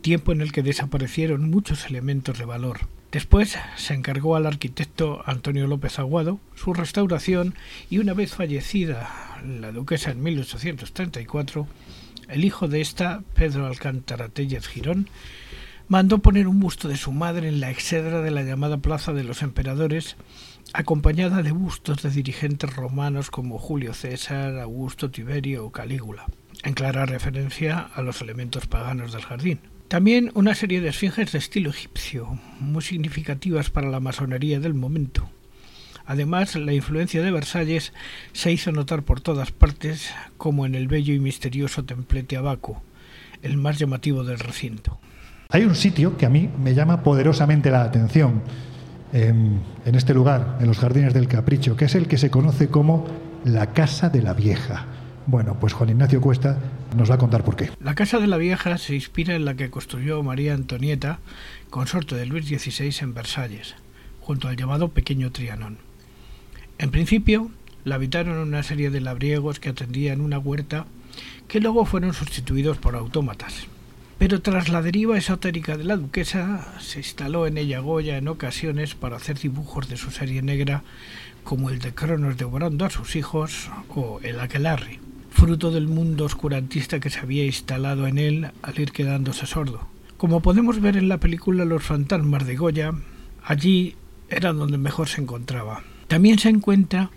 tiempo 0.00 0.32
en 0.32 0.40
el 0.40 0.50
que 0.50 0.62
desaparecieron 0.62 1.50
muchos 1.50 1.86
elementos 1.86 2.38
de 2.38 2.44
valor. 2.44 2.80
Después 3.14 3.56
se 3.76 3.94
encargó 3.94 4.34
al 4.34 4.44
arquitecto 4.44 5.22
Antonio 5.24 5.68
López 5.68 6.00
Aguado 6.00 6.40
su 6.56 6.74
restauración 6.74 7.54
y 7.88 7.98
una 7.98 8.12
vez 8.12 8.34
fallecida 8.34 9.08
la 9.46 9.70
duquesa 9.70 10.10
en 10.10 10.20
1834, 10.20 11.68
el 12.28 12.44
hijo 12.44 12.66
de 12.66 12.80
esta, 12.80 13.22
Pedro 13.36 13.66
Alcántara 13.66 14.30
Tellez 14.30 14.66
Girón, 14.66 15.08
mandó 15.86 16.18
poner 16.18 16.48
un 16.48 16.58
busto 16.58 16.88
de 16.88 16.96
su 16.96 17.12
madre 17.12 17.46
en 17.46 17.60
la 17.60 17.70
exedra 17.70 18.20
de 18.20 18.32
la 18.32 18.42
llamada 18.42 18.78
Plaza 18.78 19.12
de 19.12 19.22
los 19.22 19.42
Emperadores, 19.42 20.16
acompañada 20.72 21.44
de 21.44 21.52
bustos 21.52 22.02
de 22.02 22.10
dirigentes 22.10 22.74
romanos 22.74 23.30
como 23.30 23.60
Julio 23.60 23.94
César, 23.94 24.58
Augusto 24.58 25.12
Tiberio 25.12 25.66
o 25.66 25.70
Calígula, 25.70 26.26
en 26.64 26.74
clara 26.74 27.06
referencia 27.06 27.78
a 27.78 28.02
los 28.02 28.20
elementos 28.22 28.66
paganos 28.66 29.12
del 29.12 29.22
jardín. 29.22 29.60
También 29.88 30.30
una 30.34 30.54
serie 30.54 30.80
de 30.80 30.88
esfinges 30.88 31.32
de 31.32 31.38
estilo 31.38 31.70
egipcio, 31.70 32.38
muy 32.58 32.82
significativas 32.82 33.70
para 33.70 33.88
la 33.88 34.00
masonería 34.00 34.58
del 34.58 34.74
momento. 34.74 35.28
Además, 36.06 36.54
la 36.56 36.72
influencia 36.72 37.22
de 37.22 37.30
Versalles 37.30 37.92
se 38.32 38.52
hizo 38.52 38.72
notar 38.72 39.02
por 39.02 39.20
todas 39.20 39.52
partes, 39.52 40.10
como 40.36 40.66
en 40.66 40.74
el 40.74 40.88
bello 40.88 41.14
y 41.14 41.18
misterioso 41.18 41.84
templete 41.84 42.36
Abaco, 42.36 42.82
el 43.42 43.56
más 43.56 43.78
llamativo 43.78 44.24
del 44.24 44.38
recinto. 44.38 44.98
Hay 45.50 45.64
un 45.64 45.74
sitio 45.74 46.16
que 46.16 46.26
a 46.26 46.30
mí 46.30 46.50
me 46.62 46.74
llama 46.74 47.02
poderosamente 47.02 47.70
la 47.70 47.82
atención 47.82 48.42
en, 49.12 49.60
en 49.84 49.94
este 49.94 50.14
lugar, 50.14 50.58
en 50.60 50.66
los 50.66 50.78
Jardines 50.78 51.14
del 51.14 51.28
Capricho, 51.28 51.76
que 51.76 51.84
es 51.84 51.94
el 51.94 52.08
que 52.08 52.18
se 52.18 52.30
conoce 52.30 52.68
como 52.68 53.06
la 53.44 53.72
Casa 53.72 54.08
de 54.08 54.22
la 54.22 54.34
Vieja. 54.34 54.86
Bueno, 55.26 55.58
pues 55.60 55.72
Juan 55.72 55.90
Ignacio 55.90 56.20
Cuesta 56.20 56.58
nos 56.94 57.10
va 57.10 57.16
a 57.16 57.18
contar 57.18 57.44
por 57.44 57.56
qué. 57.56 57.70
La 57.80 57.94
Casa 57.94 58.18
de 58.18 58.26
la 58.26 58.36
Vieja 58.36 58.78
se 58.78 58.94
inspira 58.94 59.34
en 59.34 59.44
la 59.44 59.54
que 59.54 59.70
construyó 59.70 60.22
María 60.22 60.54
Antonieta, 60.54 61.18
consorte 61.70 62.14
de 62.14 62.26
Luis 62.26 62.46
XVI 62.46 62.94
en 63.00 63.14
Versalles, 63.14 63.74
junto 64.20 64.48
al 64.48 64.56
llamado 64.56 64.88
Pequeño 64.88 65.30
Trianón. 65.30 65.78
En 66.78 66.90
principio, 66.90 67.50
la 67.84 67.96
habitaron 67.96 68.38
una 68.38 68.62
serie 68.62 68.90
de 68.90 69.00
labriegos 69.00 69.60
que 69.60 69.68
atendían 69.70 70.20
una 70.20 70.38
huerta 70.38 70.86
que 71.48 71.60
luego 71.60 71.84
fueron 71.84 72.14
sustituidos 72.14 72.78
por 72.78 72.96
autómatas. 72.96 73.66
Pero 74.18 74.40
tras 74.40 74.68
la 74.68 74.80
deriva 74.80 75.18
esotérica 75.18 75.76
de 75.76 75.84
la 75.84 75.96
duquesa, 75.96 76.74
se 76.80 77.00
instaló 77.00 77.46
en 77.46 77.58
ella 77.58 77.80
Goya 77.80 78.16
en 78.16 78.28
ocasiones 78.28 78.94
para 78.94 79.16
hacer 79.16 79.38
dibujos 79.38 79.88
de 79.88 79.96
su 79.96 80.10
serie 80.10 80.40
negra, 80.40 80.82
como 81.42 81.68
el 81.68 81.78
de 81.78 81.94
Cronos 81.94 82.36
devorando 82.36 82.86
a 82.86 82.90
sus 82.90 83.16
hijos 83.16 83.70
o 83.88 84.20
el 84.22 84.40
Aquelarre 84.40 85.03
fruto 85.34 85.72
del 85.72 85.88
mundo 85.88 86.24
oscurantista 86.24 87.00
que 87.00 87.10
se 87.10 87.18
había 87.18 87.44
instalado 87.44 88.06
en 88.06 88.18
él 88.18 88.46
al 88.62 88.78
ir 88.78 88.92
quedándose 88.92 89.46
sordo. 89.46 89.80
Como 90.16 90.40
podemos 90.40 90.80
ver 90.80 90.96
en 90.96 91.08
la 91.08 91.18
película 91.18 91.64
Los 91.64 91.82
fantasmas 91.82 92.46
de 92.46 92.54
Goya, 92.54 92.92
allí 93.44 93.96
era 94.30 94.52
donde 94.52 94.78
mejor 94.78 95.08
se 95.08 95.20
encontraba. 95.20 95.82
También 96.06 96.38
se 96.38 96.48
encuentra 96.48 97.10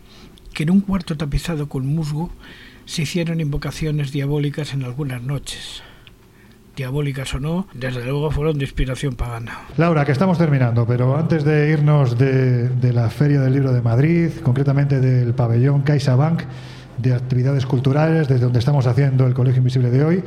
que 0.53 0.63
en 0.63 0.71
un 0.71 0.81
cuarto 0.81 1.15
tapizado 1.15 1.69
con 1.69 1.85
musgo 1.85 2.31
se 2.85 3.03
hicieron 3.03 3.39
invocaciones 3.39 4.11
diabólicas 4.11 4.73
en 4.73 4.83
algunas 4.83 5.21
noches. 5.21 5.83
Diabólicas 6.75 7.33
o 7.35 7.39
no, 7.39 7.67
desde 7.73 8.03
luego 8.03 8.31
fueron 8.31 8.57
de 8.57 8.65
inspiración 8.65 9.15
pagana. 9.15 9.61
Laura, 9.77 10.05
que 10.05 10.11
estamos 10.11 10.37
terminando, 10.37 10.85
pero 10.87 11.15
antes 11.17 11.43
de 11.43 11.71
irnos 11.71 12.17
de, 12.17 12.69
de 12.69 12.93
la 12.93 13.09
Feria 13.09 13.41
del 13.41 13.53
Libro 13.53 13.73
de 13.73 13.81
Madrid, 13.81 14.31
concretamente 14.43 14.99
del 14.99 15.33
pabellón 15.33 15.81
CaixaBank, 15.83 16.43
de 16.97 17.13
actividades 17.13 17.65
culturales, 17.65 18.27
desde 18.27 18.45
donde 18.45 18.59
estamos 18.59 18.87
haciendo 18.87 19.27
el 19.27 19.33
Colegio 19.33 19.59
Invisible 19.59 19.89
de 19.89 20.03
hoy, 20.03 20.23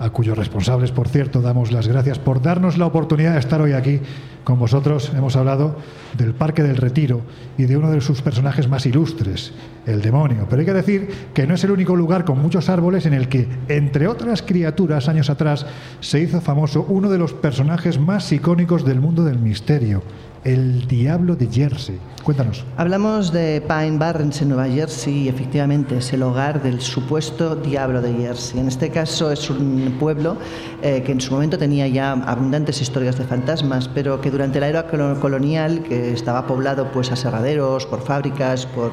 a 0.00 0.10
cuyos 0.10 0.36
responsables, 0.36 0.90
por 0.90 1.08
cierto, 1.08 1.40
damos 1.40 1.72
las 1.72 1.88
gracias 1.88 2.18
por 2.18 2.42
darnos 2.42 2.78
la 2.78 2.86
oportunidad 2.86 3.34
de 3.34 3.38
estar 3.38 3.60
hoy 3.60 3.72
aquí 3.72 4.00
con 4.44 4.58
vosotros. 4.58 5.12
Hemos 5.14 5.36
hablado 5.36 5.76
del 6.16 6.34
Parque 6.34 6.62
del 6.62 6.76
Retiro 6.76 7.22
y 7.58 7.64
de 7.64 7.76
uno 7.76 7.90
de 7.90 8.00
sus 8.00 8.22
personajes 8.22 8.68
más 8.68 8.86
ilustres, 8.86 9.52
el 9.86 10.02
demonio. 10.02 10.46
Pero 10.48 10.60
hay 10.60 10.66
que 10.66 10.72
decir 10.72 11.08
que 11.34 11.46
no 11.46 11.54
es 11.54 11.64
el 11.64 11.70
único 11.70 11.96
lugar 11.96 12.24
con 12.24 12.40
muchos 12.40 12.68
árboles 12.68 13.06
en 13.06 13.14
el 13.14 13.28
que, 13.28 13.48
entre 13.68 14.08
otras 14.08 14.42
criaturas, 14.42 15.08
años 15.08 15.30
atrás, 15.30 15.66
se 16.00 16.20
hizo 16.20 16.40
famoso 16.40 16.86
uno 16.88 17.10
de 17.10 17.18
los 17.18 17.32
personajes 17.32 17.98
más 17.98 18.30
icónicos 18.32 18.84
del 18.84 19.00
mundo 19.00 19.24
del 19.24 19.38
misterio, 19.38 20.02
el 20.44 20.86
Diablo 20.88 21.36
de 21.36 21.46
Jersey. 21.46 21.98
Cuéntanos. 22.22 22.64
Hablamos 22.76 23.32
de 23.32 23.60
Pine 23.66 23.98
Barrens 23.98 24.42
en 24.42 24.48
Nueva 24.48 24.68
Jersey 24.68 25.24
y 25.24 25.28
efectivamente 25.28 25.98
es 25.98 26.12
el 26.12 26.22
hogar 26.22 26.62
del 26.62 26.80
supuesto 26.80 27.56
Diablo 27.56 28.00
de 28.00 28.12
Jersey. 28.12 28.60
En 28.60 28.68
este 28.68 28.90
caso 28.90 29.30
es 29.32 29.50
un 29.50 29.96
pueblo 29.98 30.36
eh, 30.82 31.02
que 31.04 31.12
en 31.12 31.20
su 31.20 31.32
momento 31.32 31.58
tenía 31.58 31.88
ya 31.88 32.12
abundantes 32.12 32.80
historias 32.80 33.18
de 33.18 33.24
fantasmas, 33.24 33.88
pero 33.88 34.20
que 34.20 34.30
durante 34.32 34.58
la 34.58 34.68
era 34.68 34.86
colonial, 34.86 35.82
que 35.82 36.12
estaba 36.12 36.46
poblado 36.46 36.90
pues 36.90 37.12
aserraderos, 37.12 37.86
por 37.86 38.00
fábricas, 38.00 38.66
por 38.66 38.90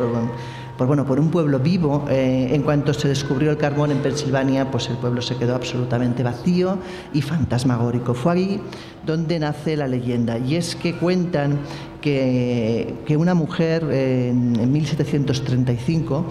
bueno, 0.87 1.05
por 1.05 1.19
un 1.19 1.29
pueblo 1.29 1.59
vivo. 1.59 2.05
Eh, 2.09 2.49
en 2.51 2.61
cuanto 2.61 2.93
se 2.93 3.07
descubrió 3.07 3.51
el 3.51 3.57
carbón 3.57 3.91
en 3.91 3.97
Pensilvania, 3.99 4.71
pues 4.71 4.89
el 4.89 4.97
pueblo 4.97 5.21
se 5.21 5.35
quedó 5.35 5.55
absolutamente 5.55 6.23
vacío 6.23 6.77
y 7.13 7.21
fantasmagórico. 7.21 8.13
Fue 8.13 8.33
ahí 8.33 8.61
donde 9.05 9.39
nace 9.39 9.75
la 9.75 9.87
leyenda. 9.87 10.37
Y 10.37 10.55
es 10.55 10.75
que 10.75 10.93
cuentan 10.95 11.59
que, 12.01 12.93
que 13.05 13.17
una 13.17 13.33
mujer 13.33 13.83
eh, 13.91 14.29
en, 14.29 14.57
en 14.59 14.71
1735, 14.71 16.25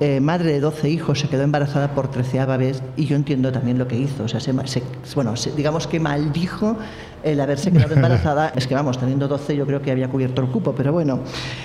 eh, 0.00 0.20
madre 0.20 0.52
de 0.52 0.60
12 0.60 0.90
hijos, 0.90 1.20
se 1.20 1.28
quedó 1.28 1.42
embarazada 1.42 1.94
por 1.94 2.10
treceava 2.10 2.56
vez 2.56 2.82
y 2.96 3.06
yo 3.06 3.16
entiendo 3.16 3.50
también 3.52 3.78
lo 3.78 3.86
que 3.88 3.96
hizo. 3.96 4.24
O 4.24 4.28
sea, 4.28 4.40
se 4.40 4.52
se- 4.66 4.82
bueno, 5.14 5.36
se- 5.36 5.52
digamos 5.52 5.86
que 5.86 6.00
maldijo 6.00 6.76
el 7.22 7.40
haberse 7.40 7.70
quedado 7.72 7.94
embarazada. 7.96 8.52
es 8.54 8.66
que 8.66 8.74
vamos, 8.74 8.98
teniendo 8.98 9.28
12 9.28 9.56
yo 9.56 9.66
creo 9.66 9.80
que 9.80 9.90
había 9.92 10.08
cubierto 10.08 10.42
el 10.42 10.48
cupo, 10.48 10.74
pero 10.76 10.92
bueno. 10.92 11.20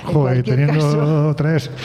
en 0.08 0.14
Joder, 0.14 0.44
teniendo 0.44 0.74
caso- 0.74 1.34
tres. 1.38 1.70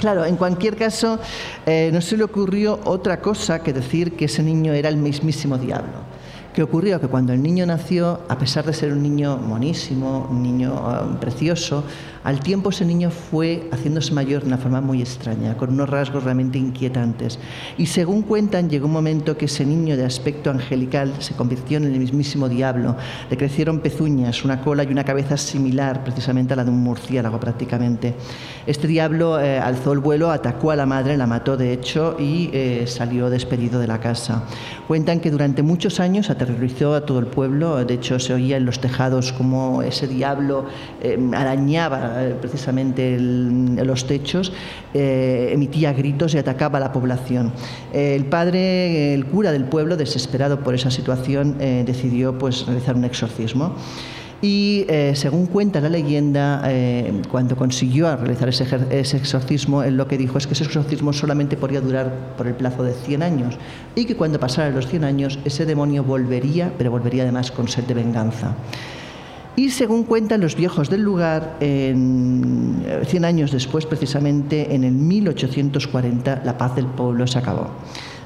Claro, 0.00 0.24
en 0.24 0.34
cualquier 0.34 0.74
caso, 0.76 1.20
eh, 1.64 1.90
no 1.92 2.00
se 2.00 2.16
le 2.16 2.24
ocurrió 2.24 2.80
otra 2.86 3.20
cosa 3.20 3.62
que 3.62 3.72
decir 3.72 4.16
que 4.16 4.24
ese 4.24 4.42
niño 4.42 4.72
era 4.72 4.88
el 4.88 4.96
mismísimo 4.96 5.56
diablo. 5.58 5.92
¿Qué 6.54 6.62
ocurrió? 6.62 7.00
Que 7.00 7.08
cuando 7.08 7.32
el 7.32 7.42
niño 7.42 7.64
nació, 7.64 8.20
a 8.28 8.36
pesar 8.36 8.66
de 8.66 8.74
ser 8.74 8.92
un 8.92 9.02
niño 9.02 9.38
monísimo, 9.38 10.28
un 10.30 10.42
niño 10.42 10.74
ah, 10.86 11.16
precioso, 11.18 11.82
al 12.24 12.40
tiempo 12.40 12.70
ese 12.70 12.84
niño 12.84 13.10
fue 13.10 13.68
haciéndose 13.72 14.12
mayor 14.12 14.42
de 14.42 14.48
una 14.48 14.58
forma 14.58 14.80
muy 14.80 15.00
extraña, 15.00 15.56
con 15.56 15.70
unos 15.70 15.88
rasgos 15.88 16.22
realmente 16.22 16.56
inquietantes. 16.56 17.38
Y 17.78 17.86
según 17.86 18.22
cuentan, 18.22 18.70
llegó 18.70 18.86
un 18.86 18.92
momento 18.92 19.36
que 19.36 19.46
ese 19.46 19.66
niño 19.66 19.96
de 19.96 20.04
aspecto 20.04 20.50
angelical 20.50 21.14
se 21.18 21.34
convirtió 21.34 21.78
en 21.78 21.84
el 21.84 21.98
mismísimo 21.98 22.48
diablo. 22.48 22.96
Le 23.28 23.36
crecieron 23.36 23.80
pezuñas, 23.80 24.44
una 24.44 24.60
cola 24.60 24.84
y 24.84 24.88
una 24.88 25.04
cabeza 25.04 25.36
similar 25.36 26.04
precisamente 26.04 26.52
a 26.52 26.56
la 26.56 26.64
de 26.64 26.70
un 26.70 26.82
murciélago 26.82 27.40
prácticamente. 27.40 28.14
Este 28.66 28.86
diablo 28.86 29.40
eh, 29.40 29.58
alzó 29.58 29.92
el 29.92 29.98
vuelo, 29.98 30.30
atacó 30.30 30.70
a 30.70 30.76
la 30.76 30.86
madre, 30.86 31.16
la 31.16 31.26
mató 31.26 31.56
de 31.56 31.72
hecho 31.72 32.16
y 32.20 32.50
eh, 32.52 32.84
salió 32.86 33.30
despedido 33.30 33.80
de 33.80 33.88
la 33.88 33.98
casa. 33.98 34.44
Cuentan 34.86 35.18
que 35.20 35.30
durante 35.30 35.62
muchos 35.62 35.98
años 35.98 36.30
aterrorizó 36.30 36.94
a 36.94 37.04
todo 37.04 37.18
el 37.18 37.26
pueblo, 37.26 37.84
de 37.84 37.94
hecho 37.94 38.20
se 38.20 38.32
oía 38.32 38.56
en 38.58 38.64
los 38.64 38.80
tejados 38.80 39.32
como 39.32 39.82
ese 39.82 40.06
diablo 40.06 40.66
eh, 41.00 41.18
arañaba 41.34 42.11
eh, 42.16 42.34
precisamente 42.40 43.14
el- 43.14 43.76
los 43.86 44.06
techos, 44.06 44.52
eh, 44.94 45.50
emitía 45.52 45.92
gritos 45.92 46.34
y 46.34 46.38
atacaba 46.38 46.78
a 46.78 46.80
la 46.80 46.92
población. 46.92 47.52
El 47.92 48.24
padre, 48.26 49.14
el 49.14 49.26
cura 49.26 49.52
del 49.52 49.64
pueblo, 49.64 49.96
desesperado 49.96 50.60
por 50.60 50.74
esa 50.74 50.90
situación, 50.90 51.56
eh, 51.60 51.82
decidió 51.86 52.38
pues, 52.38 52.66
realizar 52.66 52.96
un 52.96 53.04
exorcismo. 53.04 53.74
Y 54.44 54.86
eh, 54.88 55.12
según 55.14 55.46
cuenta 55.46 55.80
la 55.80 55.88
leyenda, 55.88 56.68
cuando 57.30 57.54
consiguió 57.54 58.16
realizar 58.16 58.48
ese, 58.48 58.66
ese 58.90 59.16
exorcismo, 59.16 59.84
él 59.84 59.96
lo 59.96 60.08
que 60.08 60.18
dijo 60.18 60.36
es 60.36 60.48
que 60.48 60.54
ese 60.54 60.64
exorcismo 60.64 61.12
solamente 61.12 61.56
podría 61.56 61.80
durar 61.80 62.12
por 62.36 62.48
el 62.48 62.54
plazo 62.54 62.82
de 62.82 62.92
100 62.92 63.22
años 63.22 63.54
y 63.94 64.04
que 64.04 64.16
cuando 64.16 64.40
pasaran 64.40 64.74
los 64.74 64.88
100 64.88 65.04
años 65.04 65.38
ese 65.44 65.64
demonio 65.64 66.02
volvería, 66.02 66.72
pero 66.76 66.90
volvería 66.90 67.22
además 67.22 67.52
con 67.52 67.68
sed 67.68 67.84
de 67.84 67.94
venganza. 67.94 68.56
Y 69.54 69.70
según 69.70 70.04
cuentan 70.04 70.40
los 70.40 70.56
viejos 70.56 70.88
del 70.88 71.02
lugar, 71.02 71.56
en, 71.60 72.82
eh, 72.86 73.02
100 73.06 73.24
años 73.24 73.52
después, 73.52 73.84
precisamente 73.84 74.74
en 74.74 74.84
el 74.84 74.92
1840, 74.92 76.42
la 76.44 76.56
paz 76.56 76.74
del 76.74 76.86
pueblo 76.86 77.26
se 77.26 77.38
acabó. 77.38 77.68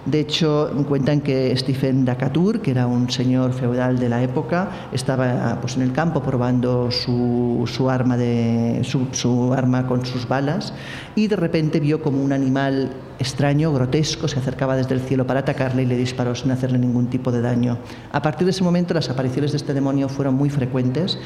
De 0.07 0.21
hecho, 0.21 0.71
cuentan 0.89 1.21
que 1.21 1.57
Stephen 1.57 2.05
Decatur, 2.05 2.63
que 2.63 2.71
era 2.71 2.87
un 2.87 3.11
señor 3.11 3.53
feudal 3.53 3.99
de 3.99 4.09
la 4.09 4.23
época, 4.23 4.89
estaba 4.93 5.59
pues, 5.61 5.77
en 5.77 5.83
el 5.83 5.93
campo 5.93 6.23
probando 6.23 6.93
su, 6.93 7.67
arma 7.91 8.17
de, 8.17 8.83
su, 8.85 9.09
su 9.11 9.53
arma 9.53 9.89
con 9.89 10.07
sus 10.07 10.29
balas 10.29 10.73
y 11.17 11.27
de 11.27 11.35
repente 11.35 11.81
vio 11.81 12.01
como 12.03 12.23
un 12.23 12.33
animal 12.33 12.93
extraño, 13.19 13.73
grotesco, 13.73 14.29
se 14.29 14.39
acercaba 14.39 14.77
desde 14.77 14.95
el 14.95 15.01
cielo 15.01 15.27
para 15.27 15.41
atacarle 15.41 15.83
y 15.83 15.87
le 15.87 15.97
disparó 15.97 16.37
sin 16.37 16.53
hacerle 16.53 16.79
ningún 16.79 17.09
tipo 17.09 17.33
de 17.33 17.41
daño. 17.41 17.79
A 18.13 18.23
partir 18.23 18.45
de 18.45 18.53
ese 18.53 18.63
momento 18.63 18.95
las 18.95 19.11
apariciones 19.11 19.51
de 19.51 19.57
este 19.57 19.75
demonio 19.75 20.09
fueron 20.09 20.35
muy 20.35 20.51
frecuentes 20.51 21.19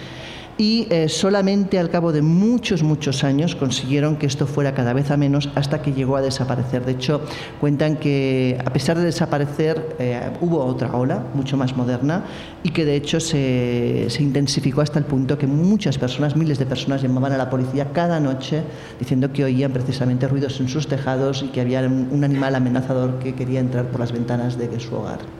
y 0.61 0.87
eh, 0.91 1.09
solamente 1.09 1.78
al 1.78 1.89
cabo 1.89 2.12
de 2.12 2.20
muchos, 2.20 2.82
muchos 2.82 3.24
años 3.24 3.57
consiguieron 3.57 4.16
que 4.16 4.27
esto 4.27 4.47
fuera 4.47 4.74
cada 4.74 4.93
vez 4.93 5.11
a 5.11 5.16
menos 5.16 5.49
hasta 5.55 5.81
que 5.81 5.95
llegó 5.95 6.16
a 6.16 6.20
desaparecer. 6.20 6.85
De 6.85 6.93
hecho, 6.93 7.23
cuentan 7.59 7.97
que 7.97 8.59
a 8.62 8.70
pesar 8.70 8.99
de 8.99 9.05
desaparecer 9.05 9.97
eh, 9.99 10.20
hubo 10.43 10.62
otra 10.62 10.95
ola, 10.95 11.24
mucho 11.32 11.57
más 11.57 11.74
moderna, 11.74 12.27
y 12.62 12.73
que 12.73 12.85
de 12.85 12.95
hecho 12.95 13.20
se, 13.20 14.11
se 14.11 14.23
intensificó 14.23 14.82
hasta 14.82 14.99
el 14.99 15.07
punto 15.07 15.39
que 15.39 15.47
muchas 15.47 15.97
personas, 15.97 16.37
miles 16.37 16.59
de 16.59 16.66
personas, 16.66 17.01
llamaban 17.01 17.32
a 17.32 17.39
la 17.39 17.49
policía 17.49 17.95
cada 17.95 18.20
noche 18.20 18.62
diciendo 18.99 19.32
que 19.32 19.45
oían 19.45 19.73
precisamente 19.73 20.28
ruidos 20.28 20.61
en 20.61 20.69
sus 20.69 20.87
tejados 20.87 21.43
y 21.43 21.49
que 21.49 21.62
había 21.62 21.81
un, 21.81 22.11
un 22.11 22.23
animal 22.23 22.55
amenazador 22.55 23.19
que 23.19 23.35
quería 23.35 23.61
entrar 23.61 23.87
por 23.87 24.01
las 24.01 24.12
ventanas 24.12 24.59
de 24.59 24.78
su 24.78 24.95
hogar. 24.95 25.40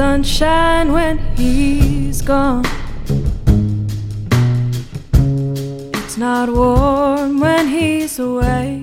Sunshine 0.00 0.94
when 0.94 1.18
he's 1.36 2.22
gone. 2.22 2.64
It's 5.92 6.16
not 6.16 6.48
warm 6.48 7.38
when 7.38 7.68
he's 7.68 8.18
away. 8.18 8.79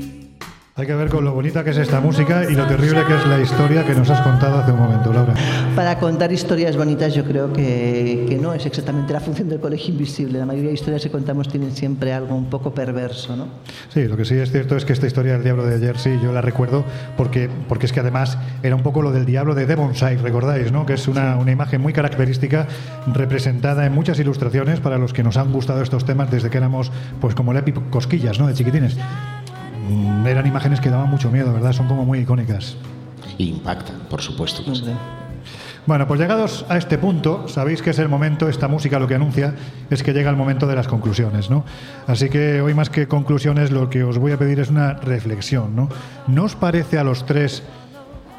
Hay 0.79 0.85
que 0.85 0.93
ver 0.93 1.09
con 1.09 1.25
lo 1.25 1.33
bonita 1.33 1.63
que 1.63 1.71
es 1.71 1.77
esta 1.77 1.99
música 1.99 2.43
y 2.47 2.53
lo 2.53 2.67
terrible 2.67 3.03
que 3.07 3.15
es 3.15 3.25
la 3.25 3.41
historia 3.41 3.83
que 3.83 3.95
nos 3.95 4.11
has 4.11 4.21
contado 4.21 4.59
hace 4.59 4.71
un 4.71 4.77
momento, 4.77 5.11
Laura. 5.11 5.33
Para 5.75 5.97
contar 5.97 6.31
historias 6.31 6.77
bonitas 6.77 7.15
yo 7.15 7.23
creo 7.23 7.51
que, 7.51 8.27
que 8.29 8.37
no 8.37 8.53
es 8.53 8.63
exactamente 8.63 9.11
la 9.11 9.19
función 9.19 9.49
del 9.49 9.59
colegio 9.59 9.91
invisible. 9.91 10.37
La 10.37 10.45
mayoría 10.45 10.67
de 10.67 10.75
historias 10.75 11.01
que 11.01 11.09
contamos 11.09 11.47
tienen 11.47 11.71
siempre 11.71 12.13
algo 12.13 12.35
un 12.35 12.45
poco 12.45 12.75
perverso, 12.75 13.35
¿no? 13.35 13.47
Sí, 13.91 14.07
lo 14.07 14.15
que 14.15 14.23
sí 14.23 14.35
es 14.35 14.51
cierto 14.51 14.77
es 14.77 14.85
que 14.85 14.93
esta 14.93 15.07
historia 15.07 15.33
del 15.33 15.43
diablo 15.43 15.65
de 15.65 15.79
Jersey 15.79 16.19
yo 16.21 16.31
la 16.31 16.41
recuerdo 16.41 16.85
porque, 17.17 17.49
porque 17.67 17.87
es 17.87 17.91
que 17.91 18.01
además 18.01 18.37
era 18.61 18.75
un 18.75 18.83
poco 18.83 19.01
lo 19.01 19.11
del 19.11 19.25
diablo 19.25 19.55
de 19.55 19.65
Devonshire, 19.65 20.17
recordáis, 20.17 20.71
¿no? 20.71 20.85
Que 20.85 20.93
es 20.93 21.07
una, 21.07 21.37
una 21.37 21.51
imagen 21.51 21.81
muy 21.81 21.91
característica 21.91 22.67
representada 23.11 23.87
en 23.87 23.93
muchas 23.93 24.19
ilustraciones 24.19 24.79
para 24.79 24.99
los 24.99 25.11
que 25.11 25.23
nos 25.23 25.37
han 25.37 25.51
gustado 25.51 25.81
estos 25.81 26.05
temas 26.05 26.29
desde 26.29 26.51
que 26.51 26.57
éramos, 26.59 26.91
pues 27.19 27.33
como 27.33 27.51
Lepi 27.51 27.71
Cosquillas, 27.89 28.37
¿no? 28.37 28.45
De 28.45 28.53
chiquitines. 28.53 28.95
Mm, 29.89 30.25
Eran 30.27 30.45
imágenes 30.47 30.79
que 30.81 30.89
daban 30.89 31.09
mucho 31.09 31.31
miedo, 31.31 31.53
¿verdad? 31.53 31.73
Son 31.73 31.87
como 31.87 32.05
muy 32.05 32.19
icónicas. 32.19 32.75
Impactan, 33.37 33.99
por 34.09 34.21
supuesto. 34.21 34.63
que 34.63 34.75
sí. 34.75 34.81
Hombre. 34.81 34.95
Bueno, 35.85 36.05
pues 36.05 36.19
llegados 36.19 36.65
a 36.67 36.77
este 36.77 36.97
punto, 36.97 37.47
sabéis 37.47 37.81
que 37.81 37.91
es 37.91 37.99
el 37.99 38.09
momento, 38.09 38.49
esta 38.49 38.67
música 38.67 38.99
lo 38.99 39.07
que 39.07 39.15
anuncia 39.15 39.53
es 39.89 40.03
que 40.03 40.11
llega 40.11 40.29
el 40.29 40.35
momento 40.35 40.67
de 40.67 40.75
las 40.75 40.89
conclusiones, 40.89 41.49
¿no? 41.49 41.63
Así 42.07 42.27
que 42.27 42.59
hoy 42.61 42.73
más 42.73 42.89
que 42.89 43.07
conclusiones 43.07 43.71
lo 43.71 43.89
que 43.89 44.03
os 44.03 44.17
voy 44.17 44.33
a 44.33 44.37
pedir 44.37 44.59
es 44.59 44.69
una 44.69 44.95
reflexión, 44.95 45.77
¿no? 45.77 45.87
¿No 46.27 46.43
os 46.43 46.55
parece 46.57 46.97
a 46.99 47.05
los 47.05 47.25
tres 47.25 47.63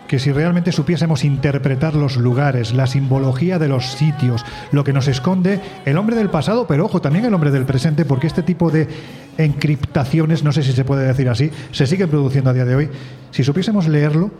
que 0.09 0.19
si 0.19 0.33
realmente 0.33 0.73
supiésemos 0.73 1.23
interpretar 1.23 1.95
los 1.95 2.17
lugares, 2.17 2.73
la 2.73 2.87
simbología 2.87 3.59
de 3.59 3.69
los 3.69 3.93
sitios, 3.93 4.45
lo 4.73 4.83
que 4.83 4.95
nos 4.95 5.07
esconde 5.07 5.61
el 5.85 5.99
hombre 5.99 6.17
del 6.17 6.31
pasado, 6.31 6.67
pero 6.67 6.87
ojo, 6.87 7.01
también 7.01 7.27
el 7.27 7.35
hombre 7.35 7.51
del 7.51 7.67
presente, 7.67 8.07
porque 8.07 8.27
este 8.27 8.43
tipo 8.43 8.71
de 8.71 8.89
encriptaciones, 9.37 10.43
no 10.43 10.51
sé 10.51 10.63
si 10.63 10.73
se 10.73 10.85
puede 10.85 11.07
decir 11.07 11.29
así, 11.29 11.51
se 11.71 11.87
siguen 11.87 12.09
produciendo 12.09 12.51
a 12.51 12.55
día 12.55 12.65
de 12.65 12.75
hoy, 12.75 12.89
si 13.31 13.45
supiésemos 13.45 13.87
leerlo, 13.87 14.31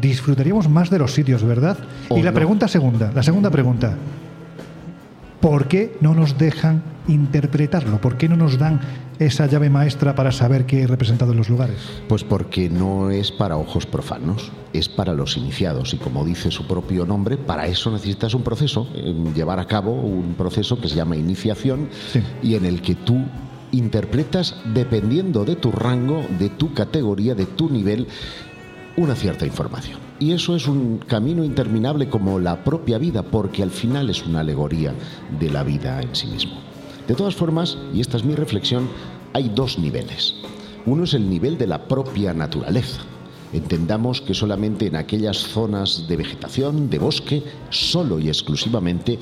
disfrutaríamos 0.00 0.68
más 0.68 0.90
de 0.90 0.98
los 0.98 1.14
sitios, 1.14 1.42
¿verdad? 1.42 1.78
Y 2.10 2.22
la 2.22 2.30
no. 2.30 2.34
pregunta 2.34 2.68
segunda, 2.68 3.10
la 3.14 3.22
segunda 3.22 3.50
pregunta, 3.50 3.94
¿por 5.40 5.68
qué 5.68 5.96
no 6.02 6.14
nos 6.14 6.36
dejan 6.36 6.82
interpretarlo? 7.08 7.98
¿Por 7.98 8.18
qué 8.18 8.28
no 8.28 8.36
nos 8.36 8.58
dan 8.58 8.80
esa 9.20 9.46
llave 9.46 9.70
maestra 9.70 10.14
para 10.14 10.32
saber 10.32 10.66
qué 10.66 10.82
he 10.82 10.86
representado 10.86 11.32
en 11.32 11.38
los 11.38 11.48
lugares? 11.48 11.76
Pues 12.08 12.24
porque 12.24 12.68
no 12.68 13.10
es 13.10 13.30
para 13.30 13.56
ojos 13.56 13.86
profanos, 13.86 14.50
es 14.72 14.88
para 14.88 15.12
los 15.12 15.36
iniciados 15.36 15.94
y 15.94 15.98
como 15.98 16.24
dice 16.24 16.50
su 16.50 16.66
propio 16.66 17.04
nombre, 17.06 17.36
para 17.36 17.66
eso 17.66 17.90
necesitas 17.90 18.34
un 18.34 18.42
proceso, 18.42 18.88
eh, 18.94 19.14
llevar 19.34 19.60
a 19.60 19.66
cabo 19.66 19.92
un 19.92 20.34
proceso 20.34 20.80
que 20.80 20.88
se 20.88 20.96
llama 20.96 21.16
iniciación 21.16 21.88
Sí. 22.12 22.22
y 22.42 22.54
en 22.54 22.64
el 22.64 22.80
que 22.82 22.94
tú 22.94 23.18
interpretas 23.72 24.56
dependiendo 24.74 25.44
de 25.44 25.54
tu 25.54 25.70
rango, 25.70 26.24
de 26.38 26.48
tu 26.48 26.72
categoría, 26.74 27.34
de 27.34 27.46
tu 27.46 27.68
nivel, 27.70 28.08
una 28.96 29.14
cierta 29.14 29.46
información. 29.46 29.98
Y 30.18 30.32
eso 30.32 30.56
es 30.56 30.66
un 30.66 30.98
camino 30.98 31.44
interminable 31.44 32.08
como 32.08 32.38
la 32.38 32.64
propia 32.64 32.98
vida, 32.98 33.22
porque 33.22 33.62
al 33.62 33.70
final 33.70 34.10
es 34.10 34.26
una 34.26 34.40
alegoría 34.40 34.92
de 35.38 35.50
la 35.50 35.62
vida 35.62 36.00
en 36.02 36.14
sí 36.14 36.26
mismo. 36.26 36.69
De 37.06 37.14
todas 37.14 37.34
formas, 37.34 37.76
y 37.92 38.00
esta 38.00 38.16
es 38.16 38.24
mi 38.24 38.34
reflexión, 38.34 38.88
hay 39.32 39.48
dos 39.48 39.78
niveles. 39.78 40.34
Uno 40.86 41.04
es 41.04 41.14
el 41.14 41.28
nivel 41.28 41.58
de 41.58 41.66
la 41.66 41.86
propia 41.86 42.32
naturaleza. 42.32 43.02
Entendamos 43.52 44.20
que 44.20 44.32
solamente 44.32 44.86
en 44.86 44.96
aquellas 44.96 45.38
zonas 45.38 46.06
de 46.08 46.16
vegetación, 46.16 46.88
de 46.88 46.98
bosque, 46.98 47.42
solo 47.70 48.18
y 48.18 48.28
exclusivamente 48.28 49.18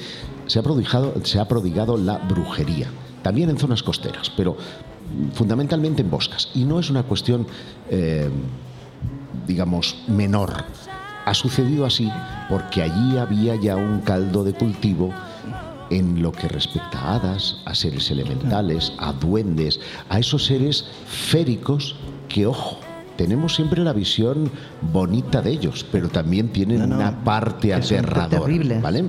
se 0.46 0.58
ha 0.58 0.62
prodigado, 0.62 1.14
se 1.24 1.40
ha 1.40 1.48
prodigado 1.48 1.96
la 1.96 2.18
brujería. 2.18 2.88
También 3.22 3.50
en 3.50 3.58
zonas 3.58 3.82
costeras, 3.82 4.30
pero 4.36 4.56
fundamentalmente 5.32 6.02
en 6.02 6.10
boscas. 6.10 6.50
Y 6.54 6.64
no 6.64 6.78
es 6.78 6.90
una 6.90 7.02
cuestión, 7.02 7.46
eh, 7.90 8.28
digamos, 9.46 9.96
menor. 10.08 10.52
Ha 11.24 11.34
sucedido 11.34 11.86
así 11.86 12.10
porque 12.48 12.82
allí 12.82 13.16
había 13.16 13.56
ya 13.56 13.76
un 13.76 14.00
caldo 14.00 14.44
de 14.44 14.52
cultivo 14.52 15.12
en 15.90 16.22
lo 16.22 16.32
que 16.32 16.48
respecta 16.48 16.98
a 17.00 17.14
hadas, 17.16 17.58
a 17.64 17.74
seres 17.74 18.10
elementales, 18.10 18.92
a 18.98 19.12
duendes, 19.12 19.80
a 20.08 20.18
esos 20.18 20.44
seres 20.46 20.84
féricos 21.06 21.96
que, 22.28 22.46
ojo, 22.46 22.78
tenemos 23.16 23.56
siempre 23.56 23.82
la 23.82 23.92
visión 23.92 24.48
bonita 24.92 25.42
de 25.42 25.50
ellos, 25.50 25.84
pero 25.90 26.08
también 26.08 26.50
tienen 26.50 26.78
No, 26.80 26.86
no, 26.86 26.96
una 26.96 27.24
parte 27.24 27.74
aterradora. 27.74 28.44
terribles. 28.44 28.80
¿vale? 28.80 29.06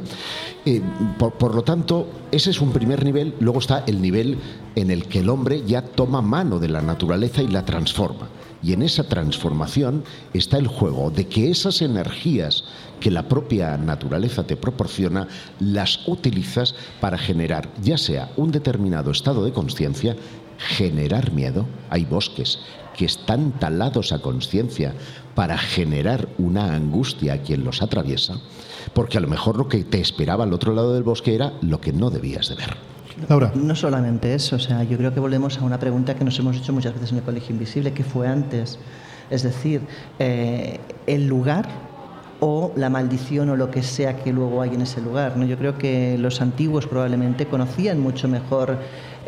Eh, 0.65 0.81
por, 1.19 1.33
por 1.33 1.53
lo 1.53 1.61
tanto, 1.61 2.07
ese 2.31 2.49
es 2.49 2.59
un 2.59 2.71
primer 2.71 3.03
nivel. 3.05 3.35
Luego 3.39 3.59
está 3.59 3.83
el 3.85 4.01
nivel 4.01 4.39
en 4.75 4.89
el 4.89 5.05
que 5.05 5.19
el 5.19 5.29
hombre 5.29 5.63
ya 5.63 5.83
toma 5.83 6.23
mano 6.23 6.57
de 6.57 6.69
la 6.69 6.81
naturaleza 6.81 7.43
y 7.43 7.47
la 7.49 7.65
transforma. 7.65 8.29
Y 8.63 8.73
en 8.73 8.81
esa 8.81 9.03
transformación 9.03 10.03
está 10.33 10.57
el 10.57 10.67
juego 10.67 11.11
de 11.11 11.27
que 11.27 11.51
esas 11.51 11.81
energías 11.83 12.63
que 12.99 13.11
la 13.11 13.27
propia 13.27 13.77
naturaleza 13.77 14.43
te 14.43 14.57
proporciona 14.57 15.27
las 15.59 16.07
utilizas 16.07 16.75
para 16.99 17.17
generar 17.17 17.69
ya 17.81 17.97
sea 17.97 18.29
un 18.37 18.51
determinado 18.51 19.11
estado 19.11 19.43
de 19.43 19.53
conciencia, 19.53 20.15
generar 20.57 21.31
miedo. 21.31 21.65
Hay 21.89 22.05
bosques 22.05 22.59
que 22.97 23.05
están 23.05 23.53
talados 23.53 24.11
a 24.11 24.19
conciencia 24.19 24.93
para 25.33 25.57
generar 25.57 26.27
una 26.37 26.75
angustia 26.75 27.33
a 27.33 27.37
quien 27.37 27.63
los 27.63 27.81
atraviesa, 27.81 28.35
porque 28.93 29.17
a 29.17 29.21
lo 29.21 29.27
mejor 29.27 29.57
lo 29.57 29.69
que 29.69 29.85
te 29.85 30.01
esperaba 30.01 30.43
al 30.43 30.53
otro 30.53 30.73
lado 30.73 30.93
del 30.93 31.03
bosque 31.03 31.33
era 31.33 31.53
lo 31.61 31.79
que 31.79 31.93
no 31.93 32.09
debías 32.09 32.49
de 32.49 32.55
ver. 32.55 32.75
Laura. 33.27 33.51
No 33.55 33.75
solamente 33.75 34.33
eso, 34.33 34.55
o 34.55 34.59
sea, 34.59 34.83
yo 34.83 34.97
creo 34.97 35.13
que 35.13 35.19
volvemos 35.19 35.57
a 35.57 35.63
una 35.63 35.79
pregunta 35.79 36.15
que 36.15 36.23
nos 36.23 36.37
hemos 36.39 36.57
hecho 36.57 36.73
muchas 36.73 36.93
veces 36.93 37.11
en 37.11 37.17
el 37.17 37.23
Colegio 37.23 37.53
Invisible, 37.53 37.93
¿qué 37.93 38.03
fue 38.03 38.27
antes? 38.27 38.79
Es 39.29 39.43
decir, 39.43 39.81
eh, 40.19 40.79
el 41.05 41.27
lugar 41.27 41.69
o 42.39 42.71
la 42.75 42.89
maldición 42.89 43.49
o 43.49 43.55
lo 43.55 43.69
que 43.69 43.83
sea 43.83 44.17
que 44.17 44.31
luego 44.31 44.61
hay 44.61 44.73
en 44.73 44.81
ese 44.81 45.01
lugar. 45.01 45.35
¿no? 45.37 45.45
Yo 45.45 45.57
creo 45.57 45.77
que 45.77 46.17
los 46.17 46.41
antiguos 46.41 46.87
probablemente 46.87 47.45
conocían 47.47 47.99
mucho 47.99 48.27
mejor 48.27 48.77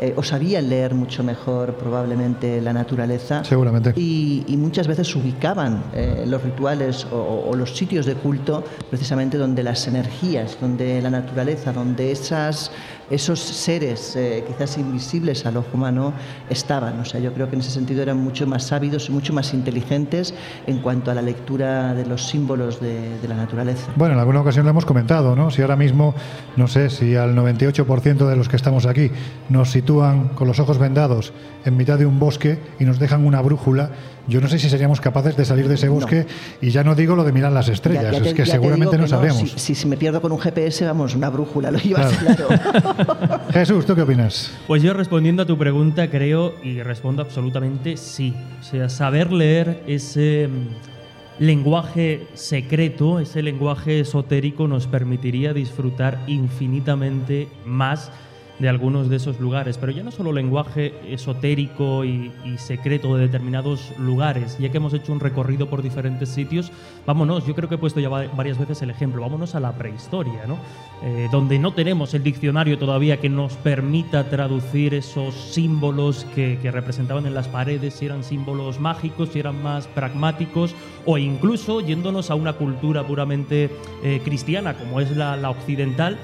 eh, 0.00 0.14
o 0.16 0.22
sabían 0.22 0.68
leer 0.68 0.94
mucho 0.94 1.22
mejor 1.22 1.74
probablemente 1.74 2.60
la 2.60 2.72
naturaleza. 2.72 3.44
Seguramente. 3.44 3.92
Y, 3.96 4.44
y 4.48 4.56
muchas 4.56 4.88
veces 4.88 5.14
ubicaban 5.14 5.84
eh, 5.94 6.24
los 6.26 6.42
rituales 6.42 7.06
o, 7.12 7.50
o 7.50 7.54
los 7.54 7.76
sitios 7.76 8.06
de 8.06 8.14
culto 8.14 8.64
precisamente 8.90 9.38
donde 9.38 9.62
las 9.62 9.86
energías, 9.86 10.58
donde 10.60 11.00
la 11.02 11.10
naturaleza, 11.10 11.72
donde 11.72 12.10
esas, 12.10 12.72
esos 13.12 13.40
seres 13.40 14.16
eh, 14.16 14.42
quizás 14.46 14.78
invisibles 14.78 15.44
al 15.46 15.56
ojo 15.58 15.68
humano 15.74 16.12
estaban. 16.50 16.98
O 17.00 17.04
sea, 17.04 17.20
yo 17.20 17.32
creo 17.32 17.48
que 17.48 17.54
en 17.56 17.60
ese 17.60 17.70
sentido 17.70 18.02
eran 18.02 18.16
mucho 18.18 18.46
más 18.46 18.64
sabios 18.64 19.08
y 19.08 19.12
mucho 19.12 19.32
más 19.32 19.52
inteligentes 19.54 20.34
en 20.66 20.78
cuanto 20.78 21.10
a 21.10 21.14
la 21.14 21.22
lectura 21.22 21.94
de 21.94 22.06
los 22.06 22.26
símbolos 22.26 22.80
de, 22.80 23.18
de 23.20 23.28
la 23.28 23.36
naturaleza. 23.36 23.90
Bueno, 23.96 24.14
en 24.14 24.20
alguna 24.20 24.40
ocasión 24.40 24.64
lo 24.64 24.70
hemos 24.70 24.84
comentado, 24.86 25.36
¿no? 25.36 25.50
Si 25.50 25.60
ahora 25.62 25.76
mismo, 25.76 26.14
no 26.56 26.66
sé, 26.68 26.90
si 26.90 27.14
al 27.16 27.34
98% 27.36 28.26
de 28.28 28.36
los 28.36 28.48
que 28.48 28.56
estamos 28.56 28.86
aquí 28.86 29.10
nos 29.48 29.70
sitúan 29.70 30.28
con 30.28 30.48
los 30.48 30.58
ojos 30.58 30.78
vendados 30.78 31.32
en 31.64 31.76
mitad 31.76 31.98
de 31.98 32.06
un 32.06 32.18
bosque 32.18 32.58
y 32.80 32.84
nos 32.84 32.98
dejan 32.98 33.24
una 33.26 33.40
brújula, 33.42 33.90
yo 34.28 34.40
no 34.40 34.48
sé 34.48 34.58
si 34.60 34.68
seríamos 34.70 35.00
capaces 35.00 35.36
de 35.36 35.44
salir 35.44 35.66
de 35.68 35.74
ese 35.74 35.88
bosque 35.88 36.26
y 36.60 36.70
ya 36.70 36.84
no 36.84 36.94
digo 36.94 37.16
lo 37.16 37.24
de 37.24 37.32
mirar 37.32 37.50
las 37.52 37.68
estrellas, 37.68 38.04
Ya- 38.04 38.12
ya 38.12 38.22
te- 38.22 38.28
es 38.30 38.34
que 38.34 38.46
seguramente 38.46 38.96
digo 38.96 38.98
no 38.98 39.04
que 39.04 39.08
sabríamos. 39.10 39.50
Si, 39.50 39.58
si- 39.58 39.74
si 39.74 39.86
me 39.88 39.96
pierdo 39.96 40.20
con 40.22 40.30
un 40.32 40.38
GPS, 40.38 40.84
vamos, 40.86 41.14
una 41.16 41.28
brújula 41.28 41.70
lo 41.72 41.78
llevas 41.78 42.12
claro. 42.18 42.46
Jesús, 43.52 43.86
¿tú 43.86 43.94
qué 43.94 44.02
opinas? 44.02 44.52
Pues 44.66 44.82
yo 44.82 44.92
respondiendo 44.92 45.42
a 45.42 45.46
tu 45.46 45.58
pregunta 45.58 46.08
creo 46.10 46.54
y 46.62 46.82
respondo 46.82 47.22
absolutamente 47.22 47.96
sí. 47.96 48.34
O 48.60 48.62
sea, 48.62 48.88
saber 48.88 49.32
leer 49.32 49.82
ese 49.86 50.48
mm, 50.48 51.42
lenguaje 51.42 52.26
secreto, 52.34 53.18
ese 53.18 53.42
lenguaje 53.42 54.00
esotérico 54.00 54.68
nos 54.68 54.86
permitiría 54.86 55.52
disfrutar 55.52 56.18
infinitamente 56.26 57.48
más 57.64 58.10
de 58.62 58.68
algunos 58.68 59.10
de 59.10 59.16
esos 59.16 59.40
lugares, 59.40 59.76
pero 59.76 59.90
ya 59.90 60.04
no 60.04 60.12
solo 60.12 60.32
lenguaje 60.32 60.94
esotérico 61.12 62.04
y, 62.04 62.30
secreto 62.58 63.16
de 63.16 63.22
determinados 63.22 63.92
lugares, 63.98 64.56
ya 64.60 64.70
que 64.70 64.76
hemos 64.76 64.94
hecho 64.94 65.12
un 65.12 65.18
recorrido 65.18 65.68
por 65.68 65.82
diferentes 65.82 66.28
sitios, 66.28 66.70
vámonos, 67.04 67.44
yo 67.44 67.56
creo 67.56 67.68
que 67.68 67.74
he 67.74 67.78
puesto 67.78 67.98
ya 67.98 68.08
va- 68.08 68.28
varias 68.36 68.58
veces 68.58 68.80
el 68.82 68.90
ejemplo, 68.90 69.20
vámonos 69.20 69.56
a 69.56 69.60
la 69.60 69.72
prehistoria, 69.72 70.46
¿no? 70.46 70.58
Eh, 71.02 71.28
donde 71.32 71.58
no 71.58 71.74
tenemos 71.74 72.14
el 72.14 72.22
diccionario 72.22 72.78
todavía 72.78 73.16
que 73.16 73.28
nos 73.28 73.54
permita 73.54 74.30
traducir 74.30 74.94
esos 74.94 75.34
símbolos 75.34 76.24
que, 76.36 76.56
representaban 76.70 77.26
en 77.26 77.34
las 77.34 77.48
paredes, 77.48 77.94
si 77.94 78.06
eran 78.06 78.22
símbolos 78.22 78.78
mágicos, 78.78 79.30
si 79.30 79.40
eran 79.40 79.60
más 79.60 79.88
pragmáticos, 79.88 80.76
o 81.04 81.18
incluso 81.18 81.80
yéndonos 81.80 82.30
a 82.30 82.36
una 82.36 82.52
cultura 82.52 83.04
puramente 83.04 83.70
eh, 84.04 84.20
cristiana 84.24 84.74
como 84.74 85.00
es 85.00 85.10
la 85.16 85.50
occidental, 85.50 86.16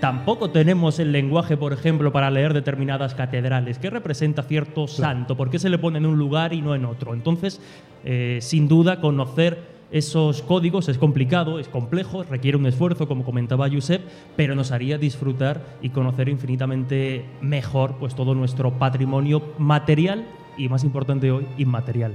Tampoco 0.00 0.50
tenemos 0.50 0.98
el 0.98 1.10
lenguaje, 1.10 1.56
por 1.56 1.72
ejemplo, 1.72 2.12
para 2.12 2.30
leer 2.30 2.52
determinadas 2.52 3.14
catedrales. 3.14 3.78
¿Qué 3.78 3.88
representa 3.88 4.42
cierto 4.42 4.86
santo? 4.86 5.36
¿Por 5.36 5.48
qué 5.48 5.58
se 5.58 5.70
le 5.70 5.78
pone 5.78 5.98
en 5.98 6.06
un 6.06 6.18
lugar 6.18 6.52
y 6.52 6.60
no 6.60 6.74
en 6.74 6.84
otro? 6.84 7.14
Entonces, 7.14 7.60
eh, 8.04 8.38
sin 8.42 8.68
duda, 8.68 9.00
conocer 9.00 9.76
esos 9.90 10.42
códigos 10.42 10.88
es 10.88 10.98
complicado, 10.98 11.58
es 11.58 11.68
complejo, 11.68 12.24
requiere 12.24 12.58
un 12.58 12.66
esfuerzo, 12.66 13.08
como 13.08 13.24
comentaba 13.24 13.70
Josep, 13.70 14.02
pero 14.36 14.54
nos 14.54 14.70
haría 14.70 14.98
disfrutar 14.98 15.62
y 15.80 15.90
conocer 15.90 16.28
infinitamente 16.28 17.24
mejor 17.40 17.94
pues, 17.98 18.14
todo 18.14 18.34
nuestro 18.34 18.72
patrimonio 18.72 19.54
material 19.58 20.26
y, 20.58 20.68
más 20.68 20.84
importante 20.84 21.30
hoy, 21.30 21.46
inmaterial. 21.56 22.14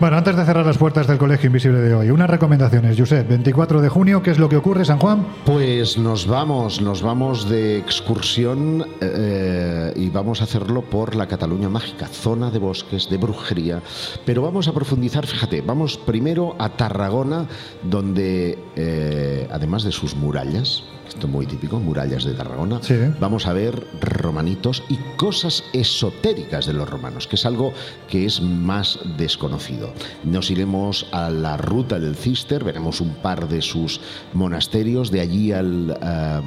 Bueno, 0.00 0.16
antes 0.16 0.36
de 0.36 0.44
cerrar 0.44 0.64
las 0.64 0.78
puertas 0.78 1.08
del 1.08 1.18
Colegio 1.18 1.48
Invisible 1.48 1.80
de 1.80 1.92
hoy, 1.92 2.10
unas 2.10 2.30
recomendaciones. 2.30 2.96
Josep, 2.96 3.28
24 3.28 3.80
de 3.80 3.88
junio, 3.88 4.22
¿qué 4.22 4.30
es 4.30 4.38
lo 4.38 4.48
que 4.48 4.56
ocurre, 4.56 4.84
San 4.84 5.00
Juan? 5.00 5.26
Pues 5.44 5.98
nos 5.98 6.28
vamos, 6.28 6.80
nos 6.80 7.02
vamos 7.02 7.48
de 7.48 7.78
excursión 7.78 8.86
eh, 9.00 9.92
y 9.96 10.08
vamos 10.10 10.40
a 10.40 10.44
hacerlo 10.44 10.82
por 10.82 11.16
la 11.16 11.26
Cataluña 11.26 11.68
Mágica, 11.68 12.06
zona 12.06 12.48
de 12.52 12.60
bosques, 12.60 13.10
de 13.10 13.16
brujería. 13.16 13.82
Pero 14.24 14.42
vamos 14.42 14.68
a 14.68 14.72
profundizar, 14.72 15.26
fíjate, 15.26 15.62
vamos 15.62 15.98
primero 15.98 16.54
a 16.60 16.68
Tarragona, 16.68 17.48
donde 17.82 18.56
eh, 18.76 19.48
además 19.50 19.82
de 19.82 19.90
sus 19.90 20.14
murallas, 20.14 20.84
esto 21.08 21.26
es 21.26 21.32
muy 21.32 21.46
típico, 21.46 21.80
murallas 21.80 22.24
de 22.24 22.34
Tarragona, 22.34 22.80
Sí. 22.82 22.94
vamos 23.20 23.46
a 23.46 23.52
ver 23.52 23.86
romanitos 24.00 24.82
y 24.88 24.96
cosas 25.16 25.64
esotéricas 25.72 26.66
de 26.66 26.72
los 26.74 26.88
romanos, 26.88 27.26
que 27.26 27.36
es 27.36 27.46
algo 27.46 27.72
que 28.08 28.24
es 28.26 28.40
más 28.40 28.98
desconocido. 29.16 29.92
Nos 30.24 30.50
iremos 30.50 31.06
a 31.12 31.30
la 31.30 31.56
ruta 31.56 31.98
del 31.98 32.14
Cister, 32.14 32.62
veremos 32.64 33.00
un 33.00 33.14
par 33.16 33.48
de 33.48 33.62
sus 33.62 34.00
monasterios, 34.34 35.10
de 35.10 35.20
allí 35.20 35.52
al 35.52 35.96
eh, 36.00 36.40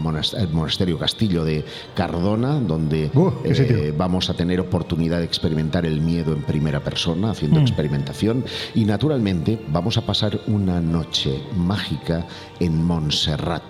monasterio 0.51 0.97
Castillo 0.97 1.43
de 1.43 1.65
Cardona, 1.95 2.59
donde 2.59 3.09
Uh, 3.13 3.31
eh, 3.43 3.93
vamos 3.97 4.29
a 4.29 4.33
tener 4.33 4.59
oportunidad 4.59 5.19
de 5.19 5.25
experimentar 5.25 5.85
el 5.85 6.01
miedo 6.01 6.33
en 6.33 6.41
primera 6.43 6.79
persona, 6.81 7.31
haciendo 7.31 7.59
Mm. 7.59 7.63
experimentación. 7.63 8.45
Y 8.75 8.85
naturalmente 8.85 9.59
vamos 9.71 9.97
a 9.97 10.01
pasar 10.05 10.39
una 10.47 10.79
noche 10.79 11.41
mágica 11.55 12.25
en 12.59 12.83
Montserrat, 12.83 13.63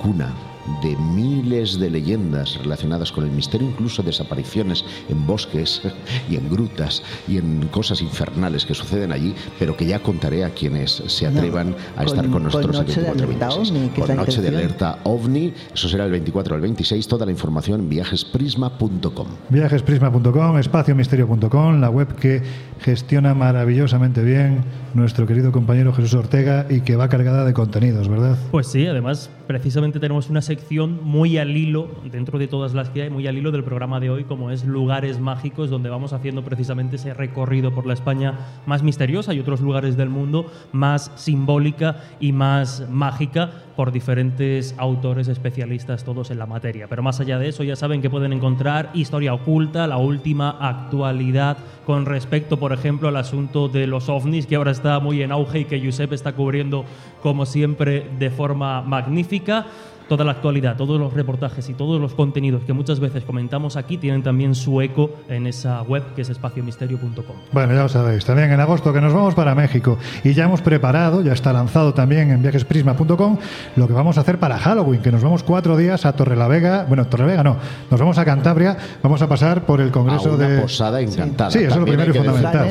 cuna 0.00 0.49
de 0.82 0.94
miles 0.96 1.78
de 1.80 1.90
leyendas 1.90 2.58
relacionadas 2.62 3.10
con 3.12 3.24
el 3.24 3.30
misterio, 3.30 3.68
incluso 3.68 4.02
desapariciones 4.02 4.84
en 5.08 5.26
bosques 5.26 5.82
y 6.30 6.36
en 6.36 6.48
grutas 6.50 7.02
y 7.28 7.38
en 7.38 7.66
cosas 7.68 8.02
infernales 8.02 8.64
que 8.66 8.74
suceden 8.74 9.12
allí, 9.12 9.34
pero 9.58 9.76
que 9.76 9.86
ya 9.86 9.98
contaré 10.00 10.44
a 10.44 10.50
quienes 10.50 11.02
se 11.06 11.30
No, 11.30 11.38
atrevan 11.38 11.74
a 11.96 12.04
con- 12.04 12.06
estar 12.06 12.24
con 12.24 12.32
con 12.32 12.42
nosotros 12.44 12.76
el 12.78 12.86
Noche 12.86 13.00
de 13.00 13.06
24 13.10 13.24
Alerta 13.24 13.46
26. 13.48 13.70
OVNI, 13.70 13.88
que 13.88 14.00
es 14.00 14.06
Con 14.06 14.08
la 14.16 14.22
Noche 14.22 14.40
de 14.42 14.48
intención. 14.48 14.54
alerta 14.56 14.98
OVNI, 15.04 15.54
eso 15.74 15.88
será 15.88 16.04
el 16.04 16.10
24 16.10 16.54
al 16.54 16.60
26, 16.60 17.08
toda 17.08 17.26
la 17.26 17.32
información 17.32 17.80
en 17.80 17.88
viajesprisma.com. 17.88 19.26
Viajesprisma.com, 19.48 20.58
espaciomisterio.com, 20.58 21.80
la 21.80 21.90
web 21.90 22.14
que 22.16 22.42
gestiona 22.80 23.34
maravillosamente 23.34 24.22
bien 24.22 24.64
nuestro 24.94 25.26
querido 25.26 25.52
compañero 25.52 25.92
Jesús 25.92 26.14
Ortega 26.14 26.66
y 26.68 26.80
que 26.80 26.96
va 26.96 27.08
cargada 27.08 27.44
de 27.44 27.52
contenidos, 27.52 28.08
¿verdad? 28.08 28.36
Pues 28.50 28.66
sí, 28.66 28.86
además 28.86 29.30
precisamente 29.46 30.00
tenemos 30.00 30.30
una 30.30 30.42
sección 30.50 30.98
muy 31.04 31.38
al 31.38 31.56
hilo, 31.56 31.86
dentro 32.10 32.36
de 32.36 32.48
todas 32.48 32.74
las 32.74 32.90
que 32.90 33.02
hay, 33.02 33.10
muy 33.10 33.24
al 33.28 33.38
hilo 33.38 33.52
del 33.52 33.62
programa 33.62 34.00
de 34.00 34.10
hoy, 34.10 34.24
como 34.24 34.50
es 34.50 34.64
Lugares 34.64 35.20
Mágicos, 35.20 35.70
donde 35.70 35.90
vamos 35.90 36.12
haciendo 36.12 36.42
precisamente 36.42 36.96
ese 36.96 37.14
recorrido 37.14 37.72
por 37.72 37.86
la 37.86 37.92
España 37.92 38.34
más 38.66 38.82
misteriosa 38.82 39.32
y 39.32 39.38
otros 39.38 39.60
lugares 39.60 39.96
del 39.96 40.08
mundo 40.08 40.50
más 40.72 41.12
simbólica 41.14 42.00
y 42.18 42.32
más 42.32 42.84
mágica, 42.90 43.48
por 43.76 43.92
diferentes 43.92 44.74
autores 44.76 45.28
especialistas, 45.28 46.04
todos 46.04 46.30
en 46.30 46.38
la 46.38 46.46
materia. 46.46 46.86
Pero 46.88 47.02
más 47.02 47.20
allá 47.20 47.38
de 47.38 47.48
eso, 47.48 47.62
ya 47.62 47.76
saben 47.76 48.02
que 48.02 48.10
pueden 48.10 48.32
encontrar 48.32 48.90
historia 48.92 49.32
oculta, 49.32 49.86
la 49.86 49.96
última 49.96 50.50
actualidad 50.50 51.58
con 51.86 52.06
respecto, 52.06 52.58
por 52.58 52.72
ejemplo, 52.72 53.08
al 53.08 53.16
asunto 53.16 53.68
de 53.68 53.86
los 53.86 54.08
ovnis, 54.08 54.46
que 54.46 54.56
ahora 54.56 54.72
está 54.72 54.98
muy 54.98 55.22
en 55.22 55.32
auge 55.32 55.60
y 55.60 55.64
que 55.64 55.82
Josep 55.82 56.12
está 56.12 56.32
cubriendo, 56.32 56.84
como 57.22 57.46
siempre, 57.46 58.06
de 58.18 58.30
forma 58.30 58.82
magnífica 58.82 59.66
toda 60.10 60.24
la 60.24 60.32
actualidad, 60.32 60.76
todos 60.76 60.98
los 60.98 61.14
reportajes 61.14 61.68
y 61.68 61.74
todos 61.74 62.00
los 62.00 62.14
contenidos 62.14 62.64
que 62.64 62.72
muchas 62.72 62.98
veces 62.98 63.22
comentamos 63.22 63.76
aquí 63.76 63.96
tienen 63.96 64.24
también 64.24 64.56
su 64.56 64.80
eco 64.80 65.08
en 65.28 65.46
esa 65.46 65.82
web 65.82 66.02
que 66.16 66.22
es 66.22 66.30
espaciomisterio.com. 66.30 67.36
Bueno, 67.52 67.74
ya 67.74 67.84
lo 67.84 67.88
sabéis. 67.88 68.24
También 68.24 68.50
en 68.50 68.58
agosto 68.58 68.92
que 68.92 69.00
nos 69.00 69.12
vamos 69.12 69.36
para 69.36 69.54
México 69.54 69.98
y 70.24 70.32
ya 70.32 70.46
hemos 70.46 70.62
preparado, 70.62 71.22
ya 71.22 71.32
está 71.32 71.52
lanzado 71.52 71.94
también 71.94 72.32
en 72.32 72.42
viajesprisma.com 72.42 73.38
lo 73.76 73.86
que 73.86 73.92
vamos 73.92 74.18
a 74.18 74.22
hacer 74.22 74.40
para 74.40 74.58
Halloween, 74.58 75.00
que 75.00 75.12
nos 75.12 75.22
vamos 75.22 75.44
cuatro 75.44 75.76
días 75.76 76.04
a 76.04 76.12
Torrelavega, 76.12 76.86
bueno, 76.88 77.06
Torrelavega 77.06 77.44
no, 77.44 77.56
nos 77.88 78.00
vamos 78.00 78.18
a 78.18 78.24
Cantabria, 78.24 78.76
vamos 79.04 79.22
a 79.22 79.28
pasar 79.28 79.64
por 79.64 79.80
el 79.80 79.92
Congreso 79.92 80.30
A 80.30 80.34
una 80.34 80.48
de... 80.48 80.60
posada 80.62 81.00
encantada. 81.00 81.52
Sí, 81.52 81.60
eso 81.60 81.68
es 81.68 81.76
lo 81.76 81.86
primero 81.86 82.10
y 82.10 82.18
fundamental. 82.18 82.68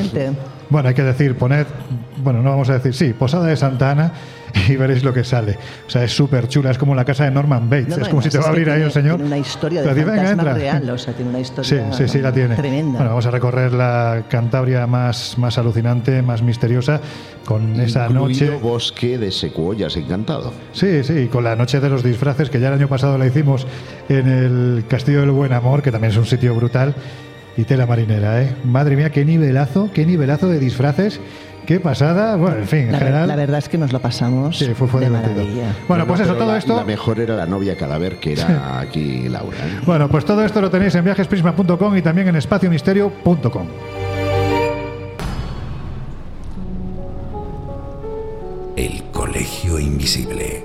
Bueno, 0.68 0.88
hay 0.90 0.94
que 0.94 1.02
decir, 1.02 1.36
poned, 1.36 1.66
bueno, 2.22 2.42
no 2.42 2.50
vamos 2.50 2.68
a 2.68 2.74
decir, 2.74 2.92
sí, 2.92 3.14
Posada 3.14 3.46
de 3.46 3.56
Santa 3.56 3.92
Ana 3.92 4.12
y 4.68 4.76
veréis 4.76 5.02
lo 5.04 5.12
que 5.12 5.24
sale. 5.24 5.58
O 5.86 5.90
sea, 5.90 6.04
es 6.04 6.12
súper 6.12 6.48
chula, 6.48 6.70
es 6.70 6.78
como 6.78 6.94
la 6.94 7.04
casa 7.04 7.24
de 7.24 7.30
Norman 7.30 7.68
Bates, 7.68 7.88
No, 7.88 7.96
no, 7.96 8.02
es 8.02 8.08
como 8.08 8.22
si 8.22 8.28
te 8.30 8.38
va 8.38 8.46
a 8.46 8.48
abrir 8.48 8.70
ahí 8.70 8.82
el 8.82 8.90
señor. 8.92 9.16
Tiene 9.16 9.26
una 9.28 9.38
historia 9.38 9.82
de 9.82 9.92
"Venga, 9.94 10.06
fantasma 10.16 10.30
entra". 10.32 10.54
real, 10.54 10.90
o 10.90 10.98
sea, 10.98 11.14
tiene 11.14 11.30
una 11.30 11.38
Sí, 11.38 11.44
historia 11.44 11.92
sí, 11.92 12.08
sí, 12.08 12.18
la 12.18 12.32
tiene. 12.32 12.54
tremenda. 12.56 12.92
Bueno, 12.98 13.10
vamos 13.10 13.26
a 13.26 13.30
recorrer 13.30 13.72
la 13.72 14.24
Cantabria 14.28 14.86
más, 14.86 15.36
más 15.38 15.58
alucinante, 15.58 16.22
más 16.22 16.42
misteriosa, 16.42 17.00
con 17.44 17.80
esa 17.80 18.06
Incluido 18.08 18.46
noche. 18.52 18.62
bosque 18.62 19.18
de 19.18 19.30
secuoyas 19.30 19.96
encantado. 19.96 20.52
Sí, 20.72 21.02
sí, 21.02 21.28
con 21.28 21.44
la 21.44 21.56
noche 21.56 21.80
de 21.80 21.88
los 21.88 22.02
disfraces, 22.02 22.50
que 22.50 22.60
ya 22.60 22.68
el 22.68 22.74
año 22.74 22.88
pasado 22.88 23.18
la 23.18 23.26
hicimos 23.26 23.66
en 24.08 24.28
el 24.28 24.84
Castillo 24.88 25.20
del 25.20 25.30
Buen 25.30 25.52
Amor, 25.52 25.82
que 25.82 25.90
también 25.90 26.12
es 26.12 26.16
un 26.18 26.26
sitio 26.26 26.54
brutal, 26.54 26.94
y 27.56 27.64
tela 27.64 27.84
marinera, 27.86 28.42
¿eh? 28.42 28.54
Madre 28.64 28.96
mía, 28.96 29.10
qué 29.10 29.24
nivelazo, 29.24 29.90
qué 29.92 30.06
nivelazo 30.06 30.48
de 30.48 30.58
disfraces, 30.60 31.20
qué 31.70 31.78
pasada. 31.78 32.34
Bueno, 32.34 32.56
en 32.56 32.66
fin, 32.66 32.80
en 32.80 32.92
La, 32.92 32.98
general. 32.98 33.28
la 33.28 33.36
verdad 33.36 33.58
es 33.58 33.68
que 33.68 33.78
nos 33.78 33.92
lo 33.92 34.00
pasamos 34.00 34.58
Sí, 34.58 34.64
fue, 34.74 34.88
fue 34.88 35.00
de 35.02 35.06
divertido. 35.06 35.34
maravilla. 35.36 35.76
Bueno, 35.86 36.02
No, 36.02 36.08
pues 36.08 36.18
no, 36.18 36.26
eso, 36.26 36.34
todo 36.34 36.50
la- 36.50 36.58
esto. 36.58 36.74
La 36.76 36.84
mejor 36.84 37.20
era 37.20 37.36
la 37.36 37.46
novia 37.46 37.76
cadáver, 37.76 38.16
que 38.18 38.32
era 38.32 38.80
aquí 38.80 39.28
Laura. 39.28 39.56
¿eh? 39.58 39.78
Bueno, 39.86 40.08
pues 40.08 40.24
todo 40.24 40.44
esto 40.44 40.60
lo 40.60 40.68
tenéis 40.68 40.96
en 40.96 41.04
viajesprisma.com 41.04 41.96
y 41.96 42.02
también 42.02 42.26
en 42.26 42.34
espaciomisterio.com. 42.34 43.66
El 48.76 49.02
Colegio 49.12 49.78
Invisible, 49.78 50.64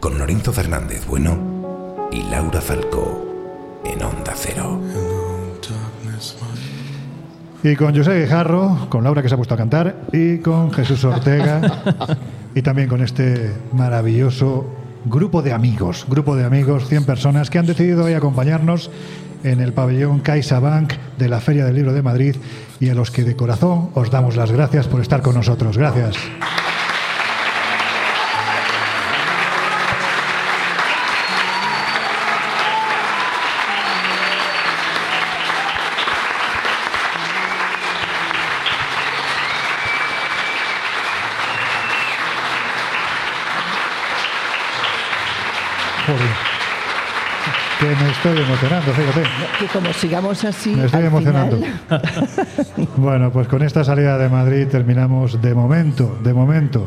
con 0.00 0.18
Lorenzo 0.18 0.52
Fernández 0.52 1.06
Bueno 1.06 2.08
y 2.12 2.22
Laura 2.24 2.60
Falcó, 2.60 3.24
en 3.84 4.02
Onda 4.02 4.32
Cero. 4.36 4.80
Y 7.62 7.76
con 7.76 7.96
José 7.96 8.20
Guijarro, 8.20 8.86
con 8.88 9.04
Laura 9.04 9.22
que 9.22 9.28
se 9.28 9.34
ha 9.34 9.36
puesto 9.36 9.54
a 9.54 9.56
cantar, 9.56 9.96
y 10.12 10.38
con 10.38 10.72
Jesús 10.72 11.04
Ortega, 11.04 11.60
y 12.54 12.62
también 12.62 12.88
con 12.88 13.02
este 13.02 13.52
maravilloso 13.72 14.66
grupo 15.04 15.42
de 15.42 15.52
amigos, 15.52 16.06
grupo 16.08 16.34
de 16.34 16.44
amigos, 16.44 16.88
100 16.88 17.04
personas 17.04 17.50
que 17.50 17.58
han 17.58 17.66
decidido 17.66 18.04
hoy 18.04 18.14
acompañarnos 18.14 18.90
en 19.44 19.60
el 19.60 19.72
pabellón 19.72 20.20
CaixaBank 20.20 20.92
de 21.18 21.28
la 21.28 21.40
Feria 21.40 21.64
del 21.64 21.76
Libro 21.76 21.92
de 21.92 22.02
Madrid 22.02 22.36
y 22.80 22.88
a 22.88 22.94
los 22.94 23.10
que 23.10 23.24
de 23.24 23.36
corazón 23.36 23.90
os 23.94 24.10
damos 24.10 24.36
las 24.36 24.50
gracias 24.50 24.88
por 24.88 25.00
estar 25.00 25.22
con 25.22 25.34
nosotros. 25.34 25.78
Gracias. 25.78 26.16
Que 47.78 47.86
me 47.86 48.10
estoy 48.12 48.38
emocionando, 48.38 48.92
fíjate. 48.92 49.22
Que 49.58 49.66
como 49.66 49.92
sigamos 49.92 50.44
así. 50.44 50.70
Me 50.70 50.84
estoy 50.86 51.04
emocionando. 51.06 51.56
final- 51.56 52.02
Bueno, 52.96 53.32
pues 53.32 53.48
con 53.48 53.62
esta 53.62 53.82
salida 53.82 54.18
de 54.18 54.28
Madrid 54.28 54.68
terminamos 54.68 55.42
de 55.42 55.54
momento, 55.54 56.16
de 56.22 56.32
momento, 56.32 56.86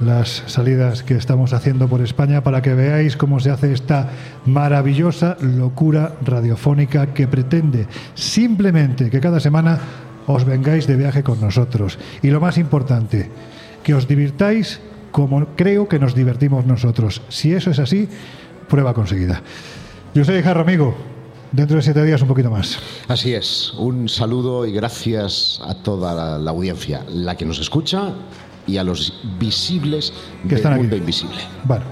las 0.00 0.42
salidas 0.46 1.02
que 1.02 1.16
estamos 1.16 1.52
haciendo 1.52 1.86
por 1.86 2.00
España 2.00 2.42
para 2.42 2.62
que 2.62 2.72
veáis 2.74 3.16
cómo 3.16 3.40
se 3.40 3.50
hace 3.50 3.72
esta 3.72 4.08
maravillosa 4.46 5.36
locura 5.40 6.14
radiofónica 6.24 7.08
que 7.08 7.28
pretende 7.28 7.86
simplemente 8.14 9.10
que 9.10 9.20
cada 9.20 9.38
semana 9.38 9.78
os 10.26 10.44
vengáis 10.44 10.86
de 10.86 10.96
viaje 10.96 11.22
con 11.22 11.40
nosotros. 11.40 11.98
Y 12.22 12.30
lo 12.30 12.40
más 12.40 12.56
importante, 12.56 13.30
que 13.82 13.94
os 13.94 14.08
divirtáis 14.08 14.80
como 15.12 15.46
creo 15.56 15.86
que 15.88 15.98
nos 15.98 16.14
divertimos 16.14 16.66
nosotros. 16.66 17.22
Si 17.28 17.52
eso 17.52 17.70
es 17.70 17.78
así, 17.78 18.08
prueba 18.68 18.92
conseguida. 18.94 19.42
Yo 20.14 20.24
soy 20.24 20.42
Jarro 20.42 20.62
Amigo. 20.62 20.94
Dentro 21.52 21.76
de 21.76 21.82
siete 21.82 22.02
días 22.02 22.22
un 22.22 22.28
poquito 22.28 22.50
más. 22.50 22.78
Así 23.08 23.34
es, 23.34 23.74
un 23.76 24.08
saludo 24.08 24.64
y 24.64 24.72
gracias 24.72 25.60
a 25.62 25.74
toda 25.74 26.14
la, 26.14 26.38
la 26.38 26.50
audiencia, 26.50 27.04
la 27.10 27.36
que 27.36 27.44
nos 27.44 27.58
escucha 27.58 28.14
y 28.66 28.78
a 28.78 28.84
los 28.84 29.20
visibles 29.38 30.14
Que 30.44 30.48
del 30.48 30.56
están 30.56 30.72
aquí. 30.72 30.80
mundo 30.80 30.96
invisible. 30.96 31.36
Bueno. 31.64 31.84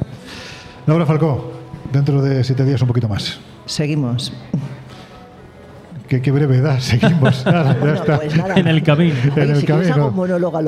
Laura 0.86 1.04
Falcó, 1.04 1.52
dentro 1.92 2.22
de 2.22 2.42
siete 2.42 2.64
días 2.64 2.80
un 2.80 2.88
poquito 2.88 3.06
más. 3.06 3.38
Seguimos. 3.66 4.32
Qué, 6.10 6.20
qué 6.20 6.32
brevedad, 6.32 6.78
seguimos. 6.80 7.46
Nada, 7.46 7.76
ya 7.82 7.94
está. 7.94 8.16
pues 8.18 8.36
nada. 8.36 8.54
En 8.56 8.66
el 8.66 8.82
camino. 8.82 9.14
En 9.24 9.30
Oye, 9.42 9.52
el 9.52 9.56
si 9.60 9.64
camino. 9.66 10.12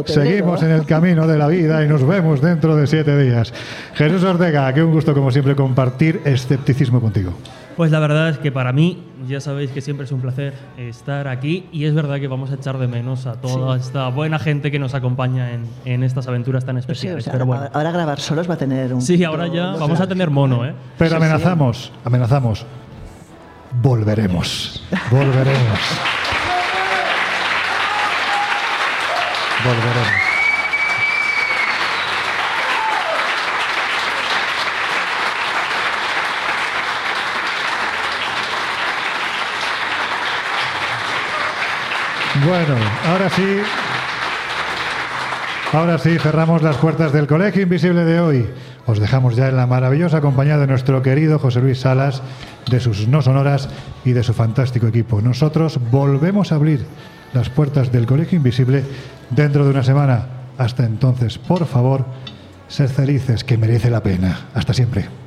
Seguimos 0.06 0.62
en 0.62 0.70
el 0.70 0.86
camino 0.86 1.27
de 1.27 1.36
la 1.36 1.48
vida 1.48 1.85
y 1.85 1.89
nos 1.89 2.06
vemos 2.06 2.40
dentro 2.40 2.77
de 2.77 2.86
siete 2.86 3.19
días. 3.20 3.52
Jesús 3.94 4.23
Ortega, 4.23 4.73
qué 4.73 4.85
un 4.85 4.93
gusto 4.93 5.12
como 5.14 5.32
siempre 5.32 5.56
compartir 5.56 6.20
escepticismo 6.24 7.01
contigo. 7.01 7.32
Pues 7.77 7.90
la 7.90 7.98
verdad 7.98 8.28
es 8.28 8.39
que 8.39 8.52
para 8.52 8.73
mí, 8.73 9.02
ya 9.27 9.40
sabéis 9.40 9.73
que 9.73 9.81
siempre 9.81 10.05
es 10.05 10.12
un 10.12 10.20
placer 10.20 10.52
estar 10.77 11.27
aquí 11.27 11.66
y 11.73 11.86
es 11.86 11.94
verdad 11.94 12.20
que 12.20 12.28
vamos 12.28 12.52
a 12.52 12.55
echar 12.55 12.78
de 12.78 12.86
menos 12.86 13.27
a 13.27 13.40
toda 13.40 13.77
esta 13.78 14.09
buena 14.10 14.39
gente 14.39 14.70
que 14.70 14.78
nos 14.78 14.94
acompaña 14.94 15.52
en, 15.55 15.64
en 15.86 16.05
estas 16.05 16.28
aventuras 16.28 16.64
tan 16.64 16.77
Pues 16.77 17.01
sí, 17.01 17.09
o 17.09 17.19
especiales. 17.19 17.24
sea, 17.24 17.32
Pero 17.32 17.47
bueno, 17.47 17.64
ahora 17.73 17.90
grabar 17.90 18.20
solos 18.20 18.48
va 18.48 18.55
a 18.55 18.59
tener 18.59 18.94
un. 18.94 19.02
sí, 19.02 19.24
ahora 19.24 19.48
ya 19.48 19.73
vamos 19.73 20.01
a 20.01 20.06
tener 20.06 20.31
mono, 20.31 20.64
¿eh? 20.66 20.73
Pero 20.98 21.10
Sí, 21.10 21.16
sí. 21.16 21.23
amenazamos, 21.24 21.93
amenazamos. 22.05 22.66
Volveremos. 23.74 24.82
Volveremos. 25.10 25.80
Volveremos. 29.64 30.22
Bueno, 42.44 42.74
ahora 43.06 43.30
sí. 43.30 43.62
Ahora 45.72 45.96
sí, 45.98 46.18
cerramos 46.18 46.62
las 46.62 46.76
puertas 46.76 47.12
del 47.12 47.26
Colegio 47.26 47.62
Invisible 47.62 48.04
de 48.04 48.20
hoy. 48.20 48.50
Os 48.86 48.98
dejamos 48.98 49.36
ya 49.36 49.48
en 49.48 49.56
la 49.56 49.66
maravillosa 49.66 50.20
compañía 50.20 50.59
de 50.59 50.66
nuestro 50.66 51.02
querido 51.02 51.38
José 51.38 51.60
Luis 51.60 51.80
Salas, 51.80 52.22
de 52.68 52.80
sus 52.80 53.06
no 53.09 53.22
sonoras 53.22 53.68
y 54.04 54.12
de 54.12 54.22
su 54.22 54.34
fantástico 54.34 54.88
equipo. 54.88 55.20
Nosotros 55.22 55.78
volvemos 55.90 56.52
a 56.52 56.56
abrir 56.56 56.84
las 57.32 57.48
puertas 57.48 57.92
del 57.92 58.06
Colegio 58.06 58.36
Invisible 58.36 58.84
dentro 59.30 59.64
de 59.64 59.70
una 59.70 59.84
semana. 59.84 60.26
Hasta 60.59 60.84
entonces, 60.84 61.38
por 61.38 61.66
favor, 61.66 62.04
sed 62.68 62.88
felices, 62.88 63.44
que 63.44 63.56
merece 63.56 63.90
la 63.90 64.02
pena. 64.02 64.48
Hasta 64.54 64.74
siempre. 64.74 65.21